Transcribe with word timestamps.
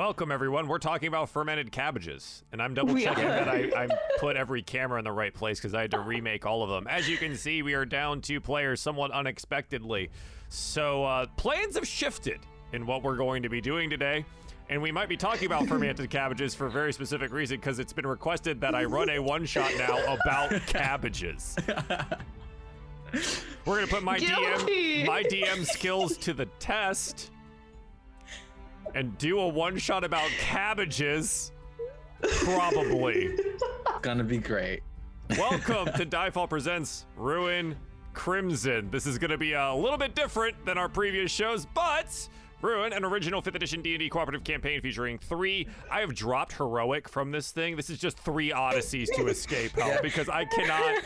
Welcome, 0.00 0.32
everyone. 0.32 0.66
We're 0.66 0.78
talking 0.78 1.08
about 1.08 1.28
fermented 1.28 1.72
cabbages, 1.72 2.42
and 2.52 2.62
I'm 2.62 2.72
double 2.72 2.94
checking 2.96 3.22
that 3.22 3.50
I, 3.50 3.84
I 3.84 3.88
put 4.18 4.34
every 4.34 4.62
camera 4.62 4.98
in 4.98 5.04
the 5.04 5.12
right 5.12 5.34
place 5.34 5.60
because 5.60 5.74
I 5.74 5.82
had 5.82 5.90
to 5.90 6.00
remake 6.00 6.46
all 6.46 6.62
of 6.62 6.70
them. 6.70 6.86
As 6.86 7.06
you 7.06 7.18
can 7.18 7.36
see, 7.36 7.60
we 7.60 7.74
are 7.74 7.84
down 7.84 8.22
two 8.22 8.40
players 8.40 8.80
somewhat 8.80 9.10
unexpectedly. 9.10 10.08
So, 10.48 11.04
uh, 11.04 11.26
plans 11.36 11.74
have 11.74 11.86
shifted 11.86 12.40
in 12.72 12.86
what 12.86 13.02
we're 13.02 13.18
going 13.18 13.42
to 13.42 13.50
be 13.50 13.60
doing 13.60 13.90
today. 13.90 14.24
And 14.70 14.80
we 14.80 14.90
might 14.90 15.10
be 15.10 15.18
talking 15.18 15.44
about 15.44 15.68
fermented 15.68 16.08
cabbages 16.10 16.54
for 16.54 16.64
a 16.64 16.70
very 16.70 16.94
specific 16.94 17.30
reason 17.30 17.58
because 17.58 17.78
it's 17.78 17.92
been 17.92 18.06
requested 18.06 18.58
that 18.62 18.74
I 18.74 18.84
run 18.84 19.10
a 19.10 19.18
one 19.18 19.44
shot 19.44 19.70
now 19.76 19.98
about 20.14 20.50
cabbages. 20.66 21.56
We're 23.66 23.76
going 23.76 23.86
to 23.86 23.92
put 23.92 24.02
my 24.02 24.18
Guilty. 24.18 25.02
DM 25.02 25.06
my 25.06 25.24
DM 25.24 25.66
skills 25.66 26.16
to 26.16 26.32
the 26.32 26.46
test 26.58 27.32
and 28.94 29.16
do 29.18 29.38
a 29.40 29.48
one 29.48 29.78
shot 29.78 30.04
about 30.04 30.28
cabbages. 30.38 31.52
Probably. 32.22 33.36
Gonna 34.02 34.24
be 34.24 34.38
great. 34.38 34.82
Welcome 35.30 35.86
to 35.96 36.06
Diefall 36.06 36.48
Presents 36.48 37.06
Ruin 37.16 37.76
Crimson. 38.12 38.90
This 38.90 39.06
is 39.06 39.18
to 39.30 39.38
be 39.38 39.52
a 39.52 39.72
little 39.74 39.98
bit 39.98 40.14
different 40.14 40.64
than 40.66 40.76
our 40.76 40.88
previous 40.88 41.30
shows, 41.30 41.66
but 41.66 42.28
Ruin, 42.62 42.92
an 42.92 43.06
original 43.06 43.40
5th 43.40 43.54
edition 43.54 43.80
D&D 43.80 44.10
cooperative 44.10 44.44
campaign 44.44 44.82
featuring 44.82 45.16
three. 45.16 45.66
I 45.90 46.00
have 46.00 46.14
dropped 46.14 46.52
heroic 46.52 47.08
from 47.08 47.30
this 47.30 47.52
thing. 47.52 47.74
This 47.74 47.88
is 47.88 47.98
just 47.98 48.18
three 48.18 48.52
odysseys 48.52 49.08
to 49.16 49.28
escape 49.28 49.72
hell 49.72 49.98
because 50.02 50.28
I 50.28 50.44
cannot 50.44 51.02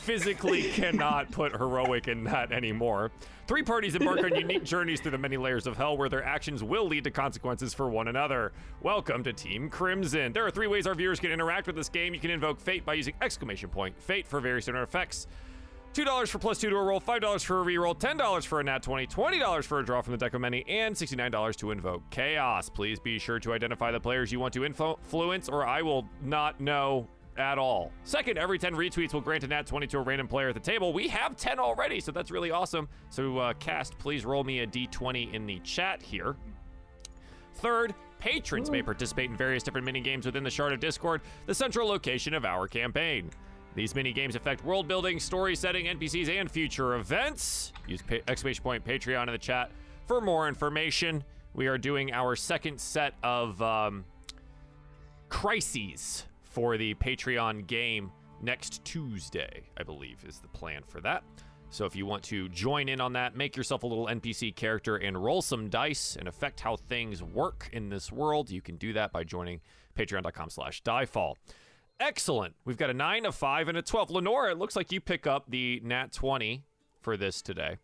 physically 0.00 0.70
cannot 0.70 1.30
put 1.32 1.52
heroic 1.52 2.08
in 2.08 2.24
that 2.24 2.50
anymore. 2.50 3.10
Three 3.46 3.62
parties 3.62 3.94
embark 3.94 4.24
on 4.24 4.34
unique 4.34 4.64
journeys 4.64 5.00
through 5.02 5.10
the 5.12 5.18
many 5.18 5.36
layers 5.36 5.66
of 5.66 5.76
hell 5.76 5.98
where 5.98 6.08
their 6.08 6.24
actions 6.24 6.64
will 6.64 6.88
lead 6.88 7.04
to 7.04 7.10
consequences 7.10 7.74
for 7.74 7.90
one 7.90 8.08
another. 8.08 8.52
Welcome 8.80 9.22
to 9.24 9.34
Team 9.34 9.68
Crimson. 9.68 10.32
There 10.32 10.46
are 10.46 10.50
three 10.50 10.66
ways 10.66 10.86
our 10.86 10.94
viewers 10.94 11.20
can 11.20 11.30
interact 11.30 11.66
with 11.66 11.76
this 11.76 11.90
game. 11.90 12.14
You 12.14 12.20
can 12.20 12.30
invoke 12.30 12.58
fate 12.58 12.86
by 12.86 12.94
using 12.94 13.14
exclamation 13.20 13.68
point 13.68 14.00
fate 14.00 14.26
for 14.26 14.40
various 14.40 14.64
different 14.64 14.88
effects. 14.88 15.26
$2 15.96 16.28
for 16.28 16.38
plus 16.38 16.58
two 16.58 16.68
to 16.68 16.76
a 16.76 16.82
roll, 16.82 17.00
$5 17.00 17.44
for 17.44 17.62
a 17.62 17.64
reroll, 17.64 17.98
$10 17.98 18.44
for 18.44 18.60
a 18.60 18.64
nat 18.64 18.82
20, 18.82 19.06
$20 19.06 19.64
for 19.64 19.78
a 19.78 19.84
draw 19.84 20.02
from 20.02 20.12
the 20.12 20.18
deck 20.18 20.34
of 20.34 20.42
many, 20.42 20.62
and 20.68 20.94
$69 20.94 21.56
to 21.56 21.70
invoke 21.70 22.02
chaos. 22.10 22.68
Please 22.68 23.00
be 23.00 23.18
sure 23.18 23.40
to 23.40 23.54
identify 23.54 23.90
the 23.90 23.98
players 23.98 24.30
you 24.30 24.38
want 24.38 24.52
to 24.52 24.66
influence, 24.66 25.48
or 25.48 25.66
I 25.66 25.80
will 25.80 26.06
not 26.22 26.60
know 26.60 27.08
at 27.38 27.56
all. 27.56 27.92
Second, 28.04 28.36
every 28.36 28.58
10 28.58 28.74
retweets 28.74 29.14
will 29.14 29.22
grant 29.22 29.44
a 29.44 29.46
nat 29.46 29.66
20 29.66 29.86
to 29.86 29.98
a 29.98 30.02
random 30.02 30.28
player 30.28 30.50
at 30.50 30.54
the 30.54 30.60
table. 30.60 30.92
We 30.92 31.08
have 31.08 31.34
10 31.34 31.58
already, 31.58 32.00
so 32.00 32.12
that's 32.12 32.30
really 32.30 32.50
awesome. 32.50 32.88
So, 33.08 33.38
uh, 33.38 33.54
cast, 33.54 33.98
please 33.98 34.26
roll 34.26 34.44
me 34.44 34.60
a 34.60 34.66
d20 34.66 35.32
in 35.32 35.46
the 35.46 35.60
chat 35.60 36.02
here. 36.02 36.36
Third, 37.54 37.94
patrons 38.18 38.70
may 38.70 38.82
participate 38.82 39.30
in 39.30 39.36
various 39.36 39.62
different 39.62 39.86
mini 39.86 40.00
games 40.00 40.26
within 40.26 40.44
the 40.44 40.50
Shard 40.50 40.74
of 40.74 40.80
Discord, 40.80 41.22
the 41.46 41.54
central 41.54 41.88
location 41.88 42.34
of 42.34 42.44
our 42.44 42.68
campaign. 42.68 43.30
These 43.76 43.94
mini 43.94 44.14
games 44.14 44.36
affect 44.36 44.64
world 44.64 44.88
building, 44.88 45.20
story 45.20 45.54
setting, 45.54 45.84
NPCs, 45.84 46.30
and 46.30 46.50
future 46.50 46.94
events. 46.94 47.74
Use 47.86 48.00
pa- 48.00 48.16
exclamation 48.26 48.62
point 48.62 48.82
Patreon 48.82 49.24
in 49.24 49.32
the 49.32 49.38
chat 49.38 49.70
for 50.06 50.22
more 50.22 50.48
information. 50.48 51.22
We 51.52 51.66
are 51.66 51.76
doing 51.76 52.10
our 52.10 52.36
second 52.36 52.80
set 52.80 53.12
of 53.22 53.60
um, 53.60 54.06
crises 55.28 56.24
for 56.42 56.78
the 56.78 56.94
Patreon 56.94 57.66
game 57.66 58.10
next 58.40 58.82
Tuesday, 58.84 59.64
I 59.76 59.82
believe, 59.82 60.24
is 60.26 60.38
the 60.38 60.48
plan 60.48 60.82
for 60.82 61.02
that. 61.02 61.22
So 61.68 61.84
if 61.84 61.94
you 61.94 62.06
want 62.06 62.22
to 62.24 62.48
join 62.48 62.88
in 62.88 62.98
on 62.98 63.12
that, 63.12 63.36
make 63.36 63.56
yourself 63.58 63.82
a 63.82 63.86
little 63.86 64.06
NPC 64.06 64.56
character 64.56 64.96
and 64.96 65.22
roll 65.22 65.42
some 65.42 65.68
dice 65.68 66.16
and 66.18 66.28
affect 66.28 66.60
how 66.60 66.76
things 66.76 67.22
work 67.22 67.68
in 67.74 67.90
this 67.90 68.10
world, 68.10 68.48
you 68.48 68.62
can 68.62 68.76
do 68.76 68.94
that 68.94 69.12
by 69.12 69.22
joining 69.22 69.60
patreon.com 69.98 70.48
slash 70.48 70.82
diefall. 70.82 71.34
Excellent. 72.00 72.54
We've 72.64 72.76
got 72.76 72.90
a 72.90 72.94
9, 72.94 73.26
a 73.26 73.32
5, 73.32 73.68
and 73.68 73.78
a 73.78 73.82
12. 73.82 74.10
Lenora, 74.10 74.52
it 74.52 74.58
looks 74.58 74.76
like 74.76 74.92
you 74.92 75.00
pick 75.00 75.26
up 75.26 75.44
the 75.48 75.80
nat 75.82 76.12
20 76.12 76.62
for 77.00 77.16
this 77.16 77.40
today. 77.42 77.78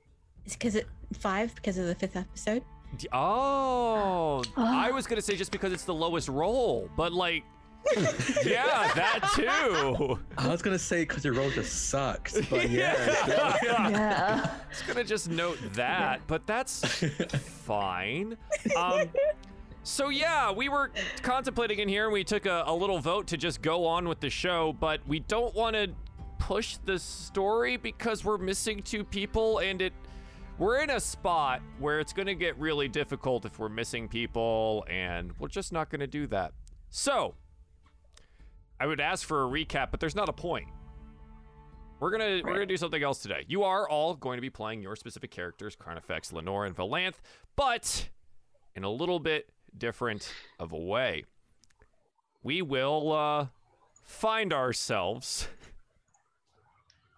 It's 0.45 0.55
because 0.55 0.75
it 0.75 0.87
five 1.19 1.55
because 1.55 1.79
of 1.79 1.87
the 1.87 1.95
fifth 1.95 2.17
episode. 2.17 2.63
D- 2.99 3.09
Oh, 3.13 4.43
I 4.57 4.91
was 4.91 5.07
going 5.07 5.17
to 5.17 5.23
say 5.23 5.37
just 5.37 5.51
because 5.53 5.73
it's 5.73 5.85
the 5.85 5.95
lowest 5.95 6.29
roll, 6.29 6.91
but 6.97 7.13
like, 7.13 7.45
yeah, 8.45 8.93
that 8.95 9.29
too. 9.35 10.19
I 10.39 10.47
was 10.49 10.63
gonna 10.63 10.79
say 10.79 11.03
because 11.03 11.25
your 11.25 11.35
roll 11.35 11.51
just 11.51 11.89
sucks, 11.91 12.41
but 12.51 12.71
yeah. 12.71 12.95
Yeah. 13.65 14.51
just 14.71 14.87
gonna 14.87 15.03
just 15.03 15.29
note 15.29 15.59
that, 15.73 16.21
but 16.29 16.47
that's 16.47 16.85
fine. 17.65 18.37
Um, 18.77 19.09
so 19.83 20.09
yeah, 20.09 20.51
we 20.53 20.69
were 20.69 20.91
contemplating 21.23 21.79
in 21.79 21.89
here, 21.89 22.05
and 22.05 22.13
we 22.13 22.25
took 22.25 22.47
a, 22.47 22.65
a 22.67 22.75
little 22.75 22.99
vote 22.99 23.27
to 23.29 23.37
just 23.37 23.63
go 23.63 23.87
on 23.87 24.09
with 24.09 24.21
the 24.21 24.31
show, 24.31 24.73
but 24.73 25.01
we 25.07 25.21
don't 25.21 25.55
want 25.55 25.75
to 25.77 25.91
push 26.39 26.77
the 26.85 26.99
story 26.99 27.77
because 27.77 28.25
we're 28.25 28.39
missing 28.39 28.83
two 28.83 29.05
people, 29.05 29.59
and 29.59 29.83
it 29.83 29.93
we're 30.59 30.81
in 30.81 30.91
a 30.91 31.01
spot 31.01 31.63
where 31.79 31.99
it's 31.99 32.13
gonna 32.13 32.35
get 32.35 32.59
really 32.59 32.89
difficult 32.89 33.45
if 33.45 33.59
we're 33.59 33.69
missing 33.69 34.09
people, 34.09 34.85
and 34.89 35.33
we're 35.39 35.49
just 35.49 35.73
not 35.73 35.91
gonna 35.91 36.07
do 36.07 36.27
that. 36.29 36.53
So. 36.91 37.35
I 38.81 38.87
would 38.87 39.01
ask 39.01 39.25
for 39.25 39.45
a 39.45 39.47
recap, 39.47 39.93
but 39.93 40.01
there's 40.01 40.17
not 40.17 40.29
a 40.29 40.33
point. 40.33 40.67
We're 42.01 42.11
gonna 42.11 42.41
we're 42.45 42.55
gonna 42.55 42.67
do 42.67 42.77
something 42.77 43.01
else 43.01 43.21
today. 43.21 43.45
You 43.47 43.63
are 43.63 43.89
all 43.89 44.17
going 44.17 44.39
to 44.39 44.41
be 44.41 44.51
playing 44.51 44.83
your 44.83 44.97
specific 44.97 45.31
characters, 45.31 45.77
Carnifex, 45.77 46.33
Lenore, 46.33 46.67
and 46.67 46.75
Valanth, 46.75 47.15
but 47.55 48.09
in 48.75 48.83
a 48.83 48.91
little 48.91 49.21
bit 49.21 49.51
different 49.77 50.33
of 50.59 50.73
a 50.73 50.79
way. 50.79 51.25
We 52.43 52.63
will 52.63 53.13
uh, 53.13 53.47
find 54.05 54.53
ourselves 54.53 55.49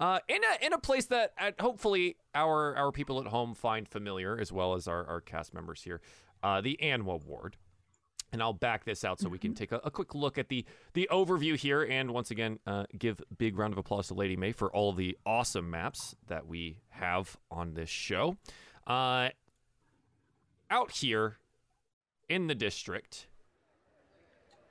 uh, 0.00 0.18
in 0.28 0.40
a 0.42 0.66
in 0.66 0.72
a 0.72 0.78
place 0.78 1.06
that 1.06 1.32
uh, 1.38 1.52
hopefully 1.60 2.16
our 2.34 2.76
our 2.76 2.92
people 2.92 3.20
at 3.20 3.28
home 3.28 3.54
find 3.54 3.88
familiar, 3.88 4.38
as 4.38 4.52
well 4.52 4.74
as 4.74 4.86
our, 4.86 5.06
our 5.06 5.20
cast 5.20 5.54
members 5.54 5.82
here, 5.82 6.00
uh, 6.42 6.60
the 6.60 6.78
Anwa 6.82 7.24
Ward 7.24 7.56
and 8.34 8.42
I'll 8.42 8.52
back 8.52 8.84
this 8.84 9.04
out 9.04 9.20
so 9.20 9.28
we 9.28 9.38
can 9.38 9.54
take 9.54 9.70
a, 9.70 9.80
a 9.84 9.92
quick 9.92 10.12
look 10.12 10.38
at 10.38 10.48
the 10.48 10.64
the 10.92 11.08
overview 11.10 11.56
here, 11.56 11.84
and 11.84 12.10
once 12.10 12.32
again, 12.32 12.58
uh, 12.66 12.82
give 12.98 13.22
big 13.38 13.56
round 13.56 13.72
of 13.72 13.78
applause 13.78 14.08
to 14.08 14.14
Lady 14.14 14.36
May 14.36 14.50
for 14.50 14.74
all 14.74 14.92
the 14.92 15.16
awesome 15.24 15.70
maps 15.70 16.16
that 16.26 16.48
we 16.48 16.80
have 16.90 17.36
on 17.48 17.74
this 17.74 17.88
show. 17.88 18.36
Uh, 18.88 19.28
out 20.68 20.90
here 20.90 21.38
in 22.28 22.46
the 22.46 22.54
district, 22.54 23.26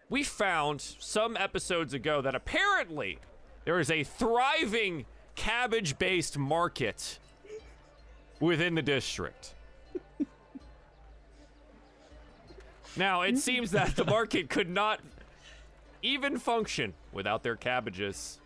we 0.10 0.24
found 0.24 0.82
some 0.82 1.38
episodes 1.38 1.94
ago 1.94 2.22
that 2.22 2.36
apparently 2.36 3.20
there 3.66 3.80
is 3.80 3.90
a 3.90 4.04
thriving 4.04 5.06
cabbage-based 5.36 6.38
market 6.38 7.20
within 8.40 8.76
the 8.76 8.82
district. 8.82 9.56
Now, 12.96 13.22
it 13.22 13.40
seems 13.40 13.72
that 13.72 13.96
the 13.96 14.06
market 14.06 14.50
could 14.50 14.70
not 14.70 15.00
even 16.04 16.38
function 16.38 16.94
without 17.12 17.42
their 17.42 17.56
cabbages. 17.56 18.40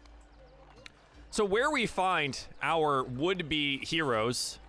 So, 1.32 1.44
where 1.44 1.70
we 1.70 1.86
find 1.86 2.40
our 2.62 3.04
would 3.04 3.50
be 3.50 3.86
heroes 3.86 4.60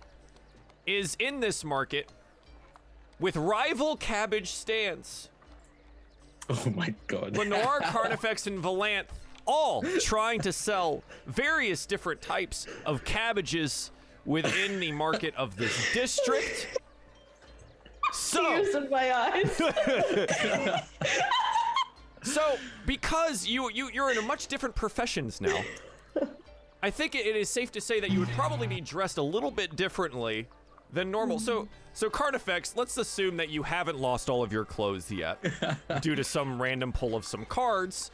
is 0.85 1.15
in 1.17 1.39
this 1.39 1.63
market 1.63 2.11
with 3.19 3.35
rival 3.35 3.95
cabbage 3.95 4.49
stands. 4.51 5.29
Oh 6.49 6.71
my 6.75 6.93
god. 7.07 7.37
Lenore, 7.37 7.79
Carnifex, 7.83 8.47
and 8.47 8.63
Valanth 8.63 9.05
all 9.45 9.83
trying 10.01 10.41
to 10.41 10.53
sell 10.53 11.03
various 11.25 11.85
different 11.85 12.21
types 12.21 12.67
of 12.85 13.03
cabbages 13.03 13.91
within 14.25 14.79
the 14.79 14.91
market 14.91 15.33
of 15.35 15.55
this 15.55 15.91
district. 15.93 16.67
So, 18.11 18.43
Tears 18.43 18.75
in 18.75 18.89
my 18.89 19.15
eyes. 19.15 19.61
So, 22.21 22.57
because 22.85 23.47
you 23.47 23.71
you 23.71 23.89
you're 23.93 24.11
in 24.11 24.17
a 24.17 24.21
much 24.21 24.47
different 24.47 24.75
professions 24.75 25.39
now, 25.39 25.57
I 26.83 26.89
think 26.89 27.15
it 27.15 27.25
is 27.25 27.49
safe 27.49 27.71
to 27.73 27.81
say 27.81 27.99
that 28.01 28.11
you 28.11 28.19
would 28.19 28.29
probably 28.29 28.67
be 28.67 28.81
dressed 28.81 29.17
a 29.17 29.21
little 29.21 29.51
bit 29.51 29.75
differently 29.75 30.47
than 30.93 31.11
normal. 31.11 31.39
So, 31.39 31.67
so 31.93 32.09
Carnifex, 32.09 32.75
let's 32.75 32.97
assume 32.97 33.37
that 33.37 33.49
you 33.49 33.63
haven't 33.63 33.99
lost 33.99 34.29
all 34.29 34.43
of 34.43 34.51
your 34.51 34.65
clothes 34.65 35.11
yet 35.11 35.37
due 36.01 36.15
to 36.15 36.23
some 36.23 36.61
random 36.61 36.91
pull 36.91 37.15
of 37.15 37.25
some 37.25 37.45
cards. 37.45 38.11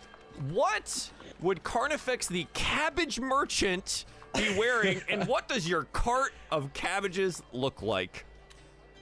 What 0.50 1.10
would 1.42 1.64
Carnifex 1.64 2.28
the 2.28 2.46
cabbage 2.54 3.20
merchant 3.20 4.06
be 4.36 4.56
wearing, 4.58 5.02
and 5.10 5.28
what 5.28 5.48
does 5.48 5.68
your 5.68 5.84
cart 5.94 6.34
of 6.52 6.74
cabbages 6.74 7.42
look 7.54 7.82
like? 7.82 8.26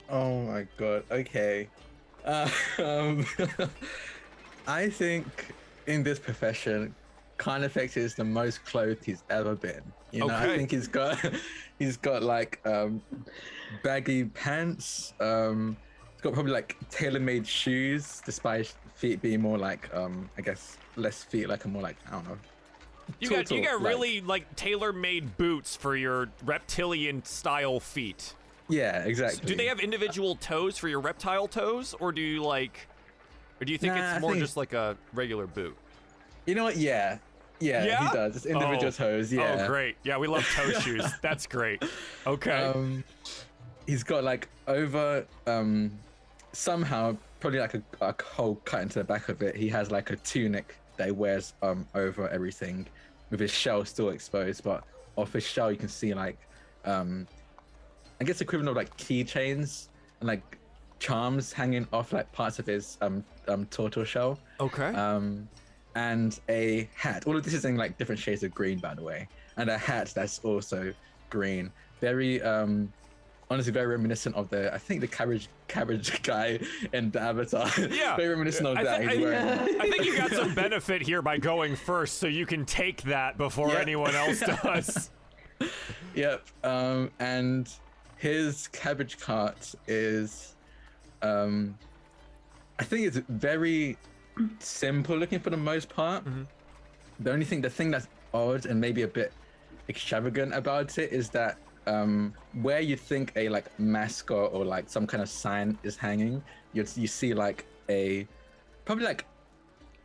Oh 0.09 0.43
my 0.43 0.67
god. 0.77 1.03
Okay. 1.09 1.69
Uh, 2.23 2.49
um, 2.77 3.25
I 4.67 4.89
think 4.89 5.25
in 5.87 6.03
this 6.03 6.19
profession, 6.19 6.93
Carnifex 7.37 7.97
is 7.97 8.15
the 8.15 8.23
most 8.23 8.63
clothed 8.65 9.03
he's 9.03 9.23
ever 9.29 9.55
been. 9.55 9.81
You 10.11 10.19
know, 10.19 10.25
Okay. 10.25 10.53
I 10.53 10.57
think 10.57 10.71
he's 10.71 10.87
got 10.87 11.17
he's 11.79 11.97
got 11.97 12.21
like 12.21 12.59
um, 12.65 13.01
baggy 13.83 14.25
pants, 14.25 15.13
um, 15.19 15.75
it's 16.13 16.21
got 16.21 16.33
probably 16.33 16.51
like 16.51 16.75
tailor-made 16.89 17.47
shoes, 17.47 18.21
despite 18.25 18.73
feet 18.95 19.21
being 19.21 19.41
more 19.41 19.57
like 19.57 19.93
um 19.93 20.29
I 20.37 20.41
guess 20.41 20.77
less 20.95 21.23
feet, 21.23 21.49
like 21.49 21.65
a 21.65 21.67
more 21.67 21.81
like 21.81 21.97
I 22.07 22.11
don't 22.11 22.27
know. 22.27 22.37
You 23.19 23.29
got 23.29 23.51
you 23.51 23.61
got 23.63 23.81
like- 23.81 23.87
really 23.89 24.21
like 24.21 24.55
tailor-made 24.55 25.37
boots 25.37 25.75
for 25.75 25.95
your 25.95 26.29
reptilian 26.45 27.23
style 27.25 27.79
feet. 27.79 28.33
Yeah, 28.69 29.03
exactly. 29.03 29.45
Do 29.45 29.55
they 29.55 29.65
have 29.65 29.81
individual 29.81 30.35
toes 30.37 30.77
for 30.77 30.87
your 30.87 31.01
reptile 31.01 31.47
toes, 31.49 31.93
or 31.99 32.13
do 32.13 32.21
you 32.21 32.41
like, 32.41 32.87
or 33.61 33.65
do 33.65 33.71
you 33.73 33.77
think 33.77 33.93
Nah, 33.95 34.13
it's 34.13 34.21
more 34.21 34.31
think- 34.31 34.41
just 34.43 34.55
like 34.55 34.71
a 34.73 34.95
regular 35.13 35.47
boot? 35.47 35.75
You 36.45 36.55
know 36.55 36.63
what? 36.63 36.77
Yeah, 36.77 37.17
yeah, 37.59 37.83
Yeah? 37.83 38.07
he 38.09 38.13
does. 38.15 38.35
It's 38.37 38.45
individual 38.45 38.87
Oh. 38.87 38.91
toes. 38.91 39.33
Yeah. 39.33 39.59
Oh, 39.63 39.67
great. 39.67 39.97
Yeah, 40.03 40.17
we 40.17 40.27
love 40.27 40.45
toe 40.55 40.71
shoes. 40.79 41.03
That's 41.21 41.45
great. 41.45 41.83
Okay. 42.25 42.51
Um, 42.51 43.03
he's 43.87 44.03
got 44.03 44.23
like 44.23 44.47
over 44.67 45.25
um 45.47 45.91
somehow 46.51 47.15
probably 47.39 47.59
like 47.59 47.73
a, 47.73 47.83
a 48.01 48.15
hole 48.23 48.55
cut 48.65 48.81
into 48.81 48.99
the 48.99 49.03
back 49.03 49.29
of 49.29 49.41
it. 49.41 49.55
He 49.55 49.67
has 49.69 49.91
like 49.91 50.11
a 50.11 50.15
tunic 50.17 50.75
that 50.97 51.07
he 51.07 51.11
wears 51.11 51.53
um 51.61 51.85
over 51.95 52.29
everything, 52.29 52.87
with 53.29 53.39
his 53.39 53.51
shell 53.51 53.83
still 53.85 54.09
exposed. 54.09 54.63
But 54.63 54.83
off 55.15 55.33
his 55.33 55.45
shell, 55.45 55.71
you 55.71 55.77
can 55.77 55.89
see 55.89 56.13
like 56.13 56.37
um, 56.85 57.27
I 58.19 58.23
guess 58.23 58.41
equivalent 58.41 58.69
of 58.69 58.75
like 58.75 58.95
keychains 58.97 59.87
and 60.19 60.27
like 60.27 60.57
charms 60.99 61.51
hanging 61.51 61.87
off 61.91 62.13
like 62.13 62.31
parts 62.31 62.59
of 62.59 62.65
his 62.65 62.97
um 63.01 63.23
um 63.47 63.65
tortoise 63.65 64.07
shell. 64.07 64.39
okay. 64.59 64.93
um, 64.93 65.47
and 65.95 66.39
a 66.49 66.89
hat. 66.95 67.27
All 67.27 67.37
of 67.37 67.43
this 67.43 67.53
is 67.53 67.65
in 67.65 67.75
like 67.75 67.97
different 67.97 68.19
shades 68.19 68.41
of 68.43 68.53
green, 68.53 68.79
by 68.79 68.95
the 68.95 69.03
way, 69.03 69.27
and 69.57 69.69
a 69.69 69.77
hat 69.77 70.11
that's 70.15 70.39
also 70.39 70.93
green. 71.29 71.71
Very, 72.01 72.41
um, 72.41 72.91
honestly, 73.53 73.71
very 73.71 73.87
reminiscent 73.87 74.35
of 74.35 74.49
the 74.49 74.73
I 74.73 74.77
think 74.77 75.01
the 75.01 75.07
cabbage 75.07 75.47
cabbage 75.67 76.21
guy 76.23 76.59
in 76.91 77.11
the 77.11 77.21
Avatar. 77.21 77.69
Yeah. 77.77 78.15
very 78.17 78.29
reminiscent 78.29 78.67
of 78.67 78.77
I, 78.77 78.83
that. 78.83 79.01
He's 79.09 79.25
I-. 79.25 79.53
I 79.79 79.89
think 79.89 80.05
you 80.05 80.17
got 80.17 80.31
some 80.31 80.53
benefit 80.63 81.01
here 81.01 81.21
by 81.21 81.37
going 81.37 81.75
first, 81.75 82.17
so 82.17 82.27
you 82.27 82.45
can 82.45 82.65
take 82.65 83.03
that 83.03 83.37
before 83.37 83.69
Yeah. 83.69 83.79
anyone 83.79 84.15
else 84.15 84.39
does. 84.39 85.11
Yep. 86.15 86.45
Um, 86.63 87.11
and 87.19 87.69
his 88.17 88.67
cabbage 88.69 89.17
cart 89.19 89.73
is, 89.87 90.55
um, 91.21 91.77
I 92.79 92.83
think 92.83 93.07
it's 93.07 93.17
very 93.29 93.97
simple 94.59 95.17
looking 95.17 95.39
for 95.39 95.49
the 95.51 95.57
most 95.57 95.89
part. 95.89 96.23
The 97.19 97.31
only 97.31 97.45
thing, 97.45 97.61
the 97.61 97.69
thing 97.69 97.91
that's 97.91 98.07
odd 98.33 98.65
and 98.65 98.79
maybe 98.81 99.03
a 99.03 99.07
bit 99.07 99.31
extravagant 99.89 100.53
about 100.53 100.97
it 100.97 101.11
is 101.11 101.29
that 101.29 101.57
um, 101.87 102.33
where 102.61 102.79
you 102.79 102.95
think 102.95 103.31
a 103.35 103.49
like 103.49 103.77
mascot 103.79 104.51
or 104.53 104.65
like 104.65 104.89
some 104.89 105.07
kind 105.07 105.21
of 105.21 105.29
sign 105.29 105.77
is 105.83 105.97
hanging, 105.97 106.43
you 106.73 106.85
you 106.95 107.07
see 107.07 107.33
like 107.33 107.65
a 107.89 108.27
probably 108.85 109.05
like 109.05 109.25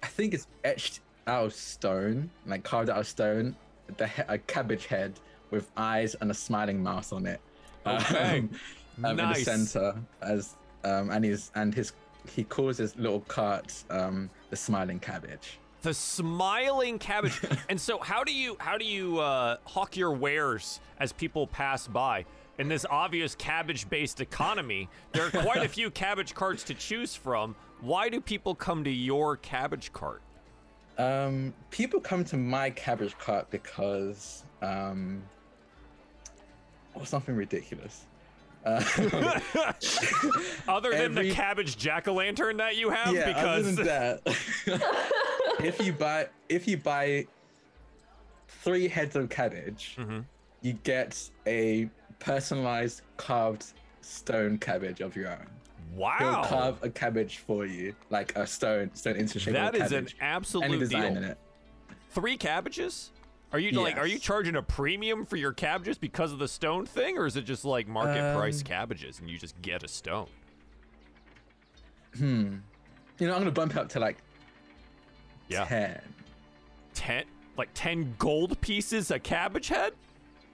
I 0.03 0.07
think 0.07 0.35
it's 0.35 0.47
etched 0.65 1.01
out 1.27 1.47
of 1.47 1.55
stone, 1.55 2.31
like 2.47 2.63
carved 2.65 2.91
out 2.91 2.99
of 2.99 3.07
stone, 3.07 3.57
the 3.97 4.07
he- 4.07 4.23
a 4.29 4.39
cabbage 4.39 4.87
head 4.87 5.19
with 5.51 5.71
eyes 5.77 6.15
and 6.21 6.31
a 6.31 6.35
smiling 6.35 6.83
mouth 6.83 7.13
on 7.13 7.27
it. 7.27 7.41
Okay. 7.87 8.39
Um, 8.41 8.51
Nice. 9.01 9.11
In 9.11 9.17
the 9.29 9.35
center, 9.67 9.95
as 10.23 10.57
um, 10.83 11.11
and 11.11 11.25
his 11.25 11.53
and 11.55 11.73
his 11.73 11.93
he 12.29 12.43
calls 12.43 12.79
his 12.79 12.97
little 12.97 13.21
cart 13.21 13.73
um, 13.91 14.29
the 14.51 14.57
smiling 14.57 14.99
cabbage. 14.99 15.61
The 15.89 15.95
smiling 15.95 16.99
cabbage. 16.99 17.41
and 17.71 17.81
so, 17.81 17.99
how 17.99 18.23
do 18.23 18.31
you 18.31 18.59
how 18.61 18.77
do 18.77 18.85
you 18.85 19.21
uh, 19.21 19.57
hawk 19.65 19.97
your 19.97 20.11
wares 20.11 20.81
as 21.01 21.15
people 21.15 21.47
pass 21.47 21.89
by? 21.89 22.27
In 22.59 22.69
this 22.69 22.85
obvious 22.91 23.35
cabbage-based 23.35 24.21
economy, 24.21 24.91
there 25.13 25.25
are 25.25 25.31
quite 25.31 25.65
a 25.65 25.69
few 25.79 25.91
cabbage 25.91 26.35
carts 26.35 26.63
to 26.65 26.75
choose 26.75 27.15
from. 27.15 27.57
Why 27.81 28.11
do 28.11 28.21
people 28.21 28.55
come 28.55 28.85
to 28.85 28.91
your 28.91 29.39
cabbage 29.39 29.91
cart? 29.95 30.21
Um, 30.99 31.55
people 31.71 32.01
come 32.01 32.23
to 32.25 32.37
my 32.37 32.69
cabbage 32.69 33.17
cart 33.17 33.49
because 33.51 34.45
um, 34.61 35.23
oh, 36.97 37.05
something 37.05 37.35
ridiculous. 37.35 38.05
Uh, 38.63 38.83
Other 40.69 40.91
than 40.91 41.15
the 41.15 41.31
cabbage 41.33 41.79
jack-o'-lantern 41.79 42.59
that 42.59 42.77
you 42.77 42.91
have, 42.91 43.15
yeah, 43.15 43.27
because 43.27 43.67
other 43.67 43.85
than 43.85 43.85
that, 43.87 44.21
if 45.63 45.85
you 45.85 45.93
buy 45.93 46.29
if 46.49 46.67
you 46.69 46.77
buy 46.77 47.27
three 48.49 48.89
heads 48.89 49.17
of 49.17 49.29
cabbage, 49.29 49.97
Mm-hmm. 49.99 50.21
you 50.63 50.73
get 50.85 51.29
a 51.47 51.89
personalized 52.19 53.03
carved 53.17 53.67
stone 54.01 54.59
cabbage 54.59 55.01
of 55.01 55.15
your 55.17 55.31
own. 55.31 55.47
Wow! 55.95 56.17
He'll 56.19 56.45
carve 56.45 56.83
a 56.83 56.91
cabbage 56.91 57.39
for 57.39 57.65
you, 57.67 57.95
like 58.11 58.37
a 58.37 58.47
stone 58.47 58.91
stone 58.95 59.17
into 59.17 59.39
shape 59.39 59.55
that 59.55 59.75
is 59.75 59.93
an 59.93 60.09
absolute 60.21 60.79
design 60.79 61.15
deal. 61.15 61.23
in 61.23 61.25
it. 61.31 61.39
Three 62.11 62.37
cabbages? 62.37 63.11
Are 63.53 63.59
you 63.59 63.71
like 63.81 63.97
are 63.97 64.07
you 64.07 64.19
charging 64.19 64.57
a 64.57 64.63
premium 64.63 65.25
for 65.25 65.37
your 65.37 65.53
cabbages 65.55 65.97
because 65.97 66.33
of 66.33 66.39
the 66.39 66.49
stone 66.49 66.85
thing, 66.85 67.17
or 67.17 67.25
is 67.27 67.37
it 67.37 67.43
just 67.47 67.65
like 67.65 67.89
market 67.89 68.37
price 68.37 68.61
Um, 68.61 68.65
cabbages 68.67 69.21
and 69.21 69.31
you 69.31 69.39
just 69.39 69.61
get 69.63 69.83
a 69.83 69.89
stone? 69.89 70.29
Hmm. 72.17 72.57
You 73.19 73.27
know, 73.27 73.35
I'm 73.35 73.41
gonna 73.41 73.51
bump 73.51 73.75
up 73.77 73.89
to 73.91 74.01
like 74.01 74.19
Yeah. 75.49 75.65
ten. 75.65 76.01
ten 76.95 77.25
like 77.57 77.71
10 77.75 78.15
gold 78.19 78.61
pieces 78.61 79.11
a 79.11 79.19
cabbage 79.19 79.69
head 79.69 79.93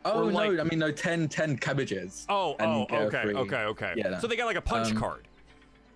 Oh 0.06 0.24
Or 0.26 0.30
no, 0.32 0.36
like- 0.38 0.58
I 0.60 0.64
mean 0.64 0.78
no 0.78 0.90
10, 0.90 1.28
10 1.28 1.56
cabbages. 1.58 2.24
oh 2.28 2.56
and 2.58 2.86
oh 2.90 3.06
okay 3.06 3.22
free- 3.22 3.34
okay 3.34 3.56
okay 3.64 3.94
Yeah, 3.96 4.08
no. 4.10 4.18
so 4.20 4.26
they 4.26 4.36
got 4.36 4.46
like 4.46 4.56
a 4.56 4.60
punch 4.62 4.90
Um, 4.92 4.96
card 4.98 5.28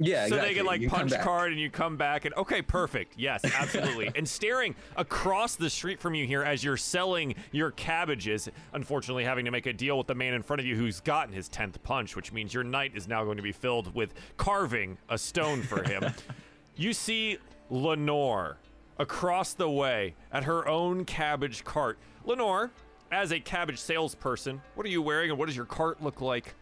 yeah, 0.01 0.21
so 0.21 0.37
exactly. 0.37 0.49
they 0.49 0.55
get 0.55 0.65
like 0.65 0.81
You 0.81 0.89
punch 0.89 1.13
card 1.19 1.51
and 1.51 1.61
you 1.61 1.71
come 1.71 1.97
back 1.97 2.25
and 2.25 2.33
okay 2.37 2.63
perfect 2.63 3.15
yes 3.17 3.43
absolutely 3.59 4.11
and 4.15 4.29
staring 4.29 4.75
across 4.97 5.57
the 5.57 5.69
street 5.69 5.99
from 5.99 6.15
you 6.15 6.25
here 6.27 6.43
as 6.45 6.63
you're 6.63 6.77
selling 6.77 7.35
your 7.53 7.71
cabbages 7.73 8.49
unfortunately 8.75 9.25
having 9.25 9.45
to 9.47 9.51
make 9.51 9.67
a 9.67 9.73
deal 9.73 9.99
with 9.99 10.07
the 10.07 10.15
man 10.15 10.35
in 10.35 10.43
front 10.43 10.61
of 10.61 10.67
you 10.67 10.77
who's 10.77 11.01
gotten 11.01 11.33
his 11.35 11.49
10th 11.49 11.83
punch 11.83 12.15
which 12.15 12.33
means 12.33 12.55
your 12.55 12.63
night 12.65 12.93
is 12.95 13.09
now 13.09 13.25
going 13.25 13.39
to 13.39 13.43
be 13.43 13.51
filled 13.53 13.93
with 13.95 14.15
carving 14.37 14.97
a 15.09 15.19
stone 15.19 15.63
for 15.63 15.83
him 15.83 16.05
you 16.77 16.93
see 16.93 17.39
lenore 17.69 18.57
across 18.99 19.55
the 19.55 19.69
way 19.69 20.15
at 20.33 20.45
her 20.45 20.67
own 20.69 21.05
cabbage 21.05 21.65
cart. 21.65 21.99
Lenore 22.25 22.71
as 23.11 23.33
a 23.33 23.41
cabbage 23.41 23.79
salesperson 23.79 24.61
what 24.75 24.87
are 24.87 24.91
you 24.91 25.01
wearing 25.01 25.31
and 25.31 25.39
what 25.39 25.47
does 25.47 25.57
your 25.57 25.65
cart 25.65 26.03
look 26.03 26.21
like? 26.21 26.55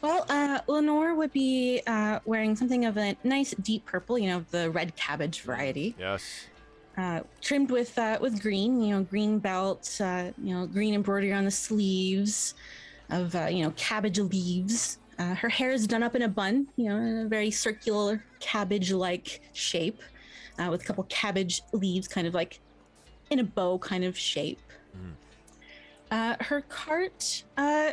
Well, 0.00 0.24
uh, 0.28 0.60
Lenore 0.68 1.14
would 1.16 1.32
be 1.32 1.82
uh, 1.86 2.20
wearing 2.24 2.54
something 2.54 2.84
of 2.84 2.96
a 2.96 3.16
nice 3.24 3.52
deep 3.60 3.84
purple, 3.84 4.16
you 4.16 4.28
know, 4.28 4.44
the 4.52 4.70
red 4.70 4.94
cabbage 4.94 5.40
variety, 5.40 5.94
yes. 5.98 6.46
Uh, 6.96 7.20
trimmed 7.40 7.70
with 7.70 7.98
uh, 7.98 8.18
with 8.20 8.40
green, 8.40 8.80
you 8.80 8.94
know, 8.94 9.02
green 9.02 9.38
belt, 9.38 10.00
uh, 10.00 10.30
you 10.42 10.54
know, 10.54 10.66
green 10.66 10.94
embroidery 10.94 11.32
on 11.32 11.44
the 11.44 11.50
sleeves 11.50 12.54
of 13.10 13.34
uh, 13.34 13.46
you 13.46 13.64
know 13.64 13.72
cabbage 13.76 14.18
leaves. 14.18 14.98
Uh, 15.18 15.34
her 15.34 15.48
hair 15.48 15.70
is 15.72 15.86
done 15.86 16.02
up 16.02 16.14
in 16.14 16.22
a 16.22 16.28
bun, 16.28 16.68
you 16.76 16.88
know, 16.88 16.96
in 16.96 17.26
a 17.26 17.28
very 17.28 17.50
circular 17.50 18.24
cabbage-like 18.38 19.42
shape, 19.52 20.00
uh, 20.58 20.68
with 20.70 20.82
a 20.82 20.84
couple 20.84 21.04
cabbage 21.04 21.62
leaves, 21.72 22.08
kind 22.08 22.26
of 22.26 22.34
like 22.34 22.60
in 23.30 23.38
a 23.38 23.44
bow 23.44 23.78
kind 23.78 24.04
of 24.04 24.16
shape. 24.16 24.60
Uh, 26.10 26.36
her 26.40 26.62
cart 26.62 27.44
uh, 27.56 27.92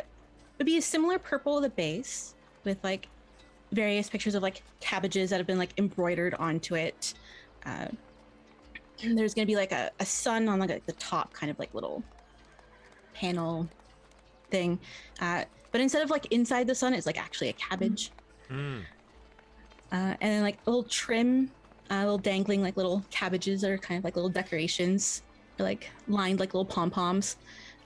would 0.58 0.64
be 0.64 0.78
a 0.78 0.82
similar 0.82 1.18
purple 1.18 1.56
at 1.56 1.62
the 1.62 1.68
base, 1.68 2.34
with 2.64 2.82
like 2.82 3.08
various 3.72 4.08
pictures 4.08 4.34
of 4.34 4.42
like 4.42 4.62
cabbages 4.80 5.30
that 5.30 5.38
have 5.38 5.46
been 5.46 5.58
like 5.58 5.78
embroidered 5.78 6.34
onto 6.34 6.74
it. 6.74 7.14
Uh, 7.64 7.88
and 9.02 9.18
there's 9.18 9.34
gonna 9.34 9.46
be 9.46 9.56
like 9.56 9.72
a, 9.72 9.90
a 10.00 10.06
sun 10.06 10.48
on 10.48 10.58
like 10.58 10.84
the 10.86 10.92
top, 10.92 11.32
kind 11.32 11.50
of 11.50 11.58
like 11.58 11.74
little 11.74 12.02
panel 13.12 13.68
thing. 14.50 14.78
Uh, 15.20 15.44
but 15.70 15.80
instead 15.80 16.02
of 16.02 16.10
like 16.10 16.26
inside 16.32 16.66
the 16.66 16.74
sun, 16.74 16.94
it's 16.94 17.06
like 17.06 17.18
actually 17.18 17.50
a 17.50 17.52
cabbage. 17.54 18.12
Mm. 18.50 18.80
Uh, 19.92 20.14
and 20.20 20.20
then 20.20 20.42
like 20.42 20.58
a 20.66 20.70
little 20.70 20.84
trim, 20.84 21.50
uh, 21.90 22.00
little 22.00 22.18
dangling 22.18 22.62
like 22.62 22.76
little 22.76 23.04
cabbages 23.10 23.60
that 23.60 23.70
are 23.70 23.78
kind 23.78 23.98
of 23.98 24.04
like 24.04 24.16
little 24.16 24.30
decorations, 24.30 25.22
They're, 25.56 25.66
like 25.66 25.90
lined 26.08 26.40
like 26.40 26.54
little 26.54 26.64
pom 26.64 26.90
poms 26.90 27.36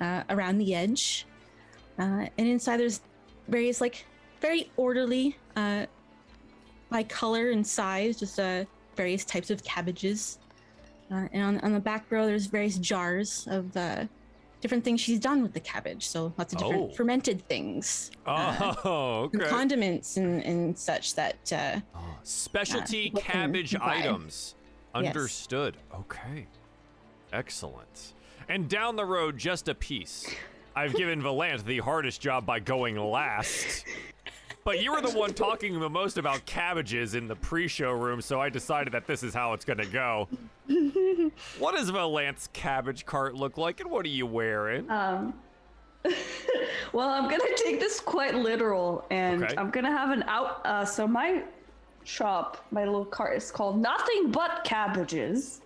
uh, 0.00 0.23
around 0.30 0.59
the 0.59 0.75
edge. 0.75 1.26
Uh, 1.99 2.26
and 2.38 2.49
inside 2.49 2.78
there's 2.78 3.00
various 3.49 3.80
like 3.80 4.07
very 4.40 4.71
orderly 4.76 5.37
uh, 5.57 5.87
by 6.88 7.02
color 7.02 7.50
and 7.50 7.66
size, 7.66 8.19
just 8.19 8.38
uh, 8.40 8.64
various 8.97 9.25
types 9.25 9.50
of 9.50 9.62
cabbages. 9.62 10.38
Uh, 11.11 11.26
and 11.33 11.42
on, 11.42 11.61
on 11.61 11.73
the 11.73 11.80
back 11.80 12.07
row, 12.11 12.26
there's 12.26 12.47
various 12.47 12.78
jars 12.78 13.47
of 13.50 13.76
uh, 13.76 14.04
different 14.60 14.84
things 14.84 15.00
she's 15.00 15.18
done 15.18 15.42
with 15.42 15.52
the 15.52 15.60
cabbage. 15.60 16.06
So 16.06 16.32
lots 16.38 16.52
of 16.52 16.58
different 16.58 16.90
Oh. 16.92 16.94
fermented 16.94 17.46
things. 17.48 18.10
uh, 18.26 18.74
oh 18.84 19.30
and 19.32 19.42
condiments 19.42 20.16
and, 20.16 20.42
and 20.44 20.78
such 20.78 21.14
that 21.14 21.52
uh, 21.52 21.80
Specialty 22.22 23.10
what 23.12 23.24
can 23.24 23.32
cabbage 23.52 23.74
items. 23.80 24.54
Yes. 24.94 25.06
Understood. 25.06 25.76
Okay. 25.94 26.46
Excellent. 27.32 28.14
And 28.48 28.68
down 28.68 28.96
the 28.96 29.04
road, 29.04 29.38
just 29.38 29.68
a 29.68 29.74
piece. 29.74 30.26
I've 30.74 30.94
given 30.94 31.22
Valant 31.22 31.64
the 31.64 31.78
hardest 31.78 32.20
job 32.20 32.44
by 32.46 32.58
going 32.60 32.96
last. 32.96 33.84
But 34.64 34.82
you 34.82 34.92
were 34.92 35.00
the 35.00 35.10
one 35.10 35.32
talking 35.32 35.78
the 35.80 35.88
most 35.88 36.18
about 36.18 36.44
cabbages 36.46 37.14
in 37.14 37.28
the 37.28 37.36
pre-show 37.36 37.92
room, 37.92 38.20
so 38.20 38.40
I 38.40 38.50
decided 38.50 38.92
that 38.92 39.06
this 39.06 39.22
is 39.22 39.32
how 39.32 39.52
it's 39.54 39.64
gonna 39.64 39.86
go. 39.86 40.28
what 41.58 41.74
does 41.74 41.88
Valant's 41.90 42.48
cabbage 42.52 43.06
cart 43.06 43.34
look 43.34 43.56
like, 43.56 43.80
and 43.80 43.90
what 43.90 44.04
are 44.04 44.10
you 44.10 44.26
wearing? 44.26 44.90
Um, 44.90 45.34
well, 46.92 47.08
I'm 47.08 47.24
gonna 47.28 47.44
take 47.56 47.80
this 47.80 48.00
quite 48.00 48.34
literal, 48.34 49.04
and 49.10 49.44
Okay. 49.44 49.54
I'm 49.56 49.70
gonna 49.70 49.90
have 49.96 50.10
an 50.10 50.22
out. 50.24 50.60
Uh, 50.64 50.84
so 50.84 51.06
my 51.06 51.42
shop, 52.04 52.64
my 52.71 52.85
little 52.85 53.04
cart 53.04 53.37
is 53.37 53.50
called 53.50 53.80
Nothing 53.80 54.30
But 54.30 54.64
Cabbages, 54.64 55.61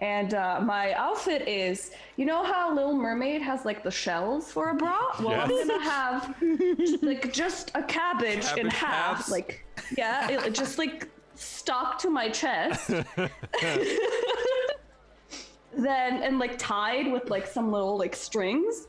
and 0.00 0.34
uh, 0.34 0.60
my 0.60 0.92
outfit 0.92 1.48
is, 1.48 1.90
you 2.16 2.26
know 2.26 2.42
how 2.44 2.74
Little 2.74 2.94
Mermaid 2.94 3.40
has 3.42 3.64
like 3.64 3.82
the 3.82 3.90
shells 3.90 4.52
for 4.52 4.70
a 4.70 4.74
bra? 4.74 4.98
Well, 5.20 5.40
I'm 5.40 5.48
gonna 5.48 5.82
have 5.82 6.34
like 7.02 7.32
just 7.32 7.70
a 7.74 7.82
cabbage, 7.82 8.46
in 8.58 8.66
half, 8.68 9.16
halves? 9.18 9.30
like 9.30 9.64
yeah, 9.96 10.28
it, 10.30 10.52
just 10.54 10.76
like 10.78 11.08
stuck 11.34 11.98
to 12.00 12.10
my 12.10 12.28
chest. 12.28 12.90
then 15.76 16.22
and 16.22 16.38
like 16.38 16.58
tied 16.58 17.10
with 17.10 17.30
like 17.30 17.46
some 17.46 17.70
little 17.72 17.96
like 17.98 18.14
strings. 18.16 18.88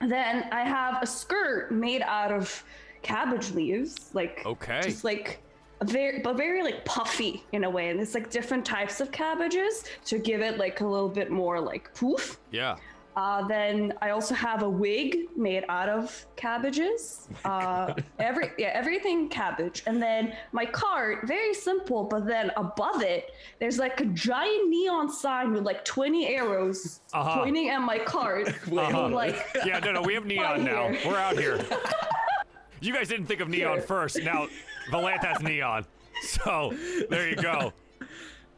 Then 0.00 0.48
I 0.52 0.62
have 0.64 1.02
a 1.02 1.06
skirt 1.06 1.70
made 1.70 2.00
out 2.00 2.32
of 2.32 2.64
cabbage 3.02 3.50
leaves, 3.50 4.10
like 4.14 4.42
Okay. 4.46 4.80
just 4.82 5.04
like 5.04 5.38
a 5.38 5.49
very 5.84 6.20
but 6.20 6.36
very 6.36 6.62
like 6.62 6.84
puffy 6.84 7.44
in 7.52 7.64
a 7.64 7.70
way, 7.70 7.88
and 7.90 8.00
it's 8.00 8.14
like 8.14 8.30
different 8.30 8.64
types 8.64 9.00
of 9.00 9.10
cabbages 9.10 9.84
to 10.06 10.18
give 10.18 10.40
it 10.40 10.58
like 10.58 10.80
a 10.80 10.86
little 10.86 11.08
bit 11.08 11.30
more 11.30 11.60
like 11.60 11.94
poof. 11.94 12.38
yeah. 12.50 12.76
Uh, 13.16 13.46
then 13.48 13.92
I 14.00 14.10
also 14.10 14.34
have 14.36 14.62
a 14.62 14.70
wig 14.70 15.26
made 15.36 15.64
out 15.68 15.88
of 15.88 16.24
cabbages. 16.36 17.28
Uh, 17.44 17.92
every 18.20 18.52
yeah, 18.56 18.68
everything 18.72 19.28
cabbage. 19.28 19.82
And 19.88 20.00
then 20.00 20.34
my 20.52 20.64
cart, 20.64 21.26
very 21.26 21.52
simple, 21.52 22.04
but 22.04 22.24
then 22.24 22.52
above 22.56 23.02
it, 23.02 23.32
there's 23.58 23.78
like 23.78 24.00
a 24.00 24.04
giant 24.06 24.70
neon 24.70 25.10
sign 25.10 25.52
with 25.52 25.64
like 25.64 25.84
20 25.84 26.28
arrows 26.28 27.00
Uh-huh. 27.12 27.40
pointing 27.42 27.68
at 27.70 27.80
my 27.82 27.98
cart. 27.98 28.54
Uh-huh. 28.72 29.08
Like 29.08 29.44
Yeah, 29.66 29.80
no, 29.80 29.90
no, 29.92 30.02
we 30.02 30.14
have 30.14 30.24
neon 30.24 30.64
now. 30.64 30.90
We're 31.04 31.18
out 31.18 31.36
here. 31.36 31.58
You 32.80 32.92
guys 32.92 33.08
didn't 33.08 33.26
think 33.26 33.40
of 33.40 33.48
neon 33.48 33.78
Sure. 33.78 33.82
first. 33.86 34.22
Now, 34.22 34.48
Valant 34.90 35.22
has 35.24 35.40
neon. 35.42 35.84
So, 36.22 36.72
there 37.08 37.28
you 37.28 37.36
go. 37.36 37.72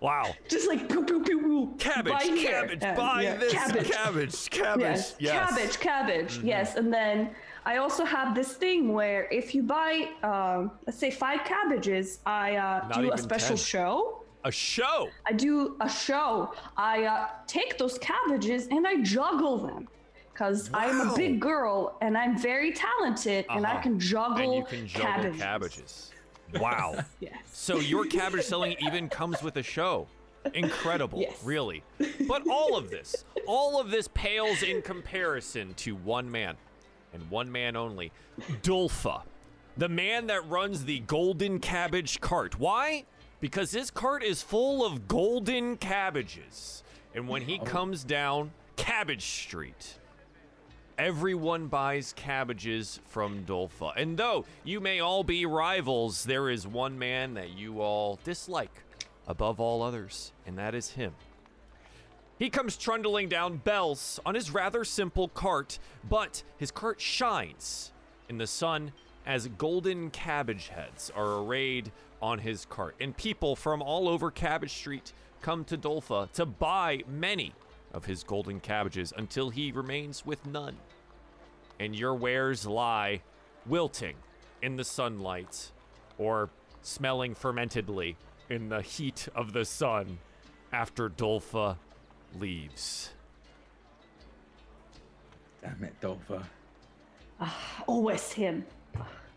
Wow. 0.00 0.35
just 0.49 0.67
like 0.67 0.88
pew 0.88 1.05
pew 1.05 1.23
pew 1.23 1.38
pew. 1.41 1.75
Cabbage, 1.79 2.12
buy 2.12 2.26
cabbage, 2.43 2.83
Uh, 2.83 2.95
buy 2.97 3.23
yeah, 3.23 3.37
this. 3.37 3.52
Cabbage. 3.52 3.91
Cabbage, 3.91 4.50
cabbage. 4.50 4.81
Yes, 4.83 5.14
Yes. 5.21 5.33
Mm-hmm. 5.33 5.55
cabbage, 5.57 5.79
cabbage. 5.79 6.38
Yes, 6.43 6.75
and 6.75 6.93
then 6.93 7.31
I 7.64 7.76
also 7.76 8.05
have 8.05 8.35
this 8.35 8.55
thing 8.55 8.93
where 8.93 9.29
if 9.31 9.55
you 9.55 9.62
buy, 9.62 10.09
um, 10.25 10.73
let's 10.87 10.99
say 10.99 11.12
five 11.12 11.45
cabbages, 11.45 12.19
I 12.26 12.57
uh, 12.57 12.88
Not 12.88 13.00
do 13.00 13.12
a 13.12 13.19
special 13.19 13.57
10. 13.57 13.57
show. 13.59 14.25
A 14.45 14.50
show. 14.50 15.09
I 15.25 15.33
do 15.35 15.76
a 15.81 15.88
show. 15.88 16.52
I 16.76 17.05
uh, 17.05 17.29
take 17.47 17.79
those 17.79 17.97
cabbages 17.99 18.67
and 18.73 18.85
I 18.88 19.02
juggle 19.02 19.59
them. 19.59 19.87
Because 20.33 20.71
I'm 20.73 21.01
a 21.11 21.15
big 21.17 21.41
girl 21.41 21.97
and 22.01 22.17
I'm 22.17 22.37
very 22.39 22.73
talented 22.73 23.45
and 23.51 23.67
I 23.67 23.73
Uh-huh. 23.73 23.83
can 23.83 24.01
juggle, 24.01 24.37
And 24.39 24.55
you 24.55 24.65
can 24.65 24.87
juggle 24.87 25.33
cabbages. 25.35 25.41
cabbages. 25.41 26.11
Wow. 26.61 27.05
Yes. 27.21 27.35
So 27.53 27.79
your 27.79 28.07
cabbage 28.07 28.45
selling 28.45 28.77
even 28.81 29.09
comes 29.09 29.43
with 29.43 29.57
a 29.57 29.62
show. 29.62 30.09
Incredible, 30.55 31.21
Yes. 31.21 31.43
really. 31.45 31.83
But 32.27 32.49
all 32.49 32.77
of 32.77 32.91
this, 32.91 33.25
all 33.47 33.81
of 33.81 33.91
this 33.91 34.09
pales 34.12 34.62
in 34.62 34.83
comparison 34.83 35.75
to 35.75 35.95
one 35.95 36.31
man, 36.31 36.57
and 37.12 37.31
one 37.31 37.51
man 37.53 37.77
only, 37.77 38.11
Dulfa, 38.62 39.23
the 39.77 39.89
man 39.89 40.27
that 40.27 40.47
runs 40.49 40.85
the 40.85 40.99
Golden 41.01 41.61
Cabbage 41.61 42.21
Cart. 42.21 42.59
Why? 42.59 43.05
Because 43.41 43.71
his 43.73 43.91
cart 43.91 44.23
is 44.25 44.43
full 44.43 44.85
of 44.85 45.07
golden 45.09 45.77
cabbages, 45.77 46.83
and 47.15 47.29
when 47.29 47.43
he 47.43 47.59
comes 47.59 48.03
down 48.05 48.51
Cabbage 48.77 49.25
Street, 49.25 49.99
Everyone 50.99 51.69
buys 51.69 52.13
cabbages 52.13 53.01
from 53.07 53.45
Dolfa. 53.45 53.93
And 53.97 54.17
though 54.17 54.45
you 54.65 54.81
may 54.81 55.01
all 55.01 55.25
be 55.25 55.47
rivals, 55.47 56.25
there 56.25 56.51
is 56.51 56.67
one 56.67 56.99
man 56.99 57.35
that 57.35 57.51
you 57.51 57.81
all 57.81 58.19
dislike 58.25 58.83
above 59.27 59.61
all 59.61 59.83
others, 59.83 60.33
and 60.47 60.59
that 60.59 60.75
is 60.75 60.91
him. 60.91 61.15
He 62.39 62.51
comes 62.51 62.77
trundling 62.77 63.29
down 63.29 63.59
Bells 63.59 64.19
on 64.27 64.35
his 64.35 64.51
rather 64.51 64.85
simple 64.85 65.29
cart, 65.29 65.79
but 66.09 66.43
his 66.59 66.71
cart 66.71 67.01
shines 67.01 67.93
in 68.29 68.39
the 68.39 68.47
sun 68.47 68.93
as 69.25 69.49
golden 69.49 70.11
cabbage 70.11 70.69
heads 70.69 71.11
are 71.15 71.39
arrayed 71.39 71.93
on 72.21 72.41
his 72.41 72.65
cart. 72.67 72.97
And 73.01 73.17
people 73.17 73.57
from 73.57 73.81
all 73.81 74.09
over 74.09 74.31
Cabbage 74.31 74.73
Street 74.73 75.13
come 75.41 75.65
to 75.65 75.79
Dolfa 75.79 76.31
to 76.33 76.47
buy 76.47 77.03
many 77.09 77.53
of 77.93 78.05
his 78.05 78.23
golden 78.25 78.61
cabbages 78.61 79.13
until 79.17 79.51
he 79.51 79.73
remains 79.73 80.25
with 80.25 80.45
none. 80.47 80.77
And 81.81 81.95
your 81.95 82.15
wares 82.15 82.67
lie 82.67 83.23
wilting 83.67 84.17
in 84.63 84.77
the 84.77 84.85
sunlight 84.85 85.71
or 86.19 86.51
smelling 86.83 87.35
fermentedly 87.35 88.17
in 88.51 88.69
the 88.69 88.83
heat 88.83 89.29
of 89.35 89.53
the 89.53 89.65
sun 89.65 90.19
after 90.73 91.09
Dolfa 91.09 91.77
leaves. 92.39 93.11
Damn 95.63 95.85
it, 95.85 96.01
Dolpha. 96.01 96.43
Ah, 97.41 97.83
always 97.87 98.33
him. 98.33 98.65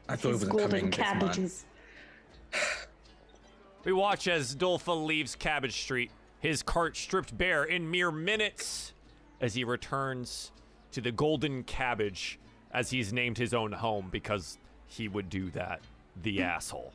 I 0.07 0.15
thought 0.15 0.29
it 0.29 0.31
His 0.33 0.45
wasn't 0.45 0.51
golden 0.51 0.69
coming 0.69 0.89
this 0.91 0.99
month. 0.99 1.19
cabbages. 1.19 1.65
We 3.83 3.93
watch 3.93 4.27
as 4.27 4.55
Dolfa 4.55 5.05
leaves 5.05 5.35
Cabbage 5.35 5.79
Street, 5.81 6.11
his 6.45 6.61
cart 6.61 6.95
stripped 6.95 7.35
bare 7.35 7.63
in 7.63 7.89
mere 7.89 8.11
minutes 8.11 8.93
as 9.41 9.55
he 9.55 9.63
returns 9.63 10.51
to 10.91 11.01
the 11.01 11.11
Golden 11.11 11.63
Cabbage, 11.63 12.39
as 12.71 12.91
he's 12.91 13.11
named 13.11 13.39
his 13.39 13.51
own 13.51 13.71
home 13.71 14.09
because 14.11 14.59
he 14.85 15.07
would 15.07 15.27
do 15.27 15.49
that. 15.51 15.81
The 16.21 16.43
asshole. 16.43 16.93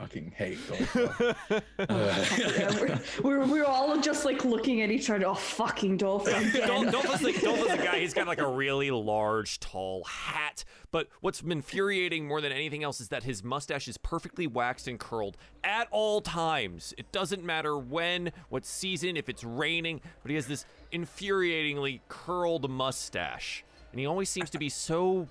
Fucking 0.00 0.32
hate 0.34 0.56
Dolpha. 0.66 1.62
Uh, 1.78 2.24
yeah, 2.38 2.80
we're, 2.80 3.00
we're, 3.22 3.46
we're 3.46 3.64
all 3.66 4.00
just 4.00 4.24
like 4.24 4.46
looking 4.46 4.80
at 4.80 4.90
each 4.90 5.10
other. 5.10 5.26
Oh, 5.26 5.34
fucking 5.34 5.98
dolphin 5.98 6.32
Dol- 6.32 6.80
again. 6.82 6.92
Dolpha's, 6.92 7.22
like, 7.22 7.38
Dolpha's 7.42 7.72
a 7.72 7.76
guy, 7.76 7.98
he's 8.00 8.14
got 8.14 8.26
like 8.26 8.40
a 8.40 8.48
really 8.50 8.90
large, 8.90 9.60
tall 9.60 10.04
hat. 10.04 10.64
But 10.90 11.08
what's 11.20 11.42
infuriating 11.42 12.26
more 12.26 12.40
than 12.40 12.50
anything 12.50 12.82
else 12.82 12.98
is 13.02 13.08
that 13.08 13.24
his 13.24 13.44
mustache 13.44 13.88
is 13.88 13.98
perfectly 13.98 14.46
waxed 14.46 14.88
and 14.88 14.98
curled 14.98 15.36
at 15.62 15.86
all 15.90 16.22
times. 16.22 16.94
It 16.96 17.12
doesn't 17.12 17.44
matter 17.44 17.76
when, 17.76 18.32
what 18.48 18.64
season, 18.64 19.18
if 19.18 19.28
it's 19.28 19.44
raining, 19.44 20.00
but 20.22 20.30
he 20.30 20.36
has 20.36 20.46
this 20.46 20.64
infuriatingly 20.94 22.00
curled 22.08 22.70
mustache. 22.70 23.64
And 23.92 24.00
he 24.00 24.06
always 24.06 24.30
seems 24.30 24.48
to 24.50 24.58
be 24.58 24.70
so 24.70 25.28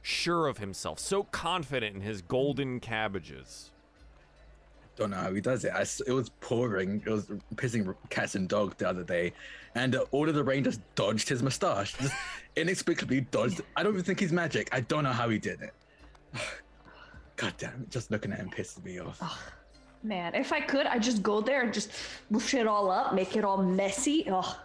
sure 0.00 0.46
of 0.46 0.58
himself, 0.58 1.00
so 1.00 1.24
confident 1.24 1.96
in 1.96 2.02
his 2.02 2.22
golden 2.22 2.78
cabbages. 2.78 3.71
Don't 4.96 5.10
know 5.10 5.16
how 5.16 5.32
he 5.32 5.40
does 5.40 5.64
it. 5.64 5.72
I 5.72 5.82
it 5.82 6.12
was 6.12 6.28
pouring. 6.40 7.02
It 7.06 7.10
was 7.10 7.26
pissing 7.54 7.94
cats 8.10 8.34
and 8.34 8.48
dogs 8.48 8.74
the 8.76 8.88
other 8.88 9.02
day, 9.02 9.32
and 9.74 9.96
uh, 9.96 10.04
all 10.10 10.28
of 10.28 10.34
the 10.34 10.44
rain 10.44 10.64
just 10.64 10.80
dodged 10.94 11.28
his 11.28 11.42
mustache. 11.42 11.94
Just 11.94 12.14
inexplicably 12.56 13.22
dodged. 13.22 13.62
I 13.74 13.82
don't 13.82 13.94
even 13.94 14.04
think 14.04 14.20
he's 14.20 14.32
magic. 14.32 14.68
I 14.70 14.80
don't 14.80 15.04
know 15.04 15.12
how 15.12 15.30
he 15.30 15.38
did 15.38 15.62
it. 15.62 15.72
God 17.36 17.54
damn 17.56 17.82
it! 17.82 17.90
Just 17.90 18.10
looking 18.10 18.32
at 18.32 18.38
him 18.38 18.50
pisses 18.50 18.84
me 18.84 19.00
off. 19.00 19.20
Man, 20.02 20.34
if 20.34 20.52
I 20.52 20.60
could, 20.60 20.86
I'd 20.86 21.02
just 21.02 21.22
go 21.22 21.40
there 21.40 21.62
and 21.62 21.72
just 21.72 21.92
whoosh 22.28 22.54
it 22.54 22.66
all 22.66 22.90
up, 22.90 23.14
make 23.14 23.36
it 23.36 23.44
all 23.44 23.62
messy. 23.62 24.26
Oh, 24.28 24.58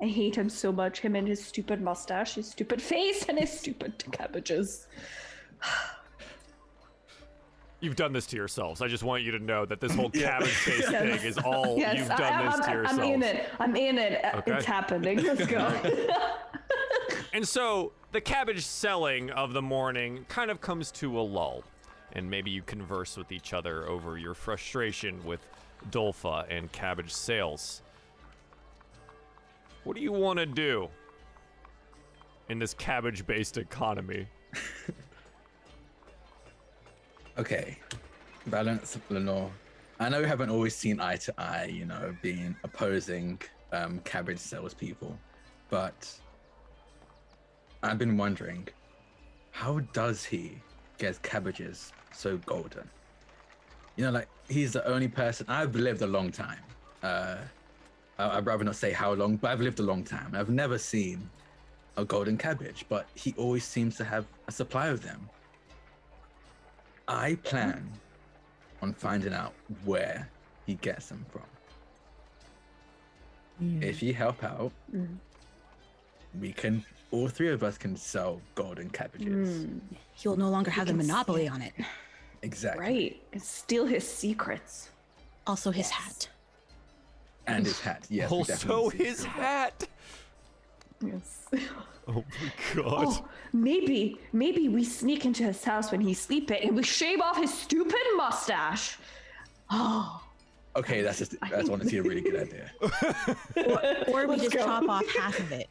I 0.00 0.06
hate 0.06 0.34
him 0.34 0.48
so 0.48 0.72
much. 0.72 1.00
Him 1.00 1.14
and 1.14 1.28
his 1.28 1.44
stupid 1.44 1.80
mustache, 1.80 2.34
his 2.34 2.50
stupid 2.50 2.82
face, 2.82 3.26
and 3.28 3.38
his 3.38 3.56
stupid 3.56 4.02
cabbages. 4.10 4.88
You've 7.82 7.96
done 7.96 8.12
this 8.12 8.26
to 8.28 8.36
yourselves. 8.36 8.80
I 8.80 8.86
just 8.86 9.02
want 9.02 9.24
you 9.24 9.32
to 9.32 9.40
know 9.40 9.66
that 9.66 9.80
this 9.80 9.92
whole 9.92 10.08
cabbage-based 10.26 10.88
thing 10.88 11.08
is 11.26 11.36
all 11.38 11.76
Yes, 11.76 11.98
you've 11.98 12.10
I, 12.12 12.16
done 12.16 12.32
I'm, 12.32 12.46
this 12.46 12.54
to 12.60 12.66
I'm, 12.70 12.76
yourselves. 12.76 12.98
I'm 13.00 13.12
in 13.12 13.22
it. 13.24 13.48
I'm 13.58 13.76
in 13.76 13.98
it. 13.98 14.24
Uh, 14.24 14.38
Okay. 14.38 14.52
It's 14.52 14.64
happening. 14.64 15.22
Let's 15.22 15.46
go. 15.46 15.68
And 17.34 17.48
so 17.48 17.92
the 18.12 18.20
cabbage 18.20 18.62
selling 18.62 19.30
of 19.30 19.54
the 19.54 19.62
morning 19.62 20.26
kind 20.28 20.50
of 20.50 20.60
comes 20.60 20.90
to 20.92 21.18
a 21.18 21.22
lull. 21.22 21.64
And 22.12 22.30
maybe 22.30 22.50
you 22.50 22.60
converse 22.62 23.16
with 23.16 23.32
each 23.32 23.54
other 23.54 23.88
over 23.88 24.18
your 24.18 24.34
frustration 24.34 25.18
with 25.24 25.40
Dolfa 25.90 26.44
and 26.50 26.70
cabbage 26.72 27.10
sales. 27.10 27.80
What 29.84 29.96
do 29.96 30.02
you 30.02 30.12
want 30.12 30.38
to 30.40 30.46
do 30.46 30.88
in 32.50 32.58
this 32.58 32.74
cabbage 32.74 33.26
based 33.26 33.56
economy? 33.56 34.26
Okay, 37.38 37.78
Valanth, 38.50 39.00
Lenore. 39.08 39.50
I 39.98 40.10
know 40.10 40.20
we 40.20 40.26
haven't 40.26 40.50
always 40.50 40.76
seen 40.76 41.00
eye 41.00 41.16
to 41.16 41.32
eye, 41.40 41.64
you 41.64 41.86
know, 41.86 42.14
being 42.20 42.54
opposing 42.62 43.40
um, 43.72 44.00
cabbage 44.00 44.38
salespeople, 44.38 45.18
but 45.70 46.12
I've 47.82 47.96
been 47.96 48.18
wondering 48.18 48.68
how 49.50 49.80
does 49.94 50.24
he 50.24 50.58
get 50.98 51.22
cabbages 51.22 51.92
so 52.12 52.36
golden? 52.44 52.88
You 53.96 54.04
know, 54.04 54.10
like 54.10 54.28
he's 54.50 54.74
the 54.74 54.86
only 54.86 55.08
person. 55.08 55.46
I've 55.48 55.74
lived 55.74 56.02
a 56.02 56.06
long 56.06 56.30
time. 56.30 56.60
Uh, 57.02 57.36
I'd 58.18 58.44
rather 58.44 58.64
not 58.64 58.76
say 58.76 58.92
how 58.92 59.14
long, 59.14 59.36
but 59.36 59.50
I've 59.50 59.60
lived 59.62 59.80
a 59.80 59.84
long 59.84 60.04
time. 60.04 60.34
I've 60.34 60.50
never 60.50 60.76
seen 60.76 61.30
a 61.96 62.04
golden 62.04 62.36
cabbage, 62.36 62.84
but 62.90 63.08
he 63.14 63.34
always 63.38 63.64
seems 63.64 63.96
to 63.96 64.04
have 64.04 64.26
a 64.48 64.52
supply 64.52 64.88
of 64.88 65.02
them. 65.02 65.30
I 67.08 67.36
plan 67.42 67.90
on 68.80 68.92
finding 68.92 69.32
out 69.32 69.54
where 69.84 70.28
he 70.66 70.74
gets 70.74 71.08
them 71.08 71.24
from. 71.30 71.42
If 73.80 74.02
you 74.02 74.12
help 74.12 74.42
out, 74.42 74.72
mm. 74.94 75.16
we 76.40 76.52
can. 76.52 76.84
All 77.10 77.28
three 77.28 77.50
of 77.50 77.62
us 77.62 77.76
can 77.76 77.94
sell 77.96 78.40
golden 78.54 78.88
cabbages. 78.90 79.66
Mm. 79.66 79.80
He'll 80.14 80.36
no 80.36 80.48
longer 80.48 80.70
have 80.70 80.86
the 80.86 80.94
can 80.94 81.02
see 81.02 81.06
monopoly 81.06 81.46
it. 81.46 81.52
on 81.52 81.62
it. 81.62 81.74
Exactly. 82.42 82.84
Right. 82.84 83.22
And 83.32 83.42
steal 83.42 83.86
his 83.86 84.08
secrets. 84.08 84.90
Also, 85.46 85.70
his 85.70 85.90
hat. 85.90 86.28
And 87.46 87.66
his 87.66 87.80
hat. 87.80 88.06
Yes. 88.08 88.32
also, 88.32 88.88
his 88.88 89.20
through 89.20 89.32
that. 89.36 89.86
hat. 89.86 89.88
Yes. 91.04 91.48
Oh 92.08 92.24
my 92.40 92.82
god. 92.82 93.04
Oh, 93.08 93.28
maybe, 93.52 94.18
maybe 94.32 94.68
we 94.68 94.82
sneak 94.82 95.24
into 95.24 95.44
his 95.44 95.62
house 95.62 95.92
when 95.92 96.00
he's 96.00 96.20
sleeping 96.20 96.60
and 96.66 96.76
we 96.76 96.82
shave 96.82 97.20
off 97.20 97.36
his 97.36 97.52
stupid 97.54 98.00
mustache. 98.16 98.98
Oh, 99.70 100.22
Okay, 100.74 101.02
that's 101.02 101.18
just 101.18 101.34
that's 101.50 101.68
honestly 101.68 101.98
a 101.98 102.02
really 102.02 102.22
good 102.22 102.36
idea. 102.48 102.70
Or 104.08 104.22
we 104.22 104.26
Let's 104.26 104.42
just 104.44 104.56
go. 104.56 104.64
chop 104.64 104.88
off 104.88 105.04
half 105.16 105.38
of 105.38 105.52
it. 105.52 105.68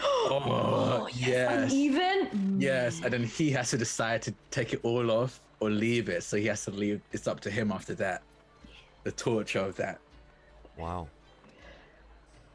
Oh, 0.00 0.40
oh 1.02 1.08
yes. 1.12 1.72
uneven. 1.72 2.60
Yes, 2.60 3.00
and 3.02 3.12
then 3.12 3.24
he 3.24 3.50
has 3.50 3.70
to 3.70 3.78
decide 3.78 4.22
to 4.22 4.34
take 4.50 4.72
it 4.72 4.80
all 4.84 5.10
off 5.10 5.40
or 5.60 5.68
leave 5.70 6.08
it. 6.08 6.22
So 6.22 6.36
he 6.36 6.46
has 6.46 6.64
to 6.66 6.70
leave. 6.70 7.00
It's 7.12 7.26
up 7.26 7.40
to 7.40 7.50
him 7.50 7.72
after 7.72 7.94
that. 7.94 8.22
The 9.02 9.12
torture 9.12 9.60
of 9.60 9.74
that. 9.76 9.98
Wow. 10.78 11.08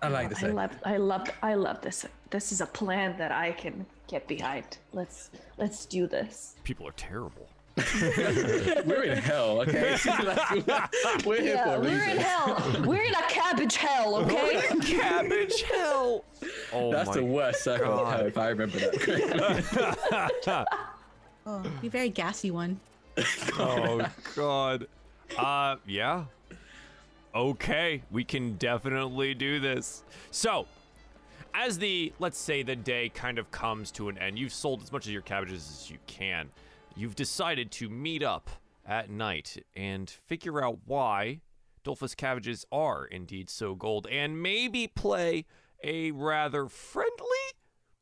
I 0.01 0.07
like 0.07 0.29
this. 0.29 0.39
I 0.39 0.47
idea. 0.47 0.55
love, 0.55 0.71
I 0.85 0.97
love, 0.97 1.29
I 1.43 1.53
love 1.55 1.81
this. 1.81 2.05
This 2.31 2.51
is 2.51 2.61
a 2.61 2.65
plan 2.67 3.17
that 3.17 3.31
I 3.31 3.51
can 3.53 3.85
get 4.07 4.27
behind. 4.27 4.77
Let's, 4.93 5.31
let's 5.57 5.85
do 5.85 6.05
this. 6.05 6.55
People 6.63 6.87
are 6.87 6.93
terrible. 6.93 7.47
We're 8.85 9.03
in 9.03 9.17
hell, 9.17 9.61
okay? 9.61 9.97
We're 11.25 11.41
here 11.41 11.57
for 11.63 11.75
a 11.75 11.79
we're 11.79 11.91
reason. 11.91 12.09
in 12.09 12.17
hell. 12.17 12.83
We're 12.85 13.03
in 13.03 13.13
a 13.13 13.21
cabbage 13.29 13.77
hell, 13.77 14.15
okay? 14.17 14.61
Cabbage 14.81 15.61
hell. 15.61 16.25
Oh 16.73 16.91
That's 16.91 17.07
my 17.07 17.15
the 17.15 17.23
worst 17.23 17.63
circle 17.63 17.99
of 17.99 18.11
hell 18.11 18.25
if 18.25 18.37
I 18.37 18.49
remember 18.49 18.79
that 18.79 18.99
correctly. 20.45 20.65
Oh, 21.45 21.63
be 21.81 21.87
a 21.87 21.89
very 21.89 22.09
gassy 22.09 22.51
one. 22.51 22.79
oh 23.57 24.05
god. 24.35 24.87
Uh 25.37 25.77
yeah. 25.87 26.25
Okay, 27.33 28.01
we 28.11 28.23
can 28.23 28.55
definitely 28.57 29.33
do 29.35 29.59
this. 29.59 30.03
So, 30.31 30.65
as 31.53 31.79
the 31.79 32.13
let's 32.19 32.37
say 32.37 32.63
the 32.63 32.75
day 32.75 33.09
kind 33.09 33.37
of 33.37 33.51
comes 33.51 33.91
to 33.91 34.09
an 34.09 34.17
end, 34.17 34.37
you've 34.37 34.53
sold 34.53 34.81
as 34.81 34.91
much 34.91 35.05
of 35.05 35.11
your 35.11 35.21
cabbages 35.21 35.69
as 35.69 35.89
you 35.89 35.97
can. 36.07 36.49
You've 36.95 37.15
decided 37.15 37.71
to 37.73 37.89
meet 37.89 38.23
up 38.23 38.49
at 38.85 39.09
night 39.09 39.63
and 39.75 40.09
figure 40.09 40.63
out 40.63 40.79
why 40.85 41.41
Dolphus 41.83 42.15
cabbages 42.15 42.65
are 42.71 43.05
indeed 43.05 43.49
so 43.49 43.75
gold 43.75 44.07
and 44.07 44.41
maybe 44.41 44.87
play 44.87 45.45
a 45.83 46.11
rather 46.11 46.67
friendly 46.67 47.13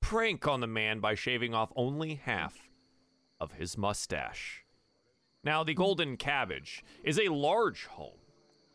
prank 0.02 0.48
on 0.48 0.62
the 0.62 0.68
man 0.68 1.00
by 1.00 1.14
shaving 1.14 1.54
off 1.54 1.72
only 1.76 2.16
half 2.16 2.58
of 3.40 3.54
his 3.54 3.78
mustache. 3.78 4.64
Now, 5.44 5.64
the 5.64 5.74
Golden 5.74 6.18
Cabbage 6.18 6.84
is 7.04 7.20
a 7.20 7.30
large 7.30 7.86
home. 7.86 8.18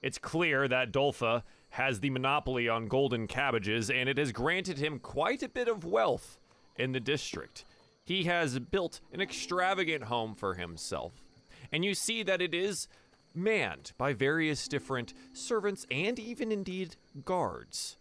It's 0.03 0.19
clear 0.19 0.69
that 0.69 0.93
Dolpha 0.93 1.43
has 1.73 2.01
the 2.01 2.11
monopoly 2.11 2.69
on 2.69 2.87
golden 2.87 3.27
cabbages, 3.27 3.89
and 3.91 4.07
it 4.07 4.19
has 4.19 4.31
granted 4.31 4.79
him 4.79 4.99
quite 4.99 5.43
a 5.43 5.49
bit 5.49 5.69
of 5.69 5.85
wealth 5.85 6.39
in 6.77 6.93
the 6.93 7.01
district. 7.01 7.65
He 8.05 8.25
has 8.25 8.59
built 8.59 9.01
an 9.11 9.23
extravagant 9.23 10.05
home 10.05 10.35
for 10.35 10.55
himself, 10.55 11.25
and 11.73 11.83
you 11.83 11.95
see 11.95 12.23
that 12.25 12.43
it 12.43 12.53
is 12.53 12.89
manned 13.35 13.93
by 13.97 14.13
various 14.13 14.69
different 14.69 15.15
servants 15.33 15.87
and 15.91 16.19
even 16.19 16.53
indeed 16.53 16.97
guards. 17.25 17.97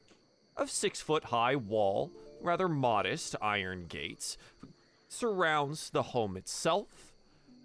A 0.58 0.68
six 0.68 1.00
foot 1.00 1.26
high 1.26 1.56
wall, 1.56 2.12
rather 2.42 2.68
modest 2.68 3.38
iron 3.42 3.86
gates, 3.88 4.38
surrounds 5.08 5.90
the 5.92 6.04
home 6.04 6.36
itself, 6.36 7.14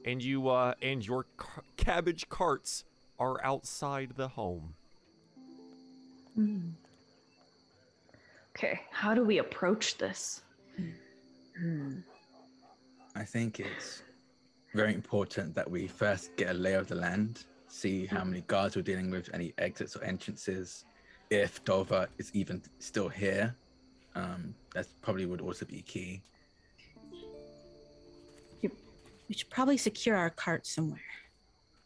and 0.05 0.23
you 0.23 0.49
uh, 0.49 0.75
and 0.81 1.05
your 1.05 1.27
ca- 1.37 1.63
cabbage 1.77 2.29
carts 2.29 2.85
are 3.19 3.45
outside 3.45 4.13
the 4.15 4.29
home. 4.29 4.75
Okay, 8.55 8.81
how 8.91 9.15
do 9.15 9.25
we 9.25 9.39
approach 9.39 9.99
this? 9.99 10.43
I 13.15 13.25
think 13.25 13.61
it's 13.61 14.03
very 14.75 14.95
important 14.95 15.55
that 15.55 15.71
we 15.71 15.87
first 15.87 16.37
get 16.37 16.51
a 16.51 16.55
lay 16.55 16.75
of 16.75 16.89
the 16.89 16.95
land, 16.95 17.45
see 17.69 18.07
how 18.07 18.25
many 18.25 18.43
guards 18.43 18.77
we're 18.77 18.83
dealing 18.83 19.11
with, 19.11 19.31
any 19.33 19.55
exits 19.59 19.97
or 19.97 20.05
entrances, 20.05 20.85
if 21.31 21.65
Dover 21.65 22.09
is 22.19 22.31
even 22.35 22.63
still 22.79 23.09
here. 23.09 23.55
Um, 24.15 24.55
that 24.75 24.87
probably 25.03 25.27
would 25.27 25.41
also 25.41 25.65
be 25.67 25.83
key. 25.83 26.23
We 29.29 29.35
should 29.35 29.51
probably 29.51 29.77
secure 29.77 30.17
our 30.17 30.31
cart 30.31 30.67
somewhere. 30.67 31.01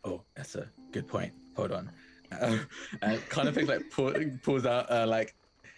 Oh, 0.05 0.23
that's 0.37 0.57
a 0.57 0.69
good 0.93 1.09
point. 1.09 1.33
Hold 1.57 1.73
on. 1.73 1.91
Um, 2.39 2.67
and 3.03 3.29
kind 3.29 3.49
of 3.49 3.55
thing 3.55 3.67
like 3.67 3.91
pull, 3.91 4.15
pulls 4.43 4.67
out 4.67 4.91
uh, 4.91 5.07
like 5.07 5.35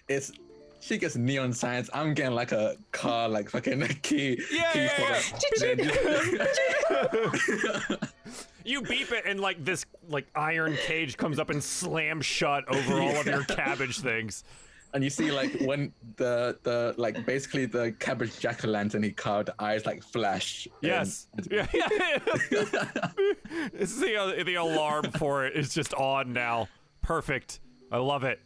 it's 0.09 0.33
she 0.81 0.99
gets 0.99 1.15
neon 1.17 1.53
signs. 1.53 1.89
I'm 1.95 2.13
getting 2.13 2.35
like 2.35 2.51
a 2.51 2.77
car 2.91 3.29
like 3.29 3.51
fucking 3.51 3.87
key. 4.03 4.41
Yeah, 4.51 4.73
key 4.73 4.81
yeah, 4.81 5.21
fob. 7.89 8.09
You 8.65 8.81
beep 8.81 9.11
it, 9.11 9.25
and 9.27 9.41
like 9.41 9.65
this 9.65 9.85
like 10.09 10.27
iron 10.37 10.77
cage 10.87 11.17
comes 11.17 11.41
up 11.41 11.51
and 11.51 11.63
slams 11.63 12.25
shut 12.25 12.63
over 12.69 13.01
all 13.01 13.17
of 13.17 13.27
your 13.27 13.43
cabbage 13.45 13.99
things. 13.99 14.45
And 14.95 15.03
you 15.03 15.11
see 15.11 15.31
like 15.33 15.53
when 15.63 15.93
the 16.17 16.59
the 16.63 16.95
like 16.99 17.25
basically 17.27 17.65
the 17.67 17.93
cabbage 17.99 18.39
jack 18.39 18.65
o' 18.65 18.69
lantern 18.69 19.03
he 19.03 19.11
carved 19.11 19.49
the 19.49 19.55
eyes 19.59 19.87
like 19.87 20.03
flash. 20.03 20.67
and- 20.67 20.75
Yes. 20.83 21.27
Yeah, 21.51 21.67
yeah, 21.73 21.89
yeah. 22.51 23.11
it's 23.73 23.99
the 23.99 24.17
uh, 24.17 24.45
the 24.45 24.55
alarm 24.57 25.11
for 25.13 25.47
it 25.47 25.57
is 25.57 25.73
just 25.75 25.95
on 25.95 26.33
now. 26.33 26.69
Perfect. 27.03 27.61
I 27.91 27.99
love 27.99 28.25
it. 28.25 28.41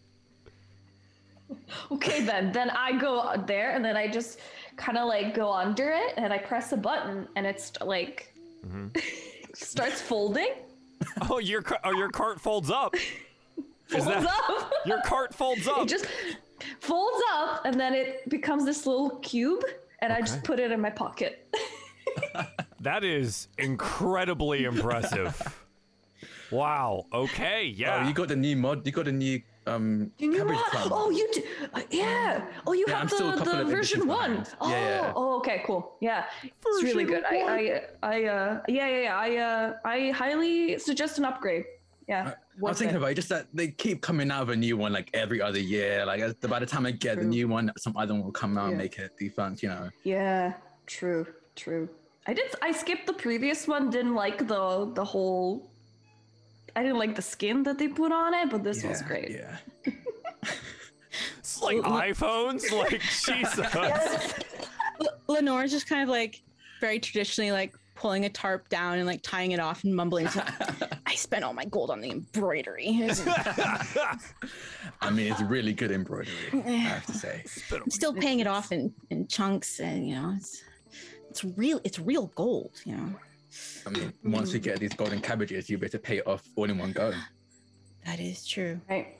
Okay, 1.92 2.22
then, 2.24 2.50
then 2.52 2.70
I 2.70 2.92
go 2.98 3.32
there 3.46 3.70
and 3.72 3.85
then 3.85 3.96
I 3.96 4.09
just 4.09 4.40
kind 4.76 4.98
of 4.98 5.06
like 5.06 5.35
go 5.35 5.52
under 5.52 5.90
it 5.90 6.14
and 6.16 6.32
I 6.32 6.38
press 6.38 6.72
a 6.72 6.76
button 6.76 7.28
and 7.37 7.46
it's 7.46 7.72
like 7.80 8.35
starts 9.54 10.00
folding. 10.00 10.48
Oh, 11.30 11.38
your 11.38 11.62
ca- 11.62 11.78
oh, 11.85 11.92
your 11.92 12.09
cart 12.11 12.40
folds 12.40 12.70
up. 12.70 12.94
Is 13.88 14.05
Folds 14.05 14.07
that 14.07 14.27
up. 14.51 14.72
your 14.85 15.01
cart 15.03 15.35
folds 15.35 15.66
up? 15.68 15.83
it 15.83 15.88
just 15.88 16.07
folds 16.81 17.22
up 17.33 17.64
and 17.64 17.79
then 17.79 17.94
it 17.94 18.29
becomes 18.29 18.64
this 18.64 18.87
little 18.87 19.11
cube 19.18 19.62
and 20.01 20.12
I 20.12 20.20
just 20.20 20.42
put 20.44 20.59
it 20.61 20.70
in 20.72 20.81
my 20.81 20.90
pocket. 20.90 21.46
That 22.81 23.03
is 23.03 23.49
incredibly 23.59 24.64
impressive. 24.64 25.35
Wow. 26.53 27.07
Okay. 27.12 27.64
Yeah. 27.64 28.03
Oh, 28.05 28.09
you 28.09 28.14
got 28.14 28.29
the 28.29 28.37
new 28.37 28.55
mod. 28.55 28.87
You 28.87 28.92
got 28.92 29.07
the 29.07 29.12
new 29.12 29.42
um 29.66 30.12
You 30.18 30.31
know 30.31 30.38
cabbage 30.44 30.57
what? 30.57 30.88
Oh, 30.92 31.11
you 31.11 31.29
do. 31.33 31.42
Uh, 31.75 31.81
yeah. 31.90 32.44
Oh, 32.66 32.72
you 32.75 32.85
Yeah, 32.87 32.94
I'm 32.94 33.01
have 33.09 33.11
still 33.11 33.33
the, 33.33 33.38
the 33.38 33.64
version 33.64 34.03
editions 34.03 34.05
one. 34.07 34.46
Oh, 34.61 34.70
Yeah, 34.70 35.01
yeah. 35.01 35.12
oh, 35.16 35.38
okay, 35.38 35.62
cool. 35.66 35.96
Yeah, 36.01 36.27
it's 36.44 36.83
really 36.83 37.05
Version 37.05 37.22
good. 37.22 37.25
I, 37.25 37.81
I, 38.03 38.16
I, 38.18 38.25
uh, 38.25 38.61
yeah, 38.68 38.87
yeah, 38.88 39.03
yeah. 39.03 39.16
I, 39.18 39.37
uh, 39.37 39.72
I 39.85 40.11
highly 40.11 40.79
suggest 40.79 41.18
an 41.18 41.25
upgrade. 41.25 41.64
Yeah. 42.08 42.34
I 42.34 42.60
was 42.60 42.78
thinking 42.78 42.94
it. 42.94 42.98
about 42.98 43.10
it, 43.10 43.14
just 43.16 43.28
that 43.30 43.48
they 43.52 43.68
keep 43.68 44.00
coming 44.00 44.30
out 44.30 44.46
with 44.46 44.54
a 44.54 44.58
new 44.58 44.76
one 44.76 44.92
like 44.92 45.10
every 45.12 45.40
other 45.42 45.58
year. 45.58 46.06
Like 46.06 46.20
by 46.40 46.58
the 46.60 46.66
time 46.66 46.86
I 46.86 46.92
get 46.92 47.18
the 47.18 47.24
new 47.24 47.48
one, 47.48 47.72
some 47.78 47.96
other 47.96 48.14
one 48.14 48.22
will 48.24 48.32
come 48.32 48.56
out 48.56 48.68
and 48.68 48.78
make 48.78 48.98
it 48.98 49.12
defunct. 49.18 49.62
You 49.62 49.70
know. 49.70 49.90
Yeah. 50.04 50.54
True. 50.86 51.26
True. 51.56 51.88
I 52.26 52.32
did. 52.32 52.54
I 52.62 52.72
skipped 52.72 53.06
the 53.06 53.12
previous 53.12 53.66
one. 53.66 53.90
Didn't 53.90 54.14
like 54.14 54.46
the 54.46 54.90
the 54.94 55.04
whole. 55.04 55.70
I 56.76 56.82
didn't 56.82 56.98
like 56.98 57.14
the 57.14 57.22
skin 57.22 57.62
that 57.64 57.78
they 57.78 57.88
put 57.88 58.12
on 58.12 58.34
it, 58.34 58.50
but 58.50 58.62
this 58.62 58.84
was 58.84 59.02
great. 59.02 59.30
Yeah. 59.30 59.56
It's 61.38 61.62
like 61.62 61.78
iPhones. 61.78 62.70
Like 62.70 63.00
Jesus. 63.26 63.74
L- 65.00 65.18
Lenore's 65.28 65.70
just 65.70 65.88
kind 65.88 66.02
of 66.02 66.08
like 66.08 66.42
very 66.80 66.98
traditionally 66.98 67.52
like 67.52 67.74
pulling 67.96 68.24
a 68.26 68.28
tarp 68.28 68.68
down 68.68 68.98
and 68.98 69.06
like 69.06 69.22
tying 69.22 69.50
it 69.50 69.59
off 69.59 69.82
and 69.82 69.94
mumbling. 69.94 70.28
to- 70.28 71.00
I 71.06 71.14
spent 71.14 71.42
all 71.44 71.52
my 71.52 71.64
gold 71.64 71.90
on 71.90 72.00
the 72.00 72.11
embroidery. 72.11 72.87
I 75.00 75.11
mean, 75.11 75.32
it's 75.32 75.40
really 75.40 75.72
good 75.72 75.90
embroidery. 75.90 76.35
I 76.52 76.59
eh. 76.59 76.76
have 76.76 77.06
to 77.06 77.14
say. 77.14 77.42
I'm 77.72 77.90
still 77.90 78.14
paying 78.14 78.40
it 78.40 78.46
off 78.46 78.70
in, 78.70 78.94
in 79.11 79.26
chunks, 79.26 79.80
and 79.80 80.09
you 80.09 80.14
know, 80.14 80.35
it's 80.37 80.62
it's 81.30 81.44
real. 81.44 81.80
It's 81.85 81.98
real 81.98 82.26
gold. 82.35 82.80
You 82.85 82.96
know. 82.96 83.14
I 83.87 83.90
mean, 83.90 84.12
once 84.24 84.52
you 84.52 84.59
get 84.59 84.78
these 84.78 84.92
golden 84.92 85.20
cabbages, 85.20 85.70
you 85.70 85.78
better 85.78 85.98
pay 85.98 86.18
it 86.18 86.26
off 86.26 86.42
all 86.56 86.68
in 86.68 86.78
one 86.78 86.92
go. 86.92 87.12
That 88.04 88.20
is 88.20 88.46
true. 88.46 88.80
Right. 88.88 89.16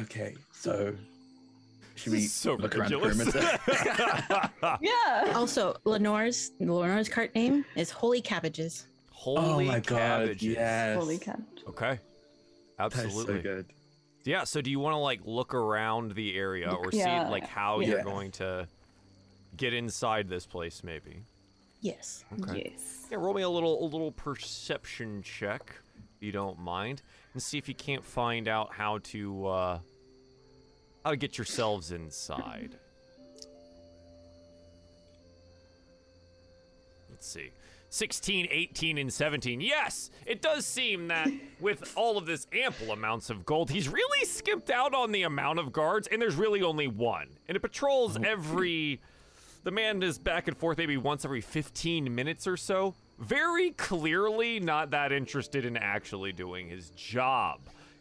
Okay, 0.00 0.34
so 0.52 0.94
should 1.94 2.12
we 2.12 2.20
so 2.22 2.54
look 2.54 2.76
around 2.76 2.90
the 2.90 2.98
ridiculous. 2.98 3.32
perimeter? 3.66 4.50
Yeah. 4.80 5.32
Also, 5.34 5.76
Lenore's 5.84 6.52
Lenore's 6.60 7.08
cart 7.08 7.34
name 7.34 7.64
is 7.76 7.90
Holy 7.90 8.20
Cabbages. 8.20 8.86
Holy 9.10 9.64
oh 9.66 9.68
my 9.72 9.80
god, 9.80 9.86
cabbages. 9.98 10.42
yes. 10.42 10.96
Holy 10.98 11.18
cabbage. 11.18 11.62
Okay. 11.68 11.98
That's 12.78 12.98
Absolutely. 12.98 13.36
so 13.36 13.42
good. 13.42 13.66
Yeah, 14.24 14.44
so 14.44 14.60
do 14.60 14.70
you 14.70 14.80
want 14.80 14.94
to 14.94 14.98
like 14.98 15.20
look 15.24 15.54
around 15.54 16.14
the 16.14 16.36
area 16.36 16.70
or 16.70 16.90
see 16.90 17.04
like 17.04 17.46
how 17.46 17.80
Yeah. 17.80 17.88
you're 17.88 18.02
going 18.02 18.30
to 18.32 18.66
get 19.56 19.72
inside 19.74 20.28
this 20.28 20.46
place 20.46 20.82
maybe? 20.82 21.22
Yes. 21.80 22.24
Okay. 22.40 22.70
Yes. 22.72 23.06
Yeah, 23.10 23.18
roll 23.18 23.34
me 23.34 23.42
a 23.42 23.48
little 23.48 23.82
a 23.82 23.86
little 23.86 24.10
perception 24.12 25.22
check, 25.22 25.74
if 26.16 26.22
you 26.22 26.32
don't 26.32 26.58
mind, 26.58 27.02
and 27.34 27.42
see 27.42 27.58
if 27.58 27.68
you 27.68 27.74
can't 27.74 28.04
find 28.04 28.48
out 28.48 28.72
how 28.72 28.98
to 29.04 29.46
uh 29.46 29.78
how 31.04 31.10
to 31.10 31.16
get 31.16 31.36
yourselves 31.36 31.92
inside. 31.92 32.76
Let's 37.10 37.26
see. 37.28 37.50
16, 37.90 38.48
18, 38.50 38.98
and 38.98 39.12
17. 39.12 39.60
Yes, 39.60 40.10
it 40.26 40.42
does 40.42 40.66
seem 40.66 41.06
that 41.08 41.28
with 41.60 41.92
all 41.94 42.18
of 42.18 42.26
this 42.26 42.44
ample 42.52 42.90
amounts 42.90 43.30
of 43.30 43.46
gold, 43.46 43.70
he's 43.70 43.88
really 43.88 44.26
skimped 44.26 44.68
out 44.68 44.94
on 44.94 45.12
the 45.12 45.22
amount 45.22 45.60
of 45.60 45.72
guards, 45.72 46.08
and 46.08 46.20
there's 46.20 46.34
really 46.34 46.60
only 46.60 46.88
one. 46.88 47.28
And 47.46 47.56
it 47.56 47.60
patrols 47.60 48.16
oh. 48.16 48.22
every. 48.26 49.00
The 49.62 49.70
man 49.70 50.02
is 50.02 50.18
back 50.18 50.48
and 50.48 50.56
forth 50.56 50.76
maybe 50.76 50.96
once 50.96 51.24
every 51.24 51.40
15 51.40 52.12
minutes 52.12 52.48
or 52.48 52.56
so. 52.56 52.94
Very 53.18 53.70
clearly 53.70 54.58
not 54.58 54.90
that 54.90 55.12
interested 55.12 55.64
in 55.64 55.76
actually 55.76 56.32
doing 56.32 56.68
his 56.68 56.90
job. 56.90 57.60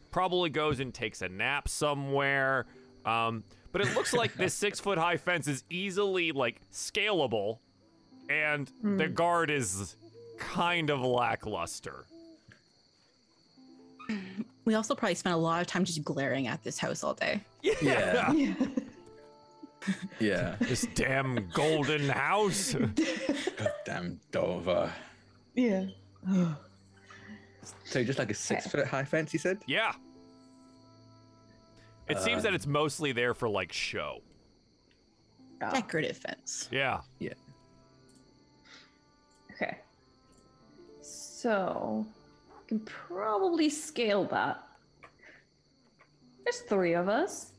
Probably 0.10 0.50
goes 0.50 0.80
and 0.80 0.92
takes 0.94 1.22
a 1.22 1.30
nap 1.30 1.70
somewhere. 1.70 2.66
Um, 3.06 3.44
but 3.72 3.82
it 3.82 3.94
looks 3.96 4.14
like 4.14 4.34
this 4.36 4.54
six 4.66 4.80
foot 4.80 4.98
high 4.98 5.18
fence 5.18 5.48
is 5.48 5.64
easily 5.70 6.32
like 6.32 6.62
scalable 6.72 7.60
and 8.30 8.72
the 8.84 9.08
guard 9.08 9.50
is 9.52 9.96
kind 10.38 10.90
of 10.90 11.02
lackluster. 11.02 12.06
We 14.66 14.76
also 14.76 14.96
probably 14.96 15.16
spent 15.16 15.34
a 15.36 15.38
lot 15.38 15.62
of 15.62 15.68
time 15.68 15.84
just 15.86 16.04
glaring 16.04 16.48
at 16.48 16.64
this 16.64 16.78
house 16.78 17.04
all 17.04 17.14
day. 17.14 17.42
Yeah, 17.62 18.32
Yeah. 18.32 18.54
yeah. 20.20 20.56
This 20.60 20.88
damn 20.96 21.50
golden 21.54 22.08
house. 22.10 22.74
Goddamn 23.58 24.20
Dover. 24.32 24.92
Yeah. 25.56 25.86
So 27.86 28.04
just 28.04 28.20
like 28.20 28.32
a 28.32 28.34
six 28.34 28.68
foot 28.68 28.88
high 28.88 29.04
fence, 29.04 29.34
you 29.34 29.40
said? 29.40 29.60
yeah. 29.68 29.94
It 32.10 32.20
seems 32.20 32.40
uh, 32.40 32.44
that 32.44 32.54
it's 32.54 32.68
mostly 32.68 33.12
there 33.12 33.34
for 33.34 33.48
like 33.48 33.72
show. 33.72 34.22
Decorative 35.72 36.18
fence. 36.18 36.68
Yeah. 36.72 37.00
Yeah. 37.20 37.34
Okay. 39.54 39.78
So, 41.02 42.06
we 42.50 42.68
can 42.68 42.80
probably 42.82 43.70
scale 43.70 44.26
that. 44.26 44.64
There's 46.44 46.62
three 46.62 46.94
of 46.94 47.08
us. 47.08 47.52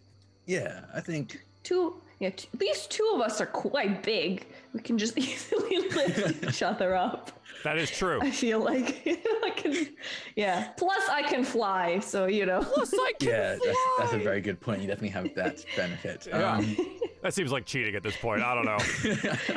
Yeah, 0.46 0.84
I 0.94 1.00
think. 1.00 1.44
Two, 1.62 2.02
yeah, 2.24 2.30
t- 2.30 2.48
at 2.54 2.58
least 2.60 2.90
two 2.90 3.10
of 3.14 3.20
us 3.20 3.38
are 3.42 3.46
quite 3.46 4.02
big. 4.02 4.46
We 4.72 4.80
can 4.80 4.96
just 4.96 5.16
easily 5.18 5.78
lift 5.90 6.42
each 6.44 6.62
other 6.62 6.94
up. 6.96 7.30
That 7.64 7.76
is 7.78 7.90
true. 7.90 8.18
I 8.22 8.30
feel 8.30 8.60
like 8.60 9.02
I 9.44 9.50
can, 9.54 9.88
yeah. 10.36 10.68
Plus, 10.78 11.06
I 11.10 11.22
can 11.22 11.44
fly, 11.44 11.98
so 12.00 12.24
you 12.26 12.46
know. 12.46 12.60
Plus, 12.62 12.92
I 12.94 13.12
can 13.20 13.28
Yeah, 13.28 13.56
that's, 13.64 13.78
that's 13.98 14.12
a 14.14 14.18
very 14.18 14.40
good 14.40 14.58
point. 14.60 14.80
You 14.80 14.86
definitely 14.88 15.10
have 15.10 15.34
that 15.34 15.64
benefit. 15.76 16.26
Yeah. 16.26 16.56
Um, 16.56 16.76
That 17.22 17.32
seems 17.34 17.52
like 17.52 17.64
cheating 17.66 17.94
at 17.94 18.02
this 18.02 18.16
point. 18.16 18.42
I 18.42 18.54
don't 18.54 18.64
know. 18.64 18.78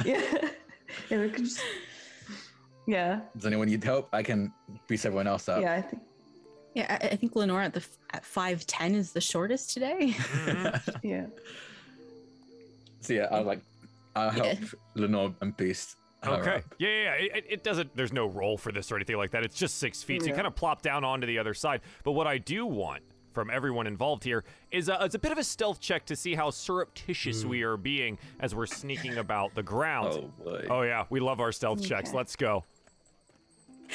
yeah. 0.05 0.49
yeah, 1.09 1.19
we 1.21 1.29
can 1.29 1.45
just. 1.45 1.61
Yeah, 2.85 3.21
does 3.35 3.45
anyone 3.45 3.67
need 3.67 3.83
help? 3.83 4.07
I 4.13 4.23
can 4.23 4.53
boost 4.87 5.05
everyone 5.05 5.27
else 5.27 5.47
up. 5.49 5.61
yeah. 5.61 5.73
I 5.73 5.81
think. 5.81 6.01
Yeah, 6.75 6.97
I, 7.01 7.07
I 7.07 7.15
think 7.15 7.35
Lenore 7.35 7.61
at 7.61 7.73
the 7.73 7.83
at 8.13 8.23
five 8.23 8.65
ten 8.67 8.93
is 8.95 9.11
the 9.11 9.19
shortest 9.21 9.71
today. 9.73 10.15
Yeah. 11.03 11.25
So 13.07 13.13
yeah, 13.13 13.27
I'll 13.31 13.43
like, 13.43 13.61
I'll 14.15 14.29
help 14.29 14.59
Yeah. 14.59 14.67
Lenore 14.95 15.33
and 15.39 15.55
boost. 15.55 15.95
her 16.23 16.31
Okay. 16.31 16.55
up. 16.55 16.75
Yeah, 16.77 16.89
yeah, 16.89 17.03
yeah. 17.03 17.35
It, 17.37 17.45
it 17.49 17.63
doesn't. 17.63 17.95
There's 17.95 18.11
no 18.11 18.27
roll 18.27 18.57
for 18.57 18.73
this 18.73 18.91
or 18.91 18.97
anything 18.97 19.15
like 19.15 19.31
that. 19.31 19.43
It's 19.45 19.55
just 19.55 19.77
six 19.77 20.03
feet. 20.03 20.21
So 20.21 20.27
you 20.27 20.33
kind 20.33 20.47
of 20.47 20.55
plop 20.55 20.81
down 20.81 21.05
onto 21.05 21.25
the 21.25 21.39
other 21.39 21.53
side. 21.53 21.81
But 22.03 22.11
what 22.11 22.27
I 22.27 22.37
do 22.37 22.65
want 22.65 23.03
from 23.31 23.49
everyone 23.49 23.87
involved 23.87 24.25
here 24.25 24.43
is 24.71 24.89
a, 24.89 24.97
it's 25.05 25.15
a 25.15 25.19
bit 25.19 25.31
of 25.31 25.37
a 25.37 25.43
stealth 25.43 25.79
check 25.79 26.05
to 26.07 26.17
see 26.17 26.35
how 26.35 26.49
surreptitious 26.49 27.45
we 27.45 27.61
hmm. 27.61 27.67
are 27.67 27.77
being 27.77 28.17
as 28.41 28.53
we're 28.53 28.65
sneaking 28.65 29.19
about 29.19 29.55
the 29.55 29.63
ground. 29.63 30.09
Oh 30.11 30.43
boy. 30.43 30.65
Oh, 30.69 30.81
yeah, 30.81 31.05
we 31.09 31.21
love 31.21 31.39
our 31.39 31.53
stealth 31.53 31.81
checks. 31.81 32.13
Let's 32.13 32.35
go. 32.35 32.65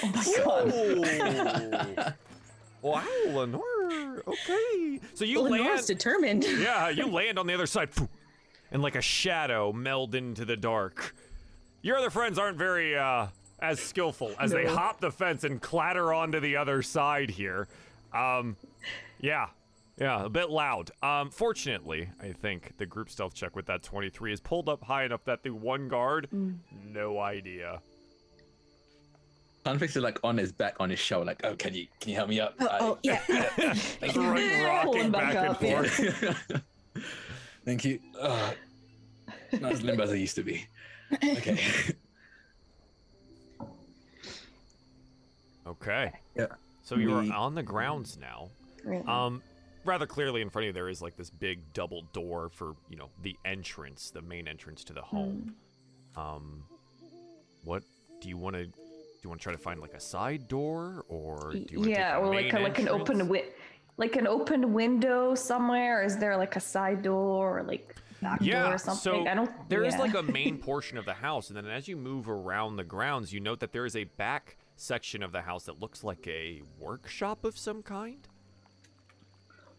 Oh 0.03 0.09
my 0.09 1.18
god. 1.18 2.14
wow, 2.83 3.05
Lenore. 3.27 4.22
Okay. 4.27 5.01
So 5.12 5.27
you 5.27 5.40
Lenore's 5.40 5.66
land. 5.66 5.87
determined. 5.87 6.44
yeah, 6.44 6.88
you 6.88 7.07
land 7.07 7.38
on 7.38 7.46
the 7.46 7.53
other 7.53 7.66
side, 7.66 7.92
phew, 7.92 8.09
and 8.73 8.83
like 8.83 8.97
a 8.97 9.03
shadow 9.03 9.73
meld 9.73 10.15
into 10.15 10.45
the 10.45 10.57
dark. 10.57 11.15
Your 11.83 11.97
other 11.99 12.11
friends 12.11 12.39
aren't 12.39 12.59
very 12.59 12.97
uh, 12.97 13.27
as 13.61 13.79
skillful 13.79 14.33
as 14.41 14.51
they 14.51 14.67
hop 14.67 15.01
the 15.01 15.11
fence 15.11 15.45
and 15.45 15.61
clatter 15.61 16.13
onto 16.13 16.41
the 16.41 16.57
other 16.57 16.83
side 16.83 17.31
here. 17.31 17.69
Um, 18.13 18.57
yeah, 19.21 19.49
yeah, 19.99 20.25
a 20.25 20.29
bit 20.29 20.51
loud. 20.51 20.91
Um, 21.03 21.31
fortunately, 21.31 22.09
I 22.21 22.33
think 22.33 22.77
the 22.79 22.87
group 22.87 23.11
stealth 23.11 23.35
check 23.35 23.55
with 23.55 23.67
that 23.67 23.83
23 23.83 24.33
is 24.33 24.41
pulled 24.41 24.69
up 24.69 24.83
high 24.83 25.05
enough 25.05 25.25
that 25.25 25.43
the 25.43 25.51
one 25.51 25.89
guard, 25.89 26.29
no 26.73 27.19
idea. 27.21 27.81
Carnifex 29.65 29.95
is 29.95 30.03
like 30.03 30.19
on 30.25 30.37
his 30.39 30.51
back, 30.51 30.75
on 30.81 30.91
his 30.91 30.99
shoulder, 30.99 31.27
like, 31.27 31.41
oh, 31.45 31.55
can 31.55 31.73
you 31.73 31.87
can 32.01 32.11
you 32.11 32.17
help 32.17 32.29
me 32.29 32.41
up? 32.41 32.55
Oh, 32.59 32.69
oh, 32.81 32.99
yeah. 33.05 33.23
Just 33.57 34.17
right, 34.17 34.65
rocking 34.67 34.93
Pulling 34.93 35.11
back, 35.13 35.35
back 35.35 35.49
and 35.49 35.57
forth. 35.59 36.45
yeah. 36.51 37.03
forth. 37.64 37.66
Thank 37.66 37.85
you. 37.85 37.98
Uh, 38.18 38.53
not 39.61 39.72
as 39.72 39.83
limp 39.83 40.01
as 40.01 40.11
I 40.11 40.14
used 40.14 40.37
to 40.37 40.42
be. 40.42 40.66
Okay. 41.14 41.59
Okay. 45.66 46.12
yeah. 46.37 46.46
So 46.83 46.96
you're 46.96 47.33
on 47.33 47.55
the 47.55 47.62
grounds 47.62 48.18
now. 48.20 48.48
Really? 48.85 49.05
Um, 49.07 49.42
rather 49.85 50.07
clearly 50.07 50.42
in 50.42 50.51
front 50.51 50.64
of 50.64 50.66
you, 50.68 50.72
there 50.72 50.88
is 50.88 51.01
like 51.01 51.16
this 51.16 51.31
big 51.31 51.61
double 51.72 52.03
door 52.12 52.48
for 52.48 52.75
you 52.90 52.96
know 52.96 53.09
the 53.22 53.37
entrance, 53.44 54.11
the 54.11 54.22
main 54.22 54.48
entrance 54.48 54.83
to 54.85 54.92
the 54.92 55.03
home. 55.03 55.55
Um, 56.16 56.64
what 57.64 57.85
do 58.20 58.29
you 58.29 58.37
want 58.37 58.57
to? 58.57 58.64
Do 58.64 58.72
you 59.22 59.31
want 59.31 59.40
to 59.40 59.44
try 59.44 59.53
to 59.53 59.59
find 59.59 59.81
like 59.81 59.94
a 59.94 60.01
side 60.01 60.48
door, 60.48 61.05
or 61.09 61.53
do 61.53 61.64
you 61.70 61.79
want 61.79 61.90
yeah, 61.90 62.18
or 62.18 62.35
like 62.35 62.53
a, 62.53 62.59
like 62.59 62.79
an 62.81 62.88
open 62.88 63.18
wi- 63.18 63.46
like 64.03 64.17
an 64.17 64.27
open 64.27 64.73
window 64.73 65.33
somewhere. 65.37 66.03
Is 66.03 66.19
there 66.19 66.37
like 66.37 66.57
a 66.57 66.61
side 66.61 67.03
door 67.03 67.59
or 67.59 67.62
like 67.62 67.95
back 68.21 68.41
door 68.41 68.75
or 68.75 68.79
something? 68.79 69.25
so 69.25 69.31
I 69.31 69.35
don't. 69.35 69.51
there 69.69 69.85
is 69.85 69.95
yeah. 69.95 70.01
like 70.01 70.15
a 70.15 70.25
main 70.25 70.59
portion 70.69 70.99
of 70.99 71.05
the 71.05 71.15
house, 71.15 71.49
and 71.49 71.57
then 71.57 71.67
as 71.67 71.87
you 71.87 71.97
move 71.97 72.29
around 72.29 72.75
the 72.77 72.85
grounds, 72.85 73.33
you 73.33 73.38
note 73.38 73.61
that 73.61 73.73
there 73.73 73.87
is 73.87 73.95
a 73.95 74.05
back 74.05 74.57
section 74.77 75.23
of 75.23 75.31
the 75.31 75.43
house 75.43 75.65
that 75.67 75.79
looks 75.79 76.03
like 76.03 76.27
a 76.27 76.62
workshop 76.81 77.45
of 77.45 77.57
some 77.57 77.81
kind, 77.81 78.27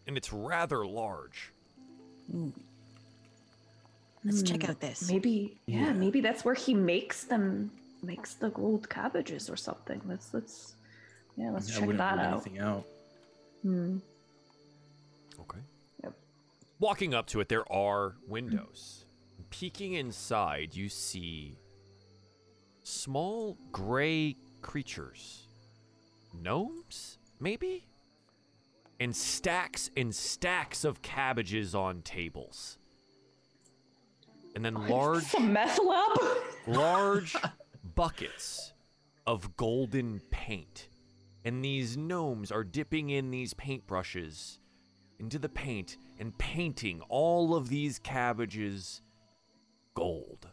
and 0.06 0.16
it's 0.16 0.32
rather 0.32 0.86
large. 0.86 1.52
Let's 4.24 4.42
check 4.42 4.66
out 4.66 4.80
this. 4.80 5.10
maybe 5.10 5.58
yeah, 5.66 5.92
maybe 5.92 6.22
that's 6.22 6.46
where 6.46 6.54
he 6.54 6.72
makes 6.72 7.24
them 7.24 7.70
makes 8.02 8.32
the 8.34 8.48
gold 8.48 8.88
cabbages 8.88 9.50
or 9.50 9.56
something. 9.56 10.00
Let's 10.06 10.32
let's 10.32 10.76
yeah, 11.36 11.50
let's 11.50 11.68
I 11.68 11.72
check 11.72 11.80
wouldn't 11.82 11.98
that 11.98 12.16
rule 12.16 12.24
out. 12.24 12.32
anything 12.32 12.58
out. 12.60 12.84
Hmm. 13.62 13.98
Walking 16.84 17.14
up 17.14 17.26
to 17.28 17.40
it, 17.40 17.48
there 17.48 17.64
are 17.72 18.16
windows. 18.28 19.06
Peeking 19.48 19.94
inside, 19.94 20.76
you 20.76 20.90
see 20.90 21.56
small 22.82 23.56
gray 23.72 24.36
creatures. 24.60 25.48
Gnomes, 26.34 27.16
maybe? 27.40 27.86
And 29.00 29.16
stacks 29.16 29.88
and 29.96 30.14
stacks 30.14 30.84
of 30.84 31.00
cabbages 31.00 31.74
on 31.74 32.02
tables. 32.02 32.76
And 34.54 34.62
then 34.62 34.74
large, 34.86 35.24
Some 35.24 35.54
meth 35.54 35.80
lab. 35.82 36.18
large 36.66 37.34
buckets 37.94 38.74
of 39.26 39.56
golden 39.56 40.20
paint. 40.30 40.90
And 41.46 41.64
these 41.64 41.96
gnomes 41.96 42.52
are 42.52 42.62
dipping 42.62 43.08
in 43.08 43.30
these 43.30 43.54
paintbrushes 43.54 44.58
into 45.18 45.38
the 45.38 45.48
paint 45.48 45.96
and 46.18 46.36
painting 46.38 47.00
all 47.08 47.54
of 47.54 47.68
these 47.68 47.98
cabbages 47.98 49.02
gold. 49.94 50.48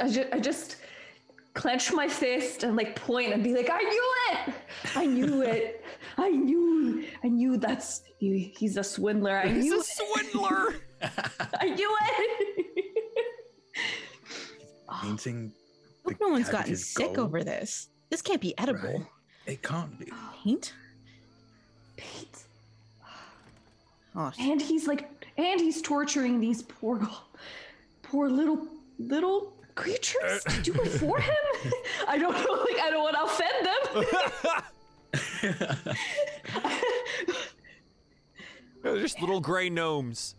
I 0.00 0.08
just, 0.08 0.32
I 0.32 0.40
just 0.40 0.76
clench 1.54 1.92
my 1.92 2.06
fist 2.08 2.62
and 2.64 2.76
like 2.76 2.94
point 2.96 3.32
and 3.32 3.42
be 3.42 3.54
like, 3.54 3.70
I 3.72 3.80
knew 3.82 4.14
it! 4.30 4.54
I 4.94 5.06
knew 5.06 5.42
it! 5.54 5.84
I 6.18 6.30
knew, 6.30 7.04
I 7.24 7.28
knew 7.28 7.56
that's, 7.56 8.02
he, 8.18 8.52
he's 8.58 8.76
a 8.76 8.84
swindler. 8.84 9.36
I 9.38 9.48
He's 9.48 9.64
knew 9.64 9.76
a 9.76 9.80
it! 9.80 9.86
swindler. 9.86 10.74
I 11.60 11.68
knew 11.70 11.96
it! 12.02 12.66
Painting. 15.02 15.52
Hope 16.04 16.16
no 16.20 16.28
one's 16.28 16.48
gotten 16.48 16.76
sick 16.76 17.06
gold, 17.14 17.18
over 17.18 17.42
this. 17.44 17.88
This 18.10 18.22
can't 18.22 18.40
be 18.40 18.56
edible. 18.58 18.80
right? 18.88 19.06
It 19.46 19.62
can't 19.62 19.98
be. 19.98 20.10
Paint? 20.44 20.72
Pete. 21.96 22.44
Oh, 24.16 24.32
And 24.38 24.62
he's 24.62 24.86
like, 24.86 25.10
and 25.36 25.60
he's 25.60 25.82
torturing 25.82 26.40
these 26.40 26.62
poor, 26.62 27.06
poor 28.02 28.28
little, 28.30 28.66
little 28.98 29.52
creatures 29.74 30.42
to 30.44 30.62
do 30.62 30.72
it 30.72 30.88
for 30.88 31.18
him. 31.20 31.34
I 32.08 32.16
don't 32.18 32.32
know, 32.32 32.64
like, 32.64 32.78
I 32.80 32.88
don't 32.90 33.02
want 33.02 33.16
to 33.16 33.24
offend 33.24 33.66
them. 33.66 34.04
They're 38.82 38.98
just 38.98 39.20
little 39.20 39.40
gray 39.40 39.68
gnomes. 39.68 40.34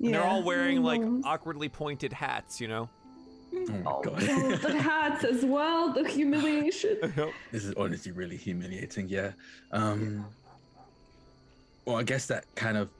And 0.00 0.14
They're 0.14 0.24
all 0.24 0.42
wearing 0.42 0.82
like 0.82 1.00
awkwardly 1.24 1.68
pointed 1.68 2.12
hats, 2.12 2.60
you 2.60 2.68
know? 2.68 2.88
Oh 3.54 3.82
Oh, 3.86 4.02
god. 4.02 4.22
no, 4.26 4.56
the 4.56 4.80
hats 4.82 5.24
as 5.24 5.44
well, 5.44 5.92
the 5.92 6.06
humiliation. 6.08 6.98
this 7.50 7.64
is 7.64 7.74
honestly 7.74 8.12
really 8.12 8.36
humiliating. 8.36 9.08
Yeah. 9.08 9.32
Um. 9.72 10.26
Well, 11.86 11.96
I 11.96 12.02
guess 12.02 12.26
that 12.26 12.44
kind 12.54 12.76
of 12.76 12.90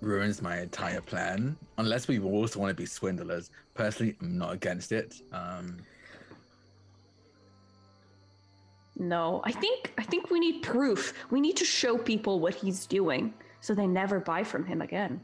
ruins 0.00 0.42
my 0.42 0.60
entire 0.60 1.00
plan. 1.00 1.56
Unless 1.78 2.08
we 2.08 2.18
also 2.20 2.60
want 2.60 2.70
to 2.70 2.74
be 2.74 2.86
swindlers. 2.86 3.50
Personally, 3.74 4.16
I'm 4.20 4.38
not 4.38 4.52
against 4.52 4.92
it. 4.92 5.22
Um. 5.32 5.78
No, 8.96 9.42
I 9.44 9.52
think 9.52 9.92
I 9.96 10.02
think 10.02 10.30
we 10.30 10.40
need 10.40 10.62
proof. 10.62 11.14
We 11.30 11.40
need 11.40 11.56
to 11.56 11.64
show 11.64 11.96
people 11.96 12.40
what 12.40 12.54
he's 12.54 12.86
doing 12.86 13.32
so 13.60 13.74
they 13.74 13.86
never 13.86 14.20
buy 14.20 14.44
from 14.44 14.64
him 14.64 14.82
again. 14.82 15.20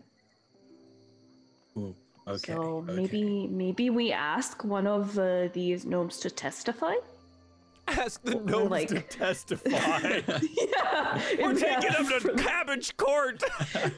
ooh, 1.77 1.95
okay. 2.27 2.53
so 2.53 2.85
okay. 2.89 2.93
maybe 2.93 3.47
maybe 3.49 3.91
we 3.91 4.13
ask 4.13 4.65
one 4.65 4.87
of 4.87 5.19
uh, 5.19 5.49
these 5.53 5.85
gnomes 5.85 6.19
to 6.21 6.31
testify. 6.31 6.95
Ask 7.87 8.23
the 8.23 8.38
Or, 8.38 8.42
gnomes 8.68 8.87
to 8.87 9.01
testify. 9.03 9.70
yeah, 10.29 11.20
We're 11.38 11.55
taking 11.55 11.81
behalf 11.81 12.09
them 12.09 12.20
to 12.23 12.31
of 12.33 12.37
cabbage 12.38 12.97
court. 12.97 13.42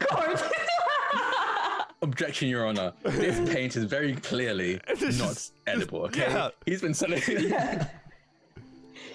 court. 0.00 0.42
Objection, 2.02 2.48
Your 2.48 2.66
Honor. 2.66 2.92
This 3.04 3.38
paint 3.54 3.76
is 3.76 3.84
very 3.84 4.14
clearly 4.16 4.80
This 4.98 5.18
not 5.18 5.30
is- 5.32 5.52
edible. 5.66 6.02
Okay. 6.02 6.20
yeah. 6.20 6.50
He's 6.66 6.80
been 6.82 6.94
selling. 6.94 7.20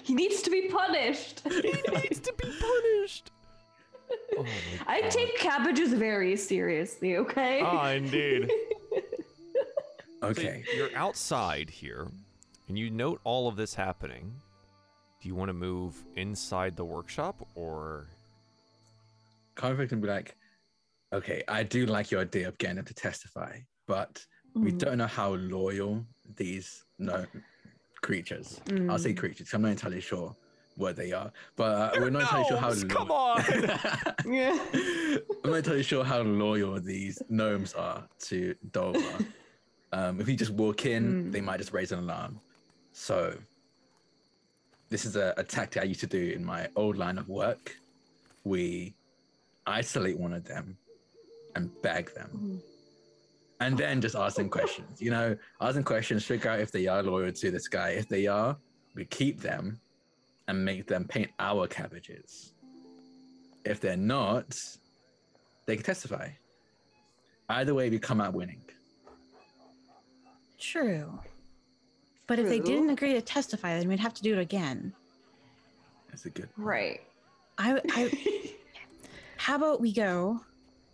he 0.02 0.14
needs 0.14 0.42
to 0.42 0.50
be 0.50 0.68
punished. 0.68 1.42
he 1.48 1.60
needs 1.92 2.20
to 2.20 2.32
be 2.36 2.48
punished. 2.48 3.30
Oh 4.36 4.44
I 4.86 5.02
take 5.02 5.38
cabbages 5.38 5.92
very 5.94 6.36
seriously. 6.36 7.16
Okay. 7.18 7.60
Ah, 7.64 7.90
indeed. 7.92 8.50
So 10.20 10.28
okay. 10.28 10.64
you're 10.76 10.94
outside 10.94 11.70
here, 11.70 12.06
and 12.68 12.78
you 12.78 12.90
note 12.90 13.20
all 13.24 13.48
of 13.48 13.56
this 13.56 13.74
happening. 13.74 14.34
Do 15.22 15.28
you 15.28 15.34
want 15.36 15.50
to 15.50 15.54
move 15.54 15.94
inside 16.16 16.76
the 16.76 16.84
workshop, 16.84 17.46
or 17.54 18.06
Carnifex 19.54 19.90
can 19.90 20.00
be 20.00 20.08
like, 20.08 20.34
okay, 21.12 21.44
I 21.46 21.62
do 21.62 21.86
like 21.86 22.10
your 22.10 22.20
idea 22.22 22.48
of 22.48 22.58
getting 22.58 22.76
them 22.76 22.84
to 22.86 22.94
testify, 22.94 23.58
but 23.86 24.24
we 24.54 24.72
Mm. 24.72 24.78
don't 24.78 24.98
know 24.98 25.06
how 25.06 25.34
loyal 25.34 26.04
these 26.36 26.84
no 26.98 27.24
creatures. 28.00 28.60
I'll 28.88 28.98
say 28.98 29.14
creatures 29.14 29.52
I'm 29.54 29.62
not 29.62 29.70
entirely 29.70 30.00
sure 30.00 30.34
what 30.76 30.96
they 30.96 31.12
are, 31.12 31.30
but 31.54 31.96
uh, 31.96 32.00
we're 32.00 32.10
not 32.10 32.22
entirely 32.22 32.48
sure 32.48 32.58
how. 32.58 32.68
Gnomes, 32.70 32.84
lo- 32.84 32.88
come 32.96 33.10
on. 33.12 33.44
Yeah. 34.26 34.58
I'm 35.44 35.50
not 35.50 35.56
entirely 35.58 35.82
sure 35.84 36.02
how 36.02 36.22
loyal 36.22 36.80
these 36.80 37.22
gnomes 37.28 37.74
are 37.74 38.02
to 38.22 38.56
Dolva. 38.72 39.24
um, 39.92 40.20
if 40.20 40.28
you 40.28 40.34
just 40.34 40.50
walk 40.52 40.84
in, 40.86 41.26
Mm. 41.26 41.32
they 41.32 41.40
might 41.40 41.58
just 41.58 41.72
raise 41.72 41.92
an 41.92 42.00
alarm. 42.00 42.40
So, 42.92 43.38
this 44.92 45.04
is 45.06 45.16
a, 45.16 45.32
a 45.38 45.42
tactic 45.42 45.82
I 45.82 45.86
used 45.86 46.00
to 46.00 46.06
do 46.06 46.32
in 46.36 46.44
my 46.44 46.68
old 46.76 46.96
line 46.98 47.16
of 47.18 47.28
work. 47.28 47.74
We 48.44 48.94
isolate 49.66 50.18
one 50.18 50.32
of 50.34 50.44
them 50.44 50.76
and 51.56 51.70
bag 51.82 52.12
them, 52.14 52.30
Mm. 52.34 52.60
and 53.60 53.78
then 53.78 54.00
just 54.00 54.14
ask 54.14 54.36
them 54.36 54.48
questions. 54.50 55.00
You 55.00 55.10
know, 55.10 55.36
ask 55.60 55.74
them 55.74 55.84
questions, 55.84 56.24
figure 56.24 56.50
out 56.50 56.60
if 56.60 56.70
they 56.72 56.86
are 56.86 57.02
loyal 57.02 57.32
to 57.32 57.50
this 57.50 57.68
guy. 57.68 57.90
If 57.90 58.08
they 58.08 58.26
are, 58.26 58.56
we 58.94 59.04
keep 59.06 59.40
them 59.40 59.80
and 60.48 60.64
make 60.64 60.86
them 60.86 61.04
paint 61.06 61.30
our 61.38 61.66
cabbages. 61.66 62.52
If 63.64 63.80
they're 63.80 63.96
not, 63.96 64.58
they 65.66 65.76
can 65.76 65.84
testify. 65.84 66.28
Either 67.48 67.74
way, 67.74 67.88
we 67.90 67.98
come 67.98 68.20
out 68.20 68.34
winning. 68.34 68.62
true. 70.58 71.18
But 72.26 72.38
if 72.38 72.48
they 72.48 72.60
didn't 72.60 72.90
agree 72.90 73.12
to 73.14 73.20
testify, 73.20 73.78
then 73.78 73.88
we'd 73.88 74.00
have 74.00 74.14
to 74.14 74.22
do 74.22 74.32
it 74.34 74.38
again. 74.38 74.92
That's 76.08 76.24
a 76.26 76.30
good. 76.30 76.48
Right. 76.56 77.00
I, 77.58 77.80
I 77.90 78.52
how 79.36 79.56
about 79.56 79.80
we 79.80 79.92
go 79.92 80.40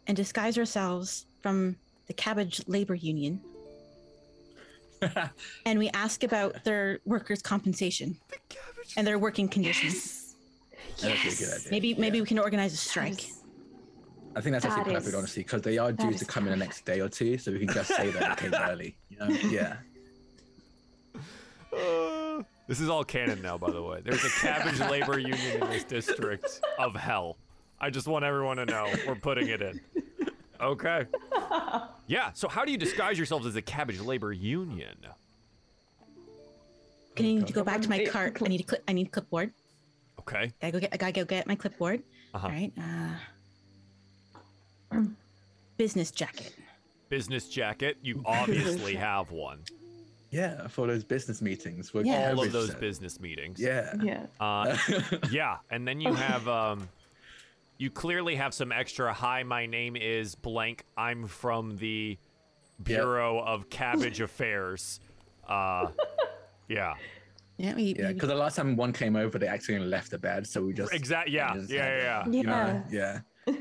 and 0.06 0.16
disguise 0.16 0.58
ourselves 0.58 1.26
from 1.42 1.76
the 2.06 2.12
cabbage 2.14 2.62
labor 2.66 2.94
union 2.94 3.40
and 5.66 5.78
we 5.78 5.88
ask 5.90 6.24
about 6.24 6.64
their 6.64 6.98
workers' 7.04 7.40
compensation 7.42 8.16
and 8.96 9.06
their 9.06 9.18
working 9.18 9.48
conditions. 9.48 10.34
Yes. 10.72 10.94
That's 11.00 11.04
a 11.04 11.08
Yes. 11.08 11.38
good 11.38 11.48
idea. 11.58 11.70
Maybe 11.70 11.94
maybe 11.94 12.16
Yeah. 12.18 12.22
we 12.22 12.26
can 12.26 12.38
organize 12.40 12.72
a 12.72 12.76
strike. 12.76 13.22
Yes. 13.28 13.34
I 14.34 14.40
think 14.40 14.52
that's 14.54 14.64
actually 14.64 14.84
That 14.84 14.94
perfect, 14.94 15.08
is- 15.08 15.14
honestly, 15.14 15.42
because 15.42 15.62
they 15.62 15.78
are 15.78 15.92
due 15.92 16.08
to 16.10 16.14
is 16.14 16.22
come 16.24 16.44
in 16.46 16.50
the 16.50 16.56
next 16.56 16.84
day 16.84 17.00
or 17.00 17.08
two, 17.08 17.38
so 17.38 17.52
we 17.52 17.60
can 17.60 17.68
just 17.72 17.88
say 17.94 18.10
that 18.10 18.38
they 18.38 18.48
came 18.50 18.54
early. 18.60 18.96
You 19.10 19.18
know? 19.18 19.26
Yeah. 19.50 19.76
Uh, 21.72 22.42
this 22.66 22.80
is 22.80 22.88
all 22.88 23.04
canon 23.04 23.40
now, 23.42 23.56
by 23.58 23.70
the 23.70 23.82
way. 23.82 24.00
There's 24.04 24.24
a 24.24 24.30
cabbage 24.30 24.78
labor 24.90 25.18
union 25.18 25.62
in 25.62 25.68
this 25.70 25.84
district 25.84 26.60
of 26.78 26.94
hell. 26.94 27.36
I 27.80 27.90
just 27.90 28.06
want 28.08 28.24
everyone 28.24 28.56
to 28.58 28.66
know 28.66 28.92
we're 29.06 29.14
putting 29.14 29.48
it 29.48 29.62
in. 29.62 29.80
Okay. 30.60 31.06
Yeah. 32.08 32.32
So 32.32 32.48
how 32.48 32.64
do 32.64 32.72
you 32.72 32.78
disguise 32.78 33.16
yourselves 33.16 33.46
as 33.46 33.54
a 33.56 33.62
cabbage 33.62 34.00
labor 34.00 34.32
union? 34.32 34.96
Can 37.14 37.26
I 37.26 37.28
need 37.34 37.46
to 37.46 37.52
go 37.52 37.62
back 37.64 37.80
to 37.82 37.88
my 37.88 38.04
cart? 38.04 38.40
I 38.42 38.48
need 38.48 38.60
a 38.60 38.64
cli- 38.64 38.78
I 38.88 38.92
need 38.92 39.06
a 39.08 39.10
clipboard. 39.10 39.52
Okay. 40.20 40.52
I 40.62 40.70
go 40.70 40.80
get 40.80 40.92
I 40.92 40.96
gotta 40.96 41.12
go 41.12 41.24
get 41.24 41.46
my 41.46 41.54
clipboard. 41.54 42.02
Uh-huh. 42.34 42.46
All 42.46 42.52
right. 42.52 42.72
Uh, 44.92 45.02
business 45.76 46.10
jacket. 46.10 46.54
Business 47.08 47.48
jacket. 47.48 47.96
You 48.02 48.22
obviously 48.26 48.94
have 48.96 49.30
one. 49.30 49.62
Yeah, 50.30 50.66
for 50.68 50.86
those 50.86 51.04
business 51.04 51.40
meetings. 51.40 51.94
Where 51.94 52.04
Yeah. 52.04 52.32
All 52.32 52.42
of 52.42 52.52
those 52.52 52.70
said. 52.70 52.80
business 52.80 53.20
meetings. 53.20 53.58
Yeah. 53.60 53.94
Yeah. 54.02 54.26
Uh, 54.38 54.76
yeah, 55.30 55.58
and 55.70 55.86
then 55.88 56.00
you 56.00 56.12
have 56.12 56.46
um, 56.48 56.88
you 57.78 57.90
clearly 57.90 58.34
have 58.36 58.52
some 58.52 58.72
extra. 58.72 59.12
Hi, 59.12 59.42
my 59.42 59.66
name 59.66 59.96
is 59.96 60.34
blank. 60.34 60.84
I'm 60.96 61.26
from 61.26 61.76
the 61.76 62.18
Bureau 62.82 63.40
of 63.40 63.70
Cabbage 63.70 64.20
Affairs. 64.20 65.00
Uh, 65.48 65.88
yeah, 66.68 66.94
Yeah, 67.56 67.74
we, 67.74 67.94
Yeah, 67.98 68.12
because 68.12 68.28
the 68.28 68.34
last 68.34 68.56
time 68.56 68.76
one 68.76 68.92
came 68.92 69.16
over, 69.16 69.38
they 69.38 69.46
actually 69.48 69.78
left 69.78 70.10
the 70.10 70.18
bed, 70.18 70.46
so 70.46 70.62
we 70.62 70.72
just 70.74 70.92
exactly. 70.92 71.34
Yeah, 71.34 71.54
just 71.54 71.70
yeah, 71.70 71.84
had 71.84 71.92
it, 71.92 72.02
yeah. 72.02 72.26
you 72.28 72.42
know? 72.42 72.82
Yeah. 72.90 73.20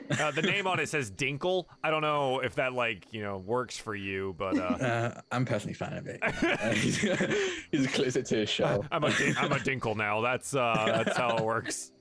Yeah. 0.10 0.28
Uh, 0.28 0.32
the 0.32 0.42
name 0.42 0.68
on 0.68 0.80
it 0.80 0.90
says 0.90 1.10
Dinkle. 1.12 1.66
I 1.84 1.90
don't 1.92 2.02
know 2.02 2.40
if 2.40 2.56
that 2.56 2.74
like 2.74 3.06
you 3.12 3.22
know 3.22 3.38
works 3.38 3.78
for 3.78 3.96
you, 3.96 4.36
but 4.38 4.58
uh, 4.58 4.62
Uh, 4.62 5.22
I'm 5.32 5.46
personally 5.46 5.74
a 5.74 5.76
fan 5.76 5.94
of 5.94 6.08
it. 6.08 6.20
Uh, 6.22 6.70
he's, 6.72 6.98
he's 7.72 7.88
closer 7.88 8.22
to 8.22 8.36
his 8.36 8.50
show. 8.50 8.84
I'm 8.92 9.04
a 9.04 9.12
din- 9.14 9.36
I'm 9.38 9.52
a 9.52 9.56
Dinkle 9.58 9.96
now. 9.96 10.22
That's 10.22 10.56
uh, 10.56 11.02
that's 11.04 11.18
how 11.18 11.38
it 11.38 11.44
works. 11.44 11.92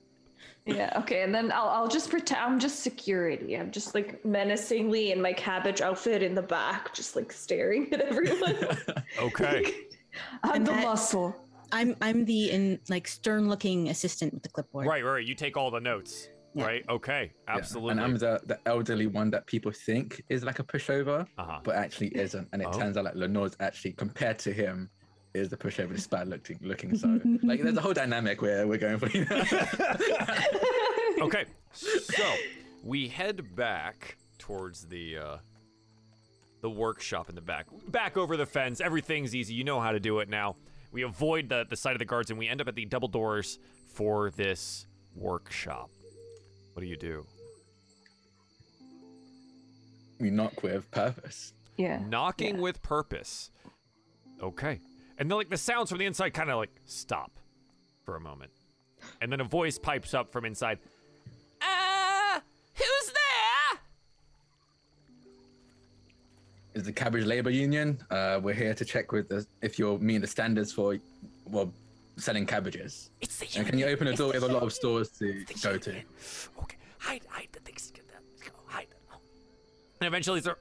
Yeah. 0.65 0.91
Okay. 0.97 1.21
And 1.23 1.33
then 1.33 1.51
I'll 1.51 1.69
I'll 1.69 1.87
just 1.87 2.09
pretend 2.09 2.41
I'm 2.41 2.59
just 2.59 2.81
security. 2.81 3.55
I'm 3.57 3.71
just 3.71 3.95
like 3.95 4.23
menacingly 4.25 5.13
in 5.13 5.21
my 5.21 5.31
cabbage 5.31 5.79
outfit 5.81 6.21
in 6.21 6.35
the 6.35 6.41
back, 6.41 6.93
just 6.93 7.15
like 7.15 7.31
staring 7.31 7.91
at 7.93 8.01
everyone. 8.01 8.57
Okay. 9.19 9.73
I'm 10.43 10.55
And 10.55 10.67
the 10.67 10.71
that- 10.71 10.83
muscle. 10.83 11.35
I'm 11.71 11.95
I'm 12.01 12.23
the 12.25 12.51
in 12.51 12.79
like 12.89 13.07
stern 13.09 13.49
looking 13.49 13.89
assistant 13.89 14.33
with 14.33 14.41
the 14.43 14.49
clipboard. 14.49 14.87
Right, 14.87 15.03
right. 15.03 15.25
You 15.25 15.35
take 15.35 15.57
all 15.57 15.69
the 15.69 15.81
notes. 15.81 16.29
Yeah. 16.57 16.65
Right. 16.65 16.85
Okay. 16.89 17.31
Yeah, 17.47 17.55
Absolutely. 17.57 17.91
And 17.91 18.01
I'm 18.01 18.17
the, 18.17 18.41
the 18.45 18.59
elderly 18.65 19.07
one 19.07 19.29
that 19.31 19.45
people 19.45 19.71
think 19.71 20.21
is 20.29 20.43
like 20.43 20.59
a 20.59 20.63
pushover, 20.63 21.27
uh-huh. 21.37 21.59
but 21.63 21.75
actually 21.75 22.07
isn't. 22.17 22.47
And 22.51 22.61
it 22.61 22.67
Oh. 22.71 22.77
turns 22.77 22.97
out 22.97 23.05
like 23.05 23.15
Lenore's 23.15 23.55
actually, 23.59 23.93
compared 23.93 24.39
to 24.39 24.51
him, 24.51 24.89
is 25.33 25.49
the 25.49 25.57
pushover 25.57 25.93
despite 25.95 26.27
looking 26.27 26.57
looking 26.61 26.97
so. 26.97 27.19
like 27.43 27.61
there's 27.61 27.77
a 27.77 27.81
whole 27.81 27.93
dynamic 27.93 28.41
where 28.41 28.65
we're 28.67 28.77
going 28.77 28.97
for. 28.97 29.07
you 29.09 29.25
Okay, 31.21 31.45
so 31.71 32.23
we 32.83 33.07
head 33.07 33.55
back 33.55 34.17
towards 34.37 34.85
the 34.87 35.17
uh, 35.17 35.37
the 36.61 36.69
the 36.69 36.69
workshop 36.69 37.29
in 37.29 37.35
the 37.35 37.41
back. 37.41 37.67
Back 37.89 38.17
over 38.17 38.35
the 38.37 38.45
fence. 38.45 38.81
Everything's 38.81 39.35
easy. 39.35 39.53
You 39.53 39.63
know 39.63 39.79
how 39.79 39.91
to 39.91 39.99
do 39.99 40.19
it 40.19 40.29
now. 40.29 40.55
We 40.91 41.03
avoid 41.03 41.49
the, 41.49 41.65
the 41.69 41.75
sight 41.75 41.93
of 41.93 41.99
the 41.99 42.05
guards 42.05 42.29
and 42.29 42.39
we 42.39 42.47
end 42.47 42.61
up 42.61 42.67
at 42.67 42.75
the 42.75 42.85
double 42.85 43.07
doors 43.07 43.59
for 43.93 44.31
this 44.31 44.87
workshop. 45.15 45.89
What 46.77 46.81
do 46.81 46.89
you 46.89 46.95
do? 46.95 47.25
We 50.19 50.29
knock 50.29 50.61
with 50.61 50.91
purpose. 50.91 51.53
Yeah. 51.75 51.99
Knocking 52.07 52.57
yeah. 52.57 52.61
with 52.61 52.83
purpose. 52.83 53.49
Okay. 54.43 54.79
And 55.17 55.27
then 55.27 55.39
like 55.39 55.49
the 55.49 55.57
sounds 55.57 55.89
from 55.89 55.97
the 55.97 56.05
inside 56.05 56.35
kind 56.35 56.51
of 56.51 56.57
like 56.57 56.69
stop 56.85 57.39
for 58.05 58.15
a 58.15 58.19
moment. 58.19 58.51
And 59.21 59.31
then 59.31 59.41
a 59.41 59.43
voice 59.43 59.79
pipes 59.79 60.13
up 60.13 60.31
from 60.31 60.45
inside. 60.45 60.77
Uh, 61.63 62.41
who's 62.75 63.07
there? 63.07 63.79
Is 66.75 66.83
the 66.83 66.93
Cabbage 66.93 67.25
Labor 67.25 67.49
Union? 67.49 67.99
Uh, 68.11 68.39
we're 68.39 68.53
here 68.53 68.75
to 68.75 68.85
check 68.85 69.11
with 69.11 69.29
the, 69.29 69.47
if 69.63 69.79
you're 69.79 69.97
meeting 69.97 70.21
the 70.21 70.27
standards 70.27 70.71
for 70.71 70.95
well 71.45 71.73
selling 72.17 72.45
cabbages. 72.45 73.09
It's 73.21 73.37
the 73.37 73.47
And 73.57 73.67
can 73.67 73.79
you 73.79 73.85
open 73.85 74.07
a 74.07 74.15
door? 74.15 74.27
We 74.29 74.33
have 74.33 74.43
a 74.43 74.47
lot 74.47 74.63
of 74.63 74.73
stores 74.73 75.09
to 75.19 75.45
go 75.61 75.77
to. 75.77 75.91
Okay, 75.91 76.77
hide, 76.99 77.21
hide 77.29 77.49
the 77.51 77.59
things. 77.59 77.91
Get 77.91 78.07
that. 78.09 78.21
Go, 78.43 78.51
hide. 78.65 78.87
And 79.99 80.07
eventually, 80.07 80.39
it's 80.39 80.47
a 80.47 80.55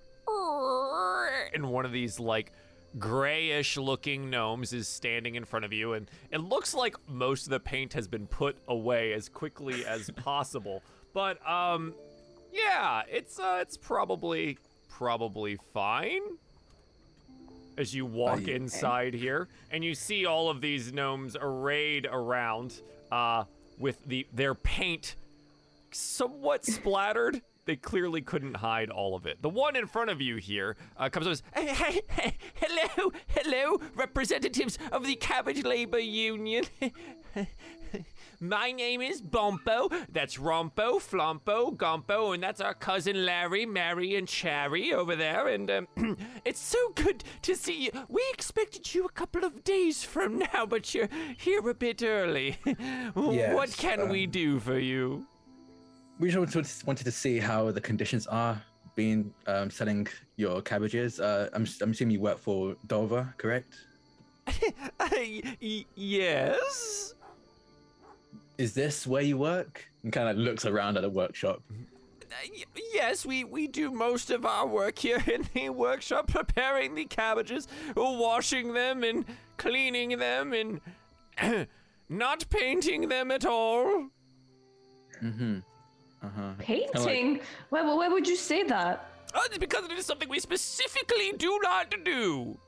and 1.55 1.71
one 1.71 1.85
of 1.85 1.93
these 1.93 2.21
like 2.21 2.53
grayish 2.99 3.77
looking 3.77 4.31
gnomes 4.31 4.73
is 4.73 4.89
standing 4.89 5.35
in 5.35 5.45
front 5.45 5.65
of 5.65 5.73
you, 5.73 5.95
and 5.95 6.11
it 6.31 6.41
looks 6.41 6.75
like 6.75 6.97
most 7.09 7.45
of 7.45 7.51
the 7.51 7.61
paint 7.61 7.93
has 7.95 8.07
been 8.09 8.27
put 8.27 8.57
away 8.69 9.13
as 9.13 9.29
quickly 9.29 9.85
as 9.87 10.11
possible. 10.17 10.83
But 11.13 11.47
um, 11.49 11.95
yeah, 12.53 13.03
it's 13.09 13.39
uh, 13.39 13.59
it's 13.61 13.77
probably 13.77 14.59
probably 14.89 15.59
fine. 15.73 16.23
As 17.79 17.95
you 17.95 18.07
walk 18.07 18.47
yeah. 18.47 18.57
inside 18.57 19.13
here, 19.15 19.49
and 19.71 19.85
you 19.85 19.95
see 19.95 20.25
all 20.25 20.49
of 20.49 20.61
these 20.61 20.93
gnomes 20.93 21.37
arrayed 21.39 22.09
around, 22.11 22.81
uh, 23.13 23.45
with 23.79 24.05
the 24.07 24.27
their 24.33 24.55
paint 24.55 25.17
somewhat 25.91 26.65
splattered. 26.65 27.43
They 27.65 27.77
clearly 27.77 28.23
couldn't 28.23 28.55
hide 28.55 28.91
all 28.91 29.17
of 29.17 29.27
it. 29.27 29.43
The 29.43 29.49
one 29.49 29.75
in 29.75 29.89
front 29.89 30.11
of 30.11 30.21
you 30.21 30.37
here 30.37 30.77
uh, 30.97 31.09
comes 31.09 31.27
up 31.27 31.33
and 31.33 31.39
says, 31.39 31.43
hey, 31.53 31.75
hey, 31.75 32.01
hey, 32.09 32.37
hello, 32.55 33.11
hello, 33.27 33.81
representatives 33.97 34.79
of 34.93 35.05
the 35.05 35.17
Cabbage 35.17 35.65
Labor 35.65 35.99
Union. 35.99 36.65
My 38.41 38.71
name 38.73 39.01
is 39.01 39.23
Bompo. 39.23 39.91
That's 40.13 40.37
Rompo, 40.37 41.01
Flompo, 41.01 41.75
Gompo, 41.75 42.35
and 42.35 42.43
that's 42.43 42.61
our 42.61 42.75
cousin 42.75 43.25
Larry, 43.25 43.65
Mary, 43.65 44.17
and 44.17 44.29
Cherry 44.29 44.93
over 44.93 45.17
there. 45.17 45.49
And 45.49 45.71
um, 45.71 45.89
it's 46.45 46.61
so 46.61 46.79
good 46.95 47.25
to 47.43 47.55
see 47.55 47.85
you. 47.85 47.91
We 48.09 48.23
expected 48.33 48.95
you 48.95 49.07
a 49.07 49.11
couple 49.11 49.45
of 49.45 49.65
days 49.65 50.05
from 50.05 50.39
now, 50.39 50.67
but 50.67 50.95
you're 50.95 51.09
here 51.39 51.67
a 51.69 51.75
bit 51.75 52.03
early. 52.03 52.59
what 53.15 53.35
Yes, 53.35 53.77
can 53.77 54.09
we 54.11 54.25
um, 54.27 54.31
do 54.31 54.61
for 54.61 54.79
you? 54.79 55.27
We 56.19 56.31
just 56.31 56.87
wanted- 56.87 57.05
to 57.05 57.13
see 57.13 57.39
how 57.39 57.71
the 57.71 57.81
conditions 57.81 58.27
are 58.27 58.61
being 58.95 59.33
um, 59.47 59.71
selling 59.71 60.09
your 60.37 60.61
cabbages. 60.63 61.21
Uh, 61.21 61.49
I'm, 61.53 61.67
I'm 61.81 61.91
assuming 61.91 62.13
you 62.15 62.21
work 62.21 62.39
for 62.39 62.77
Dover, 62.87 63.33
correct? 63.39 63.75
Uh, 64.99 65.09
yes. 65.95 67.15
Is 68.59 68.75
this 68.75 69.07
where 69.07 69.23
you 69.23 69.37
work? 69.37 69.85
And 70.03 70.13
kind 70.13 70.29
of 70.29 70.37
looks 70.37 70.65
around 70.65 70.97
at 70.97 71.03
the 71.03 71.11
workshop. 71.11 71.63
Yes, 72.93 73.25
we, 73.25 73.45
we 73.45 73.67
do 73.67 73.91
most 73.91 74.31
of 74.31 74.45
our 74.45 74.67
work 74.67 74.99
here 74.99 75.23
in 75.27 75.49
the 75.55 75.71
workshop, 75.71 76.29
preparing 76.29 76.95
the 76.95 77.05
cabbages, 77.05 77.67
washing 77.95 78.73
them, 78.73 79.03
and 79.05 79.25
cleaning 79.57 80.19
them, 80.19 80.53
and 80.53 81.67
not 82.09 82.49
painting 82.51 83.09
them 83.09 83.31
at 83.31 83.45
all. 83.45 84.09
Mm-hmm. 85.23 85.59
Uh-huh. 86.23 86.53
Painting? 86.59 87.41
Why, 87.71 87.83
why, 87.83 87.95
why 87.95 88.09
would 88.09 88.27
you 88.27 88.37
say 88.37 88.63
that? 88.65 89.09
Uh, 89.35 89.41
it's 89.47 89.59
because 89.59 89.85
it 89.85 89.93
is 89.93 90.07
something 90.07 90.29
we 90.29 90.41
specifically 90.41 91.33
do 91.37 91.59
not 91.63 91.95
do. 92.05 92.59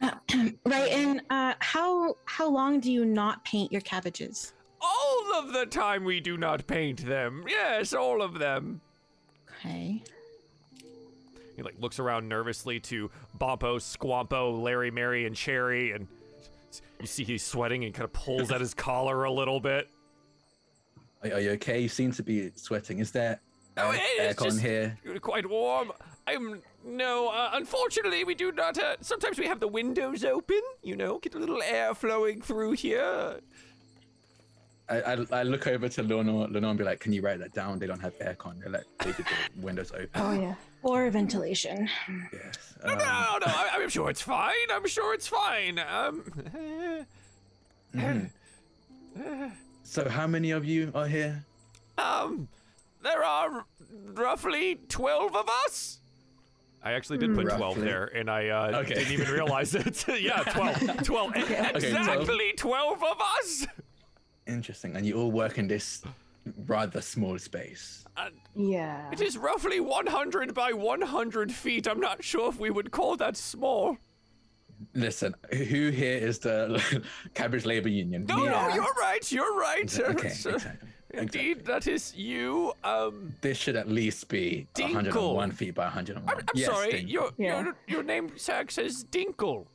right, 0.02 0.90
and 0.90 1.22
uh, 1.30 1.54
how 1.60 2.16
how 2.24 2.48
long 2.48 2.80
do 2.80 2.90
you 2.90 3.04
not 3.04 3.44
paint 3.44 3.70
your 3.70 3.80
cabbages? 3.82 4.52
All 4.82 5.34
of 5.38 5.52
the 5.52 5.66
time 5.66 6.04
we 6.04 6.20
do 6.20 6.36
not 6.36 6.66
paint 6.66 7.06
them. 7.06 7.44
Yes, 7.48 7.92
all 7.92 8.20
of 8.22 8.38
them. 8.38 8.80
Okay. 9.58 10.02
He 11.56 11.62
like 11.62 11.74
looks 11.78 11.98
around 11.98 12.28
nervously 12.28 12.80
to 12.80 13.10
Bompo, 13.38 13.78
Squampo, 13.78 14.60
Larry, 14.60 14.90
Mary, 14.90 15.26
and 15.26 15.36
Cherry, 15.36 15.92
and 15.92 16.08
you 17.00 17.06
see 17.06 17.24
he's 17.24 17.42
sweating 17.44 17.84
and 17.84 17.92
kind 17.94 18.04
of 18.04 18.12
pulls 18.12 18.50
at 18.50 18.60
his 18.60 18.74
collar 18.74 19.24
a 19.24 19.30
little 19.30 19.60
bit. 19.60 19.88
Are, 21.22 21.34
are 21.34 21.40
you 21.40 21.50
okay? 21.52 21.80
You 21.80 21.88
seem 21.88 22.10
to 22.12 22.22
be 22.22 22.50
sweating. 22.56 22.98
Is 22.98 23.10
there 23.12 23.40
Oh, 23.76 23.90
air, 23.90 23.94
it- 23.96 24.00
it's 24.30 24.40
aircon 24.40 24.44
just 24.44 24.60
here? 24.60 24.98
quite 25.20 25.48
warm. 25.48 25.92
I'm 26.26 26.62
no. 26.84 27.28
Uh, 27.28 27.50
unfortunately, 27.54 28.24
we 28.24 28.34
do 28.34 28.52
not. 28.52 28.78
Uh, 28.78 28.96
sometimes 29.00 29.38
we 29.38 29.46
have 29.46 29.60
the 29.60 29.68
windows 29.68 30.24
open. 30.24 30.60
You 30.82 30.96
know, 30.96 31.18
get 31.18 31.34
a 31.34 31.38
little 31.38 31.62
air 31.62 31.94
flowing 31.94 32.40
through 32.42 32.72
here. 32.72 33.40
I, 34.92 35.12
I, 35.12 35.40
I 35.40 35.42
look 35.42 35.66
over 35.66 35.88
to 35.88 36.02
Lenore, 36.02 36.48
Lenore 36.48 36.70
and 36.70 36.78
be 36.78 36.84
like, 36.84 37.00
can 37.00 37.12
you 37.12 37.22
write 37.22 37.38
that 37.38 37.54
down? 37.54 37.78
They 37.78 37.86
don't 37.86 38.00
have 38.00 38.18
aircon. 38.18 38.62
They 38.62 38.68
let 38.68 38.84
they 38.98 39.12
did 39.12 39.24
the 39.24 39.60
windows 39.62 39.90
open. 39.92 40.10
Oh, 40.14 40.32
yeah. 40.32 40.54
Or 40.82 41.08
ventilation. 41.10 41.88
Yes. 42.32 42.74
No, 42.84 42.92
um, 42.92 42.98
no, 42.98 43.04
no. 43.04 43.46
I, 43.46 43.70
I'm 43.72 43.88
sure 43.88 44.10
it's 44.10 44.20
fine. 44.20 44.68
I'm 44.70 44.86
sure 44.86 45.14
it's 45.14 45.28
fine. 45.28 45.78
Um. 45.78 46.24
So 49.84 50.08
how 50.08 50.26
many 50.26 50.50
of 50.50 50.64
you 50.64 50.90
are 50.94 51.06
here? 51.06 51.44
Um, 51.98 52.48
there 53.02 53.24
are 53.24 53.64
roughly 54.14 54.80
12 54.88 55.36
of 55.36 55.48
us. 55.66 55.98
I 56.82 56.92
actually 56.92 57.18
did 57.18 57.34
put 57.34 57.48
12 57.48 57.80
there, 57.80 58.06
and 58.06 58.28
I 58.28 58.48
uh, 58.48 58.78
Okay. 58.80 58.94
didn't 58.94 59.12
even 59.12 59.28
realize 59.28 59.74
it. 59.74 60.04
yeah, 60.20 60.42
12. 60.42 60.96
12. 61.04 61.36
Exactly 61.36 62.52
12 62.56 63.02
of 63.04 63.20
us. 63.38 63.66
Interesting. 64.46 64.96
And 64.96 65.06
you 65.06 65.18
all 65.18 65.30
work 65.30 65.58
in 65.58 65.68
this 65.68 66.02
rather 66.66 67.00
small 67.00 67.38
space. 67.38 68.04
Uh, 68.16 68.30
Yeah. 68.54 69.10
it 69.12 69.20
is 69.20 69.38
roughly 69.38 69.80
100 69.80 70.52
by 70.54 70.72
100 70.72 71.52
feet. 71.52 71.86
I'm 71.86 72.00
not 72.00 72.22
sure 72.24 72.48
if 72.48 72.58
we 72.58 72.70
would 72.70 72.90
call 72.90 73.16
that 73.16 73.36
small. 73.36 73.96
Listen, 74.94 75.34
who 75.52 75.90
here 75.90 76.16
is 76.18 76.40
the 76.40 76.82
Cabbage 77.34 77.64
Labor 77.64 77.88
Union? 77.88 78.26
No, 78.28 78.36
Me- 78.38 78.46
no, 78.48 78.68
you're 78.74 78.94
right. 79.00 79.30
You're 79.30 79.56
right. 79.56 80.00
Okay, 80.00 80.28
It's, 80.32 80.44
uh, 80.44 80.54
exactly. 80.54 80.88
Indeed, 81.14 81.64
that 81.66 81.86
is 81.86 82.14
you. 82.16 82.72
Um, 82.82 83.34
This 83.42 83.58
should 83.58 83.76
at 83.76 83.88
least 83.88 84.28
be 84.28 84.66
Dinkle. 84.74 84.94
101 84.94 85.52
feet 85.52 85.74
by 85.74 85.84
101. 85.84 86.28
I'm, 86.28 86.38
I'm 86.38 86.44
yes, 86.54 86.66
sorry. 86.68 86.92
Dinkle. 86.94 87.10
Your, 87.10 87.30
Yeah. 87.38 87.62
your 87.62 87.76
your 87.86 88.02
name 88.02 88.30
tag 88.30 88.72
says 88.72 89.04
Dinkle. 89.04 89.66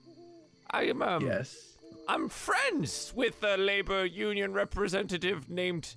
I 0.71 0.84
am 0.89 1.01
um. 1.01 1.25
Yes. 1.25 1.66
I'm 2.07 2.29
friends 2.29 3.11
with 3.15 3.43
a 3.43 3.57
labor 3.57 4.05
union 4.05 4.53
representative 4.53 5.49
named 5.49 5.95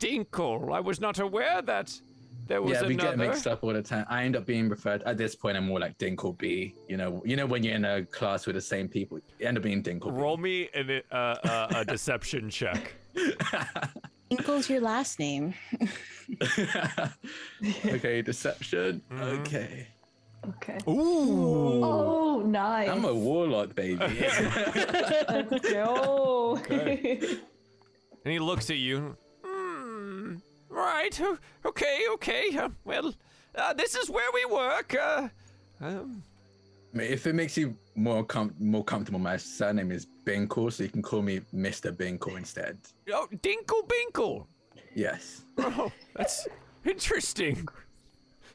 Dinkle. 0.00 0.72
I 0.72 0.80
was 0.80 1.00
not 1.00 1.18
aware 1.18 1.60
that 1.62 1.92
there 2.46 2.62
was 2.62 2.72
Yeah, 2.72 2.86
we 2.86 2.94
another. 2.94 3.10
get 3.10 3.18
mixed 3.18 3.46
up 3.46 3.62
all 3.64 3.72
the 3.72 3.82
time. 3.82 4.06
I 4.08 4.24
end 4.24 4.36
up 4.36 4.46
being 4.46 4.68
referred 4.68 5.02
at 5.02 5.16
this 5.18 5.34
point. 5.34 5.56
I'm 5.56 5.66
more 5.66 5.80
like 5.80 5.98
Dinkle 5.98 6.36
B. 6.38 6.74
You 6.88 6.96
know, 6.96 7.22
you 7.24 7.36
know 7.36 7.46
when 7.46 7.62
you're 7.62 7.74
in 7.74 7.84
a 7.84 8.04
class 8.06 8.46
with 8.46 8.54
the 8.56 8.60
same 8.60 8.88
people, 8.88 9.18
you 9.38 9.46
end 9.46 9.56
up 9.56 9.62
being 9.64 9.82
Dinkle. 9.82 10.12
Roll 10.16 10.36
me 10.36 10.68
an, 10.74 11.02
uh, 11.10 11.14
uh, 11.14 11.72
a 11.76 11.84
deception 11.84 12.48
check. 12.50 12.94
Dinkle's 14.30 14.70
your 14.70 14.80
last 14.80 15.18
name. 15.18 15.54
Okay, 17.86 18.22
deception. 18.22 19.02
Mm-hmm. 19.12 19.22
Okay, 19.40 19.88
Okay. 20.48 20.78
Ooh. 20.88 21.84
Oh, 21.84 22.42
nice. 22.46 22.88
I'm 22.88 23.04
a 23.04 23.14
warlock, 23.14 23.74
baby. 23.74 23.96
Let's 25.28 25.68
go. 25.70 26.60
And 28.22 28.32
he 28.34 28.38
looks 28.38 28.68
at 28.68 28.76
you. 28.76 29.16
Hmm. 29.42 30.36
Right. 30.68 31.18
Okay. 31.64 32.00
Okay. 32.12 32.54
Uh, 32.54 32.68
well, 32.84 33.14
uh, 33.54 33.72
this 33.72 33.94
is 33.94 34.10
where 34.10 34.30
we 34.34 34.44
work. 34.44 34.94
Uh, 34.94 35.28
um, 35.80 36.22
if 36.92 37.26
it 37.26 37.34
makes 37.34 37.56
you 37.56 37.74
more 37.94 38.22
com- 38.22 38.54
more 38.58 38.84
comfortable, 38.84 39.18
my 39.20 39.38
surname 39.38 39.90
is 39.90 40.06
Binkle, 40.26 40.70
so 40.70 40.82
you 40.82 40.90
can 40.90 41.00
call 41.00 41.22
me 41.22 41.40
Mr. 41.54 41.96
Binkle 41.96 42.36
instead. 42.36 42.76
oh, 43.10 43.26
Dinkle 43.36 43.88
Binkle. 43.88 44.44
Yes. 44.94 45.40
Oh, 45.56 45.90
that's 46.14 46.46
interesting. 46.84 47.66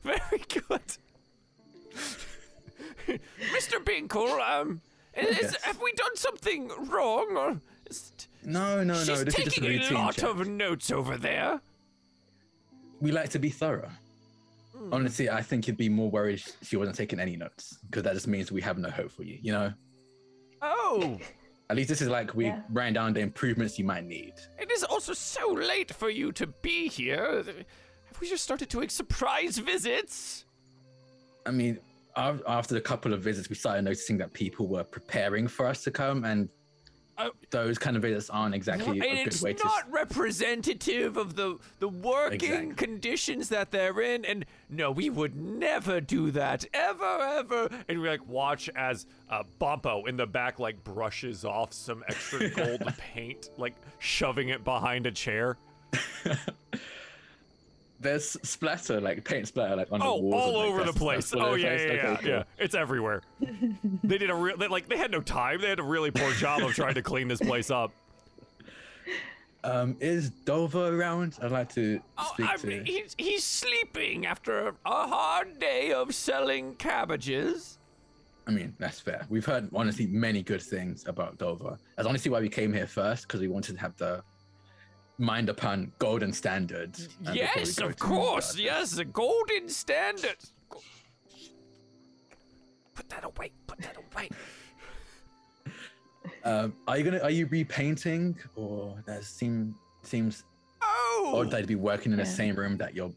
Very 0.04 0.44
good. 0.48 0.98
Mr. 3.08 3.80
Binkle, 3.84 4.40
um, 4.40 4.82
is, 5.16 5.38
Yes. 5.42 5.64
have 5.64 5.80
we 5.82 5.92
done 5.94 6.16
something 6.16 6.70
wrong? 6.90 7.38
Or 7.38 7.62
is, 7.90 8.12
No, 8.44 8.84
no, 8.84 8.94
she's 8.96 9.08
no. 9.08 9.24
This 9.24 9.38
is 9.38 9.44
just 9.46 9.58
a 9.58 9.62
taking 9.62 9.82
a 9.82 9.94
lot 9.94 10.16
check. 10.16 10.24
of 10.30 10.48
notes 10.48 10.92
over 10.92 11.18
there. 11.18 11.62
We 13.02 13.12
like 13.12 13.30
to 13.30 13.40
be 13.40 13.50
thorough. 13.50 13.92
honestly, 14.92 15.30
I 15.30 15.42
think 15.42 15.68
you'd 15.68 15.78
be 15.78 15.90
more 15.90 16.10
worried 16.12 16.42
if 16.62 16.68
she 16.68 16.76
wasn't 16.78 16.98
taking 16.98 17.20
any 17.20 17.36
notes 17.38 17.78
because 17.90 18.04
that 18.04 18.14
just 18.14 18.28
means 18.28 18.52
we 18.52 18.62
have 18.62 18.78
no 18.78 18.90
hope 18.90 19.12
for 19.12 19.24
you. 19.24 19.38
You 19.42 19.52
know. 19.54 19.74
Oh, 20.62 21.18
At 21.70 21.76
least 21.78 21.90
this 21.90 22.02
is 22.02 22.10
like 22.10 22.36
we 22.36 22.46
Yeah. 22.46 22.62
ran 22.70 22.94
down 22.94 23.14
the 23.14 23.20
improvements 23.22 23.80
you 23.80 23.86
might 23.86 24.04
need. 24.06 24.34
it 24.60 24.70
is 24.72 24.84
also 24.84 25.14
so 25.14 25.50
late 25.52 25.92
for 25.94 26.10
you 26.10 26.32
to 26.34 26.48
be 26.48 26.88
here. 26.88 27.44
Have 27.44 28.22
we 28.22 28.30
just 28.30 28.44
started 28.44 28.70
doing 28.70 28.90
surprise 28.90 29.58
visits? 29.58 30.45
I 31.46 31.52
mean, 31.52 31.80
after 32.16 32.78
a 32.78 32.82
couple 32.82 33.14
of 33.14 33.22
visits, 33.22 33.50
we 33.50 33.56
started 33.56 33.84
noticing 33.84 34.18
that 34.18 34.34
people 34.34 34.68
were 34.68 34.84
preparing 34.84 35.48
for 35.48 35.68
us 35.68 35.84
to 35.84 35.92
come, 35.92 36.24
and 36.26 36.50
Oh. 37.18 37.32
those 37.50 37.78
kind 37.78 37.96
of 37.96 38.02
visits 38.02 38.30
aren't 38.30 38.54
exactly 38.54 39.00
a 39.00 39.02
good 39.02 39.28
it's 39.28 39.42
way 39.42 39.54
to. 39.54 39.64
not 39.64 39.90
representative 39.90 41.16
of 41.16 41.38
the 41.38 41.58
the 41.80 41.88
working 41.88 42.34
Exactly. 42.52 42.74
conditions 42.76 43.48
that 43.48 43.72
they're 43.72 44.02
in 44.02 44.26
and 44.26 44.44
no 44.68 44.92
we 44.92 45.10
would 45.10 45.34
never 45.34 46.02
do 46.02 46.30
that 46.32 46.66
ever 46.74 47.06
ever 47.22 47.70
and 47.88 48.02
we 48.02 48.10
like 48.10 48.28
watch 48.28 48.70
as 48.76 49.06
uh 49.30 49.44
Bompo 49.60 50.04
in 50.10 50.18
the 50.18 50.28
back 50.28 50.60
like 50.60 50.84
brushes 50.84 51.46
off 51.46 51.72
some 51.72 52.04
extra 52.10 52.50
gold 52.50 52.84
paint 52.98 53.48
like 53.58 53.76
shoving 54.00 54.50
it 54.50 54.66
behind 54.66 55.08
a 55.08 55.12
chair 55.14 55.56
There's 58.00 58.36
splatter, 58.44 59.00
like 59.00 59.24
paint 59.24 59.48
splatter, 59.48 59.76
like 59.76 59.88
on 59.92 60.00
the 60.00 60.06
oh 60.06 60.18
walls. 60.18 60.34
all 60.44 60.48
and, 60.50 60.58
like, 60.58 60.80
over 60.82 60.92
the 60.92 60.98
place 61.00 61.34
all 61.34 61.42
oh 61.42 61.46
over 61.48 61.56
the 61.58 61.62
yeah 61.64 61.70
place. 61.76 61.88
yeah 61.88 61.94
yeah, 61.96 62.10
Okay, 62.12 62.22
cool. 62.22 62.30
yeah 62.32 62.44
it's 62.58 62.76
everywhere 62.76 63.22
they 64.04 64.18
did 64.18 64.30
a 64.30 64.36
real 64.36 64.58
they, 64.58 64.68
like 64.68 64.88
they 64.90 64.98
had 64.98 65.12
no 65.12 65.22
time 65.22 65.62
they 65.62 65.70
had 65.70 65.80
a 65.80 65.84
really 65.84 66.12
poor 66.12 66.32
job 66.34 66.62
of 66.62 66.74
trying 66.74 66.94
to 66.96 67.02
clean 67.02 67.28
this 67.28 67.40
place 67.40 67.72
up 67.72 67.92
Um, 69.64 69.98
is 70.00 70.30
Dover 70.30 70.96
around? 70.96 71.40
I'd 71.42 71.50
like 71.52 71.70
to 71.74 72.00
Oh, 72.20 72.30
speak 72.36 72.48
I 72.48 72.56
to. 72.58 72.68
mean, 72.68 72.86
he's, 72.86 73.16
he's 73.18 73.44
sleeping 73.44 74.28
after 74.28 74.68
a, 74.68 74.74
a 74.86 75.08
hard 75.08 75.58
day 75.60 75.92
of 75.92 76.14
selling 76.14 76.76
cabbages. 76.76 77.80
I 78.46 78.52
mean, 78.52 78.76
that's 78.78 79.00
fair. 79.00 79.26
We've 79.28 79.44
heard 79.44 79.70
honestly 79.74 80.06
many 80.06 80.44
good 80.44 80.62
things 80.62 81.06
about 81.08 81.40
Dover. 81.40 81.80
That's 81.96 82.08
honestly 82.08 82.30
why 82.30 82.42
we 82.42 82.50
came 82.50 82.72
here 82.74 82.86
first 82.86 83.24
because 83.28 83.42
we 83.42 83.48
wanted 83.48 83.74
to 83.74 83.82
have 83.82 83.98
the 83.98 84.24
mind 85.18 85.50
upon 85.50 85.92
golden 86.00 86.34
standards. 86.34 87.08
uh, 87.26 87.32
before 87.32 87.34
we 87.34 87.40
yes, 87.40 87.78
of 87.80 87.98
course. 87.98 88.58
Yes, 88.58 88.92
the 88.92 89.06
golden 89.06 89.70
standard. 89.70 90.38
Put 92.94 93.10
that 93.10 93.24
away. 93.26 93.52
Put 93.68 93.80
that 93.80 93.98
away. 93.98 94.30
Um, 96.44 96.74
are 96.88 96.98
you 96.98 97.04
gonna? 97.04 97.20
Are 97.20 97.30
you 97.30 97.46
repainting, 97.48 98.36
or 98.56 98.96
that 99.06 99.24
seem 99.24 99.76
seems 100.02 100.44
Oh, 100.82 101.34
odd 101.38 101.52
that 101.52 101.60
you'd 101.62 101.68
be 101.68 101.76
working 101.76 102.12
in 102.12 102.18
the 102.20 102.26
same 102.26 102.56
room 102.56 102.78
that 102.78 102.96
you're 102.96 103.12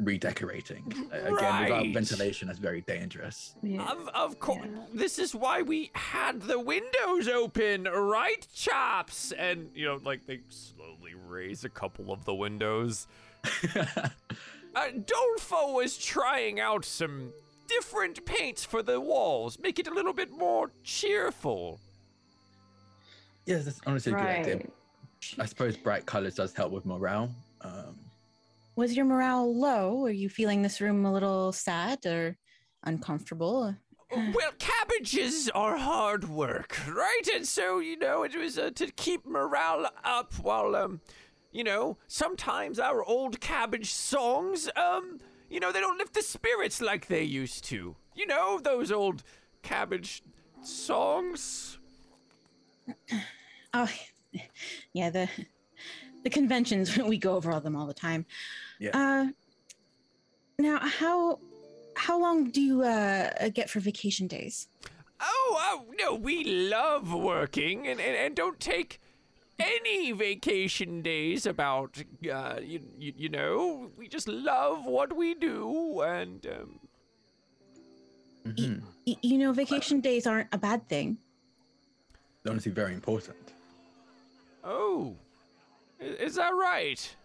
redecorating? 0.00 0.84
Again, 1.12 1.32
Right. 1.34 1.64
without 1.64 1.86
ventilation, 1.92 2.48
that's 2.48 2.58
very 2.60 2.80
dangerous. 2.82 3.54
Yeah. 3.62 3.82
of 3.90 4.08
of 4.08 4.38
course. 4.38 4.66
Yeah. 4.70 4.82
This 4.94 5.18
is 5.18 5.34
why 5.34 5.62
we 5.62 5.90
had 5.94 6.42
the 6.42 6.58
windows 6.60 7.28
open, 7.28 7.84
right, 7.84 8.46
chops? 8.54 9.32
And 9.32 9.70
you 9.74 9.86
know, 9.86 10.00
like 10.04 10.26
they 10.26 10.40
slowly 10.48 11.14
raise 11.26 11.64
a 11.64 11.68
couple 11.68 12.12
of 12.12 12.24
the 12.24 12.34
windows. 12.34 13.06
Uh, 14.74 14.90
Dolfo 14.90 15.72
was 15.74 15.96
trying 15.96 16.60
out 16.60 16.84
some 16.84 17.32
different 17.66 18.24
paints 18.26 18.64
for 18.64 18.82
the 18.82 19.00
walls, 19.00 19.58
make 19.58 19.78
it 19.78 19.88
a 19.88 19.90
little 19.90 20.12
bit 20.12 20.30
more 20.30 20.70
cheerful. 20.84 21.80
yes, 23.46 23.64
that's 23.64 23.80
honestly 23.86 24.12
a 24.12 24.14
good 24.16 24.24
idea. 24.26 24.66
I 25.38 25.46
suppose 25.46 25.76
bright 25.76 26.06
colors 26.06 26.34
does 26.36 26.52
help 26.52 26.70
with 26.70 26.84
morale. 26.86 27.30
Um, 27.62 27.98
Was 28.78 28.94
your 28.94 29.06
morale 29.06 29.52
low? 29.52 30.04
Are 30.04 30.10
you 30.10 30.28
feeling 30.28 30.62
this 30.62 30.80
room 30.80 31.04
a 31.04 31.12
little 31.12 31.50
sad 31.50 32.06
or 32.06 32.36
uncomfortable? 32.84 33.74
Well, 34.12 34.52
cabbages 34.58 35.50
are 35.50 35.76
hard 35.76 36.28
work, 36.28 36.78
right? 36.88 37.28
And 37.34 37.46
so, 37.46 37.80
you 37.80 37.98
know, 37.98 38.22
it 38.22 38.34
was 38.36 38.56
uh, 38.56 38.70
to 38.76 38.86
keep 38.92 39.26
morale 39.26 39.90
up 40.04 40.32
while, 40.34 40.76
um, 40.76 41.00
you 41.50 41.64
know, 41.64 41.98
sometimes 42.06 42.78
our 42.78 43.02
old 43.02 43.40
cabbage 43.40 43.90
songs, 43.90 44.70
um, 44.76 45.18
you 45.50 45.58
know, 45.58 45.72
they 45.72 45.80
don't 45.80 45.98
lift 45.98 46.14
the 46.14 46.22
spirits 46.22 46.80
like 46.80 47.08
they 47.08 47.24
used 47.24 47.64
to. 47.64 47.96
You 48.14 48.26
know, 48.26 48.60
those 48.60 48.92
old 48.92 49.24
cabbage 49.62 50.22
songs? 50.62 51.78
Oh, 53.74 53.90
yeah, 54.94 55.10
the 55.10 55.28
the 56.24 56.30
conventions 56.30 56.96
when 56.96 57.06
we 57.14 57.18
go 57.18 57.34
over 57.34 57.52
all 57.52 57.60
them 57.60 57.76
all 57.76 57.86
the 57.86 57.94
time. 57.94 58.26
Yeah. 58.78 58.90
Uh, 58.96 59.26
now, 60.58 60.78
how 60.80 61.38
how 61.96 62.18
long 62.20 62.50
do 62.50 62.60
you 62.60 62.82
uh 62.82 63.48
get 63.50 63.70
for 63.70 63.80
vacation 63.80 64.26
days? 64.26 64.68
Oh, 65.20 65.56
oh 65.58 65.84
no, 65.98 66.14
we 66.14 66.44
love 66.44 67.12
working 67.12 67.86
and, 67.88 68.00
and, 68.00 68.16
and 68.16 68.36
don't 68.36 68.60
take 68.60 69.00
any 69.58 70.12
vacation 70.12 71.02
days 71.02 71.44
about, 71.44 72.00
uh, 72.32 72.60
you, 72.62 72.80
you, 72.96 73.12
you 73.16 73.28
know, 73.28 73.90
we 73.98 74.06
just 74.06 74.28
love 74.28 74.84
what 74.84 75.16
we 75.16 75.34
do 75.34 76.00
and, 76.02 76.46
um, 76.46 76.78
mhm. 78.46 78.82
Y- 79.08 79.16
you 79.22 79.38
know, 79.38 79.52
vacation 79.52 80.00
days 80.00 80.24
aren't 80.28 80.46
a 80.52 80.58
bad 80.58 80.88
thing. 80.88 81.18
They're 82.44 82.52
Honestly, 82.52 82.70
very 82.70 82.94
important. 82.94 83.36
oh, 84.62 85.16
is 85.98 86.36
that 86.36 86.54
right? 86.54 87.16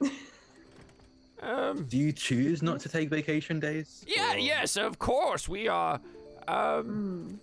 um, 1.42 1.84
Do 1.84 1.96
you 1.96 2.12
choose 2.12 2.62
not 2.62 2.80
to 2.80 2.88
take 2.88 3.08
vacation 3.10 3.60
days? 3.60 4.04
yeah, 4.06 4.34
or- 4.34 4.38
yes, 4.38 4.76
of 4.76 4.98
course, 4.98 5.48
we 5.48 5.68
are, 5.68 6.00
um, 6.46 7.38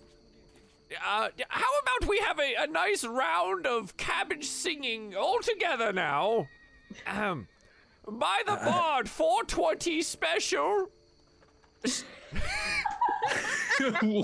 uh, 1.04 1.28
how 1.48 1.70
about 1.82 2.08
we 2.08 2.18
have 2.18 2.38
a, 2.38 2.54
a 2.60 2.66
nice 2.66 3.04
round 3.04 3.66
of 3.66 3.96
cabbage 3.96 4.44
singing 4.44 5.14
all 5.16 5.40
together 5.40 5.92
now? 5.92 6.46
Um, 7.06 7.48
by 8.08 8.42
the 8.46 8.54
bard, 8.56 9.08
420 9.08 10.02
special. 10.02 10.88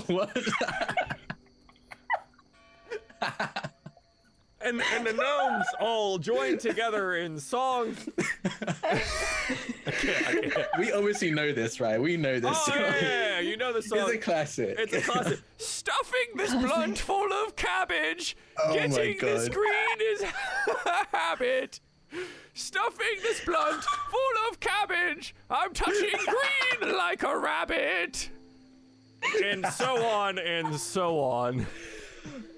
what? 0.07 0.37
And, 4.73 4.81
and 4.95 5.05
the 5.05 5.13
gnomes 5.13 5.65
all 5.79 6.17
join 6.17 6.57
together 6.57 7.17
in 7.17 7.37
song. 7.37 7.95
we 10.79 10.91
obviously 10.91 11.29
know 11.29 11.53
this, 11.53 11.79
right? 11.79 12.01
We 12.01 12.17
know 12.17 12.39
this. 12.39 12.57
Oh, 12.67 12.73
yeah, 12.75 12.95
yeah, 12.99 13.01
yeah, 13.01 13.39
you 13.39 13.55
know 13.55 13.71
the 13.71 13.83
song. 13.83 13.99
It's 13.99 14.13
a 14.13 14.17
classic. 14.17 14.75
It's 14.79 14.93
a 14.93 15.01
classic. 15.01 15.41
Stuffing 15.57 16.37
this 16.37 16.55
blunt 16.55 16.97
full 16.97 17.31
of 17.31 17.55
cabbage. 17.55 18.35
Oh 18.57 18.73
Getting 18.73 19.15
this 19.19 19.47
green 19.47 20.01
is 20.01 20.23
a 20.85 21.05
habit. 21.15 21.79
Stuffing 22.55 23.17
this 23.21 23.45
blunt 23.45 23.83
full 23.83 24.49
of 24.49 24.59
cabbage. 24.59 25.35
I'm 25.51 25.71
touching 25.73 26.09
green 26.79 26.97
like 26.97 27.21
a 27.21 27.37
rabbit. 27.37 28.27
And 29.43 29.67
so 29.67 30.03
on 30.03 30.39
and 30.39 30.75
so 30.79 31.19
on. 31.19 31.67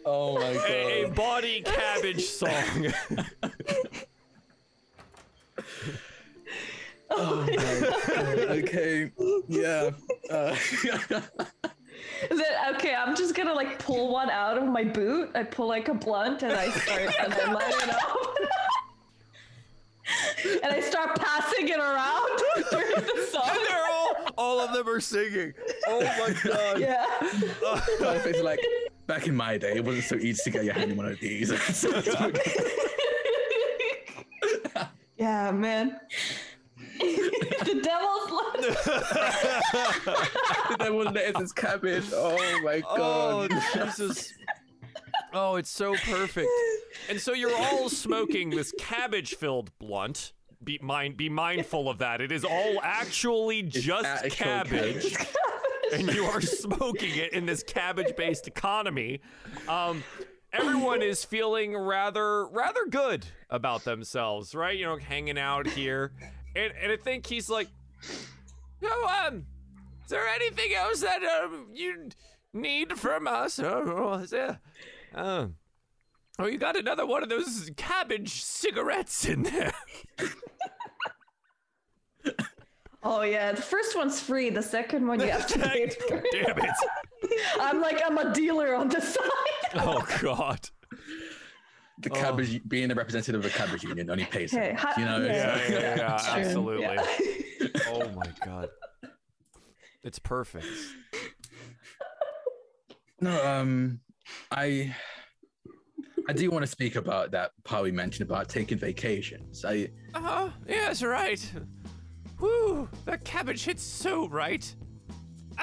Oh 0.05 0.36
my 0.36 0.53
god. 0.53 0.70
A, 0.70 1.03
a 1.03 1.09
body 1.09 1.61
cabbage 1.61 2.26
song. 2.26 2.93
Oh 7.18 7.45
my 7.47 7.55
god. 7.55 8.39
Okay. 8.39 9.11
Yeah. 9.47 9.91
Uh, 10.30 10.55
Then, 12.30 12.76
okay, 12.76 12.93
I'm 12.93 13.16
just 13.16 13.36
gonna 13.36 13.53
like 13.53 13.80
pull 13.80 14.11
one 14.11 14.30
out 14.30 14.57
of 14.57 14.66
my 14.66 14.84
boot. 14.84 15.32
I 15.36 15.43
pull 15.43 15.68
like 15.68 15.88
a 15.88 15.93
blunt 15.93 16.43
and 16.43 16.53
I 16.53 16.70
start 16.70 17.13
and 17.22 17.34
then 17.34 17.53
light 17.53 17.74
it 17.74 17.89
up. 17.89 18.18
and 20.64 20.74
I 20.74 20.80
start 20.82 21.16
passing 21.20 21.68
it 21.68 21.80
around 21.80 22.41
during 22.72 22.95
the 22.95 23.28
song. 23.32 23.49
They're 23.68 23.86
all, 23.91 24.16
all 24.38 24.60
of 24.60 24.74
them 24.74 24.88
are 24.88 24.99
singing. 24.99 25.53
Oh 25.88 26.01
my 26.01 26.36
god. 26.43 26.80
Yeah. 26.80 27.06
it's 27.22 28.41
like 28.41 28.60
back 29.08 29.28
in 29.28 29.36
my 29.36 29.58
day, 29.58 29.74
it 29.76 29.84
wasn't 29.84 30.06
so 30.06 30.16
easy 30.16 30.43
to 30.45 30.51
get 30.51 30.64
your 30.66 30.74
hand 30.74 30.91
in 30.91 30.97
one 30.97 31.08
of 31.08 31.20
these. 31.20 31.51
So 31.76 31.89
it's 31.93 32.08
okay. 32.08 32.72
yeah, 35.18 35.51
man. 35.51 35.99
the 36.99 37.82
devil's 37.84 38.30
blood. 38.30 38.78
that 40.80 40.93
wasn't 40.93 41.18
it. 41.18 41.36
It's 41.39 41.51
cabbage. 41.51 42.06
Oh 42.14 42.38
my 42.64 42.80
god. 42.82 42.99
Oh, 42.99 43.47
god. 43.47 43.62
Jesus. 43.74 44.34
Oh, 45.38 45.58
it's 45.58 45.70
so 45.70 45.96
perfect. 45.96 46.50
And 47.10 47.20
so 47.20 47.34
you're 47.34 47.56
all 47.56 47.90
smoking 47.90 48.50
this 48.50 48.74
cabbage 48.80 49.36
filled 49.36 49.78
blunt. 49.80 50.32
Be 50.64 50.80
mind 50.82 51.18
be 51.18 51.28
mindful 51.28 51.90
of 51.90 51.98
that. 51.98 52.22
It 52.22 52.32
is 52.32 52.46
all 52.46 52.80
actually 52.82 53.62
just 53.62 54.06
actual 54.06 54.30
cabbage. 54.30 55.18
and 55.94 56.08
you 56.14 56.24
are 56.24 56.40
smoking 56.40 57.16
it 57.18 57.34
in 57.34 57.46
this 57.46 57.64
cabbage 57.64 58.16
based 58.16 58.48
economy. 58.48 59.20
Um 59.68 60.06
everyone 60.54 61.02
is 61.02 61.26
feeling 61.26 61.76
rather 61.76 62.48
rather 62.48 62.86
good 62.90 63.26
about 63.50 63.84
themselves, 63.84 64.56
right? 64.56 64.78
You 64.78 64.86
know, 64.86 64.98
hanging 64.98 65.38
out 65.38 65.68
here. 65.68 66.14
And 66.56 66.72
and 66.82 66.94
I 66.94 66.98
think 66.98 67.28
he's 67.28 67.50
like 67.50 67.68
So, 68.82 69.08
um, 69.28 69.46
is 70.06 70.10
there 70.10 70.28
anything 70.30 70.74
else 70.74 71.02
that 71.02 71.22
um 71.24 71.68
you 71.74 72.10
need 72.54 72.94
from 72.98 73.28
us, 73.28 73.60
or 73.60 74.22
is 74.22 74.30
there, 74.30 74.60
um, 75.16 75.55
oh, 76.39 76.45
you 76.45 76.57
got 76.57 76.76
another 76.78 77.05
one 77.05 77.24
of 77.24 77.30
those 77.30 77.72
cabbage 77.78 78.43
cigarettes 78.43 79.26
in 79.26 79.43
there? 79.43 79.74
Oh 83.07 83.22
yeah, 83.22 83.51
the 83.51 83.61
first 83.61 83.95
one's 83.95 84.20
free. 84.20 84.49
The 84.49 84.63
second 84.63 85.07
one 85.07 85.20
you 85.20 85.28
have 85.28 85.45
to 85.45 85.59
pay 85.70 85.88
for. 85.89 86.24
Damn 86.32 86.57
it! 86.57 87.39
I'm 87.59 87.80
like 87.80 88.01
I'm 88.03 88.18
a 88.18 88.34
dealer 88.34 88.74
on 88.74 88.89
the 88.89 88.99
side. 88.99 89.22
Oh 89.76 90.03
God. 90.22 90.68
The 91.99 92.09
cabbage 92.09 92.68
being 92.68 92.88
the 92.89 92.95
representative 92.95 93.36
of 93.36 93.43
the 93.43 93.57
cabbage 93.57 93.84
union 93.84 94.09
only 94.09 94.26
pays. 94.26 94.51
Hey, 94.51 94.70
him, 94.72 94.76
ha- 94.78 94.93
you 94.97 95.05
know. 95.05 95.20
yeah. 95.20 95.34
Yeah, 95.34 95.70
yeah, 95.70 95.80
yeah, 95.80 95.95
True. 96.18 96.43
absolutely. 96.43 96.84
Yeah. 97.61 97.68
Oh 97.89 98.09
my 98.09 98.26
God. 98.43 98.70
It's 100.03 100.20
perfect. 100.20 100.66
No, 103.22 103.45
um, 103.45 103.99
I 104.51 104.95
I 106.28 106.34
do 106.34 106.49
want 106.49 106.63
to 106.63 106.67
speak 106.67 106.95
about 106.95 107.32
that 107.32 107.51
part 107.63 107.84
we 107.84 107.91
mentioned 107.91 108.28
about 108.30 108.49
taking 108.49 108.78
vacations. 108.78 109.63
I 109.65 109.89
Uh 110.13 110.19
huh. 110.19 110.49
Yes, 110.67 111.03
right. 111.03 111.51
Woo! 112.39 112.89
That 113.05 113.23
cabbage 113.23 113.63
hits 113.65 113.84
so 113.84 114.28
right. 114.28 114.73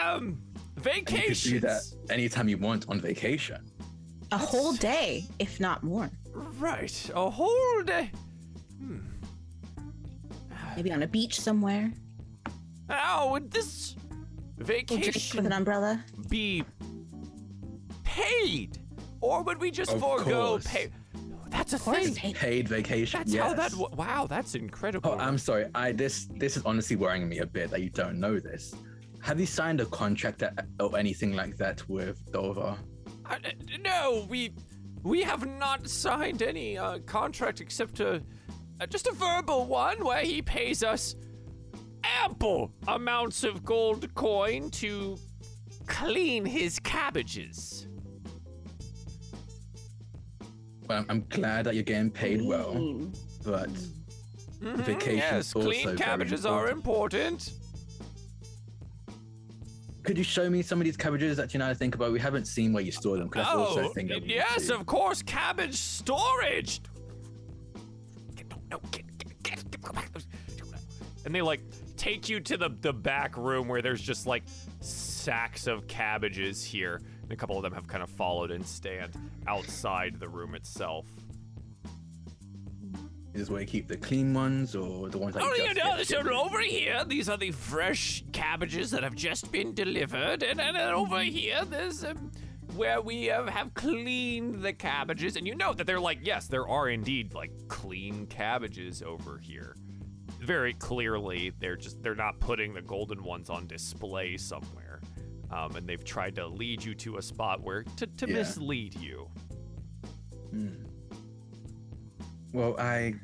Um, 0.00 0.38
vacation. 0.76 1.54
you 1.54 1.60
can 1.60 1.68
do 1.68 1.74
that 1.74 1.82
anytime 2.10 2.48
you 2.48 2.56
want 2.56 2.86
on 2.88 3.00
vacation. 3.00 3.60
A 4.30 4.38
whole 4.38 4.72
day, 4.72 5.26
if 5.38 5.60
not 5.60 5.82
more. 5.82 6.10
Right, 6.58 7.10
a 7.14 7.28
whole 7.28 7.82
day. 7.82 8.10
Hmm. 8.78 9.00
Maybe 10.76 10.90
on 10.92 11.02
a 11.02 11.06
beach 11.06 11.38
somewhere. 11.38 11.92
Now, 12.88 13.30
would 13.32 13.50
this 13.50 13.96
A 14.60 14.64
drink 14.64 14.90
with 15.34 15.44
an 15.44 15.52
umbrella. 15.52 16.02
be 16.30 16.64
paid, 18.16 18.78
or 19.20 19.42
would 19.42 19.58
we 19.60 19.70
just 19.70 19.92
Of 19.92 20.00
forego 20.00 20.48
course. 20.50 20.66
pay? 20.66 20.90
That's 21.48 21.72
a 21.72 21.76
Of 21.76 21.82
thing. 21.82 22.14
paid. 22.14 22.34
Paid 22.36 22.68
vacation. 22.68 23.20
That's 23.20 23.32
yes. 23.32 23.42
how 23.46 23.54
that. 23.54 23.70
w- 23.72 23.94
Wow, 23.96 24.26
that's 24.26 24.54
incredible. 24.54 25.10
Oh, 25.12 25.18
I'm 25.18 25.38
sorry. 25.38 25.66
I 25.74 25.92
this 25.92 26.14
this 26.42 26.56
is 26.56 26.62
honestly 26.64 26.96
worrying 26.96 27.28
me 27.28 27.38
a 27.38 27.46
bit 27.46 27.70
that 27.70 27.80
you 27.82 27.90
don't 27.90 28.18
know 28.24 28.38
this. 28.38 28.74
Have 29.20 29.38
you 29.38 29.46
signed 29.46 29.80
a 29.80 29.86
contract 29.86 30.38
that, 30.40 30.66
or 30.80 30.98
anything 30.98 31.32
like 31.40 31.56
that 31.58 31.78
with 31.88 32.16
Dover? 32.32 32.76
Uh, 33.30 33.36
no, 33.90 34.26
we 34.28 34.40
we 35.02 35.22
have 35.22 35.46
not 35.46 35.88
signed 35.88 36.42
any 36.42 36.76
uh, 36.78 36.98
contract 37.06 37.60
except 37.60 38.00
a, 38.00 38.22
uh, 38.80 38.86
just 38.86 39.06
a 39.06 39.12
verbal 39.12 39.66
one 39.66 39.98
where 40.04 40.22
he 40.32 40.42
pays 40.42 40.82
us 40.82 41.14
ample 42.24 42.72
amounts 42.88 43.44
of 43.44 43.64
gold 43.64 44.12
coin 44.14 44.70
to 44.70 45.16
clean 45.86 46.44
his 46.44 46.78
cabbages. 46.80 47.86
Well, 50.92 51.00
I'm, 51.00 51.06
I'm 51.10 51.26
glad 51.30 51.64
that 51.64 51.74
you're 51.74 51.84
getting 51.84 52.10
paid 52.10 52.42
well, 52.42 52.72
Clean. 52.72 53.12
but 53.44 53.70
Mhm, 54.60 54.76
Vacation 54.84 55.16
yes, 55.16 55.46
is 55.48 55.54
also 55.54 55.68
clean 55.68 55.84
very 55.86 55.96
cabbages 55.96 56.44
are 56.46 56.68
important. 56.68 57.52
could 60.04 60.18
you 60.18 60.24
show 60.24 60.50
me 60.50 60.62
some 60.62 60.80
of 60.80 60.84
these 60.84 60.96
cabbages 60.96 61.36
that 61.36 61.54
you 61.54 61.58
know 61.58 61.68
I 61.70 61.74
think 61.74 61.94
about? 61.94 62.12
We 62.12 62.18
haven't 62.20 62.44
seen 62.46 62.72
where 62.72 62.82
you 62.82 62.92
store 62.92 63.16
them. 63.16 63.28
'cause 63.28 63.44
that's 63.44 63.54
also 63.56 63.80
a 63.80 63.88
Oh, 63.88 63.92
that 63.94 64.26
yes, 64.26 64.68
of 64.68 64.84
course, 64.86 65.22
cabbage 65.22 65.74
storage. 65.76 66.80
Get, 68.36 68.50
no, 68.50 68.56
no, 68.72 68.80
get, 68.90 69.06
get, 69.18 69.42
get, 69.42 69.70
get, 69.70 69.80
go 69.80 69.92
back. 69.92 70.10
And 71.24 71.34
they 71.34 71.40
like 71.42 71.60
take 71.96 72.28
you 72.28 72.38
to 72.40 72.56
the 72.56 72.68
the 72.80 72.92
back 72.92 73.36
room 73.36 73.66
where 73.68 73.80
there's 73.80 74.02
just 74.02 74.26
like 74.26 74.42
sacks 74.80 75.66
of 75.68 75.86
cabbages 75.88 76.62
here, 76.64 77.00
and 77.32 77.38
a 77.38 77.40
couple 77.40 77.56
of 77.56 77.62
them 77.62 77.72
have 77.72 77.88
kind 77.88 78.02
of 78.02 78.10
followed 78.10 78.50
and 78.50 78.66
stand 78.66 79.16
outside 79.46 80.20
the 80.20 80.28
room 80.28 80.54
itself. 80.54 81.06
Is 83.32 83.40
this 83.40 83.48
where 83.48 83.62
you 83.62 83.66
keep 83.66 83.88
the 83.88 83.96
clean 83.96 84.34
ones 84.34 84.76
or 84.76 85.08
the 85.08 85.16
ones 85.16 85.32
that 85.32 85.42
Oh, 85.42 85.54
you 85.54 85.64
you 85.64 85.72
know, 85.72 85.96
get 85.96 86.06
so 86.06 86.18
over 86.30 86.60
here, 86.60 87.02
these 87.06 87.30
are 87.30 87.38
the 87.38 87.50
fresh 87.50 88.22
cabbages 88.32 88.90
that 88.90 89.02
have 89.02 89.14
just 89.14 89.50
been 89.50 89.72
delivered, 89.72 90.42
and, 90.42 90.60
and, 90.60 90.76
and 90.76 90.94
over 90.94 91.20
here, 91.22 91.64
there's 91.64 92.04
um, 92.04 92.30
where 92.76 93.00
we 93.00 93.30
uh, 93.30 93.46
have 93.46 93.72
cleaned 93.72 94.62
the 94.62 94.74
cabbages, 94.74 95.36
and 95.36 95.46
you 95.46 95.54
know 95.54 95.72
that 95.72 95.86
they're 95.86 95.98
like, 95.98 96.18
yes, 96.22 96.48
there 96.48 96.68
are 96.68 96.90
indeed 96.90 97.32
like 97.32 97.50
clean 97.68 98.26
cabbages 98.26 99.02
over 99.02 99.38
here. 99.38 99.74
Very 100.38 100.74
clearly, 100.74 101.52
they're 101.60 101.76
just 101.76 102.02
they're 102.02 102.14
not 102.14 102.38
putting 102.40 102.74
the 102.74 102.82
golden 102.82 103.24
ones 103.24 103.48
on 103.48 103.66
display 103.66 104.36
somewhere, 104.36 104.81
um, 105.52 105.76
and 105.76 105.86
they've 105.86 106.04
tried 106.04 106.34
to 106.36 106.46
lead 106.46 106.82
you 106.82 106.94
to 106.96 107.16
a 107.18 107.22
spot 107.22 107.60
where 107.62 107.84
to, 107.96 108.06
to 108.06 108.26
Yeah. 108.28 108.34
mislead 108.34 108.94
you. 108.96 109.28
Well, 112.52 112.76
I, 112.78 113.14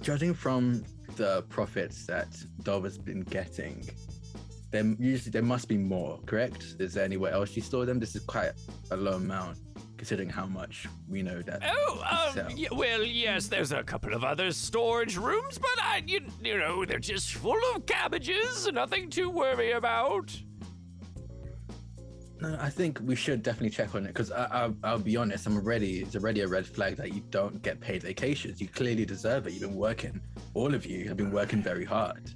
judging 0.00 0.32
from 0.34 0.84
the 1.16 1.42
profits 1.48 2.06
that 2.06 2.28
Dover's 2.62 2.96
been 2.98 3.20
getting, 3.22 3.86
then 4.70 4.96
usually 4.98 5.30
there 5.30 5.42
must 5.42 5.68
be 5.68 5.76
more. 5.76 6.18
Correct? 6.26 6.76
Is 6.78 6.94
there 6.94 7.04
anywhere 7.04 7.32
else 7.32 7.54
you 7.56 7.62
store 7.62 7.84
them? 7.84 7.98
This 7.98 8.16
is 8.16 8.22
quite 8.24 8.52
a 8.90 8.96
low 8.96 9.14
amount 9.14 9.58
considering 9.98 10.28
how 10.28 10.44
much 10.46 10.86
we 11.08 11.22
know 11.22 11.40
that. 11.42 11.62
Oh, 11.64 12.34
um, 12.38 12.46
y- 12.56 12.66
well, 12.72 13.02
yes, 13.02 13.48
there's 13.48 13.72
a 13.72 13.82
couple 13.82 14.12
of 14.14 14.24
other 14.24 14.50
storage 14.52 15.16
rooms, 15.16 15.56
but 15.58 15.70
I, 15.82 16.02
you, 16.06 16.20
you 16.42 16.58
know, 16.58 16.84
they're 16.84 16.98
just 16.98 17.32
full 17.34 17.58
of 17.74 17.86
cabbages, 17.86 18.70
nothing 18.72 19.08
to 19.10 19.30
worry 19.30 19.72
about. 19.72 20.38
No, 22.40 22.56
I 22.60 22.68
think 22.68 23.00
we 23.02 23.14
should 23.14 23.42
definitely 23.42 23.70
check 23.70 23.94
on 23.94 24.04
it 24.04 24.08
because 24.08 24.30
I'll, 24.30 24.76
I'll 24.84 24.98
be 24.98 25.16
honest, 25.16 25.46
I'm 25.46 25.56
already 25.56 26.00
it's 26.00 26.16
already 26.16 26.42
a 26.42 26.48
red 26.48 26.66
flag 26.66 26.96
that 26.96 27.14
you 27.14 27.22
don't 27.30 27.62
get 27.62 27.80
paid 27.80 28.02
vacations. 28.02 28.60
You 28.60 28.68
clearly 28.68 29.06
deserve 29.06 29.46
it. 29.46 29.54
You've 29.54 29.62
been 29.62 29.74
working, 29.74 30.20
all 30.54 30.74
of 30.74 30.84
you 30.84 31.08
have 31.08 31.16
been 31.16 31.30
working 31.30 31.62
very 31.62 31.84
hard. 31.84 32.30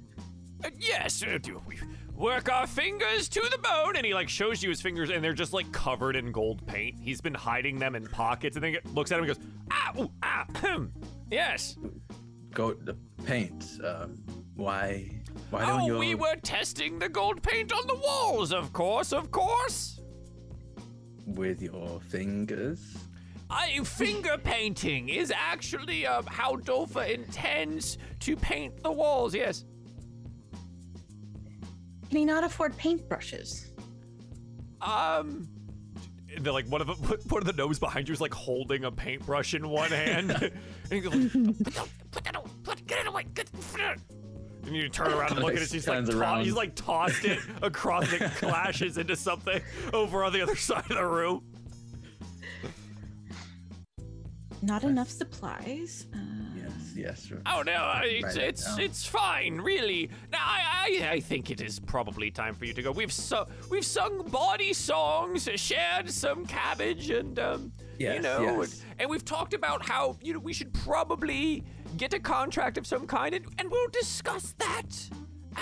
Uh, 0.63 0.69
yes, 0.79 1.23
uh, 1.23 1.37
do 1.41 1.61
we 1.67 1.77
work 2.15 2.51
our 2.51 2.67
fingers 2.67 3.27
to 3.29 3.41
the 3.51 3.57
bone, 3.57 3.95
and 3.95 4.05
he 4.05 4.13
like 4.13 4.29
shows 4.29 4.61
you 4.61 4.69
his 4.69 4.81
fingers, 4.81 5.09
and 5.09 5.23
they're 5.23 5.33
just 5.33 5.53
like 5.53 5.71
covered 5.71 6.15
in 6.15 6.31
gold 6.31 6.65
paint. 6.67 6.95
He's 6.99 7.21
been 7.21 7.33
hiding 7.33 7.79
them 7.79 7.95
in 7.95 8.05
pockets, 8.07 8.55
and 8.55 8.63
then 8.63 8.73
he 8.73 8.79
looks 8.93 9.11
at 9.11 9.19
him 9.19 9.25
and 9.25 9.35
goes, 9.35 9.45
ah, 9.71 9.93
ooh, 9.99 10.11
ah, 10.23 10.45
ahem. 10.55 10.93
yes. 11.31 11.77
Go 12.53 12.73
the 12.73 12.95
paint. 13.25 13.79
Um, 13.83 14.23
why? 14.55 15.20
Why 15.49 15.65
don't 15.65 15.81
Oh, 15.81 15.85
you? 15.87 15.97
we 15.97 16.15
were 16.15 16.35
testing 16.43 16.99
the 16.99 17.09
gold 17.09 17.41
paint 17.43 17.71
on 17.73 17.85
the 17.87 17.95
walls, 17.95 18.51
of 18.53 18.71
course, 18.73 19.11
of 19.13 19.31
course. 19.31 19.99
with 21.25 21.61
your 21.61 21.99
fingers? 22.09 22.97
I, 23.49 23.79
finger 23.83 24.37
painting 24.41 25.09
is 25.09 25.31
actually 25.35 26.05
uh, 26.07 26.21
how 26.27 26.55
Dolpha 26.55 27.13
intends 27.13 27.97
to 28.21 28.35
paint 28.37 28.81
the 28.81 28.91
walls. 28.91 29.35
Yes. 29.35 29.65
Can 32.09 32.17
he 32.17 32.25
not 32.25 32.43
afford 32.43 32.77
paintbrushes? 32.77 33.67
Um. 34.81 35.47
They're 36.39 36.53
like 36.53 36.65
one 36.67 36.79
of 36.81 36.87
the 36.87 36.93
one 37.29 37.41
of 37.41 37.45
the 37.45 37.53
gnomes 37.53 37.77
behind 37.77 38.07
you 38.07 38.13
is 38.13 38.21
like 38.21 38.33
holding 38.33 38.85
a 38.85 38.91
paintbrush 38.91 39.53
in 39.53 39.67
one 39.67 39.91
hand, 39.91 40.31
and 40.41 40.53
he 40.89 41.01
goes, 41.01 41.13
like, 41.13 41.57
put 41.63 41.73
that, 41.73 41.87
put 42.11 42.23
that, 42.23 42.35
away, 42.37 42.47
put, 42.63 42.87
get 42.87 42.99
it 42.99 43.07
away, 43.07 43.25
get, 43.33 43.51
put 43.71 43.81
it. 43.81 43.99
And 44.65 44.75
you 44.75 44.89
turn 44.89 45.11
around 45.13 45.31
and 45.31 45.39
look 45.41 45.55
at 45.55 45.61
it. 45.61 45.69
He's 45.71 45.87
like, 45.87 46.05
Turns 46.05 46.09
to- 46.09 46.39
he's 46.43 46.53
like 46.53 46.75
tossed 46.75 47.25
it 47.25 47.39
across. 47.61 48.11
It 48.13 48.19
clashes 48.35 48.97
into 48.97 49.15
something 49.15 49.61
over 49.93 50.23
on 50.23 50.33
the 50.33 50.41
other 50.41 50.55
side 50.69 50.83
of 50.89 50.97
the 50.97 51.05
room. 51.05 51.43
Not 54.61 54.83
enough 54.83 55.09
supplies. 55.09 56.07
Uh, 56.13 56.17
Yes, 56.55 56.93
yes. 56.95 57.25
sure. 57.25 57.41
Oh 57.47 57.63
no, 57.63 57.73
I- 57.73 58.03
it's 58.23 58.35
it 58.35 58.43
it's, 58.43 58.65
down. 58.65 58.79
it's 58.81 59.05
fine, 59.05 59.57
really. 59.59 60.11
Now 60.31 60.37
I, 60.39 60.99
I 61.01 61.09
I 61.13 61.19
think 61.19 61.49
it 61.49 61.59
is 61.59 61.79
probably 61.79 62.29
time 62.29 62.53
for 62.53 62.65
you 62.65 62.73
to 62.73 62.81
go. 62.83 62.91
We've 62.91 63.11
so 63.11 63.47
we've 63.71 63.85
sung 63.85 64.21
body 64.29 64.71
songs, 64.73 65.49
shared 65.55 66.09
some 66.11 66.45
cabbage, 66.45 67.09
and 67.09 67.39
um, 67.39 67.71
you 67.97 68.19
know, 68.21 68.41
yes. 68.61 68.81
And, 68.91 69.01
and 69.01 69.09
we've 69.09 69.25
talked 69.25 69.55
about 69.55 69.83
how 69.87 70.17
you 70.21 70.33
know 70.33 70.39
we 70.39 70.53
should 70.53 70.71
probably 70.73 71.63
get 71.97 72.13
a 72.13 72.19
contract 72.19 72.77
of 72.77 72.85
some 72.87 73.07
kind, 73.07 73.35
and, 73.35 73.45
and 73.57 73.69
we'll 73.69 73.89
discuss 73.89 74.53
that 74.59 75.09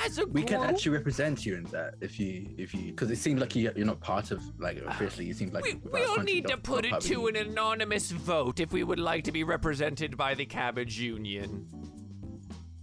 as 0.05 0.17
a 0.17 0.23
group. 0.23 0.33
We 0.33 0.43
can 0.43 0.61
actually 0.61 0.91
represent 0.91 1.45
you 1.45 1.55
in 1.55 1.63
that 1.65 1.95
if 2.01 2.19
you 2.19 2.49
if 2.57 2.73
you 2.73 2.91
because 2.91 3.11
it 3.11 3.17
seems 3.17 3.39
like 3.39 3.55
you, 3.55 3.71
you're 3.75 3.85
not 3.85 3.99
part 3.99 4.31
of 4.31 4.41
like 4.59 4.77
officially. 4.77 5.25
You 5.25 5.33
seem 5.33 5.51
like 5.51 5.63
We, 5.63 5.75
without 5.75 6.17
we'll 6.17 6.23
need 6.23 6.47
to 6.47 6.57
put 6.57 6.85
it 6.85 6.99
to 7.01 7.27
an 7.27 7.35
anonymous 7.35 8.11
vote 8.11 8.59
if 8.59 8.71
we 8.71 8.83
would 8.83 8.99
like 8.99 9.23
to 9.25 9.31
be 9.31 9.43
represented 9.43 10.17
by 10.17 10.33
the 10.35 10.45
Cabbage 10.45 10.99
Union. 10.99 11.67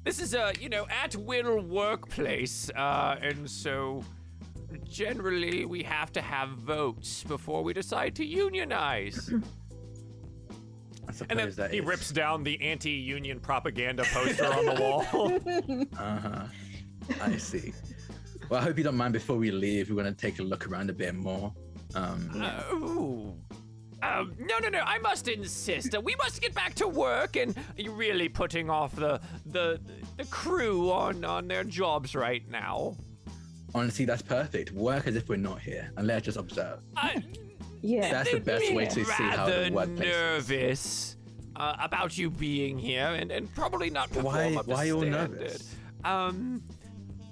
This 0.04 0.20
is 0.20 0.34
a, 0.34 0.52
you 0.60 0.68
know, 0.68 0.86
at 0.88 1.16
will 1.16 1.60
workplace, 1.60 2.70
uh, 2.70 3.16
and 3.20 3.50
so 3.50 4.04
generally 4.84 5.64
we 5.64 5.82
have 5.82 6.12
to 6.12 6.20
have 6.20 6.50
votes 6.50 7.24
before 7.24 7.64
we 7.64 7.72
decide 7.72 8.14
to 8.16 8.24
unionize. 8.24 9.32
And 11.30 11.38
then 11.38 11.50
that 11.52 11.70
he 11.70 11.78
is- 11.78 11.84
rips 11.84 12.10
down 12.10 12.42
the 12.44 12.60
anti 12.60 12.90
union 12.90 13.40
propaganda 13.40 14.04
poster 14.12 14.46
on 14.46 14.66
the 14.66 14.74
wall. 14.80 15.86
Uh-huh. 15.98 16.44
I 17.22 17.36
see. 17.36 17.72
Well, 18.48 18.60
I 18.60 18.64
hope 18.64 18.78
you 18.78 18.84
don't 18.84 18.96
mind 18.96 19.12
before 19.12 19.36
we 19.36 19.50
leave. 19.50 19.88
We're 19.90 20.00
going 20.02 20.12
to 20.12 20.20
take 20.20 20.38
a 20.38 20.42
look 20.42 20.66
around 20.68 20.90
a 20.90 20.92
bit 20.92 21.14
more. 21.14 21.52
Um, 21.94 22.30
Oh. 22.70 23.34
Um, 24.02 24.34
no, 24.38 24.58
no, 24.58 24.68
no! 24.68 24.80
I 24.80 24.98
must 24.98 25.26
insist. 25.26 25.94
Uh, 25.94 26.00
we 26.02 26.14
must 26.16 26.42
get 26.42 26.54
back 26.54 26.74
to 26.74 26.86
work, 26.86 27.36
and 27.36 27.56
you're 27.78 27.94
really 27.94 28.28
putting 28.28 28.68
off 28.68 28.94
the 28.94 29.18
the 29.46 29.80
the 30.18 30.24
crew 30.26 30.92
on 30.92 31.24
on 31.24 31.48
their 31.48 31.64
jobs 31.64 32.14
right 32.14 32.46
now. 32.50 32.94
honestly, 33.74 34.04
that's 34.04 34.20
perfect. 34.22 34.70
Work 34.72 35.06
as 35.06 35.16
if 35.16 35.28
we're 35.30 35.36
not 35.38 35.60
here 35.60 35.90
and 35.96 36.06
let's 36.06 36.26
just 36.26 36.36
observe. 36.36 36.80
I, 36.94 37.22
Yeah. 37.86 38.10
That's 38.10 38.32
the 38.32 38.40
best 38.40 38.72
way 38.74 38.86
to 38.86 39.04
see 39.04 39.12
how 39.12 39.36
rather 39.46 39.64
the 39.64 39.72
workplace 39.74 40.00
is. 40.08 40.14
nervous 40.14 41.16
uh, 41.56 41.76
about 41.80 42.18
you 42.18 42.30
being 42.30 42.78
here, 42.78 43.06
and, 43.06 43.30
and 43.30 43.52
probably 43.54 43.90
not 43.90 44.08
perform 44.10 44.24
Why- 44.34 44.54
up 44.56 44.64
to 44.66 44.70
why 44.70 44.76
are 44.78 44.86
you 44.86 44.94
all 44.96 45.00
standard. 45.02 45.40
nervous? 45.40 45.74
Um. 46.04 46.62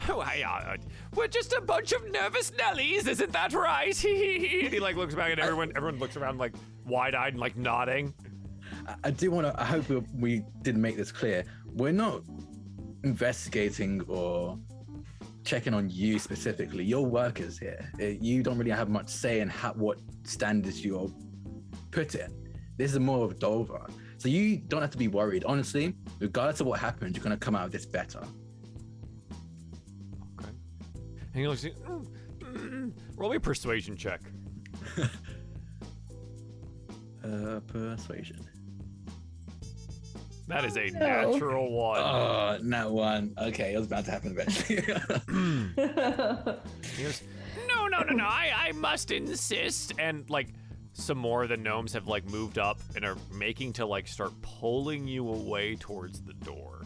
Oh, 0.09 0.20
I, 0.20 0.42
uh, 0.46 0.76
we're 1.14 1.28
just 1.28 1.55
a 1.55 1.62
bunch 1.62 1.92
of 1.92 2.11
nervous 2.11 2.50
Nellies, 2.50 3.09
isn't 3.09 3.32
that 3.32 3.55
right? 3.55 4.05
and 4.05 4.16
he 4.72 4.78
like 4.78 4.96
looks 4.96 5.14
back 5.14 5.32
at 5.32 5.38
everyone. 5.38 5.72
Everyone 5.76 5.98
looks 5.98 6.16
around 6.16 6.36
like 6.38 6.52
wide-eyed 6.86 7.32
and 7.32 7.40
like 7.40 7.57
nodding. 7.57 8.12
I- 8.86 8.94
I 9.05 9.11
do 9.11 9.30
want 9.30 9.46
to. 9.46 9.59
I 9.61 9.64
hope 9.64 9.88
we, 9.88 10.02
we 10.18 10.44
did 10.62 10.76
make 10.76 10.96
this 10.96 11.11
clear. 11.11 11.44
We're 11.74 11.92
not 11.92 12.22
investigating 13.02 14.02
or 14.09 14.59
checking 15.45 15.74
on 15.74 15.90
you 15.90 16.18
specifically. 16.18 16.84
You're 16.84 17.03
workers 17.03 17.59
here. 17.59 17.90
Uh, 18.01 18.05
You 18.07 18.42
don't 18.42 18.59
really 18.59 18.70
have 18.70 18.88
much 18.88 19.09
say 19.09 19.40
in 19.40 19.49
how, 19.49 19.72
what 19.74 19.99
standards 20.24 20.84
you're 20.84 21.11
put 21.90 22.14
in. 22.14 22.32
This 22.76 22.92
is 22.92 22.99
more 22.99 23.24
of 23.24 23.38
Dover. 23.38 23.86
So 24.18 24.28
you 24.28 24.57
don't 24.57 24.80
have 24.80 24.90
to 24.90 24.99
be 24.99 25.09
worried. 25.09 25.45
Honestly, 25.45 25.95
regardless 26.18 26.61
of 26.61 26.66
what 26.66 26.80
happens, 26.80 27.14
you're 27.16 27.24
going 27.24 27.36
to 27.38 27.45
come 27.45 27.55
out 27.55 27.66
of 27.66 27.72
this 27.72 27.84
better. 27.86 28.20
Okay. 30.38 30.51
And 31.32 31.34
he 31.34 31.47
looks. 31.47 31.64
at- 31.64 31.74
"Mm, 31.82 32.07
mm, 32.40 32.92
roll 33.16 33.30
me 33.30 33.36
a 33.36 33.40
persuasion 33.40 33.97
check. 33.97 34.20
Uh, 37.24 37.59
persuasion. 37.61 38.38
That 40.47 40.64
is 40.64 40.76
a 40.76 40.90
no. 40.90 40.99
natural 40.99 41.72
one. 41.72 42.01
Oh, 42.01 42.59
that 42.62 42.90
one. 42.90 43.34
Okay, 43.38 43.74
it 43.74 43.78
was 43.78 43.86
about 43.86 44.05
to 44.07 44.11
happen 44.11 44.32
eventually. 44.38 44.76
He 46.97 47.03
goes, 47.03 47.22
no, 47.68 47.86
no, 47.86 48.01
no, 48.01 48.12
no. 48.14 48.24
I, 48.24 48.53
I 48.68 48.72
must 48.72 49.11
insist. 49.11 49.92
And 49.99 50.28
like, 50.28 50.49
some 50.92 51.18
more 51.18 51.42
of 51.42 51.49
the 51.49 51.57
gnomes 51.57 51.92
have 51.95 52.07
like 52.07 52.24
moved 52.28 52.59
up 52.59 52.78
and 52.95 53.05
are 53.05 53.16
making 53.32 53.72
to 53.74 53.86
like 53.86 54.07
start 54.07 54.32
pulling 54.42 55.09
you 55.09 55.28
away 55.28 55.76
towards 55.76 56.20
the 56.20 56.34
door. 56.34 56.82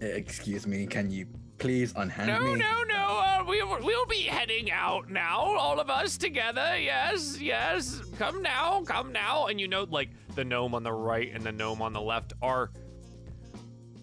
Excuse 0.00 0.66
me, 0.66 0.86
can 0.86 1.10
you 1.10 1.26
please 1.58 1.92
unhand 1.96 2.28
No, 2.28 2.54
me? 2.54 2.58
no, 2.58 2.82
no. 2.84 2.96
Uh, 3.22 3.44
we, 3.46 3.62
we'll 3.62 4.06
be 4.06 4.22
heading 4.22 4.70
out 4.70 5.10
now, 5.10 5.38
all 5.38 5.78
of 5.78 5.90
us 5.90 6.16
together. 6.16 6.78
Yes, 6.78 7.38
yes. 7.40 8.00
Come 8.18 8.42
now, 8.42 8.82
come 8.82 9.12
now. 9.12 9.46
And 9.46 9.60
you 9.60 9.68
know, 9.68 9.86
like, 9.90 10.08
the 10.40 10.44
gnome 10.44 10.74
on 10.74 10.82
the 10.82 10.92
right 10.92 11.30
and 11.34 11.44
the 11.44 11.52
gnome 11.52 11.82
on 11.82 11.92
the 11.92 12.00
left 12.00 12.32
are. 12.40 12.70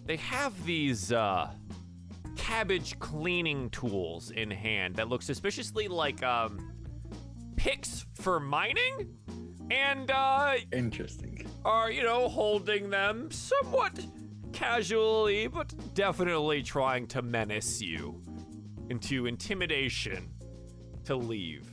They 0.06 0.16
have 0.16 0.64
these, 0.64 1.12
uh. 1.12 1.50
Cabbage 2.36 2.98
cleaning 3.00 3.68
tools 3.70 4.30
in 4.30 4.48
hand 4.50 4.94
that 4.94 5.08
look 5.08 5.22
suspiciously 5.22 5.88
like, 5.88 6.22
um. 6.22 6.72
Picks 7.56 8.06
for 8.14 8.38
mining? 8.38 9.16
And, 9.70 10.10
uh, 10.12 10.54
Interesting. 10.72 11.44
are, 11.64 11.90
you 11.90 12.04
know, 12.04 12.28
holding 12.28 12.88
them 12.88 13.32
somewhat 13.32 13.98
casually, 14.52 15.48
but 15.48 15.74
definitely 15.94 16.62
trying 16.62 17.08
to 17.08 17.20
menace 17.20 17.82
you 17.82 18.22
into 18.90 19.26
intimidation 19.26 20.30
to 21.04 21.16
leave. 21.16 21.68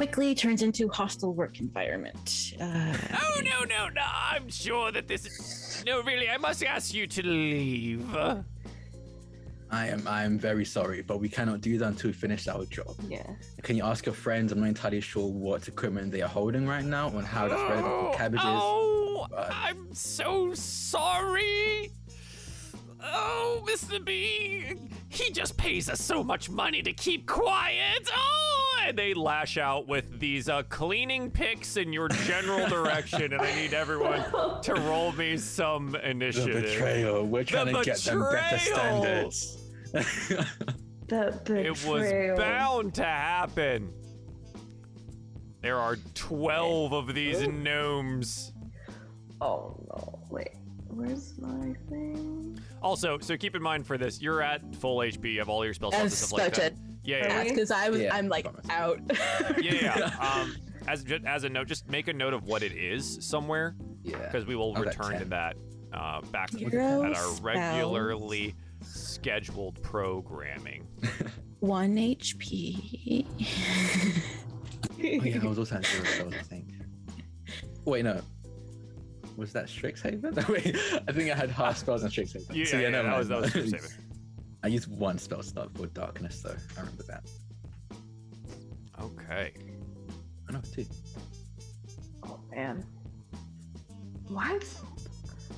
Quickly 0.00 0.34
turns 0.34 0.62
into 0.62 0.88
hostile 0.88 1.34
work 1.34 1.60
environment. 1.60 2.54
Uh, 2.58 2.96
Oh, 3.22 3.42
no, 3.44 3.64
no, 3.64 3.90
no, 3.90 4.00
I'm 4.02 4.48
sure 4.48 4.90
that 4.92 5.06
this 5.06 5.26
is. 5.26 5.84
No, 5.84 6.00
really, 6.02 6.26
I 6.30 6.38
must 6.38 6.64
ask 6.64 6.94
you 6.94 7.06
to 7.06 7.22
leave. 7.22 8.06
I 9.70 9.88
am 9.88 10.08
I 10.08 10.24
am 10.24 10.38
very 10.38 10.64
sorry, 10.64 11.02
but 11.02 11.20
we 11.20 11.28
cannot 11.28 11.60
do 11.60 11.76
that 11.76 11.86
until 11.88 12.08
we 12.08 12.14
finish 12.14 12.48
our 12.48 12.64
job. 12.64 12.94
yeah. 13.10 13.26
Can 13.62 13.76
you 13.76 13.84
ask 13.84 14.06
your 14.06 14.14
friends? 14.14 14.52
I'm 14.52 14.60
not 14.60 14.68
entirely 14.70 15.02
sure 15.02 15.28
what 15.30 15.68
equipment 15.68 16.12
they 16.12 16.22
are 16.22 16.28
holding 16.30 16.66
right 16.66 16.84
now 16.98 17.08
and 17.18 17.26
how 17.26 17.46
that's 17.46 17.60
relevant 17.60 18.12
for 18.12 18.14
cabbages. 18.16 18.46
Oh, 18.46 19.26
but- 19.30 19.50
I'm 19.52 19.92
so 19.94 20.54
sorry. 20.54 21.90
Oh, 23.02 23.64
Mr. 23.66 24.04
B, 24.04 24.74
he 25.08 25.30
just 25.32 25.56
pays 25.56 25.88
us 25.88 26.00
so 26.00 26.22
much 26.22 26.50
money 26.50 26.82
to 26.82 26.92
keep 26.92 27.26
quiet. 27.26 28.08
Oh, 28.14 28.80
and 28.86 28.96
they 28.98 29.14
lash 29.14 29.58
out 29.58 29.86
with 29.86 30.18
these 30.18 30.48
uh, 30.48 30.62
cleaning 30.64 31.30
picks 31.30 31.76
in 31.76 31.92
your 31.92 32.08
general 32.08 32.68
direction, 32.68 33.32
and 33.32 33.40
I 33.40 33.54
need 33.54 33.74
everyone 33.74 34.24
to 34.62 34.74
roll 34.74 35.12
me 35.12 35.36
some 35.36 35.94
initiative. 35.96 36.46
The 36.46 36.58
initiative. 36.58 36.62
betrayal. 36.62 37.26
We're 37.26 37.44
trying 37.44 37.74
to 37.74 37.82
get 37.84 37.98
them 37.98 38.20
better 38.20 38.56
betrayal! 38.56 39.30
standards. 39.30 39.58
The 39.92 41.40
betrayal. 41.44 41.66
It 41.66 41.86
was 41.86 42.38
bound 42.38 42.94
to 42.94 43.04
happen. 43.04 43.92
There 45.62 45.76
are 45.76 45.96
12 46.14 46.92
of 46.92 47.14
these 47.14 47.46
gnomes. 47.46 48.52
Oh 49.40 49.76
no! 49.88 50.20
Wait, 50.30 50.52
where's 50.88 51.38
my 51.38 51.74
thing? 51.88 52.39
Also, 52.82 53.18
so 53.18 53.36
keep 53.36 53.54
in 53.54 53.62
mind 53.62 53.86
for 53.86 53.98
this, 53.98 54.20
you're 54.22 54.42
at 54.42 54.74
full 54.76 54.98
HP. 54.98 55.32
You 55.34 55.38
have 55.40 55.48
all 55.48 55.64
your 55.64 55.74
spell 55.74 55.90
slots 55.90 56.02
and 56.02 56.12
stuff 56.12 56.32
like 56.32 56.54
that. 56.54 56.72
such 56.72 56.72
Yeah, 57.04 57.16
Are 57.16 57.28
yeah, 57.28 57.42
we? 57.42 57.48
because 57.50 57.70
I 57.70 57.90
was 57.90 58.00
Yeah, 58.00 58.14
I'm 58.14 58.28
like 58.28 58.46
out. 58.70 59.00
yeah. 59.60 59.98
yeah. 59.98 60.16
um, 60.42 60.56
as 60.88 61.04
ju- 61.04 61.20
as 61.26 61.44
a 61.44 61.48
note, 61.48 61.68
just 61.68 61.88
make 61.90 62.08
a 62.08 62.12
note 62.12 62.32
of 62.32 62.44
what 62.44 62.62
it 62.62 62.72
is 62.72 63.18
somewhere, 63.20 63.76
yeah. 64.02 64.18
because 64.18 64.46
we 64.46 64.56
will 64.56 64.74
I've 64.76 64.84
return 64.86 65.18
to 65.18 65.24
that 65.26 65.56
uh, 65.92 66.22
back 66.32 66.50
Hero 66.56 67.02
at 67.04 67.10
our 67.10 67.14
spells. 67.16 67.40
regularly 67.42 68.54
scheduled 68.82 69.82
programming. 69.82 70.86
One 71.60 71.96
HP. 71.96 73.26
Oh 74.82 75.02
yeah, 75.02 75.38
I 75.42 75.46
was 75.46 75.58
also 75.58 75.76
at 75.76 75.84
zero 75.86 76.04
spells, 76.04 76.34
I 76.34 76.42
think. 76.42 76.72
Wait, 77.84 78.04
no. 78.04 78.20
Was 79.36 79.52
that 79.52 79.66
Strixhaven? 79.66 80.48
Wait, 80.48 80.76
I 81.08 81.12
think 81.12 81.30
I 81.30 81.34
had 81.34 81.50
half 81.50 81.78
spells 81.78 82.04
on 82.04 82.10
Strixhaven. 82.10 82.54
Yeah, 82.54 82.64
So, 82.66 82.78
yeah, 82.78 82.88
never 82.90 83.08
that 83.08 83.18
was- 83.18 83.28
that 83.28 83.40
was 83.40 83.50
Strixhaven. 83.52 83.92
I 84.62 84.66
used 84.68 84.88
one 84.88 85.16
spell 85.18 85.42
slot 85.42 85.70
for 85.74 85.86
darkness, 85.86 86.42
though. 86.42 86.54
I 86.76 86.80
remember 86.80 87.02
that. 87.04 87.24
Okay. 89.00 89.52
I 90.48 90.52
know 90.52 90.60
two. 90.74 90.84
Oh 92.24 92.38
man. 92.50 92.84
What? 94.28 94.62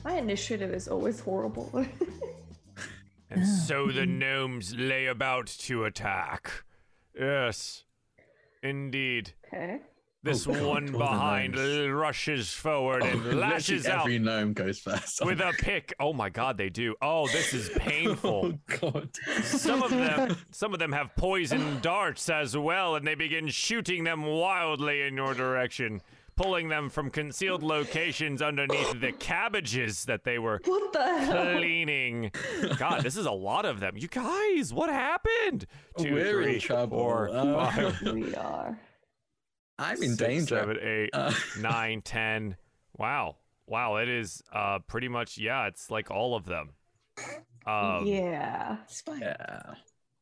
My 0.04 0.14
initiative 0.14 0.72
is 0.72 0.86
always 0.88 1.18
horrible. 1.20 1.84
And 3.34 3.46
so 3.46 3.86
the 3.90 4.04
gnomes 4.04 4.74
lay 4.76 5.06
about 5.06 5.46
to 5.46 5.84
attack. 5.84 6.50
Yes, 7.18 7.84
indeed. 8.62 9.32
okay. 9.46 9.80
This 10.24 10.46
Oh, 10.46 10.52
God, 10.52 10.62
one 10.62 10.86
behind 10.86 11.56
rushes 11.58 12.52
forward 12.52 13.02
and 13.02 13.40
lashes 13.40 13.86
out 13.86 14.00
Every 14.02 14.20
gnome 14.20 14.52
goes 14.52 14.78
first. 14.78 15.24
with 15.24 15.40
a 15.40 15.52
pick. 15.58 15.92
Oh 15.98 16.12
my 16.12 16.28
god, 16.28 16.56
they 16.56 16.68
do. 16.70 16.94
Oh, 17.02 17.26
this 17.26 17.52
is 17.52 17.68
painful. 17.76 18.52
Oh 18.54 18.76
god. 18.80 19.10
some 19.42 19.82
of 19.82 19.90
them 19.90 20.36
some 20.52 20.72
of 20.72 20.78
them 20.78 20.92
have 20.92 21.14
poison 21.16 21.80
darts 21.80 22.28
as 22.30 22.56
well, 22.56 22.94
and 22.94 23.04
they 23.06 23.16
begin 23.16 23.48
shooting 23.48 24.04
them 24.04 24.24
wildly 24.24 25.02
in 25.02 25.16
your 25.16 25.34
direction, 25.34 26.00
pulling 26.36 26.68
them 26.68 26.88
from 26.88 27.10
concealed 27.10 27.64
locations 27.64 28.40
underneath 28.40 29.00
the 29.00 29.10
cabbages 29.10 30.04
that 30.04 30.22
they 30.22 30.38
were 30.38 30.60
What 30.66 30.92
the 30.92 31.18
hell? 31.18 31.56
cleaning. 31.56 32.30
God, 32.78 33.02
this 33.02 33.16
is 33.16 33.26
a 33.26 33.32
lot 33.32 33.64
of 33.64 33.80
them. 33.80 33.96
You 33.96 34.06
guys, 34.06 34.72
what 34.72 34.88
happened? 34.88 35.66
Two, 35.98 36.14
We're 36.14 36.42
in 36.42 36.60
trouble. 36.60 36.96
four, 36.98 37.28
Uh, 37.28 37.70
five, 37.72 38.02
we 38.02 38.34
are. 38.36 38.78
I'm 39.78 40.02
in 40.02 40.16
six, 40.16 40.18
danger. 40.18 40.46
seven, 40.56 40.78
eight, 40.80 41.10
Uh, 41.12 41.32
nine, 41.60 42.02
ten. 42.02 42.56
Wow. 42.96 43.36
Wow, 43.66 43.96
it 43.96 44.08
is 44.08 44.42
uh 44.52 44.80
pretty 44.80 45.08
much 45.08 45.38
yeah, 45.38 45.66
it's 45.66 45.90
like 45.90 46.10
all 46.10 46.34
of 46.36 46.44
them. 46.46 46.70
Um 47.66 48.06
yeah. 48.06 48.78
It's 48.84 49.00
fine. 49.00 49.20
yeah. 49.20 49.74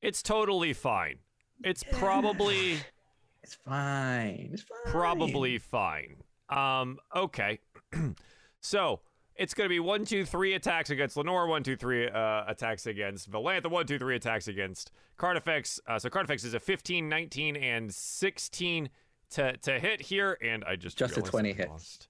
it's 0.03 0.23
totally 0.23 0.73
fine. 0.73 1.17
It's 1.65 1.83
probably 1.83 2.79
It's 3.43 3.55
fine. 3.55 4.51
It's 4.53 4.63
fine. 4.63 4.93
probably 4.93 5.59
fine. 5.59 6.17
Um 6.49 6.99
okay. 7.15 7.59
so 8.61 9.01
it's 9.37 9.55
gonna 9.55 9.71
be 9.71 9.81
one, 9.81 10.05
two, 10.05 10.25
three 10.27 10.53
attacks 10.55 10.91
against 10.91 11.17
Lenore, 11.17 11.47
one, 11.47 11.63
two, 11.63 11.75
three 11.77 12.07
uh, 12.07 12.45
attacks 12.47 12.87
against 12.87 13.31
Valantha, 13.31 13.71
one, 13.71 13.87
two, 13.87 13.99
three 13.99 14.15
attacks 14.17 14.49
against 14.49 14.93
Carnifex. 15.17 15.81
Uh, 15.87 15.99
so 15.99 16.11
Carnifex 16.11 16.45
is 16.45 16.53
a 16.53 16.61
15, 16.61 17.09
19, 17.09 17.57
and 17.57 17.93
16 17.95 18.91
to, 19.31 19.57
to 19.59 19.79
hit 19.79 20.01
here, 20.01 20.37
and 20.43 20.65
I 20.65 20.77
just 20.77 20.99
Just 20.99 21.17
a 21.17 21.23
20 21.23 21.51
I 21.51 21.53
hits. 21.53 21.69
lost 21.71 22.09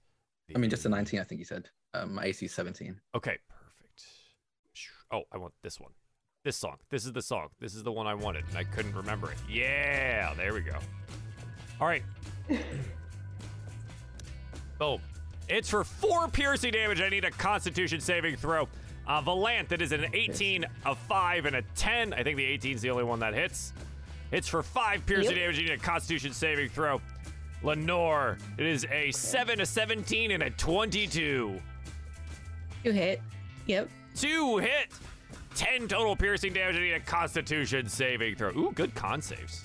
I 0.55 0.59
mean, 0.59 0.69
just 0.69 0.85
a 0.85 0.89
19, 0.89 1.19
I 1.19 1.23
think 1.23 1.39
you 1.39 1.45
said. 1.45 1.69
Um, 1.93 2.15
my 2.15 2.25
AC 2.25 2.45
is 2.45 2.53
17. 2.53 2.99
Okay, 3.15 3.37
perfect. 3.49 4.05
Oh, 5.11 5.23
I 5.31 5.37
want 5.37 5.53
this 5.61 5.79
one. 5.79 5.91
This 6.43 6.57
song. 6.57 6.77
This 6.89 7.05
is 7.05 7.13
the 7.13 7.21
song. 7.21 7.49
This 7.59 7.75
is 7.75 7.83
the 7.83 7.91
one 7.91 8.07
I 8.07 8.15
wanted, 8.15 8.45
and 8.49 8.57
I 8.57 8.63
couldn't 8.63 8.95
remember 8.95 9.31
it. 9.31 9.37
Yeah, 9.49 10.33
there 10.35 10.53
we 10.53 10.61
go. 10.61 10.77
All 11.79 11.87
right. 11.87 12.03
Boom. 14.79 14.99
It's 15.47 15.69
for 15.69 15.83
four 15.83 16.27
piercing 16.27 16.71
damage. 16.71 17.01
I 17.01 17.09
need 17.09 17.25
a 17.25 17.31
Constitution 17.31 17.99
saving 17.99 18.37
throw. 18.37 18.67
Uh, 19.07 19.21
Valanth, 19.21 19.67
that 19.69 19.81
is 19.81 19.91
an 19.91 20.05
18, 20.13 20.65
a 20.85 20.95
5, 20.95 21.45
and 21.45 21.55
a 21.57 21.61
10. 21.75 22.13
I 22.13 22.23
think 22.23 22.37
the 22.37 22.45
18 22.45 22.75
is 22.75 22.81
the 22.81 22.89
only 22.89 23.03
one 23.03 23.19
that 23.19 23.33
hits. 23.33 23.73
It's 24.31 24.47
for 24.47 24.63
five 24.63 25.05
piercing 25.05 25.31
Yep. 25.31 25.39
damage. 25.39 25.59
You 25.59 25.65
need 25.65 25.73
a 25.73 25.77
Constitution 25.77 26.33
saving 26.33 26.69
throw. 26.69 27.01
Lenore, 27.63 28.37
it 28.57 28.65
is 28.65 28.85
a 28.89 29.11
7, 29.11 29.61
a 29.61 29.65
17, 29.65 30.31
and 30.31 30.41
a 30.43 30.49
22. 30.51 31.59
You 32.83 32.91
hit. 32.91 33.21
Yep. 33.67 33.89
Two 34.15 34.57
hit. 34.57 34.87
10 35.55 35.87
total 35.87 36.15
piercing 36.15 36.53
damage. 36.53 36.77
I 36.77 36.79
need 36.79 36.93
a 36.93 36.99
Constitution 37.01 37.87
saving 37.87 38.35
throw. 38.35 38.49
Ooh, 38.57 38.71
good 38.73 38.95
con 38.95 39.21
saves. 39.21 39.63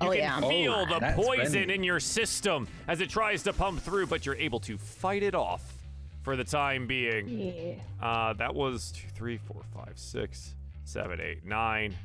You 0.00 0.08
Oh, 0.08 0.10
can 0.10 0.18
yeah. 0.18 0.40
feel 0.40 0.72
Oh, 0.72 0.86
the 0.86 1.12
poison 1.14 1.52
friendly. 1.52 1.74
in 1.74 1.82
your 1.84 2.00
system 2.00 2.66
as 2.88 3.00
it 3.00 3.10
tries 3.10 3.42
to 3.44 3.52
pump 3.52 3.80
through, 3.80 4.06
but 4.06 4.24
you're 4.24 4.36
able 4.36 4.60
to 4.60 4.78
fight 4.78 5.22
it 5.22 5.34
off 5.34 5.74
for 6.22 6.34
the 6.36 6.44
time 6.44 6.86
being. 6.86 7.28
Yeah. 7.28 7.74
Uh, 8.04 8.32
that 8.34 8.54
was 8.54 8.92
2, 8.92 9.08
3, 9.14 9.36
4, 9.38 9.62
5, 9.74 9.92
6, 9.98 10.54
7, 10.84 11.20
8, 11.20 11.44
9, 11.44 11.96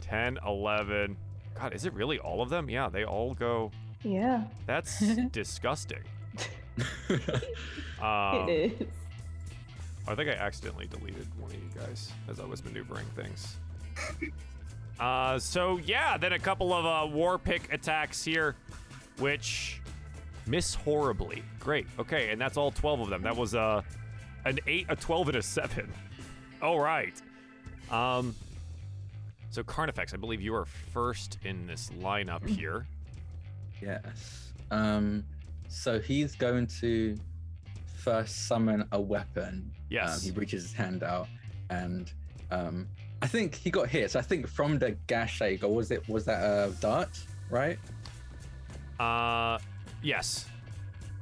10, 0.00 0.38
11. 0.46 1.16
God, 1.54 1.72
is 1.74 1.84
it 1.84 1.92
really 1.92 2.18
all 2.18 2.40
of 2.42 2.50
them? 2.50 2.68
Yeah, 2.70 2.88
they 2.88 3.04
all 3.04 3.34
go. 3.34 3.70
Yeah. 4.02 4.44
That's 4.66 5.00
disgusting. 5.32 6.02
Um, 8.00 8.48
it 8.48 8.80
is. 8.80 8.88
I 10.06 10.14
think 10.14 10.30
I 10.30 10.34
accidentally 10.34 10.86
deleted 10.86 11.26
one 11.40 11.50
of 11.50 11.56
you 11.56 11.68
guys 11.74 12.12
as 12.28 12.38
I 12.38 12.44
was 12.44 12.64
maneuvering 12.64 13.06
things. 13.16 13.56
uh, 15.00 15.38
so 15.40 15.78
yeah, 15.78 16.16
then 16.16 16.32
a 16.32 16.38
couple 16.38 16.72
of 16.72 16.86
uh, 16.86 17.12
war 17.12 17.38
pick 17.38 17.72
attacks 17.72 18.24
here, 18.24 18.54
which 19.18 19.80
miss 20.46 20.74
horribly. 20.76 21.42
Great. 21.58 21.88
Okay, 21.98 22.30
and 22.30 22.40
that's 22.40 22.56
all 22.56 22.70
12 22.70 23.00
of 23.00 23.08
them. 23.10 23.22
That 23.22 23.36
was 23.36 23.56
uh, 23.56 23.82
an 24.44 24.60
8, 24.66 24.86
a 24.90 24.94
12, 24.96 25.28
and 25.30 25.36
a 25.38 25.42
7. 25.42 25.92
All 26.62 26.78
right. 26.80 27.20
Um, 27.90 28.34
so 29.50 29.62
Carnifex, 29.62 30.14
I 30.14 30.16
believe 30.16 30.40
you 30.40 30.54
are 30.54 30.66
first 30.66 31.38
in 31.44 31.66
this 31.66 31.90
lineup 32.00 32.46
here. 32.46 32.86
Yes. 33.80 34.52
Um. 34.70 35.24
So 35.68 36.00
he's 36.00 36.34
going 36.34 36.66
to 36.80 37.16
first 37.98 38.46
summon 38.46 38.84
a 38.92 39.00
weapon. 39.00 39.70
Yes. 39.90 40.16
Um, 40.16 40.24
he 40.24 40.38
reaches 40.38 40.62
his 40.62 40.72
hand 40.72 41.02
out, 41.02 41.28
and 41.70 42.12
um, 42.50 42.88
I 43.22 43.26
think 43.26 43.54
he 43.54 43.70
got 43.70 43.88
hit. 43.88 44.10
So 44.12 44.18
I 44.18 44.22
think 44.22 44.46
from 44.48 44.78
the 44.78 44.92
gash 45.06 45.40
he 45.40 45.56
got, 45.56 45.70
was 45.70 45.90
it 45.90 46.08
was 46.08 46.24
that 46.26 46.42
a 46.42 46.72
dart, 46.80 47.20
right? 47.50 47.78
Uh, 48.98 49.58
yes. 50.02 50.46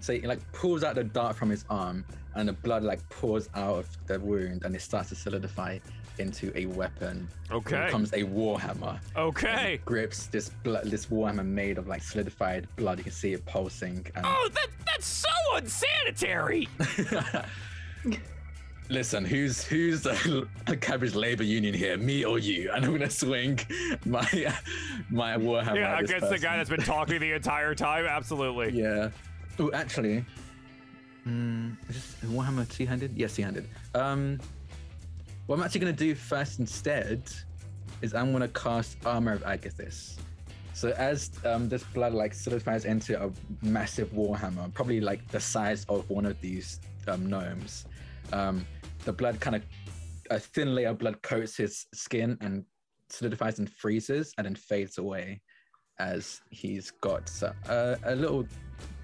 So 0.01 0.13
he 0.13 0.21
like 0.21 0.41
pulls 0.53 0.85
out 0.85 0.95
the 0.95 1.05
dart 1.05 1.37
from 1.37 1.51
his 1.51 1.65
arm, 1.69 2.05
and 2.35 2.49
the 2.49 2.53
blood 2.53 2.83
like 2.83 3.07
pours 3.09 3.49
out 3.55 3.79
of 3.79 4.07
the 4.07 4.21
wound, 4.21 4.65
and 4.65 4.75
it 4.75 4.83
starts 4.83 5.09
to 5.09 5.15
solidify 5.15 5.79
into 6.19 6.53
a 6.57 6.67
weapon. 6.67 7.29
It 7.51 7.53
Okay. 7.55 7.85
becomes 7.87 8.13
a 8.13 8.23
warhammer. 8.25 8.99
Okay. 9.17 9.81
Grips 9.85 10.27
this 10.27 10.49
blood, 10.65 10.85
this 10.91 11.07
warhammer 11.07 11.45
made 11.47 11.79
of 11.79 11.87
like 11.89 12.03
solidified 12.03 12.67
blood. 12.77 12.99
You 12.99 13.05
can 13.05 13.13
see 13.13 13.33
it 13.33 13.45
pulsing. 13.47 14.05
And 14.15 14.25
Oh, 14.27 14.49
that 14.55 14.69
that's 14.87 15.07
so 15.07 15.29
unsanitary. 15.55 16.69
Listen, 18.89 19.25
who's 19.25 19.65
who's 19.65 20.03
the 20.03 20.47
the 20.67 20.77
cabbage 20.77 21.17
labor 21.17 21.43
union 21.43 21.75
here, 21.75 21.97
me 21.97 22.25
or 22.25 22.39
you? 22.39 22.71
And 22.73 22.85
I'm 22.85 22.93
gonna 22.93 23.11
swing 23.11 23.59
my 24.05 24.23
my 25.11 25.37
warhammer. 25.37 25.75
Yeah, 25.75 25.99
against 25.99 26.29
the 26.31 26.39
guy 26.39 26.57
that's 26.57 26.71
been 26.71 26.83
talking 26.83 27.19
the 27.19 27.33
entire 27.33 27.75
time. 27.75 28.07
Absolutely. 28.07 28.71
Yeah. 28.87 29.11
Oh, 29.59 29.73
actually, 29.73 30.23
mm, 31.27 31.75
is 31.89 31.97
this 32.21 32.31
warhammer 32.31 32.69
two-handed? 32.69 33.13
Yes, 33.17 33.35
two-handed. 33.37 33.67
Um, 33.95 34.39
what 35.47 35.59
I'm 35.59 35.65
actually 35.65 35.81
gonna 35.81 35.93
do 35.93 36.15
first 36.15 36.59
instead 36.59 37.23
is 38.03 38.15
I'm 38.15 38.33
gonna 38.33 38.49
cast 38.49 38.99
armor 39.07 39.33
of 39.33 39.43
Agathys. 39.43 40.17
So 40.75 40.91
as 40.91 41.31
um, 41.45 41.69
this 41.69 41.85
blood 41.85 42.13
like 42.13 42.35
solidifies 42.35 42.85
into 42.85 43.23
a 43.23 43.31
massive 43.63 44.11
warhammer, 44.13 44.73
probably 44.75 45.01
like 45.01 45.27
the 45.29 45.41
size 45.41 45.87
of 45.89 46.09
one 46.11 46.27
of 46.27 46.39
these 46.41 46.81
um, 47.09 47.27
gnomes, 47.27 47.87
um, 48.33 48.67
the 49.05 49.13
blood 49.13 49.41
kind 49.41 49.57
of 49.57 49.63
a 50.31 50.39
thin 50.39 50.75
layer 50.75 50.89
of 50.89 50.99
blood 50.99 51.23
coats 51.23 51.57
his 51.57 51.87
skin 51.95 52.37
and 52.41 52.65
solidifies 53.09 53.59
and 53.59 53.71
freezes, 53.71 54.33
and 54.37 54.45
then 54.45 54.55
fades 54.55 54.99
away 54.99 55.41
as 55.99 56.41
he's 56.51 56.91
got 57.01 57.31
uh, 57.69 57.97
a 58.05 58.15
little 58.15 58.47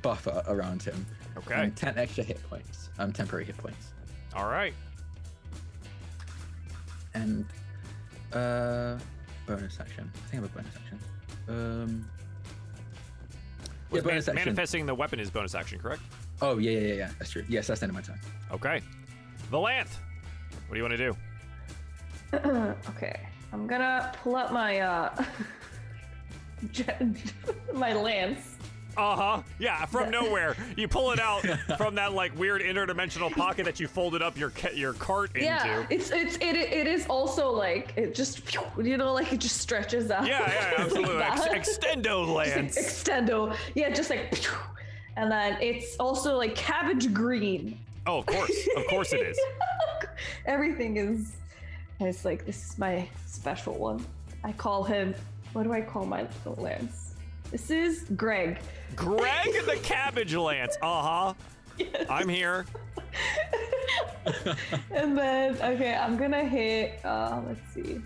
buffer 0.03 0.43
around 0.49 0.83
him. 0.83 1.07
Okay. 1.39 1.55
And 1.55 1.77
10 1.77 1.97
extra 1.97 2.25
hit 2.25 2.43
points, 2.51 2.91
um, 2.99 3.13
temporary 3.13 3.45
hit 3.45 3.57
points. 3.57 3.95
All 4.35 4.49
right. 4.49 4.75
And 7.15 7.45
uh, 8.33 8.99
bonus 9.47 9.79
action. 9.81 10.11
I 10.15 10.19
think 10.29 10.33
I 10.33 10.37
have 10.37 10.45
a 10.45 10.49
bonus 10.49 10.75
action. 10.77 10.99
Um, 11.49 12.09
yeah, 13.91 13.97
Was 13.97 14.05
man- 14.05 14.17
action. 14.17 14.35
manifesting 14.35 14.87
the 14.87 14.95
weapon 14.95 15.21
is 15.21 15.31
bonus 15.31 15.55
action, 15.55 15.79
correct? 15.79 16.03
Oh, 16.41 16.59
yeah, 16.59 16.71
yeah, 16.79 16.95
yeah. 16.95 17.11
That's 17.19 17.31
true. 17.31 17.45
Yes, 17.49 17.67
that's 17.67 17.81
the 17.81 17.85
end 17.85 17.91
of 17.91 17.95
my 17.97 18.01
turn. 18.03 18.19
Okay. 18.51 18.81
Valanth, 19.51 19.97
what 20.67 20.73
do 20.73 20.77
you 20.77 20.83
want 20.83 20.97
to 20.97 20.97
do? 20.97 21.17
okay. 22.91 23.21
I'm 23.53 23.67
gonna 23.67 24.13
pull 24.23 24.37
up 24.37 24.51
my 24.51 24.81
uh 24.81 25.25
my 27.75 27.93
lance. 27.93 28.57
Uh 28.97 29.17
huh. 29.17 29.43
Yeah, 29.59 29.85
from 29.87 30.11
nowhere, 30.11 30.57
you 30.77 30.87
pull 30.89 31.13
it 31.13 31.19
out 31.21 31.41
from 31.79 31.95
that 31.97 32.13
like 32.13 32.37
weird 32.39 32.61
interdimensional 32.63 33.33
pocket 33.33 33.65
that 33.65 33.81
you 33.81 33.89
folded 33.89 34.23
up 34.23 34.37
your 34.37 34.51
ca- 34.51 34.75
your 34.75 34.93
cart 34.93 35.31
into. 35.35 35.45
Yeah, 35.47 35.87
it's 35.91 36.11
it's 36.11 36.37
it 36.37 36.57
it 36.57 36.87
is 36.87 37.07
also 37.07 37.51
like 37.51 37.93
it 37.97 38.15
just 38.15 38.43
you 38.79 38.97
know 38.97 39.13
like 39.15 39.33
it 39.33 39.41
just 39.41 39.59
stretches 39.59 40.11
out. 40.11 40.27
Yeah, 40.27 40.41
yeah, 40.53 40.75
absolutely. 40.85 41.15
Like 41.17 41.47
Ex- 41.49 41.79
extendo 41.79 42.27
Just 42.27 42.31
like 42.31 42.85
extendo. 42.85 43.57
Yeah, 43.75 43.91
just 43.91 44.11
like 44.11 44.35
and 45.17 45.31
then 45.31 45.57
it's 45.61 45.97
also 45.97 46.37
like 46.37 46.55
cabbage 46.55 47.13
green. 47.13 47.79
oh, 48.07 48.19
of 48.19 48.27
course, 48.27 48.69
of 48.77 48.87
course 48.89 49.13
it 49.13 49.21
is. 49.23 49.39
Everything 50.47 50.97
is 50.97 51.37
it's 52.01 52.25
like 52.25 52.45
this 52.45 52.71
is 52.71 52.79
my 52.79 53.07
special 53.27 53.75
one. 53.75 54.05
I 54.45 54.53
call 54.53 54.85
him 54.85 55.15
what 55.53 55.65
do 55.65 55.73
I 55.73 55.81
call 55.83 56.05
my 56.07 56.27
little 56.45 56.63
lance? 56.63 57.02
This 57.53 57.71
is 57.71 58.07
Greg. 58.17 58.59
Greg 58.97 59.53
the 59.67 59.79
Cabbage 59.83 60.35
Lance. 60.35 60.79
Uh 60.81 61.03
huh. 61.03 61.35
I'm 62.11 62.29
here. 62.29 62.65
And 64.93 65.19
then 65.19 65.57
okay, 65.57 65.95
I'm 65.95 66.17
gonna 66.17 66.45
hit 66.45 67.05
uh 67.05 67.43
let's 67.47 67.75
see. 67.75 68.01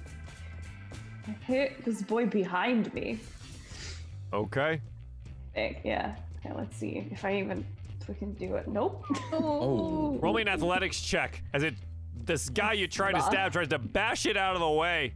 I 1.29 1.31
hit 1.45 1.85
this 1.85 2.03
boy 2.03 2.27
behind 2.27 2.93
me. 2.95 3.21
Okay. 4.33 4.81
think, 5.55 5.81
yeah. 5.85 6.17
Okay, 6.39 6.55
let's 6.57 6.77
see 6.77 7.07
if 7.11 7.25
I 7.25 7.37
even 7.39 7.65
if 8.01 8.09
we 8.09 8.15
can 8.15 8.33
do 8.35 8.57
it. 8.57 8.67
Nope. 8.67 9.05
Oh. 9.33 10.19
Roll 10.21 10.35
me 10.35 10.43
an 10.43 10.49
athletics 10.49 11.01
check 11.01 11.43
as 11.53 11.63
it. 11.63 11.75
This 12.25 12.49
guy 12.49 12.73
you 12.73 12.89
try 12.89 13.13
to 13.13 13.21
stab 13.21 13.53
tries 13.53 13.69
to 13.69 13.79
bash 13.79 14.27
it 14.27 14.37
out 14.37 14.55
of 14.55 14.61
the 14.61 14.71
way. 14.71 15.13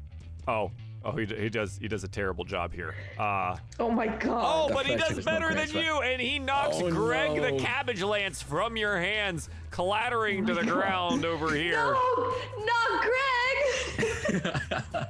Oh, 0.47 0.70
oh, 1.05 1.12
he, 1.12 1.26
he 1.26 1.48
does 1.48 1.78
he 1.78 1.88
does 1.88 2.05
a 2.05 2.09
terrible 2.09 2.44
job 2.44 2.72
here. 2.72 2.94
Uh, 3.18 3.57
Oh 3.78 3.90
my 3.90 4.07
god. 4.07 4.70
oh, 4.70 4.74
but 4.74 4.86
he 4.86 4.96
does 4.96 5.09
hit 5.09 5.16
was 5.16 5.26
not 5.26 5.40
better 5.40 5.55
than 5.55 5.70
you, 5.70 6.01
and 6.03 6.20
he 6.20 6.38
knocks 6.38 6.76
Oh, 6.80 6.90
Greg 6.90 7.40
the. 7.40 7.59
Cabbage 7.59 8.03
Lance 8.03 8.42
from 8.42 8.76
your 8.76 8.98
hands, 8.98 9.48
clattering 9.70 10.46
to 10.46 10.55
the 10.55 10.62
God. 10.64 10.72
ground 10.74 11.24
over 11.24 11.55
here. 11.55 11.76
No, 11.76 12.34
not 12.59 13.07
Greg. 14.30 15.07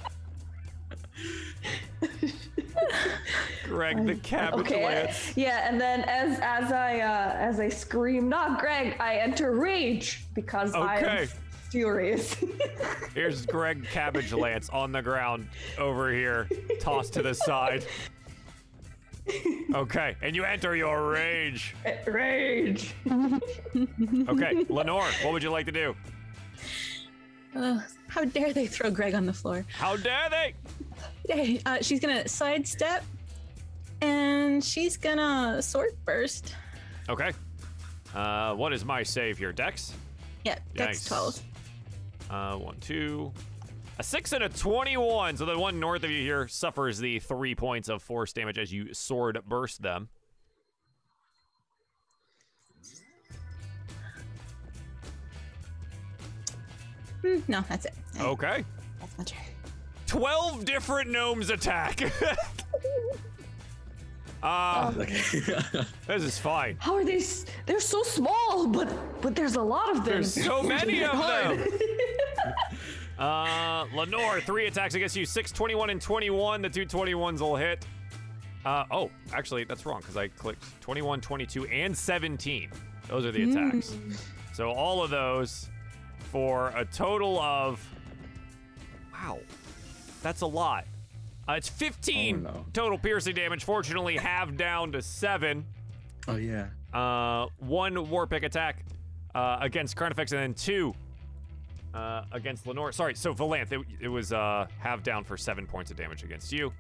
Greg 3.65 4.07
the 4.07 4.15
Cabbage 4.23 4.61
okay. 4.61 4.85
Lance. 4.85 5.37
Yeah, 5.37 5.69
and 5.69 5.81
then 5.81 6.01
as 6.03 6.39
as 6.41 6.73
I 6.73 7.01
uh, 7.01 7.35
as 7.37 7.61
I 7.61 7.69
scream, 7.69 8.29
not 8.29 8.59
Greg, 8.61 8.97
I 9.01 9.17
enter 9.17 9.53
rage 9.57 10.25
because 10.35 10.75
I 10.75 10.99
Okay. 10.99 11.23
am 11.23 11.29
furious. 11.71 12.37
Here's 13.15 13.47
Greg 13.47 13.87
Cabbage 13.91 14.33
Lance 14.33 14.69
on 14.71 14.93
the 14.93 15.03
ground 15.03 15.49
over 15.79 16.13
here, 16.13 16.49
tossed 16.81 17.13
to 17.15 17.23
the 17.23 17.35
side. 17.35 17.87
Okay, 19.75 20.17
and 20.23 20.35
you 20.35 20.45
enter 20.45 20.75
your 20.75 21.11
rage. 21.11 21.75
rage. 22.07 22.95
Okay, 23.07 24.65
Lenore, 24.69 25.07
what 25.23 25.33
would 25.33 25.43
you 25.43 25.51
like 25.51 25.67
to 25.67 25.73
do? 25.73 25.95
Uh, 27.55 27.81
how 28.09 28.25
dare 28.25 28.53
they 28.53 28.67
throw 28.67 28.91
Greg 28.91 29.15
on 29.15 29.27
the 29.27 29.33
floor? 29.33 29.65
How 29.73 29.97
dare 29.97 30.29
they? 30.31 30.55
Okay, 31.29 31.61
uh, 31.67 31.79
she's 31.81 32.01
gonna 32.01 32.27
sidestep, 32.29 33.05
and 34.01 34.65
she's 34.65 34.97
gonna 34.97 35.61
sword 35.63 35.91
burst. 36.05 36.55
Okay. 37.09 37.33
Uh, 38.15 38.55
what 38.55 38.73
is 38.73 38.85
my 38.85 39.03
save 39.03 39.39
here? 39.39 39.53
Dex? 39.53 39.93
Yeah, 40.45 40.55
Yikes. 40.55 40.59
that's 40.75 41.05
twelve. 41.05 41.41
Uh, 42.31 42.57
one, 42.57 42.79
two. 42.81 43.33
A 43.99 44.03
six 44.03 44.33
and 44.33 44.45
a 44.45 44.49
21. 44.49 45.37
So 45.37 45.45
the 45.45 45.59
one 45.59 45.79
north 45.81 46.05
of 46.05 46.11
you 46.11 46.21
here 46.23 46.49
suffers 46.49 46.99
the 46.99 47.19
three 47.19 47.55
points 47.55 47.89
of 47.89 48.03
force 48.03 48.33
damage 48.33 48.57
as 48.59 48.73
you 48.73 48.95
sword 48.95 49.39
burst 49.47 49.83
them. 49.83 50.09
Hmm, 57.23 57.39
no, 57.49 57.65
that's 57.69 57.87
it. 57.87 57.95
Okay. 58.21 58.65
That's 59.01 59.19
my 59.19 59.25
turn. 59.25 59.39
12 60.07 60.65
different 60.65 61.11
gnomes 61.11 61.51
attack. 61.51 62.01
uh, 64.43 64.93
Okay. 64.97 65.13
this 66.07 66.23
is 66.23 66.39
fine. 66.39 66.77
How 66.81 66.95
are 66.95 67.05
they? 67.05 67.17
s- 67.17 67.45
They're 67.67 67.79
so 67.81 68.03
small, 68.03 68.67
but 68.67 68.89
but 69.21 69.37
there's 69.37 69.57
a 69.57 69.63
lot 69.63 69.91
of 69.91 69.97
them. 69.97 70.05
There's 70.07 70.33
so 70.45 70.63
many 70.63 71.05
of 71.05 71.13
them. 71.19 71.65
Uh, 73.21 73.85
Lenore, 73.95 74.41
three 74.41 74.67
attacks 74.67 74.95
against 74.95 75.15
you. 75.15 75.25
6, 75.27 75.53
21, 75.53 75.91
and 75.91 76.01
21. 76.01 76.63
The 76.63 76.71
two 76.71 76.87
21s 76.87 77.41
will 77.41 77.55
hit. 77.57 77.87
Uh, 78.65 78.85
oh, 78.91 79.11
actually, 79.33 79.65
that's 79.65 79.85
wrong 79.87 80.01
because 80.01 80.17
I 80.17 80.29
clicked 80.29 80.65
21, 80.81 81.21
22, 81.21 81.67
and 81.67 81.97
17. 81.97 82.71
Those 83.09 83.25
are 83.27 83.33
the 83.33 83.51
attacks. 83.51 83.95
So 84.55 84.71
all 84.71 85.03
of 85.03 85.11
those 85.11 85.69
for 86.33 86.69
a 86.77 86.85
total 86.85 87.39
of. 87.39 87.87
Wow. 89.13 89.39
That's 90.23 90.41
a 90.43 90.47
lot. 90.47 90.87
Uh, 91.49 91.53
it's 91.55 91.69
15 91.69 92.47
Oh, 92.47 92.51
no. 92.53 92.67
total 92.73 92.99
piercing 92.99 93.35
damage. 93.35 93.65
Fortunately, 93.65 94.17
halved 94.17 94.57
down 94.57 94.93
to 94.93 95.03
7 95.03 95.65
oh 96.29 96.37
yeah. 96.37 96.69
uh, 96.95 97.47
one 97.59 98.09
war 98.11 98.27
pick 98.27 98.43
attack 98.45 98.85
uh, 99.35 99.59
against 99.61 99.97
Carnifex, 99.97 100.33
and 100.33 100.41
then 100.43 100.55
two 100.55 100.95
uh, 101.95 102.25
against 102.33 102.67
Lenore. 102.67 102.93
Sorry, 102.93 103.15
so 103.15 103.35
Valanth, 103.35 103.73
it, 103.73 103.81
it 104.01 104.09
was 104.09 104.33
uh, 104.33 104.67
half 104.79 105.03
down 105.03 105.25
for 105.25 105.37
seven 105.37 105.67
points 105.67 105.91
of 105.91 105.97
damage 105.97 106.23
against 106.23 106.53
you. 106.53 106.73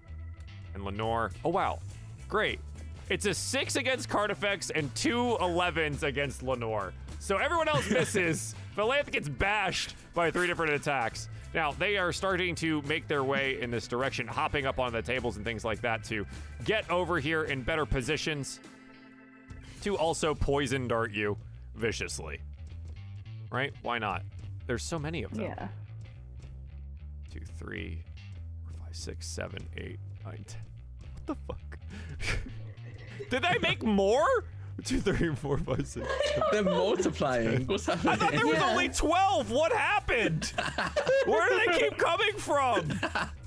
And 0.74 0.84
Lenore, 0.84 1.30
oh 1.44 1.50
wow, 1.50 1.80
great. 2.28 2.60
It's 3.08 3.26
a 3.26 3.34
six 3.34 3.74
against 3.74 4.08
Carnifex 4.08 4.70
and 4.70 4.94
two 4.94 5.36
11s 5.40 6.04
against 6.04 6.44
Lenore. 6.44 6.92
So 7.18 7.38
everyone 7.38 7.68
else 7.68 7.90
misses. 7.90 8.54
Valanth 8.76 9.10
gets 9.10 9.28
bashed 9.28 9.96
by 10.14 10.30
three 10.30 10.46
different 10.46 10.72
attacks. 10.72 11.28
Now, 11.52 11.72
they 11.72 11.96
are 11.96 12.12
starting 12.12 12.54
to 12.56 12.80
make 12.82 13.08
their 13.08 13.24
way 13.24 13.60
in 13.60 13.72
this 13.72 13.88
direction, 13.88 14.28
hopping 14.28 14.66
up 14.66 14.78
on 14.78 14.92
the 14.92 15.02
tables 15.02 15.36
and 15.36 15.44
things 15.44 15.64
like 15.64 15.80
that 15.80 16.04
to 16.04 16.24
get 16.64 16.88
over 16.88 17.18
here 17.18 17.42
in 17.44 17.62
better 17.62 17.84
positions 17.84 18.60
to 19.82 19.96
also 19.96 20.34
poison 20.34 20.86
dart 20.86 21.10
you 21.10 21.36
viciously. 21.74 22.40
Right? 23.50 23.72
Why 23.82 23.98
not? 23.98 24.22
There's 24.70 24.84
so 24.84 25.00
many 25.00 25.24
of 25.24 25.32
them. 25.34 25.42
Yeah. 25.46 25.66
Two, 27.28 27.40
three, 27.58 28.04
four, 28.62 28.72
five, 28.86 28.94
six, 28.94 29.26
seven, 29.26 29.66
eight, 29.76 29.98
nine, 30.24 30.44
ten. 30.46 30.60
What 31.02 31.26
the 31.26 31.34
fuck? 31.44 31.78
Did 33.30 33.44
I 33.44 33.58
make 33.58 33.82
more? 33.82 34.44
Two, 34.84 35.00
three, 35.00 35.34
four, 35.34 35.58
five, 35.58 35.88
six. 35.88 36.06
They're 36.52 36.62
multiplying. 36.62 37.66
What's 37.66 37.86
happening? 37.86 38.12
I 38.12 38.16
thought 38.16 38.30
there 38.30 38.46
was 38.46 38.58
Yeah. 38.58 38.70
only 38.70 38.90
12. 38.90 39.50
What 39.50 39.72
happened? 39.72 40.52
Where 41.26 41.48
do 41.48 41.60
they 41.66 41.78
keep 41.80 41.98
coming 41.98 42.34
from? 42.36 42.92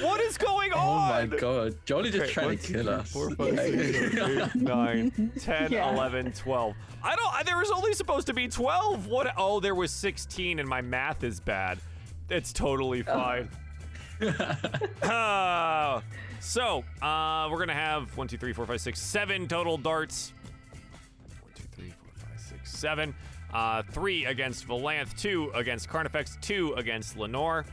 What 0.00 0.20
is 0.22 0.38
going 0.38 0.72
on? 0.72 1.24
Oh 1.24 1.26
my 1.28 1.36
god. 1.36 1.76
Jolly 1.84 2.10
just 2.10 2.24
Okay, 2.24 2.32
trying 2.32 2.46
one, 2.46 2.56
to 2.58 2.62
two, 2.66 2.72
kill 2.74 2.82
three, 2.84 2.92
us. 2.94 3.12
four, 3.12 3.30
five, 3.32 3.58
six, 3.58 4.14
seven, 4.14 4.40
eight, 4.40 4.54
nine, 4.62 5.32
10, 5.38 5.70
Yeah. 5.72 5.92
11, 5.94 6.32
12. 6.32 6.74
I 7.02 7.14
don't, 7.16 7.34
I- 7.34 7.42
there 7.42 7.58
was 7.58 7.70
only 7.70 7.92
supposed 7.92 8.26
to 8.28 8.32
be 8.34 8.48
12. 8.48 9.06
What? 9.06 9.32
Oh, 9.36 9.60
there 9.60 9.74
was 9.74 9.90
16 9.90 10.58
and 10.60 10.68
my 10.68 10.80
math 10.80 11.24
is 11.24 11.40
bad. 11.40 11.78
It's 12.30 12.52
totally 12.52 13.02
fine. 13.02 13.48
Uh, 15.02 16.00
so, 16.40 16.82
uh, 17.02 17.48
we're 17.50 17.56
going 17.58 17.68
to 17.68 17.74
have 17.74 18.16
one, 18.16 18.26
two, 18.26 18.38
three, 18.38 18.52
four, 18.54 18.64
five, 18.66 18.80
six, 18.80 18.98
seven 19.00 19.46
total 19.46 19.76
darts. 19.76 20.32
One, 21.42 21.52
two, 21.54 21.64
three, 21.72 21.90
four, 21.90 22.12
five, 22.14 22.40
six, 22.40 22.72
seven. 22.72 23.14
Uh, 23.52 23.82
three 23.90 24.24
against 24.24 24.66
Valanth, 24.66 25.16
two 25.18 25.50
against 25.54 25.88
Carnifex, 25.88 26.38
two 26.40 26.72
against 26.78 27.16
Lenore. 27.18 27.64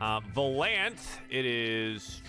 Uh, 0.00 0.20
Valanth, 0.34 1.18
it 1.28 1.44
is 1.44 2.22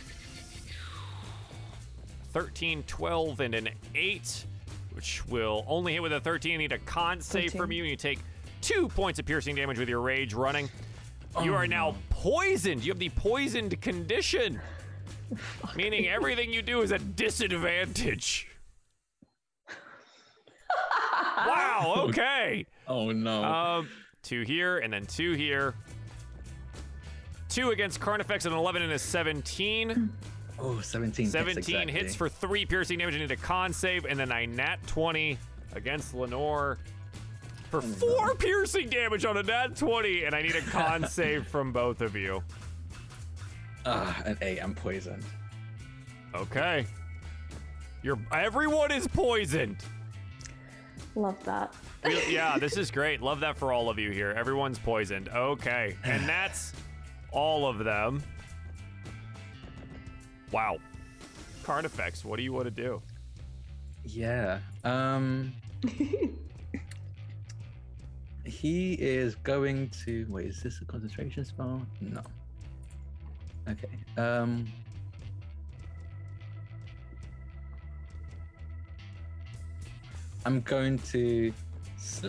13, 2.34 2.84
12, 2.84 3.40
and 3.40 3.56
an 3.56 3.70
8, 3.96 4.46
which 4.94 5.26
will 5.28 5.64
only 5.68 5.94
hit 5.94 6.02
with 6.02 6.12
a 6.12 6.20
13. 6.20 6.52
You 6.52 6.58
need 6.58 6.74
a 6.74 6.80
con 6.80 7.22
save 7.22 7.54
from 7.54 7.72
you, 7.72 7.84
and 7.84 7.90
you 7.90 7.96
take 7.96 8.20
two 8.62 8.90
points 8.90 9.20
of 9.20 9.26
piercing 9.26 9.56
damage 9.56 9.80
with 9.80 9.88
your 9.88 10.02
rage 10.02 10.34
running. 10.34 10.70
You 11.42 11.54
Oh, 11.54 11.56
are 11.56 11.68
now 11.68 11.96
poisoned. 12.10 12.84
You 12.84 12.92
have 12.92 13.00
the 13.00 13.08
poisoned 13.10 13.80
condition, 13.80 14.60
meaning 15.76 16.10
everything 16.10 16.52
you 16.52 16.62
do 16.62 16.82
is 16.82 16.92
a 16.92 17.00
disadvantage. 17.00 18.50
wow, 21.38 21.94
okay. 22.10 22.66
Oh 22.86 23.12
no. 23.14 23.44
Um, 23.46 23.88
two 24.24 24.42
here, 24.42 24.80
and 24.80 24.92
then 24.92 25.06
two 25.06 25.32
here. 25.34 25.74
Two 27.52 27.72
against 27.72 28.00
Carnifex, 28.00 28.46
and 28.46 28.54
an 28.54 28.60
11 28.60 28.82
and 28.82 28.94
a 28.94 29.00
17. 29.00 30.10
oh, 30.58 30.80
17. 30.80 31.26
hits 31.26 31.36
exactly. 31.36 31.92
hits 31.92 32.16
for 32.16 32.30
three 32.30 32.66
piercing 32.66 32.98
damage. 32.98 33.16
I 33.16 33.20
need 33.20 33.32
a 33.32 33.36
con 33.36 33.74
save, 33.74 34.06
and 34.06 34.18
then 34.18 34.32
I 34.32 34.46
nat 34.46 34.78
20 34.88 35.38
against 35.74 36.14
Lenore 36.14 36.78
for 37.70 37.82
four 37.82 38.36
piercing 38.36 38.90
damage 38.90 39.26
on 39.26 39.36
a 39.36 39.44
nat 39.44 39.76
20, 39.76 40.24
and 40.24 40.34
I 40.34 40.42
need 40.42 40.56
a 40.56 40.62
con 40.62 41.06
save 41.10 41.46
from 41.46 41.74
both 41.74 42.00
of 42.00 42.16
you. 42.16 42.42
Ah, 43.86 44.22
an 44.26 44.38
8. 44.42 44.60
I'm 44.60 44.74
poisoned. 44.74 45.24
Okay. 46.34 46.86
You're 48.02 48.20
everyone 48.32 48.94
is 48.94 49.10
poisoned. 49.10 49.84
Love 51.16 51.44
that. 51.44 51.74
Yeah, 52.30 52.58
this 52.58 52.78
is 52.78 52.90
great. 52.90 53.22
Love 53.22 53.42
that 53.42 53.58
for 53.58 53.74
all 53.74 53.90
of 53.90 54.00
you 54.00 54.12
here. 54.12 54.32
Everyone's 54.32 54.80
poisoned. 54.80 55.28
Okay. 55.28 55.98
And 56.06 56.28
that's 56.30 56.72
all 57.32 57.68
of 57.68 57.80
them. 57.80 58.22
Wow. 60.52 60.78
Carnifex, 61.64 62.26
what 62.26 62.38
do 62.38 62.44
you 62.44 62.54
want 62.54 62.66
to 62.66 62.72
do? 62.72 63.02
Yeah. 64.04 64.60
Um. 64.84 65.54
he 68.46 68.94
is 68.94 69.36
going 69.36 69.90
to. 70.06 70.26
Wait, 70.30 70.48
is 70.48 70.62
this 70.62 70.82
a 70.82 70.86
concentration 70.86 71.46
spell? 71.46 71.86
No. 72.02 72.22
Okay. 73.70 73.90
Um. 74.18 74.68
I'm 80.46 80.62
going 80.62 80.98
to 81.00 81.54
s- 81.98 82.24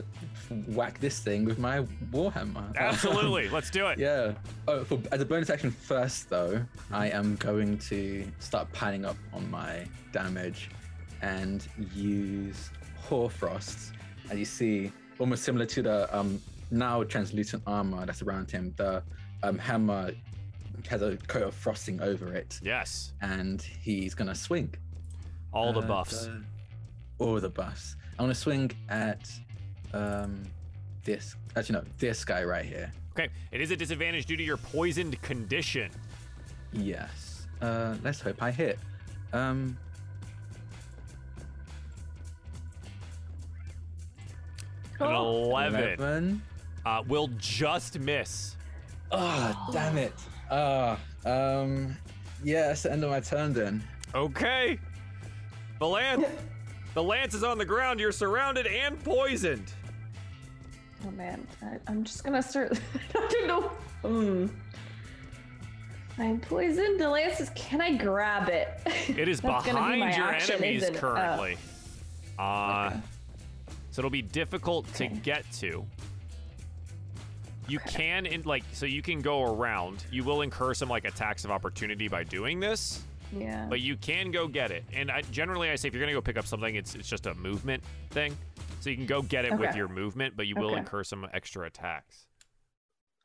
whack 0.69 0.99
this 1.01 1.19
thing 1.21 1.45
with 1.45 1.59
my 1.59 1.83
warhammer. 2.13 2.75
Absolutely. 2.77 3.49
Let's 3.57 3.71
do 3.71 3.87
it. 3.89 3.99
Yeah. 3.99 4.33
Oh, 4.69 4.85
for, 4.85 4.99
as 5.11 5.21
a 5.21 5.25
bonus 5.25 5.51
action 5.51 5.71
first, 5.71 6.29
though, 6.31 6.63
I 6.91 7.09
am 7.11 7.37
going 7.37 7.79
to 7.79 8.27
start 8.39 8.71
piling 8.73 9.05
up 9.05 9.17
on 9.33 9.51
my 9.51 9.87
damage 10.13 10.71
and 11.23 11.67
use 11.95 12.71
Hoarfrost. 13.01 13.93
As 14.31 14.39
you 14.39 14.45
see, 14.45 14.93
almost 15.19 15.43
similar 15.45 15.67
to 15.67 15.83
the 15.83 16.17
um, 16.19 16.41
now 16.71 17.03
translucent 17.05 17.63
armor 17.67 18.07
that's 18.07 18.23
around 18.23 18.51
him, 18.51 18.73
the 18.77 19.03
um, 19.43 19.59
hammer 19.59 20.13
has 20.89 21.03
a 21.03 21.17
coat 21.29 21.43
of 21.45 21.55
frosting 21.55 22.01
over 22.01 22.35
it, 22.35 22.59
Yes. 22.63 23.13
and 23.21 23.61
he's 23.63 24.15
gonna 24.15 24.35
swing. 24.35 24.75
All 25.53 25.73
the 25.73 25.81
Uh, 25.81 25.87
buffs. 25.87 26.27
the- 26.27 26.43
all 27.19 27.39
the 27.41 27.51
buffs. 27.51 27.97
I'm 28.19 28.25
gonna 28.25 28.35
swing 28.35 28.71
at 28.89 29.31
um, 29.93 30.43
this. 31.05 31.37
Actually, 31.57 31.81
no, 31.81 31.85
this 31.99 32.25
guy 32.25 32.45
right 32.45 32.65
here. 32.65 32.93
Okay. 33.13 33.29
It 33.51 33.61
is 33.61 33.71
a 33.71 33.77
disadvantage 33.77 34.27
due 34.27 34.37
to 34.37 34.43
your 34.43 34.57
poisoned 34.57 35.21
condition. 35.23 35.91
Yes. 36.73 37.47
Uh, 37.61 37.97
let's 38.03 38.21
hope 38.21 38.43
I 38.43 38.51
hit. 38.51 38.79
Um, 39.33 39.77
An 45.01 45.07
Oh. 45.09 45.45
11 45.51 45.81
11. 45.99 46.43
uh, 46.87 47.03
will 47.07 47.29
just 47.39 47.99
miss. 47.99 48.57
Oh, 49.11 49.69
damn 49.73 49.99
it. 49.99 50.13
Ah, 50.51 50.99
um, 51.25 51.97
yeah, 52.43 52.69
that's 52.69 52.83
the 52.85 52.93
end 52.93 53.05
of 53.05 53.11
my 53.11 53.21
turn 53.21 53.53
then. 53.53 53.83
Okay. 54.15 54.79
The 55.81 55.87
lance. 55.87 56.25
the 56.95 57.03
lance 57.03 57.35
is 57.35 57.43
on 57.43 57.59
the 57.59 57.65
ground. 57.65 58.01
You're 58.01 58.13
surrounded 58.13 58.67
and 58.67 59.03
poisoned. 59.03 59.73
Oh 61.07 61.11
man, 61.13 61.47
I, 61.63 61.79
I'm 61.87 62.05
just 62.05 62.25
gonna 62.25 62.43
start. 62.43 62.79
I 63.17 63.29
don't 63.31 63.47
know. 63.47 63.61
Hmm. 64.09 64.47
I'm 66.19 66.41
poisoned. 66.41 67.01
The 67.01 67.09
lance 67.09 67.41
is. 67.41 67.51
Can 67.55 67.81
I 67.81 67.97
grab 67.97 68.49
it? 68.49 68.69
It 69.09 69.29
is 69.29 69.41
gonna 69.43 69.63
be 69.63 69.71
behind 69.71 70.17
your 70.17 70.27
action, 70.31 70.57
enemies? 70.63 70.85
Oh. 70.89 70.93
currently. 70.95 71.57
Uh, 72.39 72.91
okay. 72.93 73.01
so 73.91 74.01
it'll 74.01 74.11
be 74.11 74.23
difficult 74.23 74.93
to 74.95 75.09
get 75.09 75.51
to. 75.53 75.85
You 77.69 77.79
can 77.81 78.27
in 78.27 78.43
like 78.43 78.65
so 78.73 78.87
you 78.87 79.03
can 79.03 79.21
go 79.21 79.43
around. 79.55 80.05
You 80.11 80.25
will 80.25 80.43
incur 80.43 80.75
some 80.75 80.89
like 80.89 81.05
attacks 81.05 81.45
of 81.45 81.51
opportunity 81.51 82.09
by 82.09 82.25
doing 82.25 82.61
this, 82.61 83.03
Yeah. 83.37 83.67
but 83.69 83.81
you 83.81 83.97
can 83.97 84.31
go 84.31 84.47
get 84.49 84.71
it. 84.71 84.85
And 84.93 85.11
I, 85.11 85.23
generally, 85.23 85.71
I 85.71 85.77
say 85.77 85.89
if 85.89 85.95
you're 85.95 86.03
gonna 86.03 86.13
go 86.13 86.21
pick 86.21 86.37
up 86.37 86.47
something, 86.47 86.75
it's 86.75 86.95
it's 86.95 87.09
just 87.09 87.27
a 87.27 87.35
movement 87.35 87.83
thing. 88.11 88.37
So 88.83 88.91
you 88.91 88.97
can 88.97 89.07
go 89.07 89.23
get 89.23 89.45
it 89.45 89.57
with 89.57 89.77
your 89.77 89.87
movement, 89.87 90.37
but 90.37 90.49
you 90.49 90.57
will 90.57 90.71
Okay. 90.71 90.79
incur 90.79 91.05
some 91.05 91.25
extra 91.33 91.67
attacks. 91.67 92.27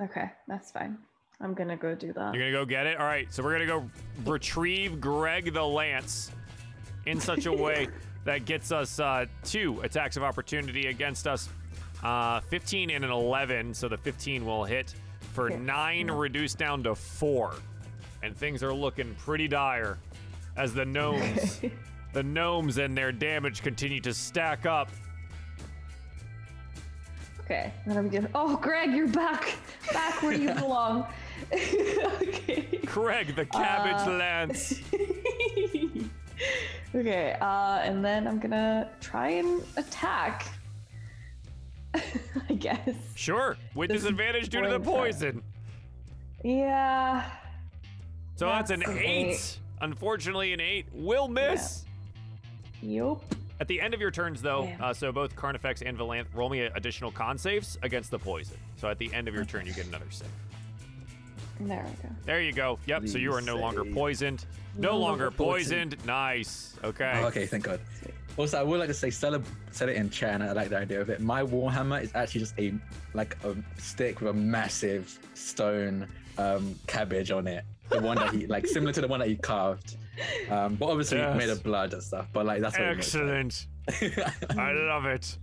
okay, 0.04 0.30
that's 0.48 0.70
fine. 0.72 1.00
I'm 1.42 1.56
gonna 1.56 1.76
go 1.76 1.96
do 1.96 2.14
that. 2.14 2.36
You're 2.36 2.44
gonna 2.44 2.52
go 2.52 2.64
get 2.66 2.86
it. 2.86 3.00
All 3.00 3.06
right. 3.08 3.32
So 3.34 3.42
we're 3.44 3.54
gonna 3.54 3.66
go 3.66 3.90
retrieve 4.24 5.02
Greg 5.02 5.52
the 5.54 5.64
Lance 5.66 6.32
in 7.08 7.20
such 7.20 7.48
a 7.48 7.52
way 7.52 7.88
that 8.24 8.46
gets 8.46 8.72
us 8.72 9.00
uh, 9.00 9.26
two 9.44 9.82
attacks 9.82 10.16
of 10.16 10.22
opportunity 10.22 10.86
against 10.90 11.26
us. 11.26 11.50
Uh, 12.04 12.40
15 12.42 12.92
and 12.92 13.04
an 13.04 13.10
11, 13.10 13.74
so 13.74 13.88
the 13.90 13.98
15 13.98 14.46
will 14.46 14.64
hit 14.64 14.94
for 15.34 15.50
Yes. 15.50 15.60
nine, 15.60 16.12
reduced 16.12 16.60
down 16.60 16.84
to 16.84 16.94
four, 16.94 17.56
and 18.22 18.38
things 18.38 18.62
are 18.62 18.74
looking 18.74 19.16
pretty 19.16 19.48
dire 19.48 19.98
as 20.56 20.76
the 20.76 20.86
gnomes, 20.86 21.60
the 22.14 22.22
gnomes 22.22 22.78
and 22.78 22.96
their 22.96 23.12
damage 23.12 23.64
continue 23.64 24.00
to 24.02 24.14
stack 24.14 24.68
up. 24.68 24.90
Okay, 27.48 27.72
then 27.86 27.96
I'm 27.98 28.10
gonna. 28.10 28.30
Oh, 28.36 28.58
Greg, 28.58 28.92
you're 28.92 29.08
back, 29.08 29.56
back 29.94 30.22
where 30.22 30.34
you 30.34 30.54
belong. 30.56 31.08
okay. 31.54 32.82
Greg 32.86 33.38
the 33.38 33.46
Cabbage 33.46 34.06
Uh, 34.06 34.18
Lance. 34.18 34.82
okay, 36.94 37.38
uh, 37.40 37.80
and 37.84 38.04
then 38.04 38.28
I'm 38.28 38.38
gonna 38.40 38.90
try 39.00 39.30
and 39.30 39.64
attack. 39.78 40.46
I 41.96 42.54
guess. 42.60 42.90
Sure, 43.16 43.56
with 43.76 43.92
This 43.92 44.02
disadvantage 44.02 44.50
due 44.50 44.64
to 44.64 44.70
the 44.70 44.80
poison. 44.82 45.42
Yeah. 46.44 47.24
So 48.36 48.48
that's, 48.48 48.72
an 48.72 48.82
That's 48.82 48.92
an 48.92 48.98
eight. 48.98 49.28
eight. 49.36 49.60
Unfortunately, 49.80 50.52
an 50.52 50.60
eight 50.60 50.88
will 50.92 51.30
miss. 51.30 51.86
Yup. 52.82 53.24
At 53.60 53.68
the 53.68 53.82
end 53.82 53.94
of 53.94 54.02
your 54.02 54.12
turns, 54.12 54.42
though, 54.42 54.66
Damn. 54.66 54.84
uh, 54.84 54.94
so 54.94 55.12
both 55.12 55.36
Carnifex 55.36 55.82
and 55.82 55.98
Valanth 55.98 56.28
roll 56.34 56.50
me 56.50 56.62
additional 56.62 57.12
con 57.12 57.38
saves 57.38 57.78
against 57.82 58.12
the 58.12 58.20
poison. 58.20 58.58
So 58.76 58.88
at 58.88 59.00
the 59.00 59.12
end 59.14 59.28
of 59.28 59.34
your 59.34 59.46
turn, 59.46 59.66
you 59.66 59.74
get 59.74 59.88
another 59.88 60.06
save. 60.10 60.28
There 61.60 61.84
we 61.86 62.08
go. 62.10 62.16
There 62.26 62.42
you 62.42 62.54
go. 62.54 62.80
Yep. 62.86 63.08
So 63.08 63.18
you 63.18 63.34
are 63.34 63.42
no 63.42 63.58
longer 63.58 63.84
poisoned. 63.84 64.46
No, 64.76 64.92
No 64.92 64.98
longer 65.00 65.24
longer 65.26 65.38
poisoned. 65.38 66.06
Nice. 66.06 66.76
Okay. 66.84 67.14
Oh, 67.16 67.28
okay, 67.28 67.48
thank 67.48 67.64
God. 67.64 67.80
Also, 68.38 68.60
I 68.60 68.64
would 68.64 68.80
like 68.80 68.90
to 68.90 68.94
say, 68.94 69.10
Stella 69.10 69.42
said 69.72 69.90
it 69.90 69.96
in 69.96 70.12
chat, 70.12 70.36
and 70.36 70.44
I 70.44 70.52
like 70.52 70.70
the 70.70 70.78
idea 70.78 71.02
of 71.02 71.10
it. 71.10 71.20
My 71.20 71.42
warhammer 71.42 72.02
is 72.04 72.12
actually 72.14 72.42
just 72.42 72.54
a 72.60 72.74
like 73.16 73.36
a 73.44 73.56
stick 73.80 74.22
with 74.22 74.30
a 74.30 74.34
massive 74.34 75.18
stone 75.34 76.08
um, 76.38 76.76
cabbage 76.86 77.32
on 77.32 77.48
it. 77.48 77.66
The 77.90 78.02
one 78.02 78.18
that 78.18 78.34
he 78.34 78.48
like 78.48 78.68
similar 78.68 78.92
to 78.94 79.02
the 79.02 79.08
one 79.08 79.20
that 79.20 79.30
he 79.30 79.36
carved, 79.36 79.96
um, 80.50 80.76
but 80.76 80.90
obviously 80.90 81.20
Yes. 81.20 81.38
made 81.38 81.50
of 81.50 81.64
blood 81.64 81.94
and 81.94 82.04
stuff. 82.04 82.28
But 82.34 82.46
like 82.46 82.62
that's 82.62 82.78
what 82.78 82.88
it 82.88 82.96
looks 82.98 83.14
like. 83.16 83.24
Excellent. 83.24 83.68
I 84.60 84.72
love 84.74 85.06
it. 85.06 85.38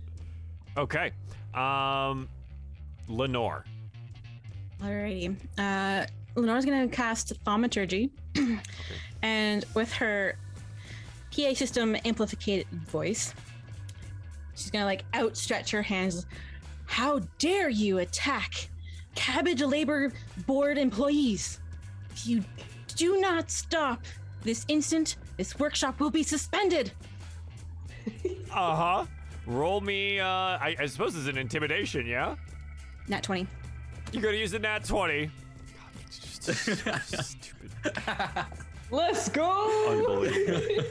Okay. 0.77 1.11
Um, 1.53 2.29
Lenore. 3.07 3.65
Alrighty. 4.81 5.35
Uh, 5.57 6.05
Lenore's 6.35 6.65
gonna 6.65 6.87
cast 6.87 7.33
Thaumaturgy, 7.45 8.11
and 9.23 9.65
with 9.73 9.91
her 9.93 10.37
PA 11.35 11.53
system 11.53 11.95
amplified 12.05 12.65
voice, 12.87 13.33
she's 14.55 14.69
gonna 14.69 14.85
like 14.85 15.03
outstretch 15.13 15.71
her 15.71 15.81
hands. 15.81 16.25
How 16.85 17.19
dare 17.39 17.69
you 17.69 17.99
attack 17.99 18.69
Cabbage 19.15 19.61
Labor 19.63 20.11
Board 20.45 20.77
employees? 20.77 21.59
If 22.15 22.25
you 22.27 22.43
do 22.95 23.19
not 23.19 23.51
stop 23.51 24.01
this 24.41 24.65
instant, 24.69 25.17
this 25.37 25.59
workshop 25.59 25.99
will 25.99 26.11
be 26.11 26.23
suspended. 26.23 26.91
Uh 28.53 28.73
huh. 28.75 29.05
Roll 29.47 29.81
me. 29.81 30.19
Uh, 30.21 30.25
I, 30.27 30.77
I 30.79 30.85
suppose 30.85 31.13
it's 31.17 31.27
an 31.27 31.37
intimidation. 31.37 32.05
Yeah. 32.05 32.35
Nat 33.09 33.21
20. 33.21 33.45
You're 34.13 34.21
gonna 34.21 34.37
use 34.37 34.51
the 34.51 34.59
nat 34.59 34.85
twenty. 34.85 35.25
God, 35.25 35.33
it's 36.05 36.39
just 36.39 37.31
stupid. 37.31 37.71
Let's 38.91 39.27
go. 39.27 39.89
Unbelievable. 39.89 40.85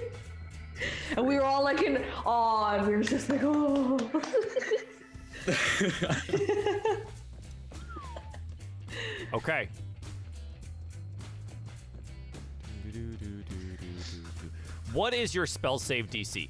And 1.17 1.27
we 1.27 1.37
were 1.37 1.45
all 1.45 1.63
like 1.65 1.81
in 1.81 2.05
awe, 2.27 2.75
and 2.75 2.87
we 2.87 2.97
were 2.97 3.03
just 3.03 3.31
like, 3.31 3.41
oh. 3.45 3.99
Okay. 9.33 9.69
What 14.93 15.15
is 15.15 15.35
your 15.35 15.47
spell 15.47 15.79
save 15.79 16.09
DC? 16.09 16.49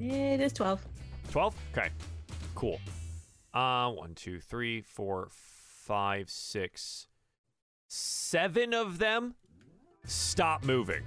It 0.00 0.40
is 0.40 0.52
12. 0.52 0.84
12? 1.30 1.54
Okay. 1.76 1.88
Cool. 2.54 2.80
Uh, 3.54 3.90
one, 3.90 4.14
two, 4.14 4.40
three, 4.40 4.80
four, 4.80 5.28
five, 5.30 6.30
six, 6.30 7.06
seven 7.88 8.72
of 8.72 8.98
them 8.98 9.34
stop 10.04 10.64
moving 10.64 11.02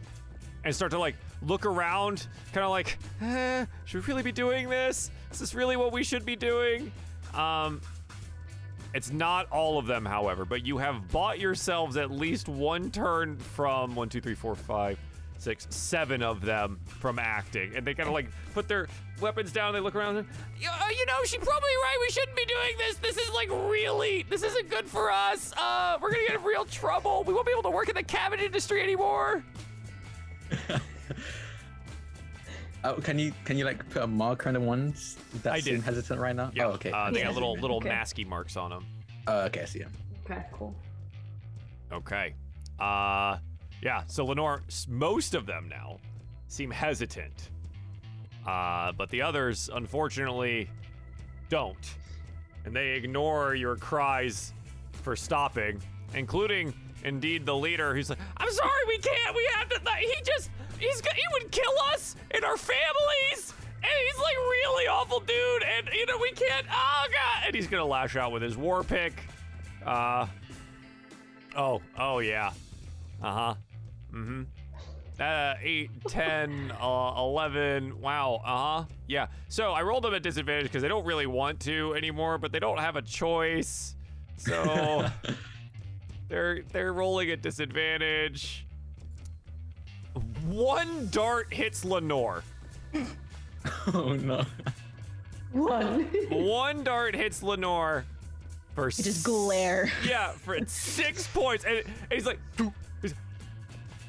and 0.64 0.76
start 0.76 0.91
to 0.91 0.99
like 0.99 1.16
look 1.41 1.66
around, 1.66 2.28
kind 2.53 2.64
of 2.64 2.72
like, 2.72 2.97
eh, 3.22 3.66
should 3.86 4.01
we 4.01 4.08
really 4.08 4.24
be 4.24 4.32
doing 4.32 4.70
this? 4.70 5.12
Is 5.32 5.39
this 5.39 5.56
really 5.56 5.78
what 5.78 5.91
we 5.91 6.03
should 6.03 6.26
be 6.26 6.36
doing? 6.36 6.91
Um, 7.34 7.82
it's 8.95 9.11
not 9.11 9.51
all 9.51 9.77
of 9.77 9.85
them, 9.85 10.05
however, 10.05 10.45
but 10.45 10.65
you 10.65 10.77
have 10.77 11.11
bought 11.11 11.39
yourselves 11.39 11.97
at 11.97 12.09
least 12.09 12.47
one 12.47 12.89
turn 12.91 13.37
from 13.37 13.93
one, 13.95 14.09
two, 14.09 14.21
three, 14.21 14.35
four, 14.35 14.55
five, 14.55 14.97
six, 15.37 15.67
seven 15.69 16.23
of 16.23 16.41
them 16.41 16.79
from 16.85 17.19
acting. 17.19 17.75
And 17.75 17.85
they 17.85 17.93
kind 17.93 18.07
of 18.07 18.13
like 18.15 18.27
put 18.53 18.67
their 18.67 18.87
weapons 19.19 19.51
down, 19.51 19.73
they 19.73 19.79
look 19.81 19.95
around 19.95 20.15
and, 20.17 20.27
"You- 20.59 20.69
uh, 20.69 20.87
you 20.97 21.05
know, 21.05 21.23
she's 21.25 21.37
probably 21.43 21.69
right. 21.83 21.97
We 22.01 22.09
shouldn't 22.11 22.35
be 22.37 22.45
doing 22.45 22.77
this. 22.77 22.95
This 22.97 23.17
is 23.17 23.29
like 23.33 23.49
really, 23.51 24.23
this 24.29 24.43
isn't 24.43 24.69
good 24.69 24.87
for 24.87 25.11
us. 25.11 25.51
Uh, 25.57 25.97
we're 26.01 26.11
gonna 26.11 26.27
get 26.27 26.37
in 26.37 26.43
real 26.43 26.65
trouble. 26.65 27.23
We 27.25 27.33
won't 27.33 27.45
be 27.45 27.51
able 27.51 27.63
to 27.63 27.69
work 27.71 27.89
in 27.89 27.95
the 27.95 28.03
cabinet 28.03 28.43
industry 28.45 28.81
anymore. 28.81 29.43
Oh, 32.88 32.93
can 33.01 33.17
you 33.19 33.33
can 33.45 33.57
you 33.57 33.65
like 33.65 33.88
put 33.89 34.03
a 34.03 34.07
marker 34.07 34.47
on 34.49 34.53
the 34.53 34.59
ones 34.59 35.17
that 35.43 35.53
I 35.53 35.59
seem 35.59 35.75
did. 35.75 35.83
hesitant 35.83 36.19
right 36.19 36.36
now? 36.36 36.51
Yeah, 36.53 36.67
Oh, 36.67 36.71
okay. 36.71 36.91
Uh, 36.91 37.09
they 37.11 37.19
Yeah. 37.19 37.25
got 37.25 37.33
little 37.33 37.53
little 37.57 37.77
Okay. 37.77 37.89
masky 37.89 38.25
marks 38.27 38.55
on 38.57 38.69
them. 38.69 38.86
Oh, 39.27 39.41
okay, 39.45 39.61
I 39.61 39.65
see 39.65 39.79
him. 39.79 39.91
Okay, 40.25 40.43
cool. 40.53 40.75
Okay. 41.91 42.33
Uh 42.79 43.38
yeah, 43.81 44.03
so 44.07 44.25
Lenore, 44.25 44.63
s- 44.67 44.88
most 44.89 45.33
of 45.36 45.45
them 45.45 45.67
now 45.69 45.97
seem 46.47 46.69
hesitant. 46.71 47.49
Uh 48.45 48.91
but 48.91 49.09
the 49.09 49.21
others 49.21 49.69
unfortunately 49.73 50.69
don't. 51.49 51.95
And 52.65 52.75
they 52.75 52.89
ignore 52.91 53.55
your 53.55 53.75
cries 53.75 54.53
for 55.03 55.15
stopping, 55.15 55.81
including 56.13 56.73
indeed 57.03 57.45
the 57.45 57.55
leader 57.55 57.93
who's 57.93 58.09
like, 58.09 58.17
"I'm 58.38 58.51
sorry, 58.51 58.86
we 58.88 58.97
can't. 58.97 59.36
We 59.36 59.47
have 59.55 59.69
to 59.69 59.79
he 59.99 60.15
just 60.25 60.49
he's 60.79 60.99
go- 61.01 61.11
he 61.15 61.23
would 61.33 61.51
kill 61.51 61.73
us 61.93 61.94
and 62.36 62.45
our 62.45 62.57
families." 62.57 63.53
And 63.77 63.93
he's 64.07 64.17
like 64.17 64.36
really 64.38 64.88
awful 64.88 65.19
dude, 65.19 65.63
and 65.63 65.89
you 65.93 66.05
know 66.07 66.17
we 66.19 66.31
can't. 66.31 66.65
Oh 66.71 67.05
god! 67.09 67.43
And 67.45 67.55
he's 67.55 67.67
gonna 67.67 67.86
lash 67.86 68.15
out 68.15 68.31
with 68.31 68.41
his 68.41 68.57
war 68.57 68.83
pick. 68.83 69.13
Uh, 69.86 70.25
Oh, 71.55 71.81
oh 71.97 72.19
yeah. 72.19 72.51
Uh 73.23 73.31
huh. 73.31 73.53
Mm 74.13 74.25
hmm. 74.25 74.41
Uh, 75.17 75.53
8, 75.61 75.89
10, 76.09 76.73
uh, 76.81 77.13
11. 77.17 78.01
Wow. 78.01 78.41
Uh 78.43 78.57
huh. 78.81 78.86
Yeah. 79.07 79.27
So 79.47 79.71
I 79.71 79.81
rolled 79.81 80.03
them 80.03 80.13
at 80.13 80.23
disadvantage 80.23 80.63
because 80.65 80.81
they 80.81 80.89
don't 80.89 81.05
really 81.05 81.25
want 81.25 81.61
to 81.61 81.93
anymore, 81.95 82.38
but 82.38 82.51
they 82.51 82.59
don't 82.59 82.79
have 82.79 82.97
a 82.97 83.01
choice. 83.01 83.95
So 84.36 85.07
they're 86.27 86.63
they're 86.73 86.91
rolling 86.91 87.31
at 87.31 87.41
disadvantage. 87.41 88.64
One 90.47 91.09
dart 91.11 91.53
hits 91.53 91.84
Lenore. 91.84 92.43
oh 93.93 94.13
no. 94.13 94.43
One. 95.51 96.03
One 96.30 96.84
dart 96.84 97.16
hits 97.16 97.41
Lenore 97.43 98.05
for 98.76 98.89
It 98.89 98.95
just 98.95 99.24
glare. 99.26 99.89
Yeah, 100.07 100.32
for 100.32 100.57
six 100.68 101.28
points, 101.28 101.63
and, 101.63 101.78
and 101.78 101.88
he's 102.11 102.26
like, 102.26 102.39
he's, 103.01 103.13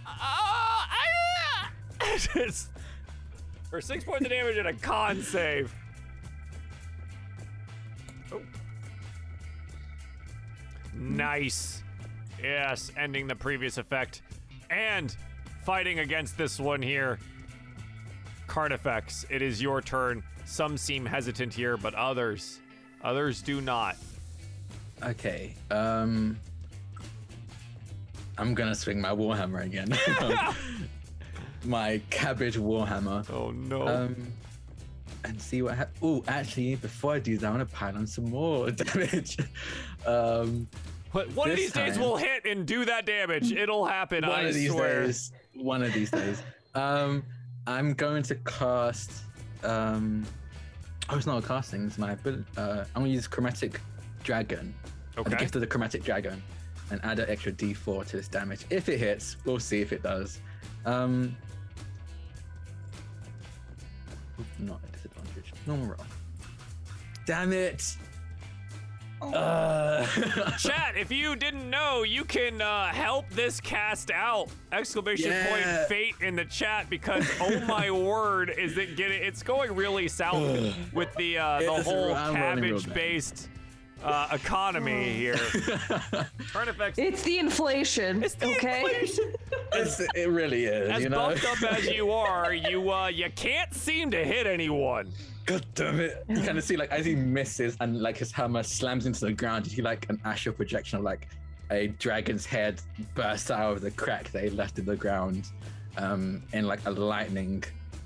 "Ah, 0.04 0.88
ah." 0.90 1.70
Just- 2.34 2.70
for 3.70 3.80
six 3.80 4.04
points 4.04 4.24
of 4.24 4.30
damage 4.30 4.56
and 4.56 4.68
a 4.68 4.72
con 4.72 5.22
save. 5.22 5.74
Oh. 8.32 8.40
Nice. 10.94 11.82
Yes, 12.42 12.90
ending 12.96 13.26
the 13.26 13.34
previous 13.36 13.78
effect, 13.78 14.22
and 14.70 15.16
fighting 15.66 15.98
against 15.98 16.38
this 16.38 16.60
one 16.60 16.80
here. 16.80 17.18
Carnifex, 18.46 19.26
it 19.28 19.42
is 19.42 19.60
your 19.60 19.82
turn. 19.82 20.22
some 20.44 20.78
seem 20.78 21.04
hesitant 21.04 21.52
here, 21.52 21.76
but 21.76 21.92
others, 21.96 22.60
others 23.02 23.42
do 23.42 23.60
not. 23.60 23.96
Okay. 25.02 25.54
Um. 25.70 26.38
I'm 28.38 28.54
gonna 28.54 28.74
swing 28.76 29.00
my 29.00 29.10
warhammer 29.10 29.64
again. 29.64 29.88
my 31.64 32.00
cabbage 32.10 32.56
warhammer. 32.56 33.28
Oh 33.30 33.50
no. 33.50 33.86
Um. 33.88 34.32
And 35.24 35.42
see 35.42 35.62
what 35.62 35.74
happens. 35.76 35.98
Oh, 36.00 36.22
actually, 36.28 36.76
before 36.76 37.14
I 37.14 37.18
do 37.18 37.36
that, 37.38 37.46
I 37.46 37.50
want 37.50 37.68
to 37.68 37.74
pile 37.74 37.96
on 37.96 38.06
some 38.06 38.30
more 38.30 38.70
damage. 38.70 39.36
um. 40.06 40.68
But 41.12 41.32
one 41.34 41.50
of 41.50 41.56
these 41.56 41.72
days 41.72 41.98
we'll 41.98 42.16
hit 42.16 42.44
and 42.46 42.66
do 42.66 42.84
that 42.84 43.04
damage. 43.06 43.50
It'll 43.64 43.84
happen. 43.86 44.24
one 44.26 44.30
I 44.38 44.42
of 44.42 44.54
these 44.54 44.70
swear. 44.70 45.06
days. 45.06 45.32
One 45.56 45.82
of 45.82 45.92
these 45.92 46.10
days. 46.10 46.42
Um. 46.74 47.22
I'm 47.66 47.94
going 47.94 48.22
to 48.24 48.34
cast. 48.36 49.10
Um. 49.64 50.24
Oh, 51.08 51.16
it's 51.16 51.26
not 51.26 51.42
a 51.42 51.46
casting. 51.46 51.86
It's 51.86 51.98
my 51.98 52.12
ability. 52.12 52.44
Uh, 52.56 52.84
I'm 52.94 53.02
gonna 53.02 53.08
use 53.08 53.26
chromatic 53.26 53.80
dragon. 54.22 54.74
The 55.14 55.36
gift 55.36 55.54
of 55.54 55.60
the 55.62 55.66
chromatic 55.66 56.04
dragon, 56.04 56.42
and 56.90 57.02
add 57.04 57.18
an 57.18 57.30
extra 57.30 57.50
D4 57.52 58.06
to 58.08 58.16
this 58.18 58.28
damage. 58.28 58.66
If 58.70 58.88
it 58.88 58.98
hits, 58.98 59.36
we'll 59.44 59.58
see 59.58 59.80
if 59.80 59.92
it 59.92 60.02
does. 60.02 60.40
Um, 60.84 61.34
not 64.58 64.80
a 64.86 64.92
disadvantage. 64.92 65.52
Normal 65.66 65.86
roll. 65.86 66.06
Damn 67.24 67.52
it! 67.52 67.96
Uh, 69.22 70.06
Chat, 70.58 70.94
if 70.96 71.10
you 71.10 71.36
didn't 71.36 71.68
know, 71.70 72.02
you 72.02 72.24
can 72.24 72.60
uh, 72.60 72.86
help 72.88 73.28
this 73.30 73.60
cast 73.60 74.10
out! 74.10 74.48
Exclamation 74.72 75.32
point 75.48 75.64
fate 75.88 76.14
in 76.20 76.36
the 76.36 76.44
chat 76.44 76.90
because 76.90 77.26
oh 77.40 77.60
my 77.60 77.90
word, 78.06 78.50
is 78.50 78.76
it 78.76 78.96
getting? 78.96 79.22
It's 79.22 79.42
going 79.42 79.74
really 79.74 80.08
south 80.08 80.74
with 80.92 81.14
the 81.14 81.38
uh, 81.38 81.60
the 81.60 81.82
whole 81.82 82.14
I'm 82.14 82.34
rolling 82.34 82.60
real 82.62 82.78
bad. 82.78 82.84
cabbage-based 82.84 83.48
uh, 84.06 84.28
economy 84.32 85.12
here. 85.12 85.36
Turn 86.52 86.68
effects. 86.68 86.98
It's 86.98 87.22
the 87.22 87.38
inflation. 87.38 88.22
It's 88.22 88.34
the 88.34 88.46
okay. 88.56 88.82
inflation. 88.82 89.34
it's, 89.72 90.00
it 90.00 90.28
really 90.28 90.66
is. 90.66 90.90
As 90.90 91.02
you 91.02 91.08
know. 91.08 91.30
buffed 91.30 91.44
up 91.44 91.72
as 91.72 91.90
you 91.90 92.12
are, 92.12 92.54
you 92.54 92.92
uh, 92.92 93.08
you 93.08 93.28
can't 93.34 93.74
seem 93.74 94.10
to 94.12 94.24
hit 94.24 94.46
anyone. 94.46 95.12
God 95.44 95.66
damn 95.74 96.00
it! 96.00 96.24
You 96.28 96.40
kind 96.42 96.56
of 96.56 96.64
see 96.64 96.76
like 96.76 96.90
as 96.90 97.04
he 97.04 97.14
misses 97.14 97.76
and 97.80 98.00
like 98.00 98.16
his 98.16 98.32
hammer 98.32 98.62
slams 98.62 99.06
into 99.06 99.24
the 99.24 99.32
ground, 99.32 99.66
you 99.66 99.72
see 99.72 99.82
like 99.82 100.08
an 100.08 100.20
astral 100.24 100.54
projection 100.54 100.98
of 100.98 101.04
like 101.04 101.28
a 101.70 101.88
dragon's 101.88 102.46
head 102.46 102.80
burst 103.14 103.50
out 103.50 103.72
of 103.72 103.80
the 103.80 103.90
crack 103.90 104.30
that 104.30 104.44
he 104.44 104.50
left 104.50 104.78
in 104.78 104.84
the 104.84 104.96
ground, 104.96 105.50
um, 105.98 106.42
in 106.52 106.66
like 106.66 106.84
a 106.86 106.90
lightning 106.90 107.62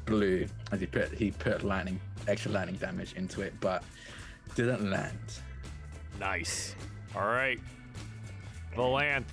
blue. 0.06 0.46
As 0.72 0.80
he 0.80 0.86
put 0.86 1.12
he 1.12 1.30
put 1.30 1.62
lightning 1.62 2.00
extra 2.26 2.52
lightning 2.52 2.76
damage 2.76 3.14
into 3.14 3.42
it, 3.42 3.52
but 3.60 3.84
didn't 4.54 4.90
land. 4.90 5.40
Nice. 6.20 6.76
All 7.16 7.22
right. 7.26 7.58
The 8.76 8.82
lance. 8.82 9.26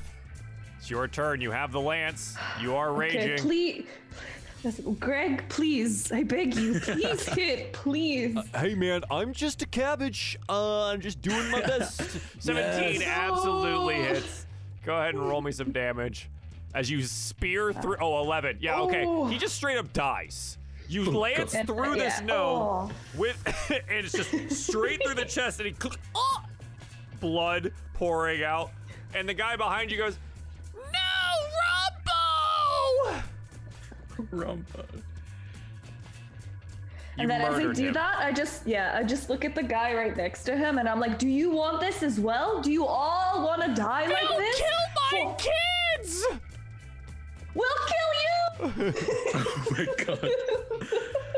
It's 0.79 0.89
your 0.89 1.07
turn. 1.07 1.41
You 1.41 1.51
have 1.51 1.71
the 1.73 1.81
lance. 1.81 2.35
You 2.61 2.75
are 2.75 2.93
raging. 2.93 3.19
Okay, 3.19 3.29
raging. 3.31 3.45
please. 3.45 3.85
Greg, 4.99 5.47
please, 5.49 6.11
I 6.11 6.23
beg 6.23 6.55
you, 6.55 6.79
please 6.79 7.25
hit, 7.33 7.71
please. 7.73 8.35
Hey 8.55 8.73
man, 8.73 9.03
I'm 9.09 9.31
just 9.31 9.61
a 9.61 9.65
cabbage. 9.67 10.37
Uh, 10.49 10.85
I'm 10.87 10.99
just 10.99 11.21
doing 11.21 11.49
my 11.51 11.61
best. 11.61 12.01
17 12.39 13.01
Yes. 13.01 13.03
absolutely 13.03 13.95
hits. 13.95 14.45
Go 14.83 14.95
ahead 14.97 15.13
and 15.13 15.23
roll 15.23 15.41
me 15.41 15.51
some 15.51 15.71
damage. 15.71 16.29
As 16.73 16.89
you 16.89 17.01
spear 17.03 17.71
through. 17.71 17.97
Oh, 18.01 18.19
11. 18.23 18.57
Yeah, 18.59 18.79
okay. 18.81 19.03
Oh. 19.05 19.27
He 19.27 19.37
just 19.37 19.55
straight 19.55 19.77
up 19.77 19.93
dies. 19.93 20.57
You 20.89 21.05
lance 21.05 21.55
through 21.65 21.95
this 21.95 22.19
yeah. 22.19 22.25
gnome 22.25 22.61
Oh. 22.61 22.91
with. 23.15 23.41
and 23.89 24.05
it's 24.05 24.11
just 24.11 24.51
straight 24.51 25.01
through 25.05 25.15
the 25.15 25.25
chest, 25.25 25.59
and 25.59 25.69
he. 25.69 25.75
Oh! 26.15 26.41
Blood 27.19 27.71
pouring 27.93 28.43
out. 28.43 28.71
And 29.13 29.27
the 29.27 29.33
guy 29.33 29.55
behind 29.55 29.91
you 29.91 29.97
goes, 29.97 30.17
No, 30.75 30.81
Rumbo! 33.09 33.23
Rumbo. 34.31 34.85
You 37.15 37.23
and 37.23 37.31
then 37.31 37.41
as 37.41 37.55
I 37.55 37.73
do 37.73 37.87
him. 37.87 37.93
that, 37.93 38.17
I 38.19 38.31
just 38.31 38.67
yeah, 38.67 38.93
I 38.95 39.01
just 39.03 39.27
look 39.29 39.43
at 39.43 39.55
the 39.55 39.63
guy 39.63 39.95
right 39.95 40.15
next 40.15 40.43
to 40.43 40.55
him, 40.55 40.77
and 40.77 40.87
I'm 40.87 40.99
like, 40.99 41.17
"Do 41.17 41.27
you 41.27 41.49
want 41.49 41.79
this 41.81 42.03
as 42.03 42.19
well? 42.19 42.61
Do 42.61 42.71
you 42.71 42.85
all 42.85 43.43
want 43.43 43.63
to 43.63 43.73
die 43.73 44.05
like 44.05 44.21
Don't 44.21 44.37
this? 44.39 44.55
kill 44.57 44.67
my 44.95 45.23
Well, 45.25 45.35
kids! 45.95 46.25
We'll 47.55 47.67
kill 47.87 48.11
you." 48.23 48.93
Oh 49.33 49.65
my 49.71 49.85
god. 50.05 50.29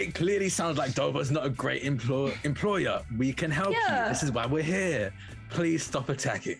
It 0.00 0.14
clearly 0.14 0.48
sounds 0.48 0.78
like 0.78 0.94
Dover's 0.94 1.30
not 1.30 1.44
a 1.44 1.50
great 1.50 1.82
employ- 1.82 2.34
employer. 2.44 3.02
We 3.18 3.34
can 3.34 3.50
help 3.50 3.72
Yeah. 3.72 4.04
you. 4.04 4.08
This 4.08 4.22
is 4.22 4.32
why 4.32 4.46
we're 4.46 4.62
here. 4.62 5.12
Please 5.50 5.84
stop 5.84 6.08
attacking. 6.08 6.58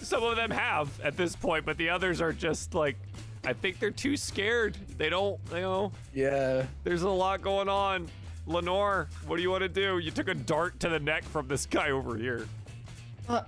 Some 0.00 0.22
of 0.22 0.36
them 0.36 0.50
have 0.50 0.88
at 1.02 1.18
this 1.18 1.36
point, 1.36 1.66
but 1.66 1.76
the 1.76 1.90
others 1.90 2.22
are 2.22 2.32
just 2.32 2.72
like, 2.72 2.96
I 3.44 3.52
think 3.52 3.78
they're 3.78 3.90
too 3.90 4.16
scared. 4.16 4.78
They 4.96 5.10
don't, 5.10 5.38
you 5.50 5.60
know, 5.60 5.92
Yeah. 6.14 6.64
there's 6.82 7.02
a 7.02 7.10
lot 7.10 7.42
going 7.42 7.68
on. 7.68 8.08
Lenore, 8.46 9.08
what 9.26 9.36
do 9.36 9.42
you 9.42 9.50
want 9.50 9.60
to 9.64 9.68
do? 9.68 9.98
You 9.98 10.10
took 10.10 10.28
a 10.28 10.34
dart 10.34 10.80
to 10.80 10.88
the 10.88 10.98
neck 10.98 11.24
from 11.24 11.46
this 11.46 11.66
guy 11.66 11.90
over 11.90 12.16
here. 12.16 12.48
Uh, 13.28 13.42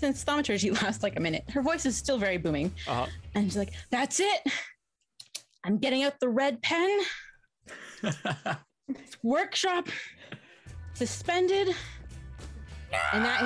since 0.00 0.22
thaumaturgy 0.22 0.70
lasts 0.70 1.02
like 1.02 1.16
a 1.16 1.20
minute, 1.20 1.44
her 1.48 1.62
voice 1.62 1.86
is 1.86 1.96
still 1.96 2.18
very 2.18 2.36
booming. 2.36 2.74
Uh 2.86 2.94
huh. 2.94 3.06
And 3.34 3.46
she's 3.46 3.56
like, 3.56 3.72
That's 3.88 4.20
it. 4.20 4.42
I'm 5.64 5.78
getting 5.78 6.02
out 6.02 6.20
the 6.20 6.28
red 6.28 6.60
pen. 6.60 7.00
Workshop 9.22 9.88
suspended. 10.94 11.74
And 13.12 13.24
that 13.24 13.40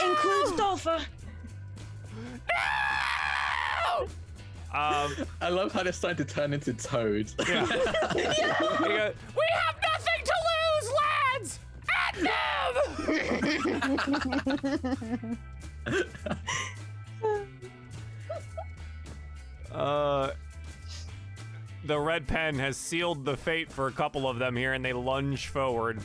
in- 0.00 0.10
includes 0.10 0.52
Dolpha. 0.52 1.04
Um, 4.74 5.14
I 5.42 5.50
love 5.50 5.70
how 5.72 5.82
they're 5.82 5.92
starting 5.92 6.24
to 6.26 6.34
turn 6.34 6.54
into 6.54 6.72
toads. 6.72 7.34
yeah. 7.46 7.66
He 8.14 8.22
goes, 8.22 9.14
we 9.36 9.46
have 9.52 9.76
nothing 9.82 10.24
to 10.24 10.34
lose, 10.48 10.88
lads! 11.02 11.58
At 11.92 12.14
them! 15.04 15.38
uh, 19.72 20.30
the 21.84 21.98
red 21.98 22.26
pen 22.26 22.58
has 22.58 22.76
sealed 22.76 23.24
the 23.24 23.36
fate 23.36 23.72
for 23.72 23.88
a 23.88 23.92
couple 23.92 24.28
of 24.28 24.38
them 24.38 24.56
here, 24.56 24.72
and 24.72 24.84
they 24.84 24.92
lunge 24.92 25.48
forward. 25.48 26.00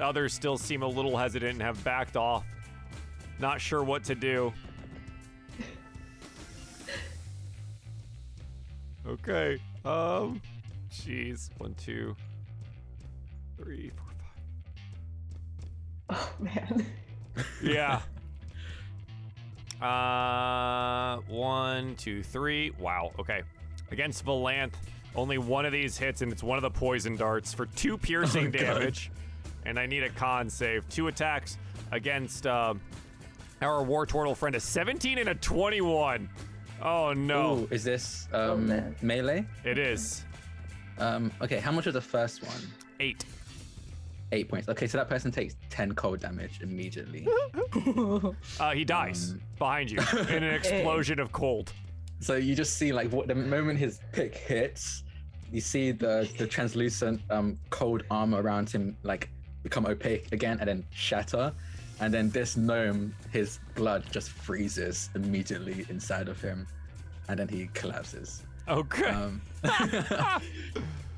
Others 0.00 0.32
still 0.32 0.56
seem 0.56 0.82
a 0.82 0.86
little 0.86 1.16
hesitant 1.16 1.52
and 1.54 1.62
have 1.62 1.82
backed 1.84 2.16
off. 2.16 2.44
Not 3.40 3.60
sure 3.60 3.82
what 3.82 4.04
to 4.04 4.14
do. 4.14 4.52
Okay. 9.06 9.58
Um. 9.84 10.40
Jeez. 10.92 11.50
One, 11.58 11.74
two, 11.74 12.14
three, 13.56 13.90
four, 13.96 14.06
five. 16.08 16.18
Oh 16.40 16.42
man. 16.42 16.86
Yeah. 17.62 18.00
uh. 19.80 21.20
One, 21.28 21.94
two, 21.96 22.22
three. 22.22 22.72
Wow. 22.78 23.12
Okay. 23.18 23.42
Against 23.90 24.24
Valanth, 24.26 24.74
only 25.14 25.38
one 25.38 25.66
of 25.66 25.72
these 25.72 25.96
hits, 25.98 26.22
and 26.22 26.32
it's 26.32 26.42
one 26.42 26.58
of 26.58 26.62
the 26.62 26.70
poison 26.70 27.16
darts 27.16 27.52
for 27.52 27.66
two 27.66 27.98
piercing 27.98 28.48
Oh, 28.48 28.50
God. 28.50 28.60
damage. 28.60 29.10
And 29.66 29.78
I 29.78 29.86
need 29.86 30.02
a 30.02 30.10
con 30.10 30.48
save. 30.48 30.88
Two 30.88 31.08
attacks 31.08 31.58
against 31.92 32.46
um, 32.46 32.80
our 33.60 33.82
war 33.82 34.06
turtle 34.06 34.34
friend. 34.34 34.54
A 34.54 34.60
17 34.60 35.18
and 35.18 35.28
a 35.30 35.34
21. 35.34 36.28
Oh 36.80 37.12
no. 37.12 37.58
Ooh, 37.58 37.68
is 37.70 37.82
this 37.84 38.28
um, 38.32 38.68
man. 38.68 38.94
melee? 39.02 39.44
It 39.64 39.78
is. 39.78 40.24
Um, 40.98 41.32
okay, 41.42 41.58
how 41.58 41.72
much 41.72 41.86
was 41.86 41.94
the 41.94 42.00
first 42.00 42.42
one? 42.44 42.56
Eight. 43.00 43.24
Eight 44.30 44.48
points. 44.48 44.68
Okay, 44.68 44.86
so 44.86 44.98
that 44.98 45.08
person 45.08 45.30
takes 45.32 45.56
10 45.70 45.92
cold 45.94 46.20
damage 46.20 46.60
immediately. 46.62 47.26
Uh, 48.60 48.70
he 48.72 48.84
dies 48.84 49.32
Um. 49.32 49.40
behind 49.58 49.90
you 49.90 49.98
in 50.28 50.42
an 50.42 50.54
explosion 50.54 51.18
of 51.18 51.32
cold. 51.32 51.72
So 52.20 52.36
you 52.36 52.54
just 52.54 52.76
see, 52.76 52.92
like, 52.92 53.12
what 53.12 53.28
the 53.28 53.34
moment 53.34 53.78
his 53.78 54.00
pick 54.12 54.34
hits, 54.36 55.04
you 55.52 55.60
see 55.60 55.92
the, 55.92 56.28
the 56.38 56.46
translucent 56.46 57.20
um, 57.30 57.58
cold 57.70 58.02
armor 58.10 58.42
around 58.42 58.68
him, 58.70 58.96
like, 59.02 59.30
become 59.62 59.86
opaque 59.86 60.32
again 60.32 60.58
and 60.60 60.68
then 60.68 60.84
shatter. 60.90 61.52
And 62.00 62.12
then 62.12 62.30
this 62.30 62.56
gnome, 62.56 63.14
his 63.32 63.58
blood 63.74 64.04
just 64.10 64.30
freezes 64.30 65.10
immediately 65.14 65.84
inside 65.88 66.28
of 66.28 66.40
him. 66.40 66.66
And 67.28 67.38
then 67.38 67.48
he 67.48 67.68
collapses. 67.74 68.42
Okay. 68.68 69.08
Um, 69.08 69.40
uh, 69.64 70.40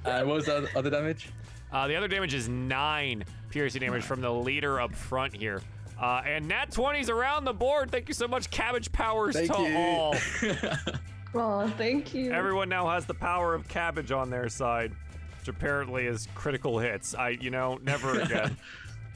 what 0.05 0.27
was 0.27 0.47
the 0.47 0.69
other 0.75 0.91
damage? 0.91 1.31
Uh, 1.73 1.87
the 1.87 1.97
other 1.97 2.09
damage 2.09 2.35
is 2.35 2.49
nine 2.49 3.25
piercing 3.51 3.81
damage 3.81 4.03
from 4.03 4.21
the 4.21 4.33
leader 4.33 4.81
up 4.81 4.95
front 4.95 5.37
here. 5.37 5.63
Uh, 6.01 6.23
and 6.25 6.49
nat 6.49 6.71
20s 6.71 7.11
around 7.11 7.45
the 7.45 7.53
board. 7.53 7.91
Thank 7.91 8.09
you 8.09 8.15
so 8.15 8.27
much, 8.27 8.51
Cabbage 8.51 8.91
Powers 8.91 9.35
Thank 9.37 9.53
to 9.55 9.63
you. 9.63 9.77
all. 9.77 10.17
Oh, 11.33 11.69
thank 11.79 12.13
you. 12.13 12.33
Everyone 12.33 12.69
now 12.69 12.89
has 12.89 13.07
the 13.07 13.15
power 13.15 13.55
of 13.55 13.69
cabbage 13.69 14.11
on 14.11 14.31
their 14.31 14.49
side, 14.49 14.91
which 15.39 15.47
apparently 15.47 16.07
is 16.07 16.27
critical 16.35 16.77
hits. 16.81 17.15
I, 17.15 17.29
you 17.41 17.51
know, 17.51 17.79
never 17.85 18.19
again. 18.23 18.57